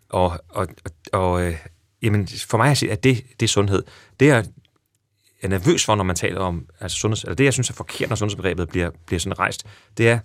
Og, 0.10 0.40
og, 0.50 0.68
og, 0.84 0.92
og 1.14 1.44
øh, 1.44 1.56
jamen, 2.02 2.28
for 2.28 2.58
mig 2.58 2.72
at 2.72 2.84
at 2.84 3.04
det, 3.04 3.24
det 3.40 3.46
er 3.46 3.48
sundhed. 3.48 3.84
Det 4.20 4.30
er 4.30 4.44
jeg 5.42 5.48
er 5.48 5.50
nervøs 5.50 5.86
for, 5.86 5.96
når 5.96 6.04
man 6.04 6.16
taler 6.16 6.40
om 6.40 6.66
altså 6.80 6.98
sundheds, 6.98 7.24
eller 7.24 7.36
det, 7.36 7.44
jeg 7.44 7.54
synes 7.54 7.70
er 7.70 7.74
forkert, 7.74 8.10
når 8.10 8.16
sundhedsbegrebet 8.16 8.70
bliver, 8.70 8.90
bliver 9.06 9.20
sådan 9.20 9.40
rejst, 9.40 9.66
det 9.98 10.10
er, 10.10 10.20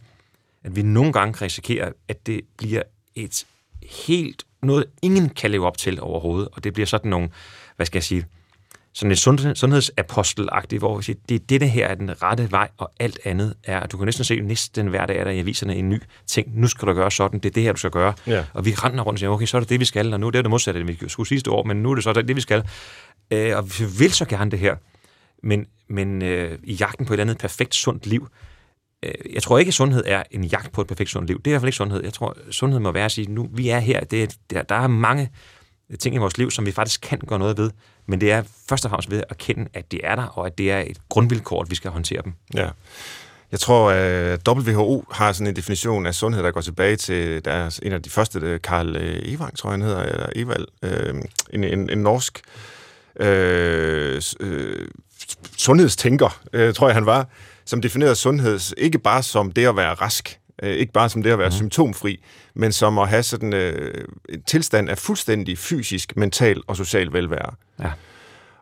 at 0.65 0.77
vi 0.77 0.83
nogle 0.83 1.13
gange 1.13 1.45
risikerer, 1.45 1.93
at 2.09 2.27
det 2.27 2.41
bliver 2.57 2.83
et 3.15 3.47
helt 3.83 4.45
noget, 4.63 4.85
ingen 5.03 5.29
kan 5.29 5.51
leve 5.51 5.67
op 5.67 5.79
til 5.79 6.01
overhovedet, 6.03 6.49
og 6.53 6.65
det 6.65 6.73
bliver 6.73 6.87
sådan 6.87 7.11
nogle, 7.11 7.29
hvad 7.77 7.87
skal 7.87 7.99
jeg 7.99 8.05
sige, 8.05 8.27
sådan 8.95 9.13
et 9.13 9.19
sundhed, 9.19 9.55
sundhedsapostelagtigt, 9.55 10.81
hvor 10.81 10.97
vi 10.97 11.03
siger, 11.03 11.17
det 11.29 11.35
er 11.35 11.39
det, 11.39 11.61
der 11.61 11.67
her 11.67 11.87
er 11.87 11.95
den 11.95 12.23
rette 12.23 12.51
vej, 12.51 12.69
og 12.79 12.93
alt 13.01 13.19
andet 13.25 13.55
er, 13.65 13.87
du 13.87 13.97
kan 13.97 14.05
næsten 14.05 14.25
se 14.25 14.41
næsten 14.41 14.87
hver 14.87 15.07
dag, 15.07 15.25
der 15.25 15.31
i 15.31 15.39
aviserne 15.39 15.77
en 15.77 15.89
ny 15.89 16.03
ting. 16.27 16.61
Nu 16.61 16.67
skal 16.67 16.89
du 16.89 16.93
gøre 16.93 17.11
sådan, 17.11 17.41
det 17.41 17.49
er 17.49 17.53
det 17.53 17.63
her, 17.63 17.73
du 17.73 17.79
skal 17.79 17.91
gøre. 17.91 18.15
Ja. 18.27 18.45
Og 18.53 18.65
vi 18.65 18.75
render 18.75 19.05
rundt 19.05 19.17
og 19.17 19.19
siger, 19.19 19.31
okay, 19.31 19.47
så 19.47 19.57
er 19.57 19.61
det 19.61 19.69
det, 19.69 19.81
vi 19.81 19.85
skal, 19.85 20.15
og 20.15 20.21
nu 20.21 20.27
er 20.27 20.31
det 20.31 20.45
det 20.45 20.51
modsatte, 20.51 20.87
vi 20.87 20.99
skulle 21.09 21.29
sidste 21.29 21.51
år, 21.51 21.65
men 21.65 21.77
nu 21.77 21.91
er 21.91 21.95
det 21.95 22.05
så 22.05 22.13
det, 22.13 22.37
vi 22.37 22.41
skal. 22.41 22.69
Øh, 23.31 23.57
og 23.57 23.65
vi 23.79 23.85
vil 23.99 24.13
så 24.13 24.25
gerne 24.25 24.51
det 24.51 24.59
her. 24.59 24.77
Men, 25.43 25.67
men 25.89 26.23
øh, 26.23 26.59
i 26.65 26.75
jagten 26.75 27.07
på 27.07 27.13
et 27.13 27.15
eller 27.15 27.25
andet 27.25 27.39
perfekt, 27.39 27.75
sundt 27.75 28.07
liv, 28.07 28.29
øh, 29.03 29.13
jeg 29.33 29.43
tror 29.43 29.59
ikke, 29.59 29.69
at 29.69 29.75
sundhed 29.75 30.03
er 30.07 30.23
en 30.31 30.45
jagt 30.45 30.73
på 30.73 30.81
et 30.81 30.87
perfekt 30.87 31.11
sundt 31.11 31.29
liv. 31.29 31.39
Det 31.39 31.47
er 31.47 31.51
i 31.51 31.53
hvert 31.53 31.61
fald 31.61 31.69
ikke 31.69 31.77
sundhed. 31.77 32.03
Jeg 32.05 32.13
tror, 32.13 32.37
sundhed 32.51 32.81
må 32.81 32.93
være 32.93 33.05
at 33.05 33.13
sige, 33.13 33.33
nu 33.33 33.49
vi 33.53 33.69
er 33.69 33.79
her. 33.79 34.01
Det 34.01 34.23
er, 34.23 34.27
der, 34.51 34.63
der 34.63 34.75
er 34.75 34.87
mange 34.87 35.31
ting 35.99 36.15
i 36.15 36.19
vores 36.19 36.39
liv, 36.39 36.51
som 36.51 36.67
vi 36.67 36.73
faktisk 36.73 37.01
kan 37.01 37.19
gøre 37.27 37.39
noget 37.39 37.59
ved. 37.59 37.71
Men 38.07 38.21
det 38.21 38.33
er 38.33 38.43
først 38.69 38.85
og 38.85 38.91
fremmest 38.91 39.11
ved 39.11 39.19
at 39.19 39.25
erkende, 39.31 39.69
at 39.75 39.93
det 39.93 40.01
er 40.05 40.15
der, 40.15 40.23
og 40.23 40.47
at 40.47 40.59
det 40.59 40.71
er 40.73 40.79
et 40.79 40.99
grundvilkår, 41.09 41.63
at 41.63 41.71
vi 41.71 41.75
skal 41.75 41.91
håndtere 41.91 42.23
dem. 42.25 42.33
Ja. 42.55 42.69
Jeg 43.53 43.61
tror, 43.61 43.91
øh, 43.91 44.33
at 44.33 44.49
WHO 44.49 45.05
har 45.11 45.33
sådan 45.33 45.47
en 45.47 45.57
definition 45.57 46.07
af 46.07 46.15
sundhed, 46.15 46.43
der 46.43 46.51
går 46.51 46.61
tilbage 46.61 46.97
til 46.97 47.45
deres, 47.45 47.79
en 47.79 47.93
af 47.93 48.03
de 48.03 48.11
første, 48.11 48.39
øh, 48.43 48.61
Karl 48.61 48.97
øh, 48.97 49.19
Evang, 49.23 49.59
tror 49.59 49.71
jeg, 49.71 49.73
han 49.73 49.83
hedder, 49.83 50.03
eller 50.03 50.27
Evald, 50.37 50.67
øh, 50.83 51.15
en, 51.51 51.65
en, 51.65 51.91
en 51.91 51.99
norsk 51.99 52.41
øh, 53.21 54.23
øh, 54.41 54.89
sundhedstænker, 55.57 56.41
øh, 56.53 56.75
tror 56.75 56.89
jeg, 56.89 56.95
han 56.95 57.07
var, 57.07 57.29
som 57.65 57.83
definerede 57.83 58.15
sundhed 58.15 58.61
ikke 58.79 58.99
bare 58.99 59.23
som 59.23 59.53
det 59.53 59.67
at 59.67 59.77
være 59.77 59.95
rask, 59.95 60.39
øh, 60.63 60.71
ikke 60.71 60.93
bare 60.93 61.09
som 61.09 61.23
det 61.23 61.31
at 61.31 61.39
være 61.39 61.49
mm. 61.49 61.55
symptomfri, 61.55 62.25
men 62.55 62.73
som 62.73 62.99
at 62.99 63.09
have 63.09 63.23
sådan 63.23 63.53
øh, 63.53 64.05
en 64.29 64.43
tilstand 64.43 64.89
af 64.89 64.99
fuldstændig 64.99 65.59
fysisk, 65.59 66.17
mental 66.17 66.63
og 66.67 66.77
social 66.77 67.13
velvære. 67.13 67.55
Ja. 67.81 67.91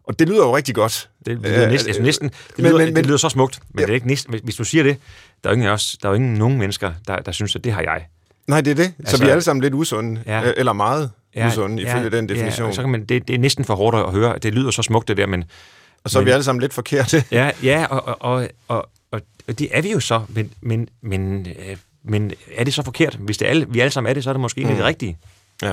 Og 0.05 0.19
det 0.19 0.29
lyder 0.29 0.45
jo 0.45 0.57
rigtig 0.57 0.75
godt. 0.75 1.11
Det, 1.27 1.39
lyder 1.39 1.69
næsten, 1.69 1.89
altså 1.89 2.03
næsten 2.03 2.29
det, 2.29 2.59
men, 2.59 2.67
lyder, 2.67 2.79
men, 2.79 2.97
det 2.97 3.07
lyder 3.07 3.17
så 3.17 3.29
smukt, 3.29 3.61
men 3.71 3.81
ja. 3.81 3.87
det 3.87 3.91
er 3.91 3.95
ikke 3.95 4.07
næsten, 4.07 4.41
hvis 4.43 4.57
du 4.57 4.65
siger 4.65 4.85
det, 4.85 4.97
der 5.45 5.51
er 5.51 5.53
jo 5.53 5.55
ingen, 5.55 5.69
også, 5.69 5.99
der 6.03 6.09
er 6.09 6.13
jo 6.13 6.17
ingen 6.17 6.35
nogen 6.35 6.59
mennesker, 6.59 6.93
der, 7.07 7.17
der 7.17 7.33
synes, 7.33 7.57
at 7.57 7.65
det 7.65 7.73
har 7.73 7.81
jeg. 7.81 8.07
Nej, 8.47 8.61
det 8.61 8.71
er 8.71 8.75
det. 8.75 8.95
Altså, 8.99 9.17
så 9.17 9.23
vi 9.23 9.29
er 9.29 9.33
alle 9.33 9.43
sammen 9.43 9.63
lidt 9.63 9.75
usunde, 9.75 10.23
ja. 10.27 10.43
Øh, 10.43 10.55
eller 10.57 10.73
meget 10.73 11.11
ja, 11.35 11.49
usunde, 11.49 11.83
ifølge 11.83 12.03
ja, 12.03 12.09
den 12.09 12.29
definition. 12.29 12.69
Ja, 12.69 12.75
så 12.75 12.81
kan 12.81 12.91
man, 12.91 13.05
det, 13.05 13.29
det 13.29 13.35
er 13.35 13.39
næsten 13.39 13.65
for 13.65 13.75
hårdt 13.75 13.97
at 13.97 14.13
høre. 14.13 14.39
Det 14.39 14.55
lyder 14.55 14.71
så 14.71 14.83
smukt, 14.83 15.09
det 15.09 15.17
der, 15.17 15.27
men... 15.27 15.45
Og 16.05 16.11
så 16.11 16.19
men, 16.19 16.23
er 16.23 16.25
vi 16.25 16.31
alle 16.31 16.45
sammen 16.45 16.61
lidt 16.61 16.73
forkerte. 16.73 17.25
Ja, 17.31 17.51
ja 17.63 17.87
og, 17.91 18.09
og, 18.09 18.17
og, 18.21 18.49
og 18.69 18.89
det 19.49 19.69
er 19.71 19.83
vi 19.83 19.93
jo 19.93 20.01
så, 20.01 20.23
men, 20.29 20.53
men, 20.61 20.89
men, 21.03 21.47
øh, 21.47 21.77
men 22.05 22.33
er 22.57 22.65
det 22.65 22.75
så 22.75 22.83
forkert? 22.83 23.15
Hvis 23.21 23.39
det 23.39 23.47
alle, 23.47 23.67
vi 23.69 23.81
alle 23.81 23.91
sammen 23.91 24.11
er 24.11 24.15
det, 24.15 24.25
så 24.25 24.31
er 24.31 24.35
det 24.35 24.41
måske 24.41 24.65
mm. 24.65 24.75
det 24.75 24.85
rigtige. 24.85 25.19
Ja. 25.63 25.73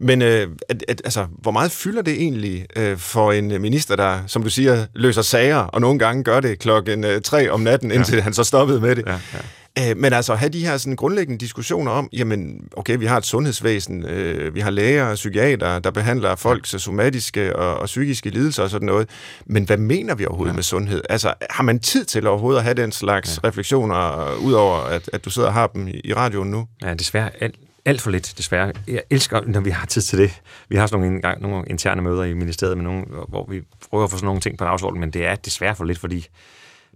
Men 0.00 0.22
øh, 0.22 0.48
at, 0.68 0.84
at, 0.88 1.00
altså, 1.04 1.26
hvor 1.38 1.50
meget 1.50 1.72
fylder 1.72 2.02
det 2.02 2.14
egentlig 2.14 2.66
øh, 2.76 2.98
for 2.98 3.32
en 3.32 3.48
minister, 3.48 3.96
der, 3.96 4.20
som 4.26 4.42
du 4.42 4.50
siger, 4.50 4.86
løser 4.94 5.22
sager, 5.22 5.56
og 5.56 5.80
nogle 5.80 5.98
gange 5.98 6.24
gør 6.24 6.40
det 6.40 6.58
klokken 6.58 7.04
øh, 7.04 7.22
tre 7.22 7.50
om 7.50 7.60
natten, 7.60 7.90
indtil 7.90 8.14
ja. 8.14 8.22
han 8.22 8.32
så 8.32 8.44
stoppede 8.44 8.80
med 8.80 8.96
det? 8.96 9.06
Ja, 9.06 9.12
ja. 9.12 9.38
Øh, 9.78 9.96
men 9.96 10.12
altså 10.12 10.34
have 10.34 10.48
de 10.48 10.66
her 10.66 10.76
sådan 10.76 10.96
grundlæggende 10.96 11.40
diskussioner 11.40 11.92
om, 11.92 12.08
jamen 12.12 12.68
okay, 12.76 12.98
vi 12.98 13.06
har 13.06 13.16
et 13.16 13.24
sundhedsvæsen, 13.24 14.04
øh, 14.04 14.54
vi 14.54 14.60
har 14.60 14.70
læger 14.70 15.04
og 15.04 15.14
psykiater, 15.14 15.78
der 15.78 15.90
behandler 15.90 16.34
folks 16.34 16.82
somatiske 16.82 17.56
og, 17.56 17.76
og 17.76 17.86
psykiske 17.86 18.30
lidelser 18.30 18.62
og 18.62 18.70
sådan 18.70 18.86
noget, 18.86 19.08
men 19.46 19.64
hvad 19.64 19.76
mener 19.76 20.14
vi 20.14 20.26
overhovedet 20.26 20.52
ja. 20.52 20.56
med 20.56 20.62
sundhed? 20.62 21.02
Altså 21.08 21.34
har 21.50 21.62
man 21.62 21.78
tid 21.78 22.04
til 22.04 22.26
overhovedet 22.26 22.58
at 22.58 22.64
have 22.64 22.74
den 22.74 22.92
slags 22.92 23.40
ja. 23.42 23.48
refleksioner, 23.48 24.34
udover 24.36 24.78
at, 24.78 25.10
at 25.12 25.24
du 25.24 25.30
sidder 25.30 25.48
og 25.48 25.54
har 25.54 25.66
dem 25.66 25.88
i, 25.88 26.00
i 26.04 26.14
radioen 26.14 26.50
nu? 26.50 26.66
Ja, 26.82 26.94
desværre 26.94 27.30
alt, 27.40 27.54
alt 27.84 28.00
for 28.00 28.10
lidt, 28.10 28.34
desværre. 28.38 28.72
Jeg 28.88 29.02
elsker, 29.10 29.40
når 29.46 29.60
vi 29.60 29.70
har 29.70 29.86
tid 29.86 30.02
til 30.02 30.18
det. 30.18 30.40
Vi 30.68 30.76
har 30.76 30.86
sådan 30.86 31.06
nogle, 31.06 31.20
gang, 31.20 31.42
nogle 31.42 31.64
interne 31.70 32.02
møder 32.02 32.24
i 32.24 32.34
ministeriet, 32.34 32.76
med 32.76 32.84
nogle, 32.84 33.04
hvor 33.28 33.46
vi 33.50 33.62
prøver 33.90 34.04
at 34.04 34.10
få 34.10 34.16
sådan 34.16 34.26
nogle 34.26 34.40
ting 34.40 34.58
på 34.58 34.64
dagsordenen, 34.64 35.00
men 35.00 35.10
det 35.10 35.26
er 35.26 35.34
desværre 35.34 35.74
for 35.74 35.84
lidt, 35.84 35.98
fordi 35.98 36.26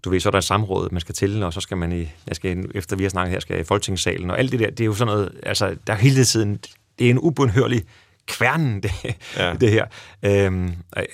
du 0.05 0.11
ved, 0.11 0.21
så 0.21 0.29
er 0.29 0.31
der 0.31 0.39
et 0.39 0.45
samråd, 0.45 0.91
man 0.91 1.01
skal 1.01 1.15
til, 1.15 1.43
og 1.43 1.53
så 1.53 1.61
skal 1.61 1.77
man 1.77 1.93
i, 1.93 2.09
jeg 2.27 2.37
skal, 2.37 2.71
efter 2.75 2.97
vi 2.97 3.03
har 3.03 3.11
snakket 3.11 3.33
her, 3.33 3.41
skal 3.41 3.55
jeg 3.55 3.61
i 3.61 3.65
folketingssalen, 3.65 4.31
og 4.31 4.39
alt 4.39 4.53
det 4.53 4.61
der, 4.61 4.71
det 4.71 4.81
er 4.81 4.85
jo 4.85 4.95
sådan 4.95 5.15
noget, 5.15 5.33
altså, 5.43 5.77
der 5.87 5.93
er 5.93 5.97
hele 5.97 6.25
tiden, 6.25 6.59
det 6.99 7.07
er 7.07 7.11
en 7.11 7.19
ubundhørlig 7.19 7.83
kværnen, 8.27 8.83
det, 8.83 8.93
ja. 9.37 9.55
det 9.55 9.71
her. 9.71 9.87
Øhm, 10.23 10.73
øh, 10.97 11.05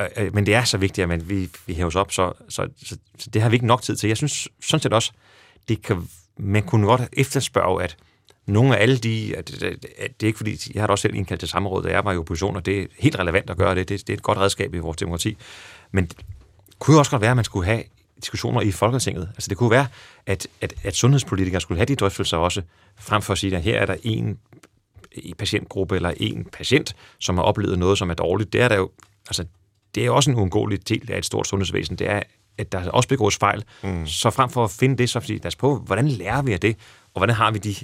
øh, 0.00 0.06
øh, 0.16 0.34
men 0.34 0.46
det 0.46 0.54
er 0.54 0.64
så 0.64 0.78
vigtigt, 0.78 1.12
at 1.12 1.28
vi, 1.28 1.48
vi 1.66 1.74
hæves 1.74 1.96
op, 1.96 2.12
så, 2.12 2.32
så, 2.48 2.68
så, 2.84 2.96
så 3.18 3.30
det 3.30 3.42
har 3.42 3.48
vi 3.48 3.56
ikke 3.56 3.66
nok 3.66 3.82
tid 3.82 3.96
til. 3.96 4.08
Jeg 4.08 4.16
synes 4.16 4.48
sådan 4.60 4.82
set 4.82 4.92
også, 4.92 5.12
det 5.68 5.82
kan, 5.82 6.08
man 6.38 6.62
kunne 6.62 6.86
godt 6.86 7.02
efterspørge, 7.12 7.82
at 7.82 7.96
nogle 8.46 8.76
af 8.76 8.82
alle 8.82 8.98
de, 8.98 9.34
at, 9.36 9.62
at, 9.62 9.86
at 9.98 10.20
det 10.20 10.22
er 10.22 10.26
ikke 10.26 10.36
fordi, 10.36 10.72
jeg 10.74 10.82
har 10.82 10.86
da 10.86 10.90
også 10.90 11.02
selv 11.02 11.14
indkaldt 11.14 11.40
til 11.40 11.48
samråd, 11.48 11.82
da 11.82 11.88
jeg 11.88 12.04
var 12.04 12.12
i 12.12 12.16
opposition, 12.16 12.56
og 12.56 12.66
det 12.66 12.82
er 12.82 12.86
helt 12.98 13.18
relevant 13.18 13.50
at 13.50 13.56
gøre 13.56 13.74
det, 13.74 13.88
det, 13.88 14.00
det 14.00 14.12
er 14.12 14.16
et 14.16 14.22
godt 14.22 14.38
redskab 14.38 14.74
i 14.74 14.78
vores 14.78 14.96
demokrati, 14.96 15.36
men 15.92 16.06
det 16.06 16.16
kunne 16.78 16.94
jo 16.94 16.98
også 16.98 17.10
godt 17.10 17.22
være, 17.22 17.30
at 17.30 17.36
man 17.36 17.44
skulle 17.44 17.66
have 17.66 17.82
diskussioner 18.20 18.60
i 18.60 18.70
Folketinget. 18.70 19.28
Altså 19.34 19.48
det 19.48 19.56
kunne 19.56 19.70
være, 19.70 19.86
at, 20.26 20.46
at, 20.60 20.74
at 20.84 20.96
sundhedspolitikere 20.96 21.60
skulle 21.60 21.78
have 21.78 21.86
de 21.86 21.96
drøftelser 21.96 22.36
også, 22.36 22.62
frem 22.98 23.22
for 23.22 23.32
at 23.32 23.38
sige, 23.38 23.56
at 23.56 23.62
her 23.62 23.80
er 23.80 23.86
der 23.86 23.96
en 24.02 24.38
patientgruppe 25.38 25.96
eller 25.96 26.12
en 26.16 26.44
patient, 26.52 26.96
som 27.18 27.36
har 27.36 27.44
oplevet 27.44 27.78
noget, 27.78 27.98
som 27.98 28.10
er 28.10 28.14
dårligt. 28.14 28.52
Det 28.52 28.60
er 28.60 28.68
der 28.68 28.76
jo, 28.76 28.90
altså, 29.28 29.44
det 29.94 30.06
er 30.06 30.10
også 30.10 30.30
en 30.30 30.36
uundgåelig 30.36 30.88
del 30.88 31.12
af 31.12 31.18
et 31.18 31.26
stort 31.26 31.46
sundhedsvæsen. 31.46 31.96
Det 31.96 32.10
er, 32.10 32.22
at 32.58 32.72
der 32.72 32.90
også 32.90 33.08
begås 33.08 33.36
fejl. 33.36 33.64
Mm. 33.82 34.06
Så 34.06 34.30
frem 34.30 34.50
for 34.50 34.64
at 34.64 34.70
finde 34.70 34.96
det, 34.96 35.10
så 35.10 35.20
sige, 35.20 35.38
lad 35.38 35.46
os 35.46 35.56
på, 35.56 35.76
hvordan 35.76 36.08
lærer 36.08 36.42
vi 36.42 36.52
af 36.52 36.60
det, 36.60 36.76
og 37.14 37.20
hvordan 37.20 37.36
har 37.36 37.50
vi 37.50 37.58
de, 37.58 37.74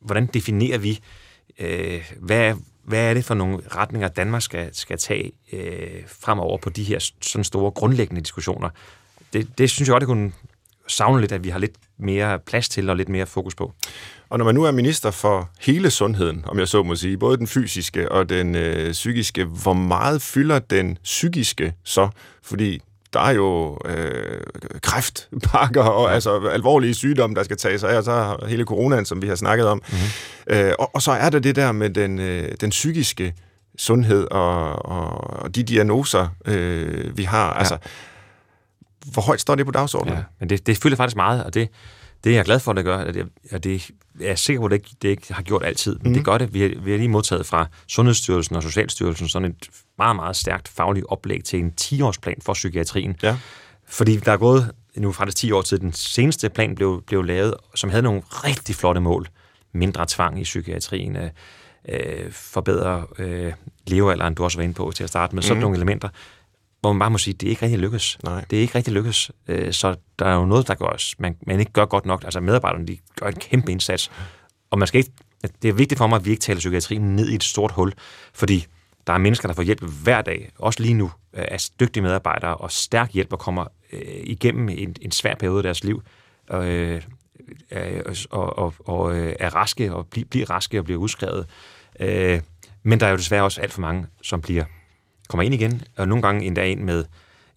hvordan 0.00 0.26
definerer 0.26 0.78
vi, 0.78 0.98
øh, 1.58 2.12
hvad, 2.20 2.54
hvad 2.84 3.10
er 3.10 3.14
det 3.14 3.24
for 3.24 3.34
nogle 3.34 3.60
retninger, 3.76 4.08
Danmark 4.08 4.42
skal, 4.42 4.74
skal 4.74 4.98
tage 4.98 5.32
øh, 5.52 6.02
fremover 6.06 6.58
på 6.58 6.70
de 6.70 6.84
her 6.84 7.10
sådan 7.20 7.44
store 7.44 7.70
grundlæggende 7.70 8.20
diskussioner, 8.20 8.70
det, 9.32 9.58
det 9.58 9.70
synes 9.70 9.88
jeg 9.88 9.92
godt, 9.92 10.00
det 10.00 10.08
kunne 10.08 10.32
savne 10.88 11.20
lidt, 11.20 11.32
at 11.32 11.44
vi 11.44 11.48
har 11.48 11.58
lidt 11.58 11.74
mere 11.98 12.38
plads 12.38 12.68
til 12.68 12.90
og 12.90 12.96
lidt 12.96 13.08
mere 13.08 13.26
fokus 13.26 13.54
på. 13.54 13.72
Og 14.30 14.38
når 14.38 14.44
man 14.44 14.54
nu 14.54 14.64
er 14.64 14.70
minister 14.70 15.10
for 15.10 15.50
hele 15.60 15.90
sundheden, 15.90 16.44
om 16.46 16.58
jeg 16.58 16.68
så 16.68 16.82
må 16.82 16.94
sige, 16.94 17.18
både 17.18 17.36
den 17.36 17.46
fysiske 17.46 18.12
og 18.12 18.28
den 18.28 18.54
øh, 18.54 18.92
psykiske, 18.92 19.44
hvor 19.44 19.72
meget 19.72 20.22
fylder 20.22 20.58
den 20.58 20.98
psykiske 21.04 21.74
så? 21.84 22.08
Fordi 22.42 22.82
der 23.12 23.20
er 23.20 23.30
jo 23.30 23.78
øh, 23.84 24.40
kræftpakker 24.82 25.82
og 25.82 26.08
ja. 26.08 26.14
altså 26.14 26.48
alvorlige 26.52 26.94
sygdomme, 26.94 27.36
der 27.36 27.42
skal 27.42 27.56
tages 27.56 27.84
af, 27.84 27.96
og 27.96 28.04
så 28.04 28.10
er 28.12 28.46
hele 28.46 28.64
coronaen, 28.64 29.04
som 29.04 29.22
vi 29.22 29.28
har 29.28 29.34
snakket 29.34 29.66
om. 29.66 29.82
Mm-hmm. 29.88 30.56
Øh, 30.56 30.72
og, 30.78 30.94
og 30.94 31.02
så 31.02 31.12
er 31.12 31.30
der 31.30 31.38
det 31.38 31.56
der 31.56 31.72
med 31.72 31.90
den, 31.90 32.18
øh, 32.18 32.52
den 32.60 32.70
psykiske 32.70 33.34
sundhed 33.78 34.26
og, 34.30 34.86
og, 34.86 35.30
og 35.42 35.54
de 35.54 35.62
diagnoser, 35.62 36.28
øh, 36.46 37.18
vi 37.18 37.22
har. 37.22 37.46
Ja. 37.46 37.58
Altså, 37.58 37.78
hvor 39.12 39.22
højt 39.22 39.40
står 39.40 39.54
det 39.54 39.66
på 39.66 39.72
dagsordenen? 39.72 40.18
Ja, 40.18 40.24
men 40.40 40.48
det, 40.48 40.66
det 40.66 40.76
fylder 40.76 40.96
faktisk 40.96 41.16
meget, 41.16 41.44
og 41.44 41.54
det, 41.54 41.68
det 42.24 42.32
er 42.32 42.36
jeg 42.36 42.44
glad 42.44 42.60
for, 42.60 42.70
at 42.70 42.76
det 42.76 42.84
gør. 42.84 42.98
At 42.98 43.14
det, 43.14 43.28
at 43.50 43.64
det, 43.64 43.90
jeg 44.20 44.28
er 44.28 44.34
sikker 44.34 44.60
på, 44.60 44.66
at 44.66 44.70
det 44.70 44.76
ikke, 44.76 44.90
det 45.02 45.08
ikke 45.08 45.34
har 45.34 45.42
gjort 45.42 45.64
altid, 45.64 45.98
men 45.98 46.08
mm. 46.08 46.14
det 46.14 46.24
gør 46.24 46.38
det. 46.38 46.54
Vi 46.54 46.60
har, 46.60 46.70
vi 46.82 46.90
har 46.90 46.98
lige 46.98 47.08
modtaget 47.08 47.46
fra 47.46 47.66
Sundhedsstyrelsen 47.86 48.56
og 48.56 48.62
Socialstyrelsen 48.62 49.28
sådan 49.28 49.50
et 49.50 49.68
meget, 49.98 50.16
meget 50.16 50.36
stærkt 50.36 50.68
fagligt 50.68 51.06
oplæg 51.08 51.44
til 51.44 51.58
en 51.58 51.72
10-årsplan 51.80 52.38
for 52.42 52.52
psykiatrien. 52.52 53.16
Ja. 53.22 53.38
Fordi 53.88 54.16
der 54.16 54.32
er 54.32 54.36
gået 54.36 54.70
nu 54.96 55.12
faktisk 55.12 55.36
10 55.36 55.52
år 55.52 55.62
til 55.62 55.80
den 55.80 55.92
seneste 55.92 56.48
plan 56.48 56.74
blev, 56.74 57.02
blev 57.06 57.22
lavet, 57.22 57.54
som 57.74 57.90
havde 57.90 58.02
nogle 58.02 58.22
rigtig 58.28 58.74
flotte 58.74 59.00
mål. 59.00 59.28
Mindre 59.72 60.06
tvang 60.08 60.40
i 60.40 60.42
psykiatrien, 60.42 61.16
øh, 61.16 61.30
øh 61.88 62.32
forbedre 62.32 63.06
øh, 63.18 63.52
levealderen, 63.86 64.34
du 64.34 64.44
også 64.44 64.58
var 64.58 64.62
inde 64.62 64.74
på 64.74 64.92
til 64.94 65.04
at 65.04 65.10
starte 65.10 65.34
med, 65.34 65.42
sådan 65.42 65.56
mm. 65.56 65.60
nogle 65.60 65.76
elementer 65.76 66.08
hvor 66.80 66.92
man 66.92 66.98
bare 66.98 67.10
må 67.10 67.18
sige, 67.18 67.34
at 67.34 67.40
det 67.40 67.46
er 67.46 67.50
ikke 67.50 67.62
rigtig 67.62 67.78
lykkes. 67.78 68.18
Nej. 68.24 68.44
Det 68.50 68.56
er 68.56 68.60
ikke 68.60 68.74
rigtig 68.74 68.94
lykkes. 68.94 69.30
Øh, 69.48 69.72
så 69.72 69.96
der 70.18 70.26
er 70.26 70.34
jo 70.34 70.44
noget, 70.44 70.68
der 70.68 70.74
gør, 70.74 70.96
man, 71.18 71.36
man 71.46 71.60
ikke 71.60 71.72
gør 71.72 71.84
godt 71.84 72.06
nok. 72.06 72.24
Altså 72.24 72.40
medarbejderne, 72.40 72.86
de 72.86 72.98
gør 73.20 73.26
en 73.26 73.34
kæmpe 73.34 73.72
indsats. 73.72 74.10
Og 74.70 74.78
man 74.78 74.88
skal 74.88 74.98
ikke, 74.98 75.12
det 75.62 75.68
er 75.68 75.72
vigtigt 75.72 75.98
for 75.98 76.06
mig, 76.06 76.16
at 76.16 76.24
vi 76.24 76.30
ikke 76.30 76.40
taler 76.40 76.58
psykiatrien 76.58 77.16
ned 77.16 77.28
i 77.28 77.34
et 77.34 77.44
stort 77.44 77.72
hul, 77.72 77.92
fordi 78.34 78.66
der 79.06 79.12
er 79.12 79.18
mennesker, 79.18 79.48
der 79.48 79.54
får 79.54 79.62
hjælp 79.62 79.82
hver 80.02 80.22
dag, 80.22 80.50
også 80.58 80.82
lige 80.82 80.94
nu, 80.94 81.10
øh, 81.34 81.44
af 81.48 81.60
dygtige 81.80 82.02
medarbejdere, 82.02 82.54
og 82.56 82.72
stærk 82.72 83.12
hjælp, 83.12 83.32
og 83.32 83.38
kommer 83.38 83.66
øh, 83.92 84.00
igennem 84.24 84.68
en, 84.68 84.96
en 85.02 85.10
svær 85.10 85.34
periode 85.34 85.58
af 85.58 85.62
deres 85.62 85.84
liv, 85.84 86.02
øh, 86.52 87.02
og, 88.30 88.58
og, 88.58 88.74
og 88.78 89.16
øh, 89.16 89.36
er 89.40 89.54
raske, 89.54 89.94
og 89.94 90.06
bliver, 90.06 90.26
bliver 90.30 90.50
raske 90.50 90.78
og 90.78 90.84
bliver 90.84 91.00
udskrevet. 91.00 91.46
Øh, 92.00 92.40
men 92.82 93.00
der 93.00 93.06
er 93.06 93.10
jo 93.10 93.16
desværre 93.16 93.42
også 93.42 93.60
alt 93.60 93.72
for 93.72 93.80
mange, 93.80 94.06
som 94.22 94.40
bliver 94.40 94.64
kommer 95.28 95.44
ind 95.44 95.54
igen, 95.54 95.82
og 95.96 96.08
nogle 96.08 96.22
gange 96.22 96.46
endda 96.46 96.64
ind 96.64 96.80
med 96.80 97.04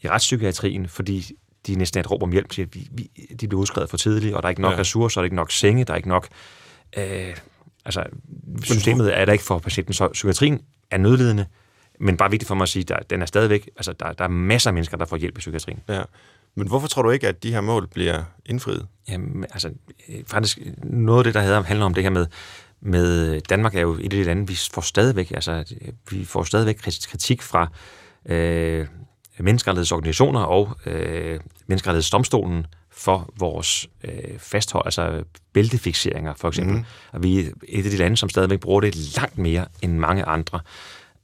i 0.01 0.09
retspsykiatrien, 0.09 0.87
fordi 0.87 1.31
de 1.67 1.75
næsten 1.75 1.99
et 1.99 2.11
råb 2.11 2.23
om 2.23 2.31
hjælp 2.31 2.49
til, 2.49 2.61
at 2.61 2.75
vi, 2.75 2.87
vi, 2.91 3.09
de 3.41 3.47
bliver 3.47 3.61
udskrevet 3.61 3.89
for 3.89 3.97
tidligt, 3.97 4.35
og 4.35 4.43
der 4.43 4.47
er 4.47 4.49
ikke 4.49 4.61
nok 4.61 4.73
ja. 4.73 4.79
ressourcer, 4.79 5.21
der 5.21 5.23
er 5.23 5.25
ikke 5.25 5.35
nok 5.35 5.51
senge, 5.51 5.83
der 5.83 5.93
er 5.93 5.97
ikke 5.97 6.09
nok... 6.09 6.27
Øh, 6.97 7.35
altså, 7.85 8.03
systemet 8.63 9.17
er 9.17 9.25
der 9.25 9.31
ikke 9.31 9.43
for 9.43 9.59
patienten, 9.59 9.93
så 9.93 10.07
psykiatrien 10.07 10.61
er 10.91 10.97
nødledende, 10.97 11.45
men 11.99 12.17
bare 12.17 12.31
vigtigt 12.31 12.47
for 12.47 12.55
mig 12.55 12.63
at 12.63 12.69
sige, 12.69 12.95
at 12.95 13.09
den 13.09 13.21
er 13.21 13.25
stadigvæk, 13.25 13.69
altså 13.77 13.93
der, 13.93 14.13
der 14.13 14.23
er 14.23 14.27
masser 14.27 14.69
af 14.69 14.73
mennesker, 14.73 14.97
der 14.97 15.05
får 15.05 15.17
hjælp 15.17 15.37
i 15.37 15.39
psykiatrien. 15.39 15.79
Ja. 15.89 16.01
Men 16.55 16.67
hvorfor 16.67 16.87
tror 16.87 17.01
du 17.01 17.09
ikke, 17.09 17.27
at 17.27 17.43
de 17.43 17.51
her 17.51 17.61
mål 17.61 17.87
bliver 17.87 18.23
indfriet? 18.45 18.87
Jamen, 19.09 19.45
altså, 19.51 19.71
øh, 20.09 20.23
faktisk 20.27 20.59
noget 20.83 21.19
af 21.19 21.23
det, 21.23 21.33
der 21.33 21.63
handler 21.63 21.85
om 21.85 21.93
det 21.93 22.03
her 22.03 22.09
med, 22.09 22.27
med 22.81 23.41
Danmark 23.41 23.75
er 23.75 23.81
jo 23.81 23.93
et 23.93 24.03
af 24.03 24.09
de 24.09 24.23
lande, 24.23 24.47
vi 24.47 24.59
får 24.71 24.81
stadigvæk, 24.81 25.31
altså, 25.31 25.75
vi 26.09 26.25
får 26.25 26.43
stadigvæk 26.43 26.75
kritik 27.07 27.41
fra 27.41 27.71
øh, 28.25 28.87
menneskerettighedsorganisationer 29.39 30.41
og 30.41 30.77
øh, 30.85 31.39
menneskerettighedsdomstolen 31.67 32.65
for 32.91 33.33
vores 33.39 33.89
øh, 34.03 34.39
fasthold, 34.39 34.85
altså 34.85 35.23
bæltefixeringer 35.53 36.33
for 36.37 36.47
eksempel. 36.47 36.75
Mm. 36.75 36.85
Og 37.11 37.23
vi 37.23 37.39
er 37.39 37.51
et 37.67 37.85
af 37.85 37.91
de 37.91 37.97
lande, 37.97 38.17
som 38.17 38.29
stadigvæk 38.29 38.59
bruger 38.59 38.81
det 38.81 38.95
langt 39.15 39.37
mere 39.37 39.65
end 39.81 39.97
mange 39.97 40.23
andre. 40.23 40.59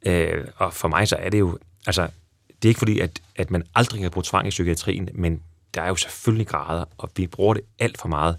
Øh, 0.05 0.45
og 0.55 0.74
for 0.74 0.88
mig 0.88 1.08
så 1.08 1.16
er 1.16 1.30
det 1.30 1.39
jo, 1.39 1.58
altså, 1.88 2.08
det 2.62 2.68
er 2.68 2.70
ikke 2.70 2.80
fordi, 2.80 2.99
at, 2.99 3.22
at 3.36 3.51
man 3.51 3.64
aldrig 3.76 4.01
kan 4.01 4.12
bruge 4.12 4.24
tvang 4.28 4.47
i 4.47 4.49
psykiatrien, 4.49 5.10
men 5.14 5.41
der 5.74 5.82
er 5.82 5.88
jo 5.88 5.95
selvfølgelig 5.95 6.47
grader, 6.47 6.86
og 6.97 7.10
vi 7.16 7.28
bruger 7.28 7.53
det 7.53 7.64
alt 7.80 7.97
for 7.97 8.08
meget. 8.08 8.38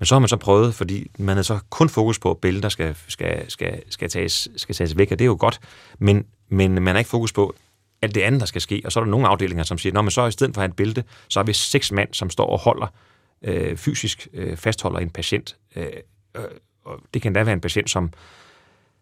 Men 0.00 0.06
så 0.06 0.14
har 0.14 0.20
man 0.20 0.28
så 0.28 0.36
prøvet, 0.36 0.74
fordi 0.74 1.10
man 1.18 1.38
er 1.38 1.42
så 1.42 1.58
kun 1.70 1.88
fokus 1.88 2.18
på, 2.18 2.30
at 2.30 2.38
billeder 2.38 2.68
skal, 2.68 2.96
skal, 3.08 3.50
skal, 3.50 3.82
skal, 3.88 4.08
tages, 4.08 4.48
skal 4.56 4.74
tages 4.74 4.96
væk, 4.96 5.12
og 5.12 5.18
det 5.18 5.24
er 5.24 5.26
jo 5.26 5.36
godt, 5.40 5.60
men, 5.98 6.26
men 6.48 6.82
man 6.82 6.94
er 6.94 6.98
ikke 6.98 7.10
fokus 7.10 7.32
på 7.32 7.54
alt 8.02 8.14
det 8.14 8.20
andet, 8.20 8.40
der 8.40 8.46
skal 8.46 8.60
ske. 8.60 8.82
Og 8.84 8.92
så 8.92 9.00
er 9.00 9.04
der 9.04 9.10
nogle 9.10 9.28
afdelinger, 9.28 9.64
som 9.64 9.78
siger, 9.78 10.00
at 10.00 10.12
så 10.12 10.26
i 10.26 10.30
stedet 10.30 10.54
for 10.54 10.60
at 10.60 10.62
have 10.62 10.70
et 10.70 10.76
bælte, 10.76 11.04
så 11.28 11.40
har 11.40 11.44
vi 11.44 11.52
seks 11.52 11.92
mand, 11.92 12.08
som 12.14 12.30
står 12.30 12.46
og 12.46 12.58
holder 12.58 12.86
øh, 13.44 13.76
fysisk 13.76 14.28
øh, 14.32 14.56
fastholder 14.56 14.98
en 14.98 15.10
patient. 15.10 15.56
Øh, 15.76 15.86
øh, 16.36 16.42
og 16.84 17.00
det 17.14 17.22
kan 17.22 17.32
da 17.32 17.42
være 17.42 17.52
en 17.52 17.60
patient, 17.60 17.90
som, 17.90 18.12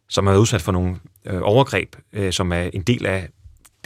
som 0.09 0.27
er 0.27 0.37
udsat 0.37 0.63
for 0.63 0.73
nogle 0.73 0.97
øh, 1.25 1.41
overgreb, 1.43 1.97
øh, 2.13 2.33
som 2.33 2.53
er 2.53 2.63
en 2.63 2.83
del 2.83 3.07
af 3.07 3.29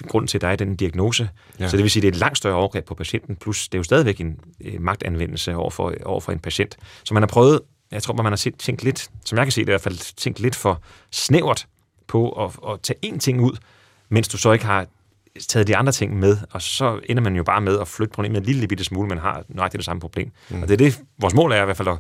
grund 0.09 0.29
til, 0.29 0.39
at 0.39 0.43
der 0.43 0.49
er 0.49 0.57
den 0.57 0.77
diagnose. 0.77 1.29
Ja. 1.61 1.69
Så 1.69 1.77
det 1.77 1.83
vil 1.83 1.91
sige, 1.91 2.01
at 2.01 2.03
det 2.03 2.09
er 2.09 2.13
et 2.13 2.21
langt 2.21 2.39
større 2.39 2.55
overgreb 2.55 2.85
på 2.85 2.95
patienten, 2.95 3.37
plus 3.37 3.69
det 3.69 3.75
er 3.75 3.79
jo 3.79 3.85
stadigvæk 3.85 4.21
en 4.21 4.41
øh, 4.65 4.81
magtanvendelse 4.81 5.57
over 5.57 5.71
for, 5.71 5.95
over 6.05 6.21
for 6.21 6.33
en 6.33 6.39
patient. 6.39 6.77
Så 7.05 7.15
man 7.15 7.23
har 7.23 7.29
prøvet, 7.29 7.61
jeg 7.91 8.03
tror, 8.03 8.15
man 8.15 8.27
har 8.27 8.51
tænkt 8.59 8.83
lidt, 8.83 9.11
som 9.25 9.39
jeg 9.39 9.47
kan 9.47 9.53
se 9.53 9.61
det 9.61 9.69
i 9.69 9.71
hvert 9.71 9.81
fald, 9.81 10.17
tænkt 10.17 10.41
lidt 10.41 10.57
for 10.57 10.83
snævert 11.11 11.67
på 12.07 12.31
at, 12.31 12.73
at 12.73 12.81
tage 12.83 12.99
én 13.07 13.19
ting 13.19 13.41
ud, 13.41 13.57
mens 14.09 14.29
du 14.29 14.39
så 14.39 14.53
ikke 14.53 14.65
har 14.65 14.87
taget 15.49 15.67
de 15.67 15.77
andre 15.77 15.93
ting 15.93 16.19
med, 16.19 16.37
og 16.51 16.63
så 16.63 17.01
ender 17.09 17.23
man 17.23 17.37
jo 17.37 17.43
bare 17.43 17.61
med 17.61 17.81
at 17.81 17.89
flytte 17.89 18.13
problemet 18.13 18.39
en 18.39 18.45
lille 18.45 18.69
bitte 18.69 18.85
smule, 18.85 19.09
man 19.09 19.19
har 19.19 19.45
nøjagtigt 19.49 19.79
det 19.79 19.85
samme 19.85 20.01
problem. 20.01 20.33
Mm. 20.51 20.63
Og 20.63 20.69
det 20.69 20.75
er 20.75 20.79
det, 20.79 21.01
vores 21.19 21.35
mål 21.35 21.53
er 21.53 21.63
i 21.63 21.65
hvert 21.65 21.77
fald 21.77 21.89
at 21.89 21.99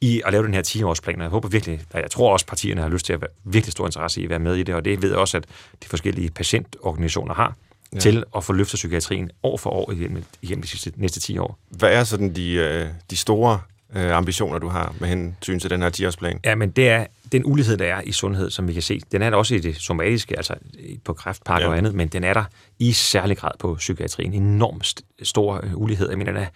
i 0.00 0.22
at 0.24 0.32
lave 0.32 0.44
den 0.44 0.54
her 0.54 0.62
10-årsplan, 0.62 1.16
og 1.16 1.22
jeg 1.22 1.30
håber 1.30 1.48
virkelig, 1.48 1.80
og 1.92 2.00
jeg 2.00 2.10
tror 2.10 2.32
også, 2.32 2.46
partierne 2.46 2.80
har 2.80 2.88
lyst 2.88 3.06
til 3.06 3.12
at 3.12 3.20
være 3.20 3.30
virkelig 3.44 3.72
stor 3.72 3.86
interesse 3.86 4.20
i 4.20 4.24
at 4.24 4.30
være 4.30 4.38
med 4.38 4.56
i 4.56 4.62
det, 4.62 4.74
og 4.74 4.84
det 4.84 5.02
ved 5.02 5.08
jeg 5.08 5.18
også, 5.18 5.36
at 5.36 5.44
de 5.82 5.88
forskellige 5.88 6.30
patientorganisationer 6.30 7.34
har, 7.34 7.54
ja. 7.92 7.98
til 7.98 8.24
at 8.36 8.44
få 8.44 8.52
løftet 8.52 8.74
psykiatrien 8.74 9.30
år 9.42 9.56
for 9.56 9.70
år 9.70 9.92
igennem, 9.92 10.24
igennem 10.42 10.62
de 10.62 10.68
sidste, 10.68 10.92
næste 10.96 11.20
10 11.20 11.38
år. 11.38 11.58
Hvad 11.68 11.92
er 11.92 12.04
sådan 12.04 12.34
de, 12.34 12.52
øh, 12.52 12.86
de 13.10 13.16
store 13.16 13.60
øh, 13.94 14.16
ambitioner, 14.16 14.58
du 14.58 14.68
har 14.68 14.94
med 15.00 15.08
hensyn 15.08 15.58
til 15.58 15.70
den 15.70 15.82
her 15.82 15.90
10-årsplan? 15.90 16.40
Ja, 16.44 16.54
men 16.54 16.70
det 16.70 16.88
er 16.88 17.06
den 17.32 17.42
ulighed, 17.44 17.76
der 17.76 17.94
er 17.94 18.00
i 18.00 18.12
sundhed, 18.12 18.50
som 18.50 18.68
vi 18.68 18.72
kan 18.72 18.82
se. 18.82 19.00
Den 19.12 19.22
er 19.22 19.30
der 19.30 19.36
også 19.36 19.54
i 19.54 19.58
det 19.58 19.76
somatiske, 19.76 20.36
altså 20.36 20.54
på 21.04 21.12
kræftpakker 21.12 21.66
ja. 21.66 21.72
og 21.72 21.78
andet, 21.78 21.94
men 21.94 22.08
den 22.08 22.24
er 22.24 22.34
der 22.34 22.44
i 22.78 22.92
særlig 22.92 23.36
grad 23.36 23.52
på 23.58 23.74
psykiatrien. 23.74 24.32
En 24.32 24.42
enormt 24.42 25.02
stor 25.22 25.60
øh, 25.64 25.76
ulighed. 25.76 26.08
Jeg 26.08 26.18
mener, 26.18 26.32
den 26.32 26.42
er, 26.42 26.48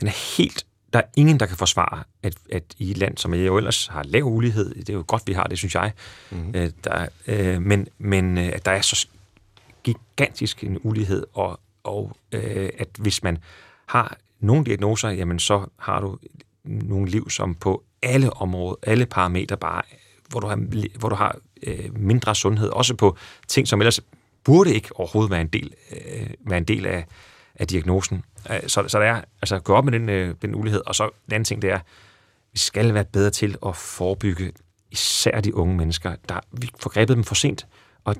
den 0.00 0.08
er 0.08 0.36
helt 0.36 0.66
der 0.92 0.98
er 0.98 1.04
ingen, 1.16 1.40
der 1.40 1.46
kan 1.46 1.56
forsvare, 1.56 2.04
at, 2.22 2.34
at 2.52 2.62
i 2.78 2.90
et 2.90 2.98
land, 2.98 3.16
som 3.16 3.34
jo 3.34 3.56
ellers 3.56 3.86
har 3.86 4.02
lav 4.02 4.22
ulighed, 4.22 4.74
det 4.74 4.88
er 4.88 4.94
jo 4.94 5.04
godt, 5.06 5.22
vi 5.26 5.32
har 5.32 5.44
det, 5.44 5.58
synes 5.58 5.74
jeg, 5.74 5.92
mm. 6.30 6.52
øh, 6.54 6.70
der, 6.84 7.06
øh, 7.26 7.62
men, 7.62 7.88
men 7.98 8.38
øh, 8.38 8.52
der 8.64 8.70
er 8.70 8.80
så 8.80 9.08
gigantisk 9.84 10.64
en 10.64 10.78
ulighed, 10.82 11.26
og, 11.34 11.60
og 11.82 12.16
øh, 12.32 12.70
at 12.78 12.88
hvis 12.98 13.22
man 13.22 13.38
har 13.86 14.16
nogle 14.40 14.64
diagnoser, 14.64 15.08
jamen 15.08 15.38
så 15.38 15.66
har 15.76 16.00
du 16.00 16.18
nogle 16.64 17.10
liv, 17.10 17.30
som 17.30 17.54
på 17.54 17.84
alle 18.02 18.32
områder, 18.32 18.76
alle 18.82 19.06
parametre 19.06 19.56
bare, 19.56 19.82
hvor 20.28 20.40
du 20.40 20.46
har, 20.46 20.56
hvor 20.98 21.08
du 21.08 21.14
har 21.14 21.36
øh, 21.62 21.98
mindre 21.98 22.34
sundhed, 22.34 22.68
også 22.68 22.94
på 22.94 23.16
ting, 23.48 23.68
som 23.68 23.80
ellers 23.80 24.00
burde 24.44 24.74
ikke 24.74 24.88
overhovedet 24.94 25.30
være 25.30 25.40
en 25.40 25.48
del, 25.48 25.74
øh, 25.92 26.30
være 26.40 26.58
en 26.58 26.64
del 26.64 26.86
af, 26.86 27.06
af 27.54 27.66
diagnosen. 27.66 28.24
Øh, 28.50 28.60
så, 28.66 28.88
så 28.88 28.98
der 28.98 29.04
er, 29.04 29.22
altså 29.42 29.58
gå 29.58 29.74
op 29.74 29.84
med 29.84 29.92
den, 29.92 30.08
øh, 30.08 30.34
den 30.42 30.54
ulighed, 30.54 30.82
og 30.86 30.94
så 30.94 31.10
den 31.26 31.34
anden 31.34 31.44
ting, 31.44 31.62
det 31.62 31.70
er, 31.70 31.80
vi 32.52 32.58
skal 32.58 32.94
være 32.94 33.04
bedre 33.04 33.30
til 33.30 33.56
at 33.66 33.76
forebygge 33.76 34.52
især 34.90 35.40
de 35.40 35.54
unge 35.54 35.76
mennesker. 35.76 36.14
Der, 36.28 36.40
vi 36.52 36.70
får 36.80 36.90
grebet 36.90 37.16
dem 37.16 37.24
for 37.24 37.34
sent, 37.34 37.66
og 38.04 38.16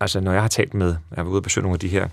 altså 0.00 0.20
når 0.20 0.32
jeg 0.32 0.40
har 0.40 0.48
talt 0.48 0.74
med, 0.74 0.96
jeg 1.16 1.24
var 1.24 1.30
ude 1.30 1.38
og 1.38 1.42
besøge 1.42 1.62
nogle 1.62 1.74
af 1.74 1.80
de 1.80 1.88
her 1.88 2.08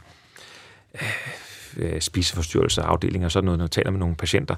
øh, 1.78 2.02
spiseforstyrrelser, 2.02 2.84
afdelinger 2.84 3.28
og 3.28 3.32
sådan 3.32 3.46
noget, 3.46 3.58
når 3.58 3.66
jeg 3.66 3.72
taler 3.72 3.92
med 3.92 4.00
nogle 4.00 4.16
patienter 4.16 4.56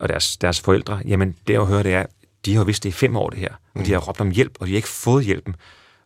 og 0.00 0.08
deres, 0.08 0.36
deres 0.36 0.60
forældre, 0.60 1.00
jamen 1.04 1.36
det 1.46 1.52
jeg 1.52 1.64
hører, 1.64 1.82
det 1.82 1.94
er, 1.94 2.06
de 2.44 2.56
har 2.56 2.64
vidst 2.64 2.82
det 2.82 2.88
i 2.88 2.92
fem 2.92 3.16
år 3.16 3.30
det 3.30 3.38
her, 3.38 3.54
og 3.74 3.86
de 3.86 3.92
har 3.92 3.98
råbt 3.98 4.20
om 4.20 4.30
hjælp, 4.30 4.56
og 4.60 4.66
de 4.66 4.72
har 4.72 4.76
ikke 4.76 4.88
fået 4.88 5.24
hjælpen. 5.24 5.56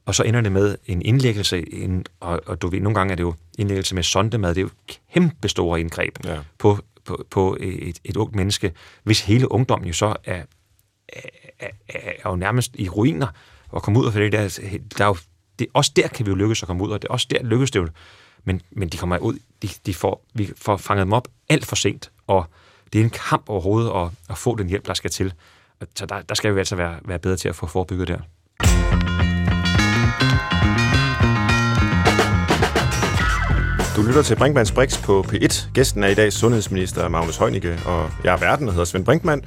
Og 0.04 0.14
så 0.14 0.22
ender 0.22 0.40
det 0.40 0.52
med 0.52 0.76
en 0.86 1.02
indlæggelse, 1.02 1.74
en, 1.74 2.04
og, 2.20 2.40
og 2.46 2.62
du 2.62 2.68
ved, 2.68 2.80
nogle 2.80 2.94
gange 2.94 3.12
er 3.12 3.16
det 3.16 3.22
jo 3.22 3.34
indlæggelse 3.58 3.94
med 3.94 4.02
sondemad, 4.02 4.54
det 4.54 4.60
er 4.60 4.62
jo 4.62 4.96
kæmpe 5.14 5.48
store 5.48 5.80
indgreb 5.80 6.18
ja. 6.24 6.38
på, 6.58 6.78
på, 7.04 7.26
på 7.30 7.56
et, 7.60 7.98
et 8.04 8.16
ungt 8.16 8.34
menneske, 8.34 8.72
hvis 9.02 9.20
hele 9.20 9.52
ungdommen 9.52 9.86
jo 9.86 9.92
så 9.92 10.16
er, 10.24 10.42
er, 11.08 11.20
er, 11.60 11.68
er 11.88 12.30
jo 12.30 12.36
nærmest 12.36 12.70
i 12.74 12.88
ruiner, 12.88 13.26
og 13.68 13.82
komme 13.82 14.00
ud 14.00 14.06
af 14.06 14.12
det 14.12 14.32
der, 14.32 14.60
der 14.98 15.04
er 15.04 15.08
jo, 15.08 15.16
det, 15.58 15.66
også 15.74 15.92
der 15.96 16.08
kan 16.08 16.26
vi 16.26 16.30
jo 16.30 16.36
lykkes 16.36 16.62
at 16.62 16.66
komme 16.66 16.84
ud, 16.84 16.90
og 16.90 17.02
det, 17.02 17.10
også 17.10 17.26
der 17.30 17.42
lykkes 17.42 17.70
det 17.70 17.80
jo, 17.80 17.88
men, 18.44 18.62
men 18.70 18.88
de 18.88 18.96
kommer 18.96 19.18
ud, 19.18 19.38
de, 19.62 19.68
de 19.86 19.94
får, 19.94 20.24
vi 20.34 20.50
får 20.56 20.76
fanget 20.76 21.04
dem 21.04 21.12
op 21.12 21.28
alt 21.48 21.66
for 21.66 21.76
sent, 21.76 22.10
og 22.26 22.44
det 22.92 23.00
er 23.00 23.04
en 23.04 23.10
kamp 23.10 23.48
overhovedet 23.48 23.90
at, 23.94 24.08
at 24.30 24.38
få 24.38 24.56
den 24.56 24.68
hjælp, 24.68 24.86
der 24.86 24.94
skal 24.94 25.10
til. 25.10 25.32
Så 25.94 26.06
der, 26.06 26.22
der 26.22 26.34
skal 26.34 26.54
vi 26.54 26.58
altså 26.58 26.76
være, 26.76 26.98
være 27.04 27.18
bedre 27.18 27.36
til 27.36 27.48
at 27.48 27.56
få 27.56 27.66
forebygget 27.66 28.08
der. 28.08 29.11
Du 33.96 34.02
lytter 34.02 34.22
til 34.22 34.36
Brinkmanns 34.36 34.72
Brix 34.72 35.02
på 35.02 35.24
P1. 35.28 35.70
Gæsten 35.74 36.02
er 36.02 36.08
i 36.08 36.14
dag 36.14 36.32
sundhedsminister 36.32 37.08
Magnus 37.08 37.36
Heunicke, 37.36 37.78
og 37.86 38.10
jeg 38.24 38.34
er 38.34 38.38
verden, 38.38 38.66
der 38.66 38.72
hedder 38.72 38.84
Svend 38.84 39.04
Brinkmann. 39.04 39.42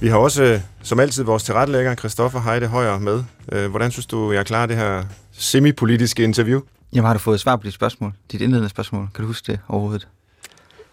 Vi 0.00 0.08
har 0.08 0.16
også, 0.16 0.60
som 0.82 1.00
altid, 1.00 1.24
vores 1.24 1.42
tilrettelægger, 1.42 1.94
Christoffer 1.94 2.40
Heide 2.40 2.66
Højer, 2.66 2.98
med. 2.98 3.24
Øh, 3.52 3.70
hvordan 3.70 3.90
synes 3.90 4.06
du, 4.06 4.32
jeg 4.32 4.46
klarer 4.46 4.66
det 4.66 4.76
her 4.76 5.04
semipolitiske 5.32 6.24
interview? 6.24 6.60
Jamen, 6.92 7.06
har 7.06 7.12
du 7.12 7.18
fået 7.18 7.40
svar 7.40 7.56
på 7.56 7.62
dit 7.64 7.74
spørgsmål? 7.74 8.12
Dit 8.32 8.40
indledende 8.40 8.68
spørgsmål? 8.68 9.08
Kan 9.14 9.22
du 9.22 9.26
huske 9.26 9.52
det 9.52 9.60
overhovedet? 9.68 10.08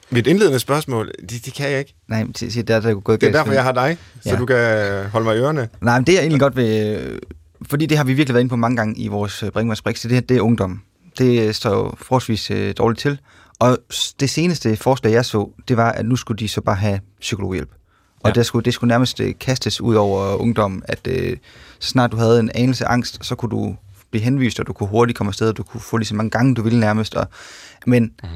Mit 0.09 0.28
indledende 0.28 0.59
spørgsmål, 0.59 1.11
det, 1.30 1.45
det 1.45 1.53
kan 1.53 1.72
jeg 1.72 1.80
ikke. 1.80 1.95
Nej, 2.07 2.24
men 2.24 2.32
det, 2.32 2.53
det 2.53 2.70
er 2.70 2.80
der 2.80 2.93
gået 2.93 3.22
Det 3.22 3.28
er 3.28 3.32
derfor, 3.32 3.53
jeg 3.53 3.63
har 3.63 3.72
dig, 3.72 3.97
så 4.22 4.30
ja. 4.30 4.36
du 4.36 4.45
kan 4.45 5.09
holde 5.09 5.26
mig 5.26 5.36
i 5.36 5.39
ørerne. 5.39 5.70
Nej, 5.82 5.99
men 5.99 6.07
det 6.07 6.15
er 6.15 6.20
egentlig 6.20 6.39
godt 6.39 6.55
ved... 6.55 7.20
Fordi 7.70 7.86
det 7.86 7.97
har 7.97 8.03
vi 8.03 8.13
virkelig 8.13 8.34
været 8.34 8.41
inde 8.41 8.49
på 8.49 8.55
mange 8.55 8.78
gange 8.78 8.95
i 8.97 9.07
vores 9.07 9.43
øh, 9.43 9.51
Brinkmanns 9.51 9.82
Brix, 9.82 10.01
det, 10.01 10.11
her, 10.11 10.22
det 10.22 10.38
er 10.38 10.41
ungdom. 10.41 10.82
Det 11.18 11.55
står 11.55 11.70
jo 11.70 11.93
forholdsvis 11.97 12.51
øh, 12.51 12.74
dårligt 12.78 12.99
til. 12.99 13.20
Og 13.59 13.78
det 14.20 14.30
seneste 14.30 14.76
forslag, 14.76 15.11
jeg 15.11 15.26
så, 15.26 15.49
det 15.68 15.78
var, 15.78 15.91
at 15.91 16.05
nu 16.05 16.15
skulle 16.15 16.38
de 16.38 16.47
så 16.47 16.61
bare 16.61 16.76
have 16.76 16.99
psykologhjælp. 17.20 17.70
Og 18.20 18.30
ja. 18.30 18.34
det, 18.34 18.45
skulle, 18.45 18.65
det 18.65 18.74
skulle 18.74 18.88
nærmest 18.88 19.20
øh, 19.20 19.34
kastes 19.39 19.82
ud 19.82 19.95
over 19.95 20.36
ungdom, 20.36 20.84
at 20.86 21.07
øh, 21.07 21.38
så 21.80 21.89
snart 21.89 22.11
du 22.11 22.18
havde 22.18 22.39
en 22.39 22.51
anelse 22.55 22.86
angst, 22.86 23.26
så 23.26 23.36
kunne 23.36 23.51
du 23.51 23.76
blive 24.11 24.24
henvist, 24.24 24.59
og 24.59 24.68
du 24.68 24.74
kunne 24.74 24.89
hurtigt 24.89 25.18
komme 25.18 25.30
afsted, 25.30 25.49
og 25.49 25.57
du 25.57 25.63
kunne 25.63 25.82
få 25.82 25.97
lige 25.97 26.07
så 26.07 26.15
mange 26.15 26.30
gange, 26.30 26.55
du 26.55 26.61
ville 26.61 26.80
nærmest. 26.80 27.15
Og, 27.15 27.28
men 27.86 28.03
mm. 28.03 28.30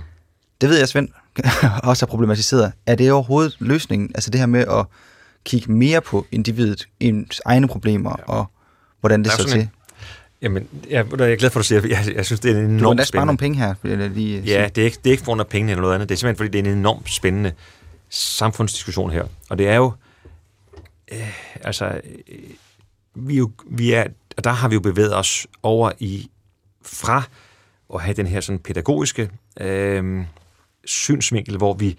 det 0.62 0.70
ved 0.70 0.78
jeg, 0.78 0.88
Svend 0.88 1.10
også 1.84 2.06
har 2.06 2.08
problematiseret. 2.10 2.72
Er 2.86 2.96
det 2.96 3.12
overhovedet 3.12 3.58
løsningen? 3.60 4.12
Altså 4.16 4.30
det 4.30 4.40
her 4.40 4.48
med 4.48 4.66
at 4.68 4.86
kigge 5.44 5.72
mere 5.72 6.02
på 6.02 6.26
individet, 6.32 6.88
ens 7.00 7.42
egne 7.46 7.68
problemer, 7.68 8.16
ja. 8.20 8.34
og 8.34 8.46
hvordan 9.02 9.24
det 9.24 9.32
står 9.32 9.43
til? 9.43 9.60
En, 9.60 9.72
jamen, 10.41 10.68
jeg, 10.89 11.06
jeg 11.20 11.32
er 11.32 11.36
glad 11.36 11.49
for, 11.49 11.60
at 11.60 11.64
du 11.64 11.68
siger, 11.68 11.82
jeg, 11.88 12.16
jeg 12.16 12.26
synes, 12.26 12.39
det 12.39 12.52
er 12.52 12.60
en 12.60 12.66
enormt 12.66 12.97
Du 12.97 13.02
kan 13.02 13.06
spare 13.06 13.26
nogle 13.26 13.38
penge 13.38 13.58
her. 13.58 13.76
Lige 14.08 14.41
ja, 14.41 14.70
det 14.76 14.82
er, 14.82 14.86
ikke, 14.86 14.97
det 15.04 15.10
er 15.10 15.12
ikke 15.12 15.24
for 15.24 15.26
grund 15.26 15.41
af 15.41 15.47
penge 15.47 15.72
eller 15.72 15.82
noget 15.82 15.95
andet. 15.95 16.10
Det 16.10 16.16
er 16.16 16.18
simpelthen, 16.18 16.38
fordi 16.38 16.58
det 16.58 16.68
er 16.68 16.72
en 16.72 16.78
enormt 16.80 17.10
spændende 17.10 17.52
samfundsdiskussion 18.10 19.12
her. 19.12 19.24
Og 19.49 19.58
det 19.58 19.68
er 19.68 19.76
jo, 19.76 19.93
øh, 21.12 21.62
altså, 21.64 21.86
øh, 21.86 22.39
vi, 23.16 23.38
jo, 23.38 23.52
vi 23.70 23.91
er, 23.91 24.06
og 24.38 24.43
der 24.43 24.52
har 24.52 24.68
vi 24.68 24.74
jo 24.74 24.80
bevæget 24.80 25.16
os 25.16 25.47
over 25.64 25.91
i, 25.99 26.30
fra 26.86 27.24
at 27.93 28.02
have 28.02 28.14
den 28.14 28.28
her 28.28 28.41
sådan 28.41 28.60
pædagogiske 28.60 29.30
øh, 29.62 30.24
synsvinkel, 30.86 31.58
hvor 31.58 31.74
vi, 31.74 31.97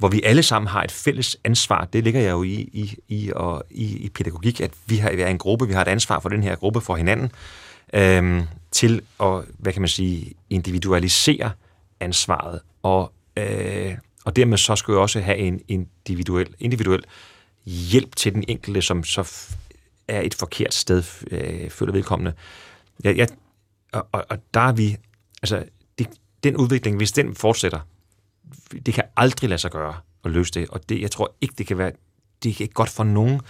hvor 0.00 0.08
vi 0.08 0.22
alle 0.22 0.42
sammen 0.42 0.68
har 0.68 0.82
et 0.82 0.92
fælles 0.92 1.36
ansvar. 1.44 1.84
Det 1.84 2.04
ligger 2.04 2.20
jeg 2.20 2.30
jo 2.30 2.42
i, 2.42 2.54
i, 2.54 2.96
i, 3.08 3.32
og, 3.36 3.64
i, 3.70 3.96
i 3.96 4.08
pædagogik, 4.08 4.60
at 4.60 4.70
vi 4.86 4.96
har 4.96 5.12
vi 5.12 5.22
er 5.22 5.26
en 5.26 5.38
gruppe, 5.38 5.66
vi 5.66 5.72
har 5.72 5.82
et 5.82 5.88
ansvar 5.88 6.20
for 6.20 6.28
den 6.28 6.42
her 6.42 6.56
gruppe 6.56 6.80
for 6.80 6.96
hinanden, 6.96 7.32
øhm, 7.94 8.42
til 8.70 9.02
at, 9.22 9.44
hvad 9.58 9.72
kan 9.72 9.82
man 9.82 9.88
sige, 9.88 10.32
individualisere 10.50 11.50
ansvaret, 12.00 12.60
og, 12.82 13.12
øh, 13.36 13.94
og 14.24 14.36
dermed 14.36 14.58
så 14.58 14.76
skal 14.76 14.94
vi 14.94 14.98
også 14.98 15.20
have 15.20 15.38
en 15.38 15.60
individuel, 15.68 16.54
individuel 16.60 17.04
hjælp 17.66 18.16
til 18.16 18.34
den 18.34 18.44
enkelte, 18.48 18.82
som 18.82 19.04
så 19.04 19.32
er 20.08 20.20
et 20.20 20.34
forkert 20.34 20.74
sted, 20.74 21.02
øh, 21.30 21.70
føler 21.70 21.92
vedkommende. 21.92 22.32
Ja, 23.04 23.10
ja, 23.10 23.26
og, 23.92 24.06
og, 24.12 24.24
og 24.30 24.38
der 24.54 24.60
er 24.60 24.72
vi, 24.72 24.96
altså, 25.42 25.64
det, 25.98 26.06
den 26.44 26.56
udvikling, 26.56 26.96
hvis 26.96 27.12
den 27.12 27.34
fortsætter, 27.34 27.80
det 28.86 28.94
kan 28.94 29.04
aldrig 29.16 29.50
lade 29.50 29.60
sig 29.60 29.70
gøre 29.70 29.94
at 30.24 30.30
løse 30.30 30.52
det, 30.52 30.68
og 30.68 30.88
det, 30.88 31.00
jeg 31.00 31.10
tror 31.10 31.34
ikke, 31.40 31.54
det 31.58 31.66
kan 31.66 31.78
være, 31.78 31.92
det 32.42 32.50
er 32.50 32.60
ikke 32.60 32.74
godt 32.74 32.88
for 32.88 33.04
nogen. 33.04 33.40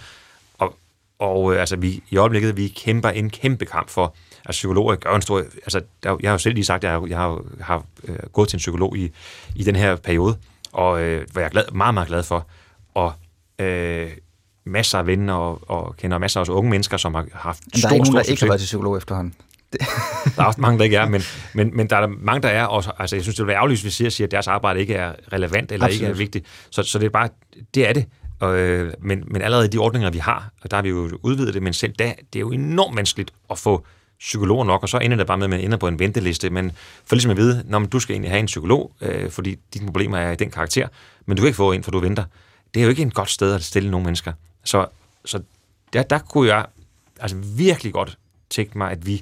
Og, 0.57 0.75
og 1.19 1.53
øh, 1.53 1.59
altså, 1.59 1.75
vi, 1.75 2.03
i 2.09 2.17
øjeblikket, 2.17 2.57
vi 2.57 2.67
kæmper 2.67 3.09
en 3.09 3.29
kæmpe 3.29 3.65
kamp 3.65 3.89
for, 3.89 4.15
at 4.45 4.51
psykologer 4.51 4.95
gør 4.95 5.15
en 5.15 5.21
stor... 5.21 5.39
Altså, 5.39 5.81
der, 6.03 6.17
jeg 6.21 6.29
har 6.29 6.33
jo 6.33 6.37
selv 6.37 6.55
lige 6.55 6.65
sagt, 6.65 6.83
at 6.83 6.91
jeg, 6.91 7.09
jeg 7.09 7.17
har, 7.17 7.43
har 7.61 7.85
øh, 8.03 8.17
gået 8.33 8.49
til 8.49 8.55
en 8.55 8.59
psykolog 8.59 8.97
i, 8.97 9.11
i 9.55 9.63
den 9.63 9.75
her 9.75 9.95
periode, 9.95 10.37
og 10.71 11.01
øh, 11.01 11.27
hvor 11.31 11.41
jeg 11.41 11.51
glad, 11.51 11.71
meget, 11.71 11.93
meget 11.93 12.07
glad 12.07 12.23
for. 12.23 12.47
Og 12.93 13.13
øh, 13.59 14.11
masser 14.63 14.99
af 14.99 15.07
venner 15.07 15.33
og, 15.33 15.61
og 15.69 15.97
kender 15.97 16.17
masser 16.17 16.41
af 16.41 16.49
unge 16.49 16.69
mennesker, 16.69 16.97
som 16.97 17.15
har 17.15 17.27
haft 17.33 17.63
stor, 17.77 17.81
Der 17.81 17.89
er 17.89 17.93
ikke 17.93 18.05
nogen, 18.05 18.25
der 18.25 18.31
ikke 18.31 18.41
har 18.41 18.47
været 18.47 18.59
til 18.59 18.65
psykolog 18.65 18.97
efterhånden. 18.97 19.33
der 20.35 20.41
er 20.41 20.45
også 20.45 20.61
mange, 20.61 20.77
der 20.77 20.83
ikke 20.83 20.97
er, 20.97 21.09
men, 21.09 21.21
men, 21.53 21.77
men 21.77 21.89
der 21.89 21.97
er 21.97 22.07
mange, 22.07 22.41
der 22.41 22.49
er. 22.49 22.65
Og, 22.65 22.83
altså, 22.99 23.15
jeg 23.15 23.23
synes, 23.23 23.35
det 23.35 23.43
vil 23.43 23.47
være 23.47 23.57
ærgerligt, 23.57 23.81
hvis 23.81 23.99
vi 23.99 24.09
siger, 24.09 24.27
at 24.27 24.31
deres 24.31 24.47
arbejde 24.47 24.79
ikke 24.79 24.93
er 24.93 25.13
relevant 25.33 25.71
eller 25.71 25.85
Absolut. 25.85 26.01
ikke 26.01 26.11
er 26.11 26.17
vigtigt. 26.17 26.45
Så, 26.69 26.83
så 26.83 26.99
det 26.99 27.05
er 27.05 27.09
bare, 27.09 27.29
det 27.73 27.89
er 27.89 27.93
det. 27.93 28.05
Og, 28.39 28.57
øh, 28.57 28.93
men, 28.99 29.23
men 29.27 29.41
allerede 29.41 29.67
de 29.67 29.77
ordninger, 29.77 30.09
vi 30.09 30.17
har, 30.17 30.51
og 30.61 30.71
der 30.71 30.77
har 30.77 30.81
vi 30.81 30.89
jo 30.89 31.19
udvidet 31.21 31.53
det, 31.53 31.63
men 31.63 31.73
selv 31.73 31.93
da, 31.93 32.13
det 32.33 32.39
er 32.39 32.41
jo 32.41 32.51
enormt 32.51 32.95
vanskeligt 32.95 33.33
at 33.49 33.57
få 33.57 33.85
psykologer 34.19 34.65
nok, 34.65 34.83
og 34.83 34.89
så 34.89 34.97
ender 34.97 35.17
det 35.17 35.27
bare 35.27 35.37
med, 35.37 35.43
at 35.43 35.49
man 35.49 35.59
ender 35.59 35.77
på 35.77 35.87
en 35.87 35.99
venteliste. 35.99 36.49
Men 36.49 36.71
for 37.05 37.15
ligesom 37.15 37.31
at 37.31 37.37
vide, 37.37 37.63
når 37.65 37.79
du 37.79 37.99
skal 37.99 38.13
egentlig 38.13 38.31
have 38.31 38.39
en 38.39 38.45
psykolog, 38.45 38.91
øh, 39.01 39.29
fordi 39.29 39.55
dine 39.73 39.85
problemer 39.85 40.17
er 40.17 40.31
i 40.31 40.35
den 40.35 40.51
karakter, 40.51 40.87
men 41.25 41.37
du 41.37 41.41
kan 41.41 41.47
ikke 41.47 41.57
få 41.57 41.71
en, 41.71 41.83
for 41.83 41.91
du 41.91 41.99
venter. 41.99 42.23
Det 42.73 42.79
er 42.79 42.83
jo 42.83 42.89
ikke 42.89 43.01
en 43.01 43.11
godt 43.11 43.29
sted 43.29 43.53
at 43.53 43.63
stille 43.63 43.91
nogle 43.91 44.05
mennesker. 44.05 44.33
Så, 44.63 44.87
så 45.25 45.41
der, 45.93 46.03
der 46.03 46.19
kunne 46.19 46.55
jeg 46.55 46.65
altså 47.19 47.37
virkelig 47.37 47.93
godt 47.93 48.17
tænke 48.49 48.77
mig, 48.77 48.91
at 48.91 49.05
vi 49.05 49.21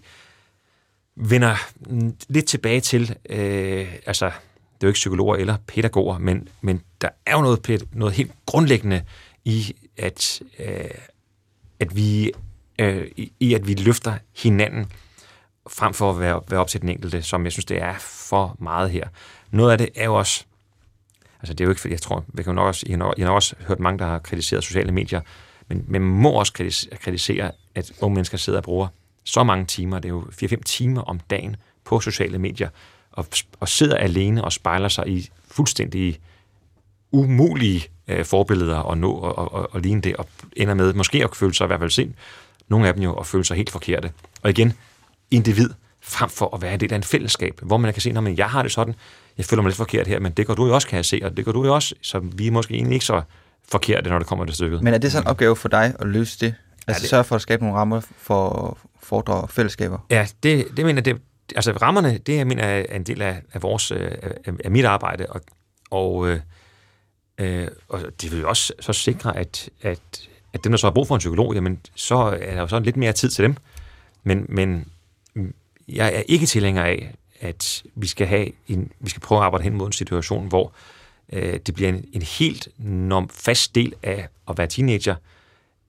vender 1.19 1.55
lidt 2.29 2.45
tilbage 2.45 2.81
til, 2.81 3.15
øh, 3.29 3.87
altså, 4.05 4.25
det 4.25 4.83
er 4.83 4.87
jo 4.87 4.87
ikke 4.87 4.97
psykologer 4.97 5.35
eller 5.35 5.57
pædagoger, 5.67 6.17
men, 6.17 6.47
men 6.61 6.81
der 7.01 7.09
er 7.25 7.35
jo 7.35 7.41
noget, 7.41 7.83
noget 7.93 8.15
helt 8.15 8.31
grundlæggende 8.45 9.01
i, 9.45 9.75
at, 9.97 10.41
øh, 10.59 10.83
at 11.79 11.95
vi, 11.95 12.31
øh, 12.79 13.07
i, 13.39 13.53
at 13.53 13.67
vi 13.67 13.73
løfter 13.73 14.13
hinanden, 14.37 14.91
frem 15.69 15.93
for 15.93 16.11
at 16.11 16.19
være, 16.19 16.41
være 16.49 16.59
op 16.59 16.67
til 16.67 16.81
den 16.81 16.89
enkelte, 16.89 17.21
som 17.21 17.43
jeg 17.43 17.51
synes, 17.51 17.65
det 17.65 17.81
er 17.81 17.95
for 17.99 18.55
meget 18.59 18.89
her. 18.89 19.07
Noget 19.51 19.71
af 19.71 19.77
det 19.77 19.89
er 19.95 20.05
jo 20.05 20.15
også, 20.15 20.45
altså 21.39 21.53
det 21.53 21.61
er 21.61 21.65
jo 21.65 21.71
ikke, 21.71 21.89
jeg 21.89 22.01
tror, 22.01 22.25
vi 22.27 22.43
kan 22.43 22.55
nok 22.55 22.67
også, 22.67 22.85
I, 22.89 22.91
har, 22.91 23.13
I 23.17 23.21
har 23.21 23.31
også 23.31 23.55
hørt 23.67 23.79
mange, 23.79 23.99
der 23.99 24.05
har 24.05 24.19
kritiseret 24.19 24.63
sociale 24.63 24.91
medier, 24.91 25.21
men 25.67 25.85
man 25.87 26.01
må 26.01 26.31
også 26.31 26.53
kritisere, 27.01 27.51
at 27.75 27.91
unge 28.01 28.15
mennesker 28.15 28.37
sidder 28.37 28.59
og 28.59 28.63
bruger 28.63 28.87
så 29.29 29.43
mange 29.43 29.65
timer, 29.65 29.99
det 29.99 30.09
er 30.09 30.13
jo 30.13 30.21
4-5 30.21 30.61
timer 30.65 31.01
om 31.01 31.19
dagen 31.19 31.55
på 31.85 31.99
sociale 31.99 32.39
medier, 32.39 32.69
og, 33.11 33.25
og 33.59 33.69
sidder 33.69 33.95
alene 33.95 34.43
og 34.43 34.51
spejler 34.51 34.87
sig 34.87 35.07
i 35.07 35.29
fuldstændig 35.51 36.19
umulige 37.11 37.87
øh, 38.07 38.25
forbilleder 38.25 38.91
at 38.91 38.97
nå 38.97 39.11
og, 39.11 39.37
og, 39.37 39.53
og, 39.53 39.69
og 39.71 39.81
ligne 39.81 40.01
det, 40.01 40.15
og 40.15 40.27
ender 40.55 40.73
med 40.73 40.93
måske 40.93 41.23
at 41.23 41.35
føle 41.35 41.53
sig 41.53 41.65
i 41.65 41.67
hvert 41.67 41.79
fald 41.79 41.89
sind, 41.89 42.13
nogle 42.67 42.87
af 42.87 42.93
dem 42.93 43.03
jo 43.03 43.13
at 43.13 43.27
føle 43.27 43.45
sig 43.45 43.57
helt 43.57 43.69
forkerte. 43.69 44.11
Og 44.41 44.49
igen, 44.49 44.73
individ 45.31 45.69
frem 46.01 46.29
for 46.29 46.55
at 46.55 46.61
være 46.61 46.73
en 46.73 46.79
del 46.79 46.93
af 46.93 46.97
en 46.97 47.03
fællesskab, 47.03 47.61
hvor 47.61 47.77
man 47.77 47.93
kan 47.93 48.01
se, 48.01 48.09
at 48.09 48.37
jeg 48.37 48.49
har 48.49 48.63
det 48.63 48.71
sådan, 48.71 48.95
jeg 49.37 49.45
føler 49.45 49.61
mig 49.61 49.69
lidt 49.69 49.77
forkert 49.77 50.07
her, 50.07 50.19
men 50.19 50.31
det 50.31 50.47
gør 50.47 50.53
du 50.53 50.65
jo 50.65 50.73
også, 50.73 50.87
kan 50.87 50.97
jeg 50.97 51.05
se, 51.05 51.19
og 51.23 51.37
det 51.37 51.45
gør 51.45 51.51
du 51.51 51.65
jo 51.65 51.75
også, 51.75 51.95
så 52.01 52.19
vi 52.19 52.47
er 52.47 52.51
måske 52.51 52.73
egentlig 52.73 52.93
ikke 52.93 53.05
så 53.05 53.21
forkerte, 53.71 54.09
når 54.09 54.19
det 54.19 54.27
kommer 54.27 54.45
til 54.45 54.55
stykket. 54.55 54.83
Men 54.83 54.93
er 54.93 54.97
det 54.97 55.11
sådan 55.11 55.23
en 55.23 55.27
opgave 55.27 55.55
for 55.55 55.69
dig 55.69 55.93
at 55.99 56.07
løse 56.07 56.39
det? 56.39 56.55
Altså 56.87 56.99
ja, 56.99 57.01
det... 57.01 57.09
sørge 57.09 57.23
for 57.23 57.35
at 57.35 57.41
skabe 57.41 57.63
nogle 57.63 57.77
rammer 57.77 58.01
for 58.17 58.77
foredrag 59.01 59.41
og 59.41 59.49
fællesskaber? 59.49 60.05
Ja, 60.09 60.27
det, 60.43 60.67
det 60.77 60.85
mener 60.85 61.01
jeg, 61.05 61.05
det, 61.05 61.21
altså 61.55 61.71
rammerne, 61.71 62.17
det 62.17 62.37
jeg 62.37 62.47
mener 62.47 62.63
er 62.63 62.95
en 62.95 63.03
del 63.03 63.21
af, 63.21 63.41
af 63.53 63.63
vores, 63.63 63.91
øh, 63.91 64.11
af, 64.45 64.53
af 64.65 64.71
mit 64.71 64.85
arbejde, 64.85 65.25
og, 65.29 65.41
og, 65.91 66.29
øh, 66.29 66.39
øh, 67.37 67.67
og 67.89 68.01
det 68.21 68.31
vil 68.31 68.39
jo 68.39 68.49
også 68.49 68.73
så 68.79 68.93
sikre, 68.93 69.37
at, 69.37 69.69
at, 69.81 70.29
at 70.53 70.63
dem, 70.63 70.71
der 70.71 70.77
så 70.77 70.87
har 70.87 70.91
brug 70.91 71.07
for 71.07 71.15
en 71.15 71.19
psykolog, 71.19 71.55
jamen, 71.55 71.79
så 71.95 72.15
er 72.15 72.53
der 72.53 72.61
jo 72.61 72.67
sådan 72.67 72.83
lidt 72.83 72.97
mere 72.97 73.13
tid 73.13 73.29
til 73.29 73.43
dem. 73.43 73.55
Men, 74.23 74.45
men 74.49 74.85
jeg 75.87 76.15
er 76.15 76.21
ikke 76.27 76.45
tilhænger 76.45 76.83
af, 76.83 77.15
at 77.39 77.83
vi 77.95 78.07
skal, 78.07 78.27
have 78.27 78.51
en, 78.67 78.91
vi 78.99 79.09
skal 79.09 79.21
prøve 79.21 79.39
at 79.39 79.45
arbejde 79.45 79.63
hen 79.63 79.73
mod 79.73 79.87
en 79.87 79.93
situation, 79.93 80.47
hvor 80.47 80.73
øh, 81.33 81.59
det 81.65 81.75
bliver 81.75 81.89
en, 81.89 82.05
en 82.13 82.21
helt 82.21 82.67
norm, 82.77 83.29
fast 83.29 83.75
del 83.75 83.93
af 84.03 84.27
at 84.49 84.57
være 84.57 84.67
teenager, 84.67 85.15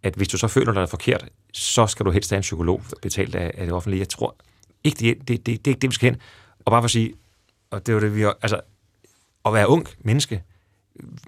at 0.03 0.15
hvis 0.15 0.29
du 0.29 0.39
så 0.39 0.49
føler 0.49 0.73
dig 0.73 0.89
forkert, 0.89 1.29
så 1.53 1.87
skal 1.87 2.07
du 2.07 2.11
helst 2.11 2.31
have 2.31 2.37
en 2.37 2.43
psykolog 2.43 2.83
betalt 3.03 3.35
af, 3.35 3.51
af 3.55 3.67
det 3.67 3.75
offentlige. 3.75 4.01
Jeg 4.01 4.09
tror 4.09 4.37
ikke, 4.85 4.99
det, 4.99 5.29
det, 5.29 5.29
det, 5.29 5.47
det 5.47 5.67
er 5.67 5.71
ikke 5.71 5.81
det, 5.81 5.91
vi 5.91 5.95
skal 5.95 6.11
hen. 6.11 6.21
Og 6.65 6.71
bare 6.71 6.83
for 6.83 6.85
at 6.85 6.91
sige, 6.91 7.15
og 7.71 7.87
det 7.87 7.95
var 7.95 8.01
det, 8.01 8.17
vi 8.17 8.23
altså, 8.23 8.61
at 9.45 9.53
være 9.53 9.69
ung 9.69 9.89
menneske, 9.99 10.43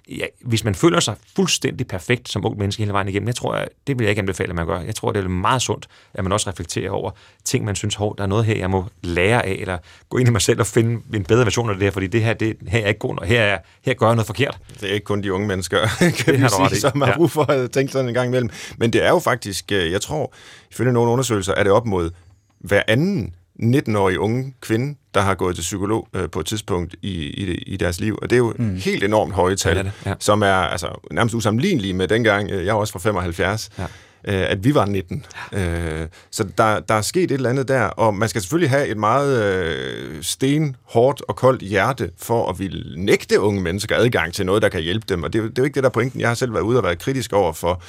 ja, 0.09 0.25
hvis 0.41 0.65
man 0.65 0.75
føler 0.75 1.01
sig 1.01 1.15
fuldstændig 1.37 1.87
perfekt 1.87 2.29
som 2.29 2.45
ung 2.45 2.59
menneske 2.59 2.81
hele 2.83 2.93
vejen 2.93 3.09
igennem, 3.09 3.27
jeg 3.27 3.35
tror, 3.35 3.65
det 3.87 3.99
vil 3.99 4.05
jeg 4.05 4.11
ikke 4.11 4.21
anbefale, 4.21 4.49
at 4.49 4.55
man 4.55 4.67
gør. 4.67 4.81
Jeg 4.81 4.95
tror, 4.95 5.13
det 5.13 5.25
er 5.25 5.29
meget 5.29 5.63
sundt, 5.63 5.89
at 6.15 6.25
man 6.25 6.33
også 6.33 6.51
reflekterer 6.51 6.91
over 6.91 7.11
ting, 7.45 7.65
man 7.65 7.77
synes, 7.77 7.95
hov, 7.95 8.17
der 8.17 8.25
er 8.25 8.29
noget 8.29 8.45
her, 8.45 8.57
jeg 8.57 8.71
må 8.71 8.85
lære 9.03 9.47
af, 9.47 9.57
eller 9.61 9.79
gå 10.09 10.19
ind 10.19 10.29
i 10.29 10.33
mig 10.33 10.41
selv 10.41 10.61
og 10.61 10.67
finde 10.67 11.01
en 11.15 11.25
bedre 11.25 11.45
version 11.45 11.71
af 11.71 11.75
det 11.77 11.83
her, 11.83 11.91
fordi 11.91 12.07
det 12.07 12.23
her, 12.23 12.35
det, 12.35 12.57
her 12.69 12.81
er 12.81 12.89
ikke 12.89 12.99
god, 12.99 13.19
og 13.19 13.27
her, 13.27 13.43
er, 13.43 13.59
her 13.83 13.95
gør 13.95 14.07
jeg 14.07 14.15
noget 14.15 14.27
forkert. 14.27 14.59
Det 14.81 14.91
er 14.91 14.95
ikke 14.95 15.05
kun 15.05 15.23
de 15.23 15.33
unge 15.33 15.47
mennesker, 15.47 15.79
kan 16.19 16.35
det 16.35 16.43
vi 16.43 16.49
sige, 16.69 16.81
som 16.81 17.01
har 17.01 17.17
brug 17.17 17.31
for 17.31 17.43
at 17.43 17.71
tænke 17.71 17.93
sådan 17.93 18.09
en 18.09 18.15
gang 18.15 18.29
imellem. 18.29 18.51
Men 18.77 18.93
det 18.93 19.05
er 19.05 19.09
jo 19.09 19.19
faktisk, 19.19 19.73
øh, 19.73 19.93
jeg 19.93 20.01
tror, 20.01 20.33
ifølge 20.71 20.93
nogle 20.93 21.11
undersøgelser, 21.11 21.55
er 21.55 21.63
det 21.63 21.73
op 21.73 21.87
mod 21.87 22.11
hver 22.59 22.83
anden 22.89 23.35
19-årig 23.63 24.19
unge 24.19 24.55
kvinde, 24.61 24.99
der 25.15 25.21
har 25.21 25.35
gået 25.35 25.55
til 25.55 25.63
psykolog 25.63 26.09
øh, 26.15 26.31
på 26.31 26.41
et 26.41 26.47
tidspunkt 26.47 26.95
i, 27.03 27.13
i, 27.13 27.55
i 27.55 27.77
deres 27.77 28.01
liv. 28.01 28.19
Og 28.23 28.31
det 28.31 28.37
er 28.37 28.39
jo 28.39 28.55
mm. 28.59 28.77
helt 28.77 29.05
enormt 29.05 29.33
høje 29.33 29.57
tal, 29.57 29.77
ja, 29.77 29.83
det, 29.83 29.93
ja. 30.07 30.15
som 30.19 30.43
er 30.43 30.55
altså, 30.55 31.09
nærmest 31.11 31.35
usammenlignelige 31.35 31.95
med 31.95 32.09
dengang, 32.09 32.51
øh, 32.51 32.67
jeg 32.67 32.71
er 32.71 32.77
også 32.77 32.93
fra 32.93 32.99
75, 32.99 33.71
ja. 33.79 33.83
øh, 33.83 34.51
at 34.51 34.65
vi 34.65 34.75
var 34.75 34.87
19. 34.87 35.25
Ja. 35.53 36.03
Øh, 36.03 36.09
så 36.31 36.45
der, 36.59 36.81
der 36.81 36.95
er 36.95 37.03
sket 37.03 37.25
et 37.25 37.33
eller 37.33 37.51
andet 37.51 37.69
der, 37.69 37.83
og 37.83 38.15
man 38.15 38.29
skal 38.29 38.43
selvfølgelig 38.43 38.71
have 38.71 38.89
et 38.89 38.97
meget 38.97 39.43
øh, 39.45 40.23
sten, 40.23 40.77
hårdt 40.85 41.23
og 41.29 41.37
koldt 41.37 41.63
hjerte 41.63 42.11
for 42.19 42.51
at 42.51 42.59
ville 42.59 43.05
nægte 43.05 43.41
unge 43.41 43.61
mennesker 43.61 43.97
adgang 43.97 44.35
til 44.35 44.47
noget, 44.47 44.63
der 44.63 44.69
kan 44.69 44.81
hjælpe 44.81 45.07
dem. 45.09 45.23
Og 45.23 45.33
det, 45.33 45.43
det 45.43 45.49
er 45.49 45.63
jo 45.63 45.65
ikke 45.65 45.75
det, 45.75 45.83
der 45.83 45.89
er 45.89 45.93
pointen. 45.93 46.21
Jeg 46.21 46.29
har 46.29 46.35
selv 46.35 46.55
været 46.55 46.65
ude 46.65 46.79
og 46.79 46.85
været 46.85 46.99
kritisk 46.99 47.33
over 47.33 47.53
for 47.53 47.83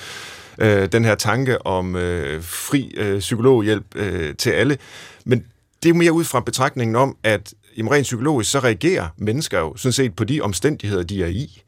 øh, 0.58 0.92
den 0.92 1.06
her 1.06 1.16
tanke 1.16 1.66
om 1.66 1.96
øh, 1.96 2.44
fri 2.44 2.94
øh, 2.98 3.20
psykologhjælp 3.20 3.86
øh, 3.96 4.36
til 4.36 4.50
alle. 4.50 4.78
Men 5.26 5.46
det 5.84 5.90
er 5.90 5.94
mere 5.94 6.14
ud 6.14 6.24
fra 6.24 6.40
betragtningen 6.40 6.96
om, 6.96 7.18
at 7.24 7.54
jamen, 7.78 7.92
rent 7.92 8.04
psykologisk, 8.04 8.52
så 8.52 8.60
reagerer 8.60 9.08
mennesker 9.18 9.60
jo 9.60 9.78
sådan 9.78 9.94
set 9.94 10.16
på 10.16 10.24
de 10.24 10.42
omstændigheder, 10.42 11.04
de 11.04 11.24
er 11.24 11.28
i. 11.28 11.64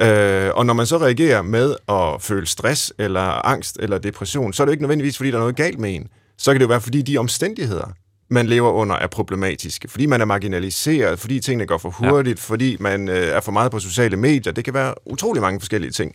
Øh, 0.00 0.50
og 0.54 0.66
når 0.66 0.74
man 0.74 0.86
så 0.86 0.98
reagerer 0.98 1.42
med 1.42 1.76
at 1.88 2.22
føle 2.22 2.46
stress, 2.46 2.92
eller 2.98 3.46
angst, 3.46 3.76
eller 3.80 3.98
depression, 3.98 4.52
så 4.52 4.62
er 4.62 4.64
det 4.64 4.72
ikke 4.72 4.82
nødvendigvis, 4.82 5.16
fordi 5.16 5.30
der 5.30 5.36
er 5.36 5.40
noget 5.40 5.56
galt 5.56 5.78
med 5.78 5.94
en. 5.94 6.08
Så 6.38 6.52
kan 6.52 6.60
det 6.60 6.64
jo 6.64 6.68
være, 6.68 6.80
fordi 6.80 7.02
de 7.02 7.18
omstændigheder, 7.18 7.92
man 8.28 8.46
lever 8.46 8.70
under, 8.70 8.96
er 8.96 9.06
problematiske. 9.06 9.88
Fordi 9.88 10.06
man 10.06 10.20
er 10.20 10.24
marginaliseret, 10.24 11.18
fordi 11.18 11.40
tingene 11.40 11.66
går 11.66 11.78
for 11.78 11.90
hurtigt, 11.90 12.38
ja. 12.38 12.52
fordi 12.54 12.76
man 12.80 13.08
øh, 13.08 13.16
er 13.16 13.40
for 13.40 13.52
meget 13.52 13.72
på 13.72 13.78
sociale 13.78 14.16
medier. 14.16 14.52
Det 14.52 14.64
kan 14.64 14.74
være 14.74 14.94
utrolig 15.06 15.42
mange 15.42 15.60
forskellige 15.60 15.90
ting. 15.90 16.12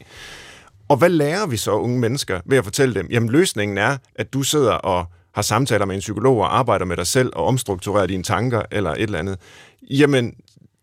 Og 0.89 0.97
hvad 0.97 1.09
lærer 1.09 1.47
vi 1.47 1.57
så 1.57 1.71
unge 1.71 1.99
mennesker 1.99 2.39
ved 2.45 2.57
at 2.57 2.63
fortælle 2.63 2.95
dem? 2.95 3.07
Jamen 3.11 3.29
løsningen 3.29 3.77
er, 3.77 3.97
at 4.15 4.33
du 4.33 4.43
sidder 4.43 4.71
og 4.71 5.05
har 5.37 5.41
samtaler 5.41 5.85
med 5.85 5.95
en 5.95 5.99
psykolog 5.99 6.37
og 6.37 6.57
arbejder 6.57 6.85
med 6.85 6.97
dig 6.97 7.07
selv 7.07 7.31
og 7.35 7.45
omstrukturerer 7.45 8.07
dine 8.07 8.23
tanker 8.23 8.61
eller 8.71 8.91
et 8.91 9.01
eller 9.01 9.19
andet, 9.19 9.37
jamen, 9.89 10.33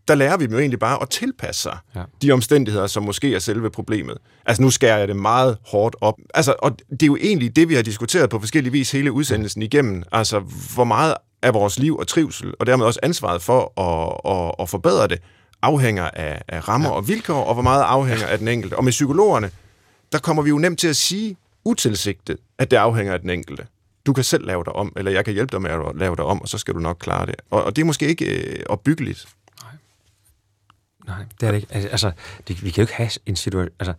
der 0.09 0.15
lærer 0.15 0.37
vi 0.37 0.47
dem 0.47 0.53
jo 0.53 0.59
egentlig 0.59 0.79
bare 0.79 1.03
at 1.03 1.11
tilpasse 1.11 1.63
sig 1.63 1.79
ja. 1.95 2.03
de 2.23 2.33
omstændigheder, 2.33 2.87
som 2.87 3.03
måske 3.03 3.35
er 3.35 3.39
selve 3.39 3.71
problemet. 3.71 4.19
Altså, 4.47 4.63
nu 4.63 4.71
skærer 4.71 4.99
jeg 4.99 5.09
det 5.09 5.17
meget 5.17 5.59
hårdt 5.67 5.97
op. 6.01 6.15
Altså, 6.35 6.55
og 6.59 6.79
det 6.91 7.03
er 7.03 7.07
jo 7.07 7.17
egentlig 7.17 7.57
det, 7.57 7.69
vi 7.69 7.75
har 7.75 7.83
diskuteret 7.83 8.31
på 8.31 8.39
forskellige 8.39 8.73
vis 8.73 8.93
hele 8.93 9.13
udsendelsen 9.13 9.63
igennem. 9.63 10.03
Altså, 10.13 10.39
hvor 10.75 10.85
meget 10.85 11.15
af 11.43 11.55
vores 11.55 11.79
liv 11.79 11.97
og 11.97 12.07
trivsel, 12.07 12.55
og 12.61 12.67
dermed 12.67 12.87
også 12.87 13.01
ansvaret 13.03 13.43
for 13.43 13.81
at, 13.81 14.33
at, 14.33 14.55
at 14.59 14.69
forbedre 14.69 15.09
det, 15.09 15.19
afhænger 15.63 16.11
af, 16.11 16.43
af 16.49 16.69
rammer 16.69 16.89
ja. 16.89 16.95
og 16.95 17.09
vilkår, 17.09 17.45
og 17.45 17.55
hvor 17.55 17.63
meget 17.63 17.83
afhænger 17.83 18.27
af 18.27 18.39
den 18.39 18.49
enkelte. 18.49 18.77
Og 18.77 18.85
med 18.85 18.93
psykologerne, 18.93 19.51
der 20.13 20.19
kommer 20.19 20.43
vi 20.43 20.49
jo 20.49 20.59
nemt 20.59 20.79
til 20.79 20.89
at 20.89 20.97
sige 20.97 21.37
utilsigtet, 21.65 22.37
at 22.59 22.71
det 22.71 22.77
afhænger 22.77 23.13
af 23.13 23.21
den 23.21 23.31
enkelte 23.31 23.67
du 24.07 24.13
kan 24.13 24.25
selv 24.25 24.47
lave 24.47 24.65
dig 24.65 24.73
om, 24.73 24.93
eller 24.97 25.11
jeg 25.11 25.25
kan 25.25 25.35
hjælpe 25.35 25.53
dig 25.53 25.63
med 25.63 25.71
at 25.71 25.97
lave 25.97 26.17
dig 26.17 26.25
om, 26.25 26.43
og 26.43 26.49
så 26.49 26.59
skal 26.59 26.75
du 26.75 26.79
nok 26.79 26.97
klare 27.01 27.27
det. 27.27 27.35
Og, 27.51 27.65
og 27.65 27.77
det 27.77 27.83
er 27.83 27.87
måske 27.87 28.07
ikke 28.07 28.25
øh, 28.25 28.63
opbyggeligt. 28.69 29.29
Nej. 29.63 29.73
Nej, 31.07 31.25
det 31.41 31.47
er 31.47 31.51
det 31.51 31.59
ikke. 31.61 31.75
Altså, 31.75 31.89
altså 31.89 32.13
det, 32.49 32.65
vi 32.65 32.71
kan 32.71 32.83
jo 32.83 32.85
ikke 32.85 32.95
have 32.95 33.11
en 33.27 33.37
situation... 33.37 33.69
Altså, 33.79 33.95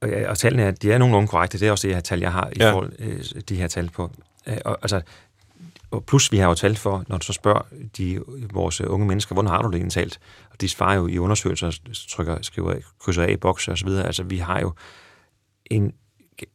og, 0.00 0.10
og 0.26 0.38
tallene 0.38 0.62
er, 0.62 0.70
de 0.70 0.92
er 0.92 0.98
nogenlunde 0.98 1.28
korrekte. 1.28 1.58
Det 1.58 1.68
er 1.68 1.70
også 1.70 1.88
det 1.88 1.94
her 1.94 2.02
tal, 2.02 2.20
jeg 2.20 2.32
har 2.32 2.48
i 2.48 2.58
ja. 2.58 2.72
forhold 2.72 2.92
øh, 2.98 3.24
de 3.48 3.56
her 3.56 3.68
tal 3.68 3.90
på. 3.90 4.10
Øh, 4.46 4.58
og, 4.64 4.78
altså, 4.82 5.00
og 5.90 6.04
plus 6.04 6.32
vi 6.32 6.38
har 6.38 6.48
jo 6.48 6.54
tal 6.54 6.76
for, 6.76 7.04
når 7.08 7.18
du 7.18 7.24
så 7.24 7.32
spørger 7.32 7.62
de, 7.96 8.20
vores 8.52 8.80
unge 8.80 9.06
mennesker, 9.06 9.34
hvordan 9.34 9.50
har 9.50 9.62
du 9.62 9.70
det 9.70 9.78
indtalt? 9.78 10.20
Og 10.50 10.60
de 10.60 10.68
svarer 10.68 10.94
jo 10.94 11.06
i 11.06 11.18
undersøgelser, 11.18 11.78
trykker, 12.08 12.38
skriver, 12.42 12.74
krydser 13.00 13.22
af 13.22 13.30
i 13.30 13.36
bokse 13.36 13.70
og 13.70 13.78
så 13.78 13.84
videre. 13.84 14.06
Altså 14.06 14.22
vi 14.22 14.38
har 14.38 14.60
jo 14.60 14.72
en 15.66 15.94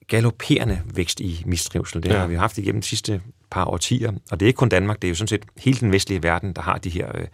galopperende 0.07 0.81
vækst 0.93 1.19
i 1.19 1.43
mistrivsel. 1.45 2.03
Det 2.03 2.09
ja. 2.09 2.17
har 2.17 2.27
vi 2.27 2.35
haft 2.35 2.57
igennem 2.57 2.81
de 2.81 2.87
sidste 2.87 3.21
par 3.49 3.65
årtier, 3.65 4.11
og 4.31 4.39
det 4.39 4.45
er 4.45 4.47
ikke 4.47 4.57
kun 4.57 4.69
Danmark, 4.69 5.01
det 5.01 5.07
er 5.07 5.09
jo 5.09 5.15
sådan 5.15 5.27
set 5.27 5.45
hele 5.57 5.79
den 5.79 5.91
vestlige 5.91 6.23
verden, 6.23 6.53
der 6.53 6.61
har 6.61 6.77
de 6.77 6.89
her, 6.89 7.17
øh, 7.17 7.27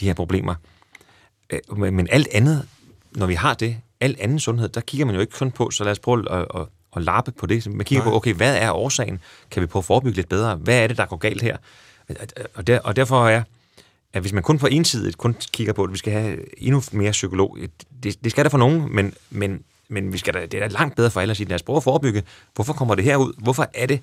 de 0.00 0.06
her 0.06 0.14
problemer. 0.14 0.54
Øh, 1.50 1.78
men 1.78 2.08
alt 2.10 2.28
andet, 2.32 2.68
når 3.12 3.26
vi 3.26 3.34
har 3.34 3.54
det, 3.54 3.76
alt 4.00 4.20
anden 4.20 4.38
sundhed, 4.40 4.68
der 4.68 4.80
kigger 4.80 5.06
man 5.06 5.14
jo 5.14 5.20
ikke 5.20 5.32
kun 5.32 5.50
på, 5.50 5.70
så 5.70 5.84
lad 5.84 5.92
os 5.92 5.98
prøve 5.98 6.32
at, 6.32 6.46
at, 6.54 6.66
at 6.96 7.02
lappe 7.02 7.32
på 7.32 7.46
det. 7.46 7.66
Man 7.66 7.84
kigger 7.84 8.04
Nej. 8.04 8.10
på, 8.10 8.16
okay, 8.16 8.34
hvad 8.34 8.56
er 8.56 8.72
årsagen? 8.72 9.20
Kan 9.50 9.62
vi 9.62 9.66
prøve 9.66 9.80
at 9.80 9.84
forebygge 9.84 10.16
lidt 10.16 10.28
bedre? 10.28 10.56
Hvad 10.56 10.78
er 10.78 10.86
det, 10.86 10.96
der 10.96 11.06
går 11.06 11.16
galt 11.16 11.42
her? 11.42 11.56
Og, 12.54 12.66
der, 12.66 12.80
og 12.80 12.96
derfor 12.96 13.28
er 13.28 13.42
at 14.12 14.20
hvis 14.20 14.32
man 14.32 14.42
kun 14.42 14.58
på 14.58 14.66
ensidigt 14.66 15.18
kun 15.18 15.36
kigger 15.52 15.72
på, 15.72 15.84
at 15.84 15.92
vi 15.92 15.98
skal 15.98 16.12
have 16.12 16.62
endnu 16.62 16.82
mere 16.92 17.10
psykolog, 17.10 17.58
det, 18.02 18.24
det 18.24 18.30
skal 18.30 18.44
der 18.44 18.50
for 18.50 18.58
nogen, 18.58 18.94
men, 18.94 19.14
men 19.30 19.64
men 19.90 20.12
vi 20.12 20.18
skal 20.18 20.34
da, 20.34 20.46
det 20.46 20.54
er 20.54 20.68
da 20.68 20.74
langt 20.74 20.96
bedre 20.96 21.10
for 21.10 21.20
alle 21.20 21.30
at 21.30 21.36
sige, 21.36 21.48
lad 21.48 21.54
os 21.54 21.62
prøve 21.62 21.76
at 21.76 21.82
forebygge. 21.82 22.22
Hvorfor 22.54 22.72
kommer 22.72 22.94
det 22.94 23.04
her 23.04 23.16
ud? 23.16 23.32
Hvorfor 23.38 23.70
er 23.74 23.86
det, 23.86 24.00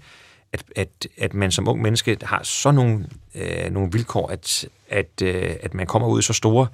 at, 0.53 0.63
at, 0.75 1.07
at 1.17 1.33
man 1.33 1.51
som 1.51 1.67
ung 1.67 1.81
menneske 1.81 2.17
har 2.21 2.43
så 2.43 2.71
nogle, 2.71 3.07
øh, 3.35 3.71
nogle 3.71 3.91
vilkår, 3.91 4.27
at, 4.27 4.65
at, 4.89 5.21
øh, 5.23 5.55
at 5.61 5.73
man 5.73 5.87
kommer 5.87 6.07
ud 6.07 6.19
i 6.19 6.23
så 6.23 6.33
store 6.33 6.67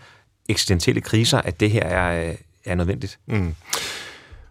eksistentielle 0.49 1.01
kriser, 1.01 1.37
at 1.37 1.59
det 1.59 1.71
her 1.71 1.83
er, 1.83 2.29
øh, 2.29 2.35
er 2.65 2.75
nødvendigt. 2.75 3.19
Mm. 3.25 3.55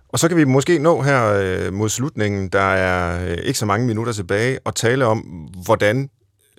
Og 0.08 0.18
så 0.18 0.28
kan 0.28 0.36
vi 0.36 0.44
måske 0.44 0.78
nå 0.78 1.02
her 1.02 1.24
øh, 1.42 1.72
mod 1.72 1.88
slutningen, 1.88 2.48
der 2.48 2.60
er 2.60 3.30
øh, 3.30 3.38
ikke 3.42 3.58
så 3.58 3.66
mange 3.66 3.86
minutter 3.86 4.12
tilbage, 4.12 4.58
og 4.64 4.74
tale 4.74 5.06
om, 5.06 5.18
hvordan 5.64 6.10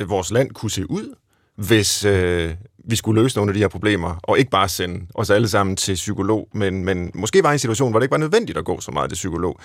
vores 0.08 0.32
land 0.32 0.52
kunne 0.52 0.72
se 0.72 0.92
ud, 0.92 1.16
hvis 1.56 2.06
øh, 2.06 2.54
vi 2.84 2.96
skulle 2.96 3.22
løse 3.22 3.38
nogle 3.38 3.50
af 3.50 3.54
de 3.54 3.60
her 3.60 3.68
problemer, 3.68 4.16
og 4.24 4.40
ikke 4.40 4.52
bare 4.52 4.70
sende 4.70 5.06
os 5.16 5.30
alle 5.30 5.50
sammen 5.50 5.76
til 5.76 5.94
psykolog, 5.94 6.48
men, 6.54 6.86
men 6.86 7.12
måske 7.14 7.44
var 7.44 7.52
en 7.52 7.60
situation, 7.60 7.92
hvor 7.92 8.00
det 8.00 8.04
ikke 8.04 8.12
var 8.12 8.18
nødvendigt 8.18 8.58
at 8.58 8.66
gå 8.66 8.82
så 8.82 8.92
meget 8.92 9.10
til 9.10 9.16
psykolog. 9.16 9.60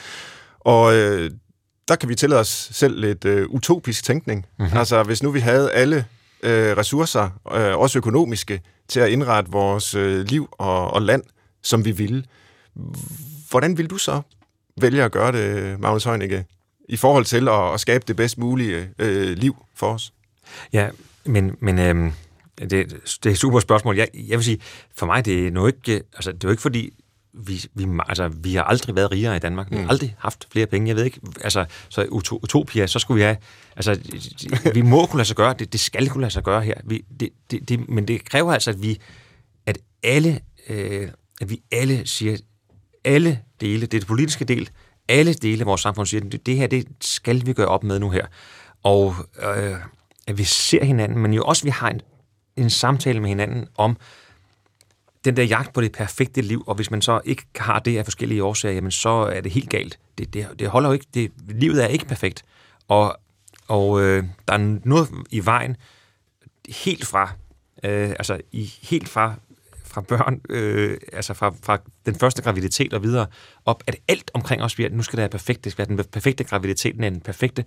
Og 0.61 0.95
øh, 0.95 1.31
der 1.89 1.97
kan 1.97 2.09
vi 2.09 2.15
tillade 2.15 2.41
os 2.41 2.69
selv 2.73 3.01
lidt 3.01 3.25
øh, 3.25 3.49
utopisk 3.49 4.05
tænkning. 4.05 4.47
Mm-hmm. 4.59 4.79
Altså, 4.79 5.03
hvis 5.03 5.23
nu 5.23 5.31
vi 5.31 5.41
havde 5.41 5.73
alle 5.73 6.05
øh, 6.43 6.77
ressourcer, 6.77 7.31
øh, 7.55 7.79
også 7.79 7.99
økonomiske, 7.99 8.61
til 8.89 9.01
at 9.01 9.09
indrette 9.09 9.51
vores 9.51 9.95
øh, 9.95 10.27
liv 10.27 10.49
og, 10.53 10.91
og 10.91 11.03
land, 11.03 11.23
som 11.63 11.85
vi 11.85 11.91
ville, 11.91 12.25
hvordan 13.51 13.79
vil 13.79 13.91
du 13.91 13.99
så 13.99 14.21
vælge 14.81 15.03
at 15.03 15.13
gøre 15.13 15.33
det, 15.33 15.81
Magnus 15.81 16.05
Heunicke, 16.05 16.45
i 16.89 16.97
forhold 16.97 17.25
til 17.25 17.49
at, 17.49 17.75
at 17.75 17.81
skabe 17.81 18.05
det 18.09 18.17
bedst 18.17 18.39
mulige 18.39 18.89
øh, 18.99 19.37
liv 19.37 19.57
for 19.75 19.87
os? 19.87 20.13
Ja, 20.73 20.89
men, 21.25 21.57
men 21.61 21.79
øhm, 21.79 22.13
det, 22.61 22.71
det 22.71 23.27
er 23.27 23.31
et 23.31 23.39
super 23.39 23.61
spørgsmål. 23.61 23.97
Jeg, 23.97 24.09
jeg 24.15 24.39
vil 24.39 24.45
sige, 24.45 24.59
for 24.97 25.07
mig 25.07 25.25
det 25.25 25.47
er 25.47 25.51
nu 25.51 25.67
ikke, 25.67 25.93
altså, 26.15 26.33
det 26.33 26.45
er 26.45 26.49
jo 26.49 26.51
ikke 26.51 26.63
fordi, 26.63 26.91
vi, 27.33 27.65
vi, 27.75 27.87
altså, 28.09 28.29
vi 28.29 28.55
har 28.55 28.63
aldrig 28.63 28.97
været 28.97 29.13
rigere 29.13 29.37
i 29.37 29.39
Danmark. 29.39 29.71
Vi 29.71 29.77
har 29.77 29.83
mm. 29.83 29.91
aldrig 29.91 30.17
haft 30.19 30.49
flere 30.53 30.67
penge. 30.67 30.89
Jeg 30.89 30.97
ved 30.97 31.05
ikke, 31.05 31.21
altså, 31.41 31.65
så 31.89 32.07
utopia, 32.31 32.87
så 32.87 32.99
skulle 32.99 33.19
vi 33.19 33.23
have, 33.23 33.37
altså, 33.77 34.01
vi 34.75 34.83
må 34.83 35.07
kunne 35.07 35.19
lade 35.19 35.29
sig 35.29 35.37
gøre, 35.37 35.55
det, 35.59 35.73
det 35.73 35.81
skal 35.81 36.09
kunne 36.09 36.21
lade 36.21 36.33
sig 36.33 36.43
gøre 36.43 36.63
her. 36.63 36.75
Vi, 36.85 37.05
det, 37.21 37.29
det, 37.51 37.69
det, 37.69 37.89
men 37.89 38.09
det 38.09 38.25
kræver 38.25 38.53
altså, 38.53 38.71
at 38.71 38.83
vi, 38.83 39.01
at 39.67 39.79
alle 40.03 40.41
øh, 40.69 41.09
at 41.41 41.51
vi 41.51 41.63
alle 41.73 42.07
siger, 42.07 42.37
alle 43.05 43.41
dele, 43.61 43.81
det 43.81 43.95
er 43.95 44.01
det 44.01 44.07
politiske 44.07 44.45
del, 44.45 44.71
alle 45.09 45.35
dele 45.35 45.61
af 45.61 45.67
vores 45.67 45.81
samfund 45.81 46.07
siger, 46.07 46.25
det, 46.25 46.47
det 46.47 46.57
her, 46.57 46.67
det 46.67 46.87
skal 47.01 47.47
vi 47.47 47.53
gøre 47.53 47.67
op 47.69 47.85
med 47.85 47.99
nu 47.99 48.11
her. 48.11 48.27
Og 48.83 49.15
øh, 49.43 49.77
at 50.27 50.39
vi 50.39 50.45
ser 50.45 50.85
hinanden, 50.85 51.19
men 51.19 51.33
jo 51.33 51.43
også, 51.45 51.61
at 51.61 51.65
vi 51.65 51.71
har 51.71 51.91
en, 51.91 52.01
en 52.59 52.71
samtale 52.71 53.21
med 53.21 53.29
hinanden 53.29 53.69
om 53.77 53.97
den 55.25 55.37
der 55.37 55.43
jagt 55.43 55.73
på 55.73 55.81
det 55.81 55.93
perfekte 55.93 56.41
liv, 56.41 56.65
og 56.67 56.75
hvis 56.75 56.91
man 56.91 57.03
så 57.03 57.21
ikke 57.25 57.43
har 57.57 57.79
det 57.79 57.99
af 57.99 58.05
forskellige 58.05 58.45
årsager, 58.45 58.75
jamen 58.75 58.91
så 58.91 59.09
er 59.09 59.41
det 59.41 59.53
helt 59.53 59.71
galt. 59.71 59.99
Det, 60.19 60.35
det, 60.35 60.47
det 60.59 60.69
holder 60.69 60.89
jo 60.89 60.93
ikke. 60.93 61.07
Det, 61.15 61.33
livet 61.49 61.85
er 61.85 61.89
ikke 61.89 62.05
perfekt. 62.05 62.45
Og, 62.89 63.17
og 63.69 64.03
øh, 64.03 64.25
der 64.49 64.55
er 64.55 64.79
noget 64.85 65.09
i 65.31 65.45
vejen 65.45 65.77
helt 66.69 67.07
fra, 67.07 67.33
øh, 67.85 68.11
altså 68.11 68.41
i, 68.53 68.73
helt 68.83 69.09
fra 69.09 69.35
fra 69.89 70.01
børn, 70.01 70.41
øh, 70.49 70.99
altså 71.13 71.35
fra, 71.35 71.55
fra 71.63 71.79
den 72.07 72.15
første 72.15 72.43
graviditet 72.43 72.95
og 72.95 73.03
videre 73.03 73.27
op, 73.65 73.83
at 73.87 73.97
alt 74.09 74.31
omkring 74.35 74.63
os 74.63 74.75
bliver, 74.75 74.91
nu 74.91 75.03
skal 75.03 75.17
det 75.17 75.21
være 75.21 75.29
perfekt, 75.29 75.65
det 75.65 75.73
skal 75.73 75.89
være 75.89 75.97
den 75.97 76.05
perfekte 76.13 76.45
graviditet, 76.45 76.95
den 76.95 77.21
perfekte. 77.21 77.65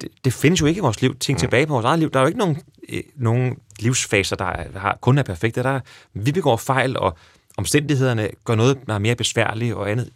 Det, 0.00 0.08
det 0.24 0.32
findes 0.32 0.60
jo 0.60 0.66
ikke 0.66 0.78
i 0.78 0.80
vores 0.80 1.02
liv. 1.02 1.18
Tænk 1.18 1.36
mm. 1.36 1.40
tilbage 1.40 1.66
på 1.66 1.72
vores 1.72 1.84
eget 1.84 1.98
liv. 1.98 2.10
Der 2.10 2.18
er 2.18 2.22
jo 2.22 2.26
ikke 2.26 2.38
nogen, 2.38 2.58
øh, 2.88 3.02
nogen 3.16 3.56
livsfaser, 3.78 4.36
der, 4.36 4.44
er, 4.44 4.78
har, 4.78 4.98
kun 5.00 5.18
er 5.18 5.22
perfekte. 5.22 5.62
Der 5.62 5.70
er, 5.70 5.80
vi 6.14 6.32
begår 6.32 6.56
fejl, 6.56 6.96
og 6.96 7.16
omstændighederne 7.56 8.28
gør 8.44 8.54
noget, 8.54 8.78
der 8.86 8.94
er 8.94 8.98
mere 8.98 9.14
besværligt 9.14 9.74
og 9.74 9.90
andet. 9.90 10.10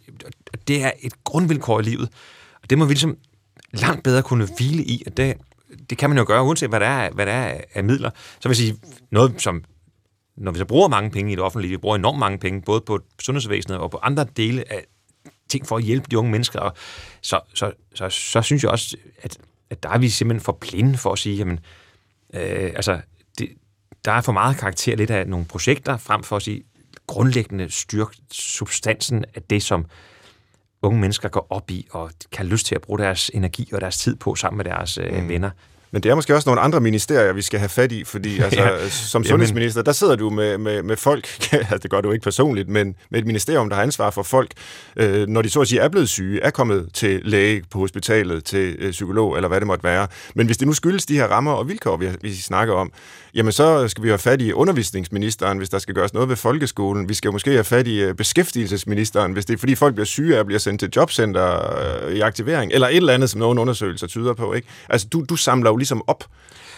Det 0.67 0.83
er 0.83 0.91
et 1.01 1.23
grundvilkår 1.23 1.79
i 1.79 1.83
livet. 1.83 2.09
Og 2.63 2.69
det 2.69 2.77
må 2.77 2.85
vi 2.85 2.93
ligesom 2.93 3.17
langt 3.73 4.03
bedre 4.03 4.23
kunne 4.23 4.47
hvile 4.57 4.83
i, 4.83 5.03
og 5.07 5.17
det, 5.17 5.37
det 5.89 5.97
kan 5.97 6.09
man 6.09 6.17
jo 6.17 6.25
gøre, 6.27 6.43
uanset 6.43 6.69
hvad 6.69 6.79
der 6.79 6.85
er, 6.87 7.11
hvad 7.11 7.25
der 7.25 7.31
er 7.31 7.61
af 7.73 7.83
midler. 7.83 8.09
Så 8.15 8.49
vil 8.49 8.49
jeg 8.49 8.55
sige, 8.55 8.77
noget 9.11 9.41
som 9.41 9.63
når 10.37 10.51
vi 10.51 10.57
så 10.57 10.65
bruger 10.65 10.87
mange 10.87 11.11
penge 11.11 11.31
i 11.31 11.35
det 11.35 11.43
offentlige, 11.43 11.71
vi 11.71 11.77
bruger 11.77 11.95
enormt 11.95 12.19
mange 12.19 12.37
penge, 12.37 12.61
både 12.61 12.81
på 12.81 12.99
sundhedsvæsenet 13.21 13.77
og 13.77 13.91
på 13.91 13.97
andre 13.97 14.25
dele 14.37 14.71
af 14.71 14.85
ting 15.49 15.67
for 15.67 15.77
at 15.77 15.83
hjælpe 15.83 16.07
de 16.11 16.17
unge 16.17 16.31
mennesker, 16.31 16.59
og 16.59 16.73
så, 17.21 17.39
så, 17.53 17.71
så, 17.93 18.09
så 18.09 18.41
synes 18.41 18.63
jeg 18.63 18.71
også, 18.71 18.97
at, 19.21 19.37
at 19.69 19.83
der 19.83 19.89
er 19.89 19.97
vi 19.97 20.09
simpelthen 20.09 20.43
for 20.43 20.51
blinde 20.51 20.97
for 20.97 21.11
at 21.11 21.19
sige, 21.19 21.37
jamen, 21.37 21.59
øh, 22.33 22.71
altså, 22.75 23.01
det, 23.39 23.49
der 24.05 24.11
er 24.11 24.21
for 24.21 24.31
meget 24.31 24.57
karakter 24.57 24.95
lidt 24.95 25.11
af 25.11 25.27
nogle 25.27 25.45
projekter, 25.45 25.97
frem 25.97 26.23
for 26.23 26.35
at 26.35 26.41
sige, 26.41 26.63
grundlæggende 27.07 27.69
styrke 27.69 28.17
substansen 28.31 29.25
af 29.35 29.41
det, 29.43 29.63
som 29.63 29.85
unge 30.81 30.99
mennesker 30.99 31.29
går 31.29 31.47
op 31.49 31.71
i, 31.71 31.87
og 31.91 32.11
kan 32.31 32.45
lyst 32.45 32.65
til 32.65 32.75
at 32.75 32.81
bruge 32.81 32.99
deres 32.99 33.31
energi 33.33 33.69
og 33.73 33.81
deres 33.81 33.97
tid 33.97 34.15
på 34.15 34.35
sammen 34.35 34.57
med 34.57 34.65
deres 34.65 34.97
øh, 34.97 35.21
mm. 35.21 35.29
venner. 35.29 35.49
Men 35.91 36.03
det 36.03 36.09
er 36.11 36.15
måske 36.15 36.35
også 36.35 36.49
nogle 36.49 36.61
andre 36.61 36.79
ministerier, 36.79 37.33
vi 37.33 37.41
skal 37.41 37.59
have 37.59 37.69
fat 37.69 37.91
i, 37.91 38.03
fordi 38.03 38.39
altså, 38.43 38.61
ja. 38.61 38.89
som 38.89 39.23
sundhedsminister, 39.23 39.81
der 39.81 39.91
sidder 39.91 40.15
du 40.15 40.29
med, 40.29 40.57
med, 40.57 40.83
med 40.83 40.97
folk, 40.97 41.27
altså 41.51 41.77
det 41.77 41.91
gør 41.91 42.01
du 42.01 42.11
ikke 42.11 42.23
personligt, 42.23 42.69
men 42.69 42.95
med 43.09 43.19
et 43.19 43.25
ministerium, 43.25 43.69
der 43.69 43.75
har 43.75 43.83
ansvar 43.83 44.09
for 44.09 44.23
folk, 44.23 44.51
øh, 44.95 45.27
når 45.27 45.41
de 45.41 45.49
så 45.49 45.61
at 45.61 45.67
sige 45.67 45.81
er 45.81 45.89
blevet 45.89 46.09
syge, 46.09 46.41
er 46.41 46.49
kommet 46.49 46.89
til 46.93 47.21
læge 47.23 47.63
på 47.69 47.79
hospitalet, 47.79 48.43
til 48.43 48.75
øh, 48.79 48.91
psykolog, 48.91 49.35
eller 49.35 49.47
hvad 49.47 49.59
det 49.59 49.67
måtte 49.67 49.83
være. 49.83 50.07
Men 50.35 50.45
hvis 50.45 50.57
det 50.57 50.67
nu 50.67 50.73
skyldes 50.73 51.05
de 51.05 51.15
her 51.15 51.27
rammer 51.27 51.51
og 51.51 51.69
vilkår, 51.69 51.97
vi, 51.97 52.09
vi 52.21 52.33
snakker 52.33 52.73
om, 52.73 52.91
jamen 53.33 53.51
så 53.51 53.87
skal 53.87 54.03
vi 54.03 54.09
have 54.09 54.17
fat 54.17 54.41
i 54.41 54.53
undervisningsministeren, 54.53 55.57
hvis 55.57 55.69
der 55.69 55.79
skal 55.79 55.95
gøres 55.95 56.13
noget 56.13 56.29
ved 56.29 56.35
folkeskolen. 56.35 57.09
Vi 57.09 57.13
skal 57.13 57.31
måske 57.31 57.51
have 57.51 57.63
fat 57.63 57.87
i 57.87 58.01
øh, 58.01 58.15
beskæftigelsesministeren, 58.15 59.33
hvis 59.33 59.45
det 59.45 59.53
er 59.53 59.57
fordi 59.57 59.75
folk 59.75 59.95
bliver 59.95 60.05
syge 60.05 60.39
og 60.39 60.45
bliver 60.45 60.59
sendt 60.59 60.79
til 60.79 60.89
jobcenter 60.95 61.77
øh, 62.07 62.15
i 62.15 62.19
aktivering, 62.19 62.71
eller 62.71 62.87
et 62.87 62.95
eller 62.95 63.13
andet, 63.13 63.29
som 63.29 63.39
nogle 63.39 63.61
undersøgelser 63.61 64.07
tyder 64.07 64.33
på. 64.33 64.53
Ikke? 64.53 64.67
Altså 64.89 65.07
du, 65.07 65.25
du 65.29 65.35
samler 65.35 65.69
jo 65.69 65.75
ligesom 65.75 66.03
op, 66.07 66.23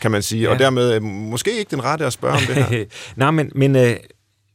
kan 0.02 0.12
man 0.12 0.22
sige, 0.22 0.42
ja. 0.42 0.50
og 0.50 0.60
dermed 0.60 0.94
øh, 0.94 1.02
måske 1.04 1.60
ikke 1.60 1.72
den 1.72 1.84
rette 1.84 2.06
at 2.06 2.14
spørge 2.14 2.34
om 2.34 2.42
det 2.48 2.56
her. 2.56 2.86
Nej, 3.16 3.32
men, 3.32 3.52
men, 3.56 3.76
øh, 3.76 3.96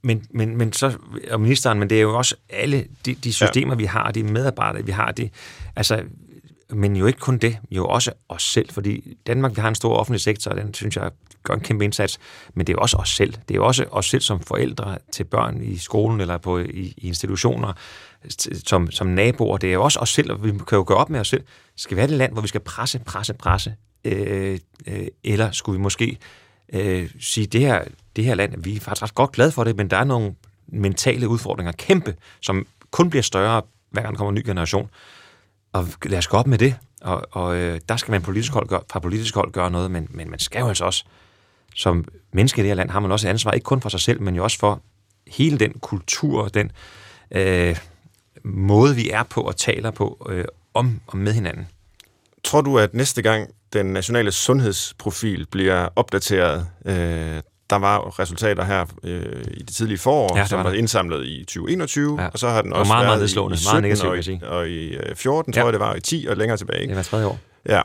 men, 0.02 0.22
men, 0.30 0.56
men 0.56 0.72
så, 0.72 0.92
og 1.30 1.40
ministeren, 1.40 1.78
men 1.78 1.90
det 1.90 1.98
er 1.98 2.02
jo 2.02 2.16
også 2.16 2.34
alle 2.50 2.84
de, 3.06 3.14
de 3.14 3.32
systemer, 3.32 3.72
ja. 3.72 3.76
vi 3.76 3.84
har, 3.84 4.10
de 4.10 4.22
medarbejdere, 4.22 4.84
vi 4.84 4.92
har, 4.92 5.12
de, 5.12 5.30
altså, 5.76 6.02
men 6.70 6.96
jo 6.96 7.06
ikke 7.06 7.18
kun 7.18 7.38
det, 7.38 7.58
jo 7.70 7.86
også 7.86 8.12
os 8.28 8.42
selv, 8.42 8.70
fordi 8.70 9.16
Danmark, 9.26 9.56
vi 9.56 9.60
har 9.60 9.68
en 9.68 9.74
stor 9.74 9.96
offentlig 9.96 10.20
sektor, 10.20 10.50
og 10.50 10.56
den 10.56 10.74
synes 10.74 10.96
jeg 10.96 11.10
gør 11.42 11.54
en 11.54 11.60
kæmpe 11.60 11.84
indsats, 11.84 12.18
men 12.54 12.66
det 12.66 12.72
er 12.72 12.74
jo 12.74 12.80
også 12.82 12.96
os 12.96 13.08
selv. 13.08 13.32
Det 13.32 13.50
er 13.50 13.54
jo 13.54 13.66
også 13.66 13.84
os 13.90 14.06
selv 14.08 14.22
som 14.22 14.40
forældre 14.40 14.98
til 15.12 15.24
børn 15.24 15.62
i 15.62 15.76
skolen 15.76 16.20
eller 16.20 16.38
på, 16.38 16.58
i, 16.58 16.94
i 16.96 17.06
institutioner, 17.06 17.72
som, 18.66 18.90
som 18.90 19.06
naboer. 19.06 19.56
Det 19.56 19.68
er 19.68 19.72
jo 19.72 19.82
også 19.82 19.98
os 19.98 20.08
selv, 20.08 20.32
og 20.32 20.44
vi 20.44 20.50
kan 20.50 20.76
jo 20.78 20.84
gøre 20.86 20.98
op 20.98 21.10
med 21.10 21.20
os 21.20 21.28
selv. 21.28 21.44
Skal 21.76 21.96
vi 21.96 22.00
have 22.00 22.10
det 22.10 22.18
land, 22.18 22.32
hvor 22.32 22.42
vi 22.42 22.48
skal 22.48 22.60
presse, 22.60 22.98
presse, 22.98 23.34
presse? 23.34 23.74
Øh, 24.04 24.58
øh, 24.86 25.06
eller 25.24 25.50
skulle 25.50 25.78
vi 25.78 25.82
måske 25.82 26.18
øh, 26.72 27.10
sige, 27.20 27.46
det 27.46 27.60
her, 27.60 27.84
det 28.16 28.24
her 28.24 28.34
land, 28.34 28.62
vi 28.62 28.76
er 28.76 28.80
faktisk 28.80 29.02
ret 29.02 29.14
godt 29.14 29.32
glade 29.32 29.52
for 29.52 29.64
det, 29.64 29.76
men 29.76 29.90
der 29.90 29.96
er 29.96 30.04
nogle 30.04 30.34
mentale 30.66 31.28
udfordringer, 31.28 31.72
kæmpe, 31.72 32.14
som 32.40 32.66
kun 32.90 33.10
bliver 33.10 33.22
større, 33.22 33.62
hver 33.90 34.02
gang 34.02 34.14
der 34.14 34.18
kommer 34.18 34.30
en 34.30 34.34
ny 34.34 34.46
generation. 34.46 34.90
Og 35.78 35.88
lad 36.04 36.18
os 36.18 36.26
gå 36.26 36.36
op 36.36 36.46
med 36.46 36.58
det. 36.58 36.76
Og, 37.00 37.22
og 37.30 37.56
øh, 37.56 37.80
der 37.88 37.96
skal 37.96 38.12
man 38.12 38.22
politisk 38.22 38.52
hold 38.52 38.68
gøre, 38.68 38.80
fra 38.90 39.00
politisk 39.00 39.34
hold 39.34 39.52
gøre 39.52 39.70
noget, 39.70 39.90
men, 39.90 40.08
men 40.10 40.30
man 40.30 40.38
skal 40.38 40.60
jo 40.60 40.68
altså 40.68 40.84
også, 40.84 41.04
som 41.74 42.04
menneske 42.32 42.60
i 42.60 42.62
det 42.62 42.70
her 42.70 42.74
land, 42.74 42.90
har 42.90 43.00
man 43.00 43.12
også 43.12 43.26
et 43.28 43.30
ansvar, 43.30 43.52
ikke 43.52 43.64
kun 43.64 43.80
for 43.80 43.88
sig 43.88 44.00
selv, 44.00 44.22
men 44.22 44.34
jo 44.34 44.44
også 44.44 44.58
for 44.58 44.80
hele 45.26 45.58
den 45.58 45.72
kultur, 45.72 46.48
den 46.48 46.72
øh, 47.30 47.76
måde, 48.44 48.94
vi 48.94 49.10
er 49.10 49.22
på 49.22 49.40
og 49.40 49.56
taler 49.56 49.90
på 49.90 50.26
øh, 50.28 50.44
om 50.74 51.00
og 51.06 51.16
med 51.16 51.32
hinanden. 51.32 51.68
Tror 52.44 52.60
du, 52.60 52.78
at 52.78 52.94
næste 52.94 53.22
gang 53.22 53.48
den 53.72 53.86
nationale 53.86 54.32
sundhedsprofil 54.32 55.46
bliver 55.46 55.88
opdateret, 55.96 56.66
øh, 56.84 57.42
der 57.70 57.76
var 57.76 58.18
resultater 58.18 58.64
her 58.64 58.86
øh, 59.02 59.44
i 59.50 59.62
det 59.62 59.76
tidlige 59.76 59.98
forår, 59.98 60.36
ja, 60.36 60.46
som 60.46 60.64
var 60.64 60.72
indsamlet 60.72 61.26
i 61.26 61.44
2021, 61.44 62.22
ja. 62.22 62.28
og 62.28 62.38
så 62.38 62.48
har 62.48 62.62
den 62.62 62.72
også 62.72 62.92
meget, 62.92 63.06
været 63.06 63.18
meget 63.18 63.24
i 63.24 63.62
17 63.62 63.72
meget 63.72 63.82
negativt, 63.82 64.42
og, 64.42 64.56
og 64.58 64.68
i 64.68 64.88
øh, 64.88 65.16
14, 65.16 65.52
ja. 65.54 65.60
tror 65.60 65.68
jeg 65.68 65.72
det 65.72 65.80
var, 65.80 65.90
og 65.90 65.96
i 65.96 66.00
10 66.00 66.26
og 66.30 66.36
længere 66.36 66.56
tilbage. 66.56 66.80
Ikke? 66.80 66.90
Det 66.90 66.96
var 66.96 67.02
tredje 67.02 67.26
år. 67.26 67.38
Ja. 67.68 67.82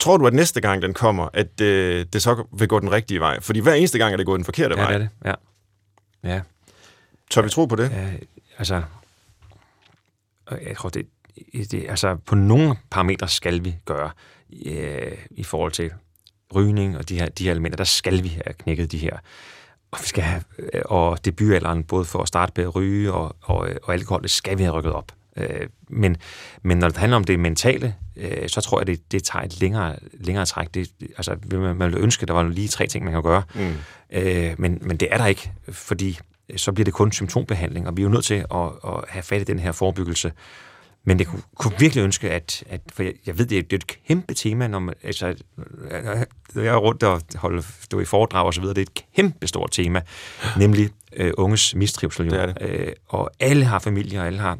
Tror 0.00 0.16
du, 0.16 0.26
at 0.26 0.34
næste 0.34 0.60
gang 0.60 0.82
den 0.82 0.94
kommer, 0.94 1.28
at 1.32 1.60
øh, 1.60 2.06
det 2.12 2.22
så 2.22 2.44
vil 2.58 2.68
gå 2.68 2.80
den 2.80 2.92
rigtige 2.92 3.20
vej? 3.20 3.40
Fordi 3.40 3.60
hver 3.60 3.74
eneste 3.74 3.98
gang 3.98 4.12
er 4.12 4.16
det 4.16 4.26
gået 4.26 4.38
den 4.38 4.44
forkerte 4.44 4.74
ja, 4.74 4.82
vej. 4.82 4.92
Ja, 4.92 4.98
det 4.98 5.08
er 5.24 5.32
det. 5.32 5.38
Ja. 6.24 6.34
ja. 6.34 6.40
Tør 7.30 7.42
vi 7.42 7.48
tro 7.48 7.66
på 7.66 7.76
det? 7.76 7.90
Ja, 7.90 8.08
altså, 8.58 8.82
jeg 10.50 10.76
tror, 10.76 10.88
det, 10.88 11.06
det, 11.70 11.86
altså 11.88 12.16
på 12.26 12.34
nogle 12.34 12.76
parametre 12.90 13.28
skal 13.28 13.64
vi 13.64 13.76
gøre 13.84 14.10
øh, 14.66 15.12
i 15.30 15.44
forhold 15.44 15.72
til 15.72 15.90
rygning 16.54 16.98
og 16.98 17.08
de 17.08 17.18
her, 17.18 17.28
de 17.28 17.44
her 17.44 17.50
elementer, 17.50 17.76
der 17.76 17.84
skal 17.84 18.22
vi 18.22 18.28
have 18.28 18.54
knækket 18.58 18.92
de 18.92 18.98
her. 18.98 19.16
Og, 19.90 19.98
vi 20.02 20.06
skal 20.06 20.22
have, 20.22 20.42
øh, 20.58 20.82
og 20.84 21.24
debutalderen, 21.24 21.84
både 21.84 22.04
for 22.04 22.22
at 22.22 22.28
starte 22.28 22.52
med 22.56 22.64
at 22.64 22.74
ryge 22.74 23.12
og, 23.12 23.36
og, 23.40 23.68
og 23.82 23.94
alkohol, 23.94 24.22
det 24.22 24.30
skal 24.30 24.58
vi 24.58 24.62
have 24.62 24.76
rykket 24.76 24.92
op. 24.92 25.12
Øh, 25.36 25.68
men, 25.88 26.16
men 26.62 26.78
når 26.78 26.88
det 26.88 26.96
handler 26.96 27.16
om 27.16 27.24
det 27.24 27.40
mentale, 27.40 27.94
øh, 28.16 28.48
så 28.48 28.60
tror 28.60 28.80
jeg, 28.80 28.86
det, 28.86 29.12
det 29.12 29.24
tager 29.24 29.44
et 29.44 29.60
længere, 29.60 29.96
længere 30.12 30.46
træk. 30.46 30.74
Det, 30.74 30.90
altså, 31.16 31.36
man, 31.50 31.78
ville 31.78 31.98
ønske, 31.98 32.22
at 32.22 32.28
der 32.28 32.34
var 32.34 32.42
lige 32.42 32.68
tre 32.68 32.86
ting, 32.86 33.04
man 33.04 33.14
kan 33.14 33.22
gøre. 33.22 33.42
Mm. 33.54 33.74
Men, 34.58 34.78
men 34.82 34.96
det 34.96 35.08
er 35.10 35.18
der 35.18 35.26
ikke, 35.26 35.52
fordi 35.68 36.18
så 36.56 36.72
bliver 36.72 36.84
det 36.84 36.94
kun 36.94 37.12
symptombehandling, 37.12 37.86
og 37.88 37.96
vi 37.96 38.02
er 38.02 38.04
jo 38.04 38.10
nødt 38.10 38.24
til 38.24 38.34
at, 38.34 38.66
at 38.84 39.04
have 39.08 39.22
fat 39.22 39.40
i 39.40 39.44
den 39.44 39.58
her 39.58 39.72
forebyggelse. 39.72 40.32
Men 41.04 41.18
det 41.18 41.26
kunne, 41.26 41.42
kunne 41.56 41.78
virkelig 41.78 42.02
ønske, 42.02 42.30
at, 42.30 42.64
at 42.66 42.80
for 42.92 43.02
jeg, 43.02 43.12
jeg 43.26 43.38
ved, 43.38 43.46
det 43.46 43.58
er, 43.58 43.62
det 43.62 43.72
er 43.72 43.76
et 43.76 43.86
kæmpe 44.06 44.34
tema, 44.34 44.66
når 44.66 44.78
man, 44.78 44.94
altså, 45.02 45.26
jeg 46.54 46.66
er 46.66 46.76
rundt 46.76 47.02
og 47.02 47.22
holder, 47.36 47.62
stå 47.80 48.00
i 48.00 48.04
foredrag 48.04 48.46
og 48.46 48.54
så 48.54 48.60
videre, 48.60 48.74
det 48.74 48.80
er 48.80 48.86
et 48.86 49.14
kæmpe 49.16 49.46
stort 49.46 49.70
tema, 49.70 50.02
nemlig 50.58 50.90
øh, 51.16 51.32
unges 51.36 51.74
mistrivsel. 51.74 52.30
Det 52.30 52.40
er 52.40 52.46
det. 52.46 52.56
Øh, 52.60 52.92
og 53.08 53.30
alle 53.40 53.64
har 53.64 53.78
familier, 53.78 54.24
alle 54.24 54.38
har 54.38 54.58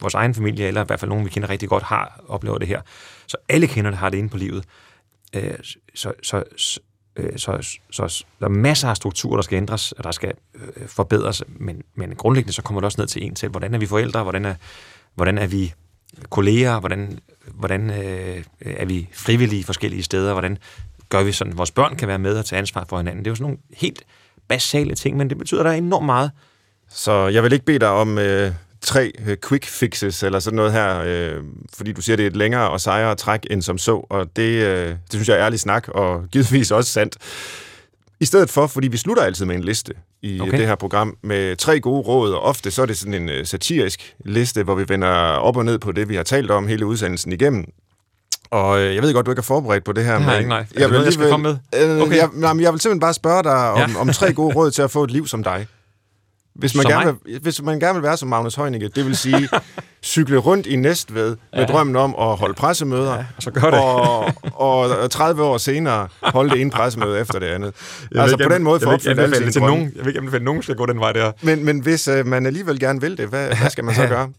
vores 0.00 0.14
egen 0.14 0.34
familie, 0.34 0.66
eller 0.66 0.82
i 0.82 0.86
hvert 0.86 1.00
fald 1.00 1.08
nogen, 1.08 1.24
vi 1.24 1.30
kender 1.30 1.50
rigtig 1.50 1.68
godt, 1.68 1.82
har 1.82 2.20
oplevet 2.28 2.60
det 2.60 2.68
her. 2.68 2.80
Så 3.26 3.36
alle 3.48 3.66
kender 3.66 3.90
det, 3.90 3.98
har 3.98 4.10
det 4.10 4.18
inde 4.18 4.28
på 4.28 4.36
livet. 4.36 4.64
Øh, 5.34 5.54
så, 5.94 6.12
så, 6.22 6.44
så, 6.56 6.80
øh, 7.16 7.38
så, 7.38 7.78
så, 7.90 8.08
så 8.08 8.24
der 8.40 8.44
er 8.44 8.50
masser 8.50 8.88
af 8.88 8.96
strukturer, 8.96 9.36
der 9.36 9.42
skal 9.42 9.56
ændres, 9.56 9.92
og 9.92 10.04
der 10.04 10.10
skal 10.10 10.32
øh, 10.54 10.88
forbedres, 10.88 11.42
men, 11.48 11.82
men 11.94 12.14
grundlæggende 12.14 12.52
så 12.52 12.62
kommer 12.62 12.80
det 12.80 12.84
også 12.84 13.00
ned 13.00 13.08
til 13.08 13.24
en 13.24 13.34
til, 13.34 13.48
hvordan 13.48 13.74
er 13.74 13.78
vi 13.78 13.86
forældre, 13.86 14.22
hvordan 14.22 14.44
er 14.44 14.54
hvordan 15.18 15.38
er 15.38 15.46
vi 15.46 15.74
kolleger, 16.30 16.80
hvordan, 16.80 17.18
hvordan 17.54 17.90
øh, 17.90 18.44
er 18.60 18.84
vi 18.84 19.08
frivillige 19.12 19.64
forskellige 19.64 20.02
steder, 20.02 20.32
hvordan 20.32 20.58
gør 21.08 21.22
vi 21.22 21.32
sådan, 21.32 21.58
vores 21.58 21.70
børn 21.70 21.96
kan 21.96 22.08
være 22.08 22.18
med 22.18 22.38
og 22.38 22.44
tage 22.44 22.58
ansvar 22.58 22.86
for 22.88 22.96
hinanden. 22.96 23.24
Det 23.24 23.26
er 23.26 23.30
jo 23.30 23.34
sådan 23.34 23.44
nogle 23.44 23.58
helt 23.76 24.02
basale 24.48 24.94
ting, 24.94 25.16
men 25.16 25.30
det 25.30 25.38
betyder, 25.38 25.62
der 25.62 25.70
enormt 25.70 26.06
meget. 26.06 26.30
Så 26.90 27.12
jeg 27.12 27.42
vil 27.42 27.52
ikke 27.52 27.64
bede 27.64 27.78
dig 27.78 27.88
om 27.88 28.18
øh, 28.18 28.52
tre 28.80 29.12
øh, 29.26 29.36
quick 29.48 29.64
fixes 29.64 30.22
eller 30.22 30.38
sådan 30.38 30.56
noget 30.56 30.72
her, 30.72 31.02
øh, 31.06 31.42
fordi 31.74 31.92
du 31.92 32.02
siger, 32.02 32.16
det 32.16 32.22
er 32.22 32.30
et 32.30 32.36
længere 32.36 32.70
og 32.70 32.80
sejere 32.80 33.14
træk 33.14 33.46
end 33.50 33.62
som 33.62 33.78
så, 33.78 34.06
og 34.10 34.36
det, 34.36 34.62
øh, 34.62 34.88
det 34.88 35.12
synes 35.12 35.28
jeg 35.28 35.36
er 35.36 35.44
ærlig 35.44 35.60
snak, 35.60 35.88
og 35.88 36.24
givetvis 36.32 36.70
også 36.70 36.92
sandt. 36.92 37.16
I 38.20 38.24
stedet 38.24 38.50
for, 38.50 38.66
fordi 38.66 38.88
vi 38.88 38.96
slutter 38.96 39.22
altid 39.22 39.46
med 39.46 39.56
en 39.56 39.64
liste 39.64 39.94
i 40.22 40.40
okay. 40.40 40.58
det 40.58 40.66
her 40.66 40.74
program 40.74 41.16
med 41.22 41.56
tre 41.56 41.80
gode 41.80 42.00
råd, 42.00 42.32
og 42.32 42.42
ofte 42.42 42.70
så 42.70 42.82
er 42.82 42.86
det 42.86 42.98
sådan 42.98 43.14
en 43.14 43.28
uh, 43.28 43.44
satirisk 43.44 44.14
liste, 44.24 44.62
hvor 44.62 44.74
vi 44.74 44.84
vender 44.88 45.08
op 45.08 45.56
og 45.56 45.64
ned 45.64 45.78
på 45.78 45.92
det, 45.92 46.08
vi 46.08 46.16
har 46.16 46.22
talt 46.22 46.50
om 46.50 46.68
hele 46.68 46.86
udsendelsen 46.86 47.32
igennem. 47.32 47.64
Og 48.50 48.80
øh, 48.80 48.94
jeg 48.94 49.02
ved 49.02 49.14
godt, 49.14 49.26
du 49.26 49.30
ikke 49.30 49.40
er 49.40 49.42
forberedt 49.42 49.84
på 49.84 49.92
det 49.92 50.04
her. 50.04 50.18
Nej, 50.18 50.40
men 50.40 50.48
nej. 50.48 50.66
Jeg, 50.74 50.90
vil, 50.90 51.00
jeg 51.00 51.12
skal 51.12 51.30
komme 51.30 51.58
med? 51.72 51.90
Øh, 51.96 52.02
okay. 52.02 52.16
jeg, 52.16 52.28
nej, 52.32 52.52
men 52.52 52.62
jeg 52.62 52.72
vil 52.72 52.80
simpelthen 52.80 53.00
bare 53.00 53.14
spørge 53.14 53.42
dig 53.42 53.70
om, 53.70 53.90
ja. 53.90 54.00
om 54.00 54.08
tre 54.08 54.32
gode 54.32 54.54
råd 54.56 54.70
til 54.70 54.82
at 54.82 54.90
få 54.90 55.04
et 55.04 55.10
liv 55.10 55.26
som 55.26 55.42
dig. 55.42 55.66
Hvis 56.58 56.74
man, 56.74 56.82
Som 56.82 56.90
gerne 56.92 57.04
mig? 57.04 57.14
vil, 57.24 57.40
hvis 57.40 57.62
man 57.62 57.80
gerne 57.80 57.94
vil 57.94 58.02
være 58.02 58.16
som 58.16 58.28
Magnus 58.28 58.54
Heunicke, 58.54 58.88
det 58.88 59.06
vil 59.06 59.16
sige 59.16 59.48
cykle 60.02 60.36
rundt 60.38 60.66
i 60.66 60.76
Næstved 60.76 61.36
med 61.52 61.66
drømmen 61.66 61.96
om 61.96 62.14
at 62.18 62.36
holde 62.36 62.54
pressemøder, 62.54 63.14
ja, 63.14 63.24
så 63.38 63.50
gør 63.50 63.60
det. 63.70 63.80
Og, 64.54 64.88
og 65.00 65.10
30 65.10 65.42
år 65.42 65.58
senere 65.58 66.08
holde 66.22 66.50
det 66.50 66.60
ene 66.60 66.70
pressemøde 66.70 67.20
efter 67.20 67.38
det 67.38 67.46
andet. 67.46 67.74
Jeg 68.12 68.22
altså 68.22 68.36
vil 68.36 68.44
på 68.44 68.48
ikke 68.48 68.54
den 68.54 68.62
måde 68.62 68.80
vil 68.80 68.86
ikke 68.86 68.94
opfyldt 68.94 69.20
alle 69.20 69.36
sine 69.36 69.50
drømme. 69.52 69.76
nogen. 69.76 69.92
Jeg 69.96 70.04
vil 70.04 70.08
ikke 70.10 70.18
anbefale, 70.18 70.40
at 70.40 70.44
nogen 70.44 70.62
skal 70.62 70.74
gå 70.76 70.86
den 70.86 71.00
vej 71.00 71.12
der. 71.12 71.32
Men, 71.42 71.64
men 71.64 71.80
hvis 71.80 72.08
øh, 72.08 72.26
man 72.26 72.46
alligevel 72.46 72.80
gerne 72.80 73.00
vil 73.00 73.16
det, 73.18 73.28
hvad, 73.28 73.46
hvad 73.46 73.70
skal 73.70 73.84
man 73.84 73.94
så 73.94 74.06
gøre? 74.06 74.30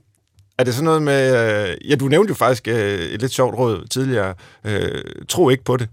Er 0.58 0.64
det 0.64 0.74
sådan 0.74 0.86
noget 0.86 1.02
med... 1.02 1.70
Øh, 1.70 1.90
ja, 1.92 1.96
du 1.96 2.08
nævnte 2.08 2.32
jo 2.32 2.36
faktisk 2.36 2.68
øh, 2.68 3.00
et 3.00 3.22
lidt 3.22 3.32
sjovt 3.32 3.56
råd 3.56 3.88
tidligere. 3.92 4.34
Øh, 4.66 5.02
tro 5.30 5.50
ikke 5.50 5.64
på 5.64 5.78
det. 5.78 5.90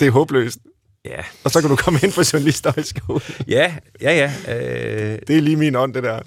Det 0.00 0.08
er 0.08 0.12
håbløst. 0.12 0.58
Ja, 1.04 1.24
Og 1.44 1.50
så 1.50 1.60
kan 1.60 1.70
du 1.70 1.76
komme 1.76 1.98
ind 2.02 2.12
på 2.12 2.20
journalisthøjskole. 2.32 3.20
ja, 3.48 3.76
ja. 4.00 4.30
ja. 4.46 4.58
Øh, 4.58 5.18
Det 5.28 5.36
er 5.36 5.40
lige 5.40 5.56
min 5.56 5.76
ånd, 5.76 5.94
det 5.94 6.02
der. 6.02 6.20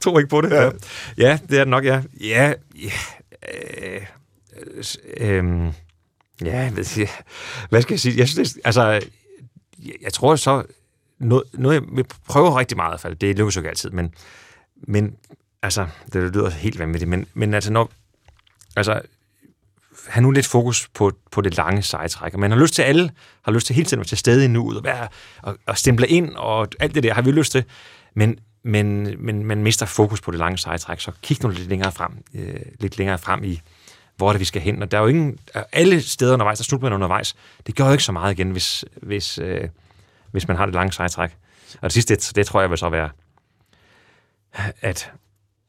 tror 0.00 0.18
ikke 0.18 0.28
på 0.28 0.40
det. 0.40 0.50
Ja. 0.50 0.70
Ja, 1.18 1.38
det 1.48 1.58
er 1.58 1.64
det 1.64 1.68
nok, 1.68 1.84
ja. 1.84 2.02
Ja, 2.20 2.52
ja. 2.82 2.90
Øh, 3.52 4.02
øh, 5.16 5.72
ja, 6.44 6.70
hvad, 6.70 7.82
skal 7.82 7.92
jeg 7.94 8.00
sige? 8.00 8.18
Jeg 8.18 8.28
synes, 8.28 8.52
det, 8.52 8.60
altså, 8.64 8.82
jeg, 9.78 9.94
jeg 10.02 10.12
tror 10.12 10.36
så, 10.36 10.62
noget, 11.18 11.44
noget 11.52 11.74
jeg 11.74 11.82
vil 11.92 12.04
prøve 12.28 12.58
rigtig 12.58 12.76
meget 12.76 12.90
i 12.90 12.92
hvert 12.92 13.00
fald, 13.00 13.16
det 13.16 13.38
lykkes 13.38 13.56
jo 13.56 13.60
ikke 13.60 13.68
altid, 13.70 13.90
men, 13.90 14.14
men 14.76 15.16
altså, 15.62 15.86
det 16.12 16.34
lyder 16.34 16.50
helt 16.50 16.78
vanvittigt, 16.78 17.08
men, 17.08 17.26
men 17.34 17.54
altså, 17.54 17.72
når, 17.72 17.90
altså, 18.76 19.00
have 20.08 20.22
nu 20.22 20.30
lidt 20.30 20.46
fokus 20.46 20.88
på, 20.94 21.12
på 21.30 21.40
det 21.40 21.56
lange 21.56 21.82
sejtræk. 21.82 22.36
Man 22.36 22.50
har 22.50 22.58
lyst 22.58 22.74
til, 22.74 22.82
alle 22.82 23.10
har 23.42 23.52
lyst 23.52 23.66
til 23.66 23.76
hele 23.76 23.86
tiden 23.86 23.98
at 24.00 24.00
være 24.00 24.08
til 24.08 24.18
stede 24.18 24.44
i 24.44 24.56
og, 24.56 24.84
være, 24.84 25.08
og, 25.42 25.56
og 25.66 25.78
stemple 25.78 26.08
ind, 26.08 26.36
og 26.36 26.68
alt 26.80 26.94
det 26.94 27.02
der 27.02 27.14
har 27.14 27.22
vi 27.22 27.30
lyst 27.30 27.52
til. 27.52 27.64
Men, 28.14 28.38
men, 28.62 29.14
men 29.18 29.44
man 29.44 29.62
mister 29.62 29.86
fokus 29.86 30.20
på 30.20 30.30
det 30.30 30.38
lange 30.38 30.58
sejtræk, 30.58 31.00
så 31.00 31.12
kig 31.22 31.42
nu 31.42 31.48
lidt 31.48 31.68
længere 31.68 31.92
frem, 31.92 32.12
øh, 32.34 32.54
lidt 32.80 32.98
længere 32.98 33.18
frem 33.18 33.44
i, 33.44 33.60
hvor 34.16 34.28
er 34.28 34.32
det, 34.32 34.40
vi 34.40 34.44
skal 34.44 34.62
hen. 34.62 34.82
Og 34.82 34.90
der 34.90 34.98
er 34.98 35.02
jo 35.02 35.08
ingen, 35.08 35.38
alle 35.72 36.02
steder 36.02 36.32
undervejs, 36.32 36.58
der 36.58 36.64
slutter 36.64 36.86
man 36.86 36.92
undervejs. 36.92 37.36
Det 37.66 37.76
gør 37.76 37.86
jo 37.86 37.92
ikke 37.92 38.04
så 38.04 38.12
meget 38.12 38.32
igen, 38.32 38.50
hvis, 38.50 38.84
hvis, 39.02 39.38
øh, 39.38 39.68
hvis 40.30 40.48
man 40.48 40.56
har 40.56 40.66
det 40.66 40.74
lange 40.74 40.92
sejtræk. 40.92 41.36
Og 41.74 41.82
det 41.82 41.92
sidste, 41.92 42.16
det, 42.16 42.32
det 42.36 42.46
tror 42.46 42.60
jeg 42.60 42.70
vil 42.70 42.78
så 42.78 42.88
være, 42.88 43.10
at 44.80 45.12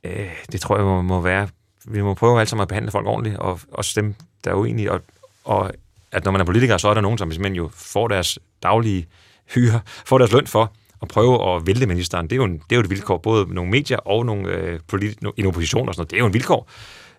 øh, 0.04 0.30
det 0.52 0.62
tror 0.62 0.76
jeg 0.76 0.86
må, 0.86 1.02
må 1.02 1.22
være, 1.22 1.48
vi 1.86 2.02
må 2.02 2.14
prøve 2.14 2.40
alle 2.40 2.50
sammen 2.50 2.62
at 2.62 2.68
behandle 2.68 2.92
folk 2.92 3.08
ordentligt, 3.08 3.38
og 3.38 3.60
også 3.72 4.02
dem, 4.02 4.16
der 4.44 4.52
er 4.52 4.56
uenige, 4.56 4.92
og, 4.92 5.02
og 5.46 5.72
at 6.12 6.26
når 6.26 6.32
man 6.32 6.42
er 6.42 6.46
politiker, 6.46 6.78
så 6.78 6.90
er 6.90 6.94
der 6.94 7.02
nogen, 7.02 7.18
som 7.18 7.32
simpelthen 7.32 7.56
jo 7.56 7.70
får 7.74 8.08
deres 8.08 8.40
daglige 8.64 9.08
hyre, 9.54 9.80
får 10.06 10.18
deres 10.18 10.32
løn 10.32 10.48
for 10.48 10.72
at 11.02 11.08
prøve 11.08 11.56
at 11.56 11.68
vælte 11.68 11.86
ministeren. 11.86 12.26
Det 12.26 12.32
er 12.32 12.38
jo, 12.38 12.44
en, 12.44 12.54
det 12.54 12.72
er 12.72 12.76
jo 12.76 12.82
et 12.82 12.90
vilkår, 12.90 13.18
både 13.18 13.54
nogle 13.54 13.72
medier 13.72 13.98
og 13.98 14.26
nogle 14.26 14.48
øh, 14.48 14.80
politi- 14.88 15.18
en 15.38 15.46
opposition 15.46 15.88
og 15.88 15.96
sådan 15.96 16.00
noget. 16.00 16.12
Det 16.12 16.18
er 16.18 16.20
jo 16.20 16.26
en 16.26 16.34
vilkår. 16.34 16.70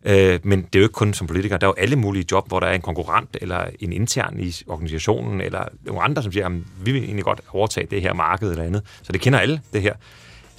Øh, 0.05 0.41
men 0.43 0.63
det 0.63 0.75
er 0.75 0.79
jo 0.79 0.85
ikke 0.85 0.93
kun 0.93 1.15
som 1.15 1.27
politiker. 1.27 1.57
Der 1.57 1.67
er 1.67 1.69
jo 1.69 1.75
alle 1.79 1.97
mulige 1.97 2.25
job, 2.33 2.49
hvor 2.49 2.61
der 2.61 2.67
er 2.67 2.75
en 2.75 2.81
konkurrent 2.81 3.37
eller 3.41 3.65
en 3.81 3.93
intern 3.93 4.41
i 4.41 4.55
organisationen, 4.67 5.41
eller 5.41 5.65
nogle 5.85 6.03
andre, 6.03 6.23
som 6.23 6.33
siger, 6.33 6.47
at 6.47 6.53
vi 6.85 6.93
vil 6.93 7.05
egentlig 7.05 7.25
godt 7.25 7.41
overtage 7.53 7.87
det 7.91 8.03
her 8.03 8.13
marked 8.13 8.51
eller 8.51 8.65
andet. 8.65 8.83
Så 9.03 9.13
det 9.13 9.21
kender 9.21 9.39
alle, 9.39 9.61
det 9.73 9.83
her. 9.83 9.95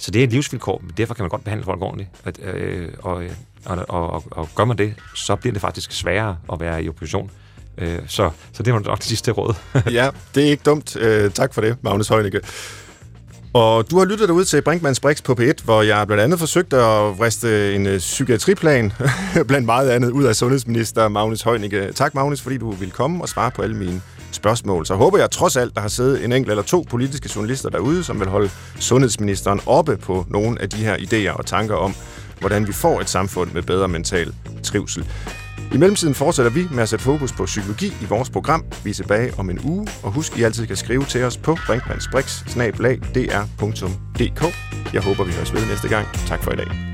Så 0.04 0.10
det 0.10 0.20
er 0.20 0.24
et 0.24 0.32
livsvilkår, 0.32 0.80
men 0.82 0.92
derfor 0.96 1.14
kan 1.14 1.22
man 1.22 1.30
godt 1.30 1.44
behandle 1.44 1.64
folk 1.64 1.82
ordentligt. 1.82 2.10
At, 2.24 2.38
øh, 2.42 2.88
og, 3.02 3.24
øh, 3.24 3.30
og, 3.64 3.84
og, 3.88 4.12
og, 4.12 4.24
og 4.30 4.48
gør 4.54 4.64
man 4.64 4.78
det, 4.78 4.94
så 5.14 5.36
bliver 5.36 5.52
det 5.52 5.60
faktisk 5.60 5.92
sværere 5.92 6.36
at 6.52 6.60
være 6.60 6.84
i 6.84 6.88
opposition. 6.88 7.30
Øh, 7.78 7.98
så, 8.06 8.30
så 8.52 8.62
det 8.62 8.72
var 8.72 8.78
nok 8.78 8.98
det 8.98 9.06
sidste 9.06 9.30
råd. 9.30 9.54
ja, 9.90 10.10
det 10.34 10.46
er 10.46 10.50
ikke 10.50 10.62
dumt. 10.66 10.96
Øh, 10.96 11.30
tak 11.30 11.54
for 11.54 11.60
det, 11.60 11.76
Magnus 11.82 12.08
Heunicke. 12.08 12.40
Og 13.52 13.90
du 13.90 13.98
har 13.98 14.04
lyttet 14.04 14.28
derude 14.28 14.44
til 14.44 14.62
Brinkmanns 14.62 15.00
Brix 15.00 15.22
på 15.22 15.32
P1, 15.40 15.64
hvor 15.64 15.82
jeg 15.82 16.06
blandt 16.06 16.22
andet 16.22 16.38
forsøgte 16.38 16.76
at 16.76 17.18
vriste 17.18 17.74
en 17.74 17.86
øh, 17.86 17.98
psykiatriplan, 17.98 18.92
blandt 19.48 19.66
meget 19.66 19.90
andet, 19.90 20.10
ud 20.10 20.24
af 20.24 20.36
sundhedsminister 20.36 21.08
Magnus 21.08 21.42
Heunicke. 21.42 21.92
Tak, 21.92 22.14
Magnus, 22.14 22.40
fordi 22.40 22.58
du 22.58 22.70
ville 22.70 22.92
komme 22.92 23.22
og 23.22 23.28
svare 23.28 23.50
på 23.50 23.62
alle 23.62 23.76
mine 23.76 24.02
spørgsmål. 24.34 24.86
Så 24.86 24.94
håber 24.94 25.18
jeg 25.18 25.30
trods 25.30 25.56
alt, 25.56 25.74
der 25.74 25.80
har 25.80 25.88
siddet 25.88 26.24
en 26.24 26.32
enkelt 26.32 26.50
eller 26.50 26.62
to 26.62 26.84
politiske 26.90 27.30
journalister 27.36 27.68
derude, 27.68 28.04
som 28.04 28.20
vil 28.20 28.28
holde 28.28 28.50
sundhedsministeren 28.78 29.60
oppe 29.66 29.96
på 29.96 30.26
nogle 30.28 30.62
af 30.62 30.70
de 30.70 30.76
her 30.76 30.96
idéer 30.96 31.36
og 31.36 31.46
tanker 31.46 31.74
om, 31.74 31.94
hvordan 32.40 32.66
vi 32.66 32.72
får 32.72 33.00
et 33.00 33.08
samfund 33.08 33.52
med 33.52 33.62
bedre 33.62 33.88
mental 33.88 34.34
trivsel. 34.62 35.06
I 35.74 35.76
mellemtiden 35.76 36.14
fortsætter 36.14 36.52
vi 36.52 36.66
med 36.70 36.82
at 36.82 36.88
sætte 36.88 37.04
fokus 37.04 37.32
på 37.32 37.44
psykologi 37.44 37.86
i 37.86 38.06
vores 38.08 38.30
program. 38.30 38.64
Vi 38.84 38.90
er 38.90 38.94
tilbage 38.94 39.32
om 39.38 39.50
en 39.50 39.60
uge, 39.64 39.88
og 40.02 40.12
husk, 40.12 40.38
I 40.38 40.42
altid 40.42 40.66
kan 40.66 40.76
skrive 40.76 41.04
til 41.04 41.24
os 41.24 41.36
på 41.36 41.56
brinkmannsbrix.dr.dk. 41.66 44.54
Jeg 44.94 45.02
håber, 45.02 45.24
vi 45.24 45.32
høres 45.32 45.52
ved 45.52 45.66
næste 45.66 45.88
gang. 45.88 46.06
Tak 46.26 46.42
for 46.42 46.52
i 46.52 46.56
dag. 46.56 46.93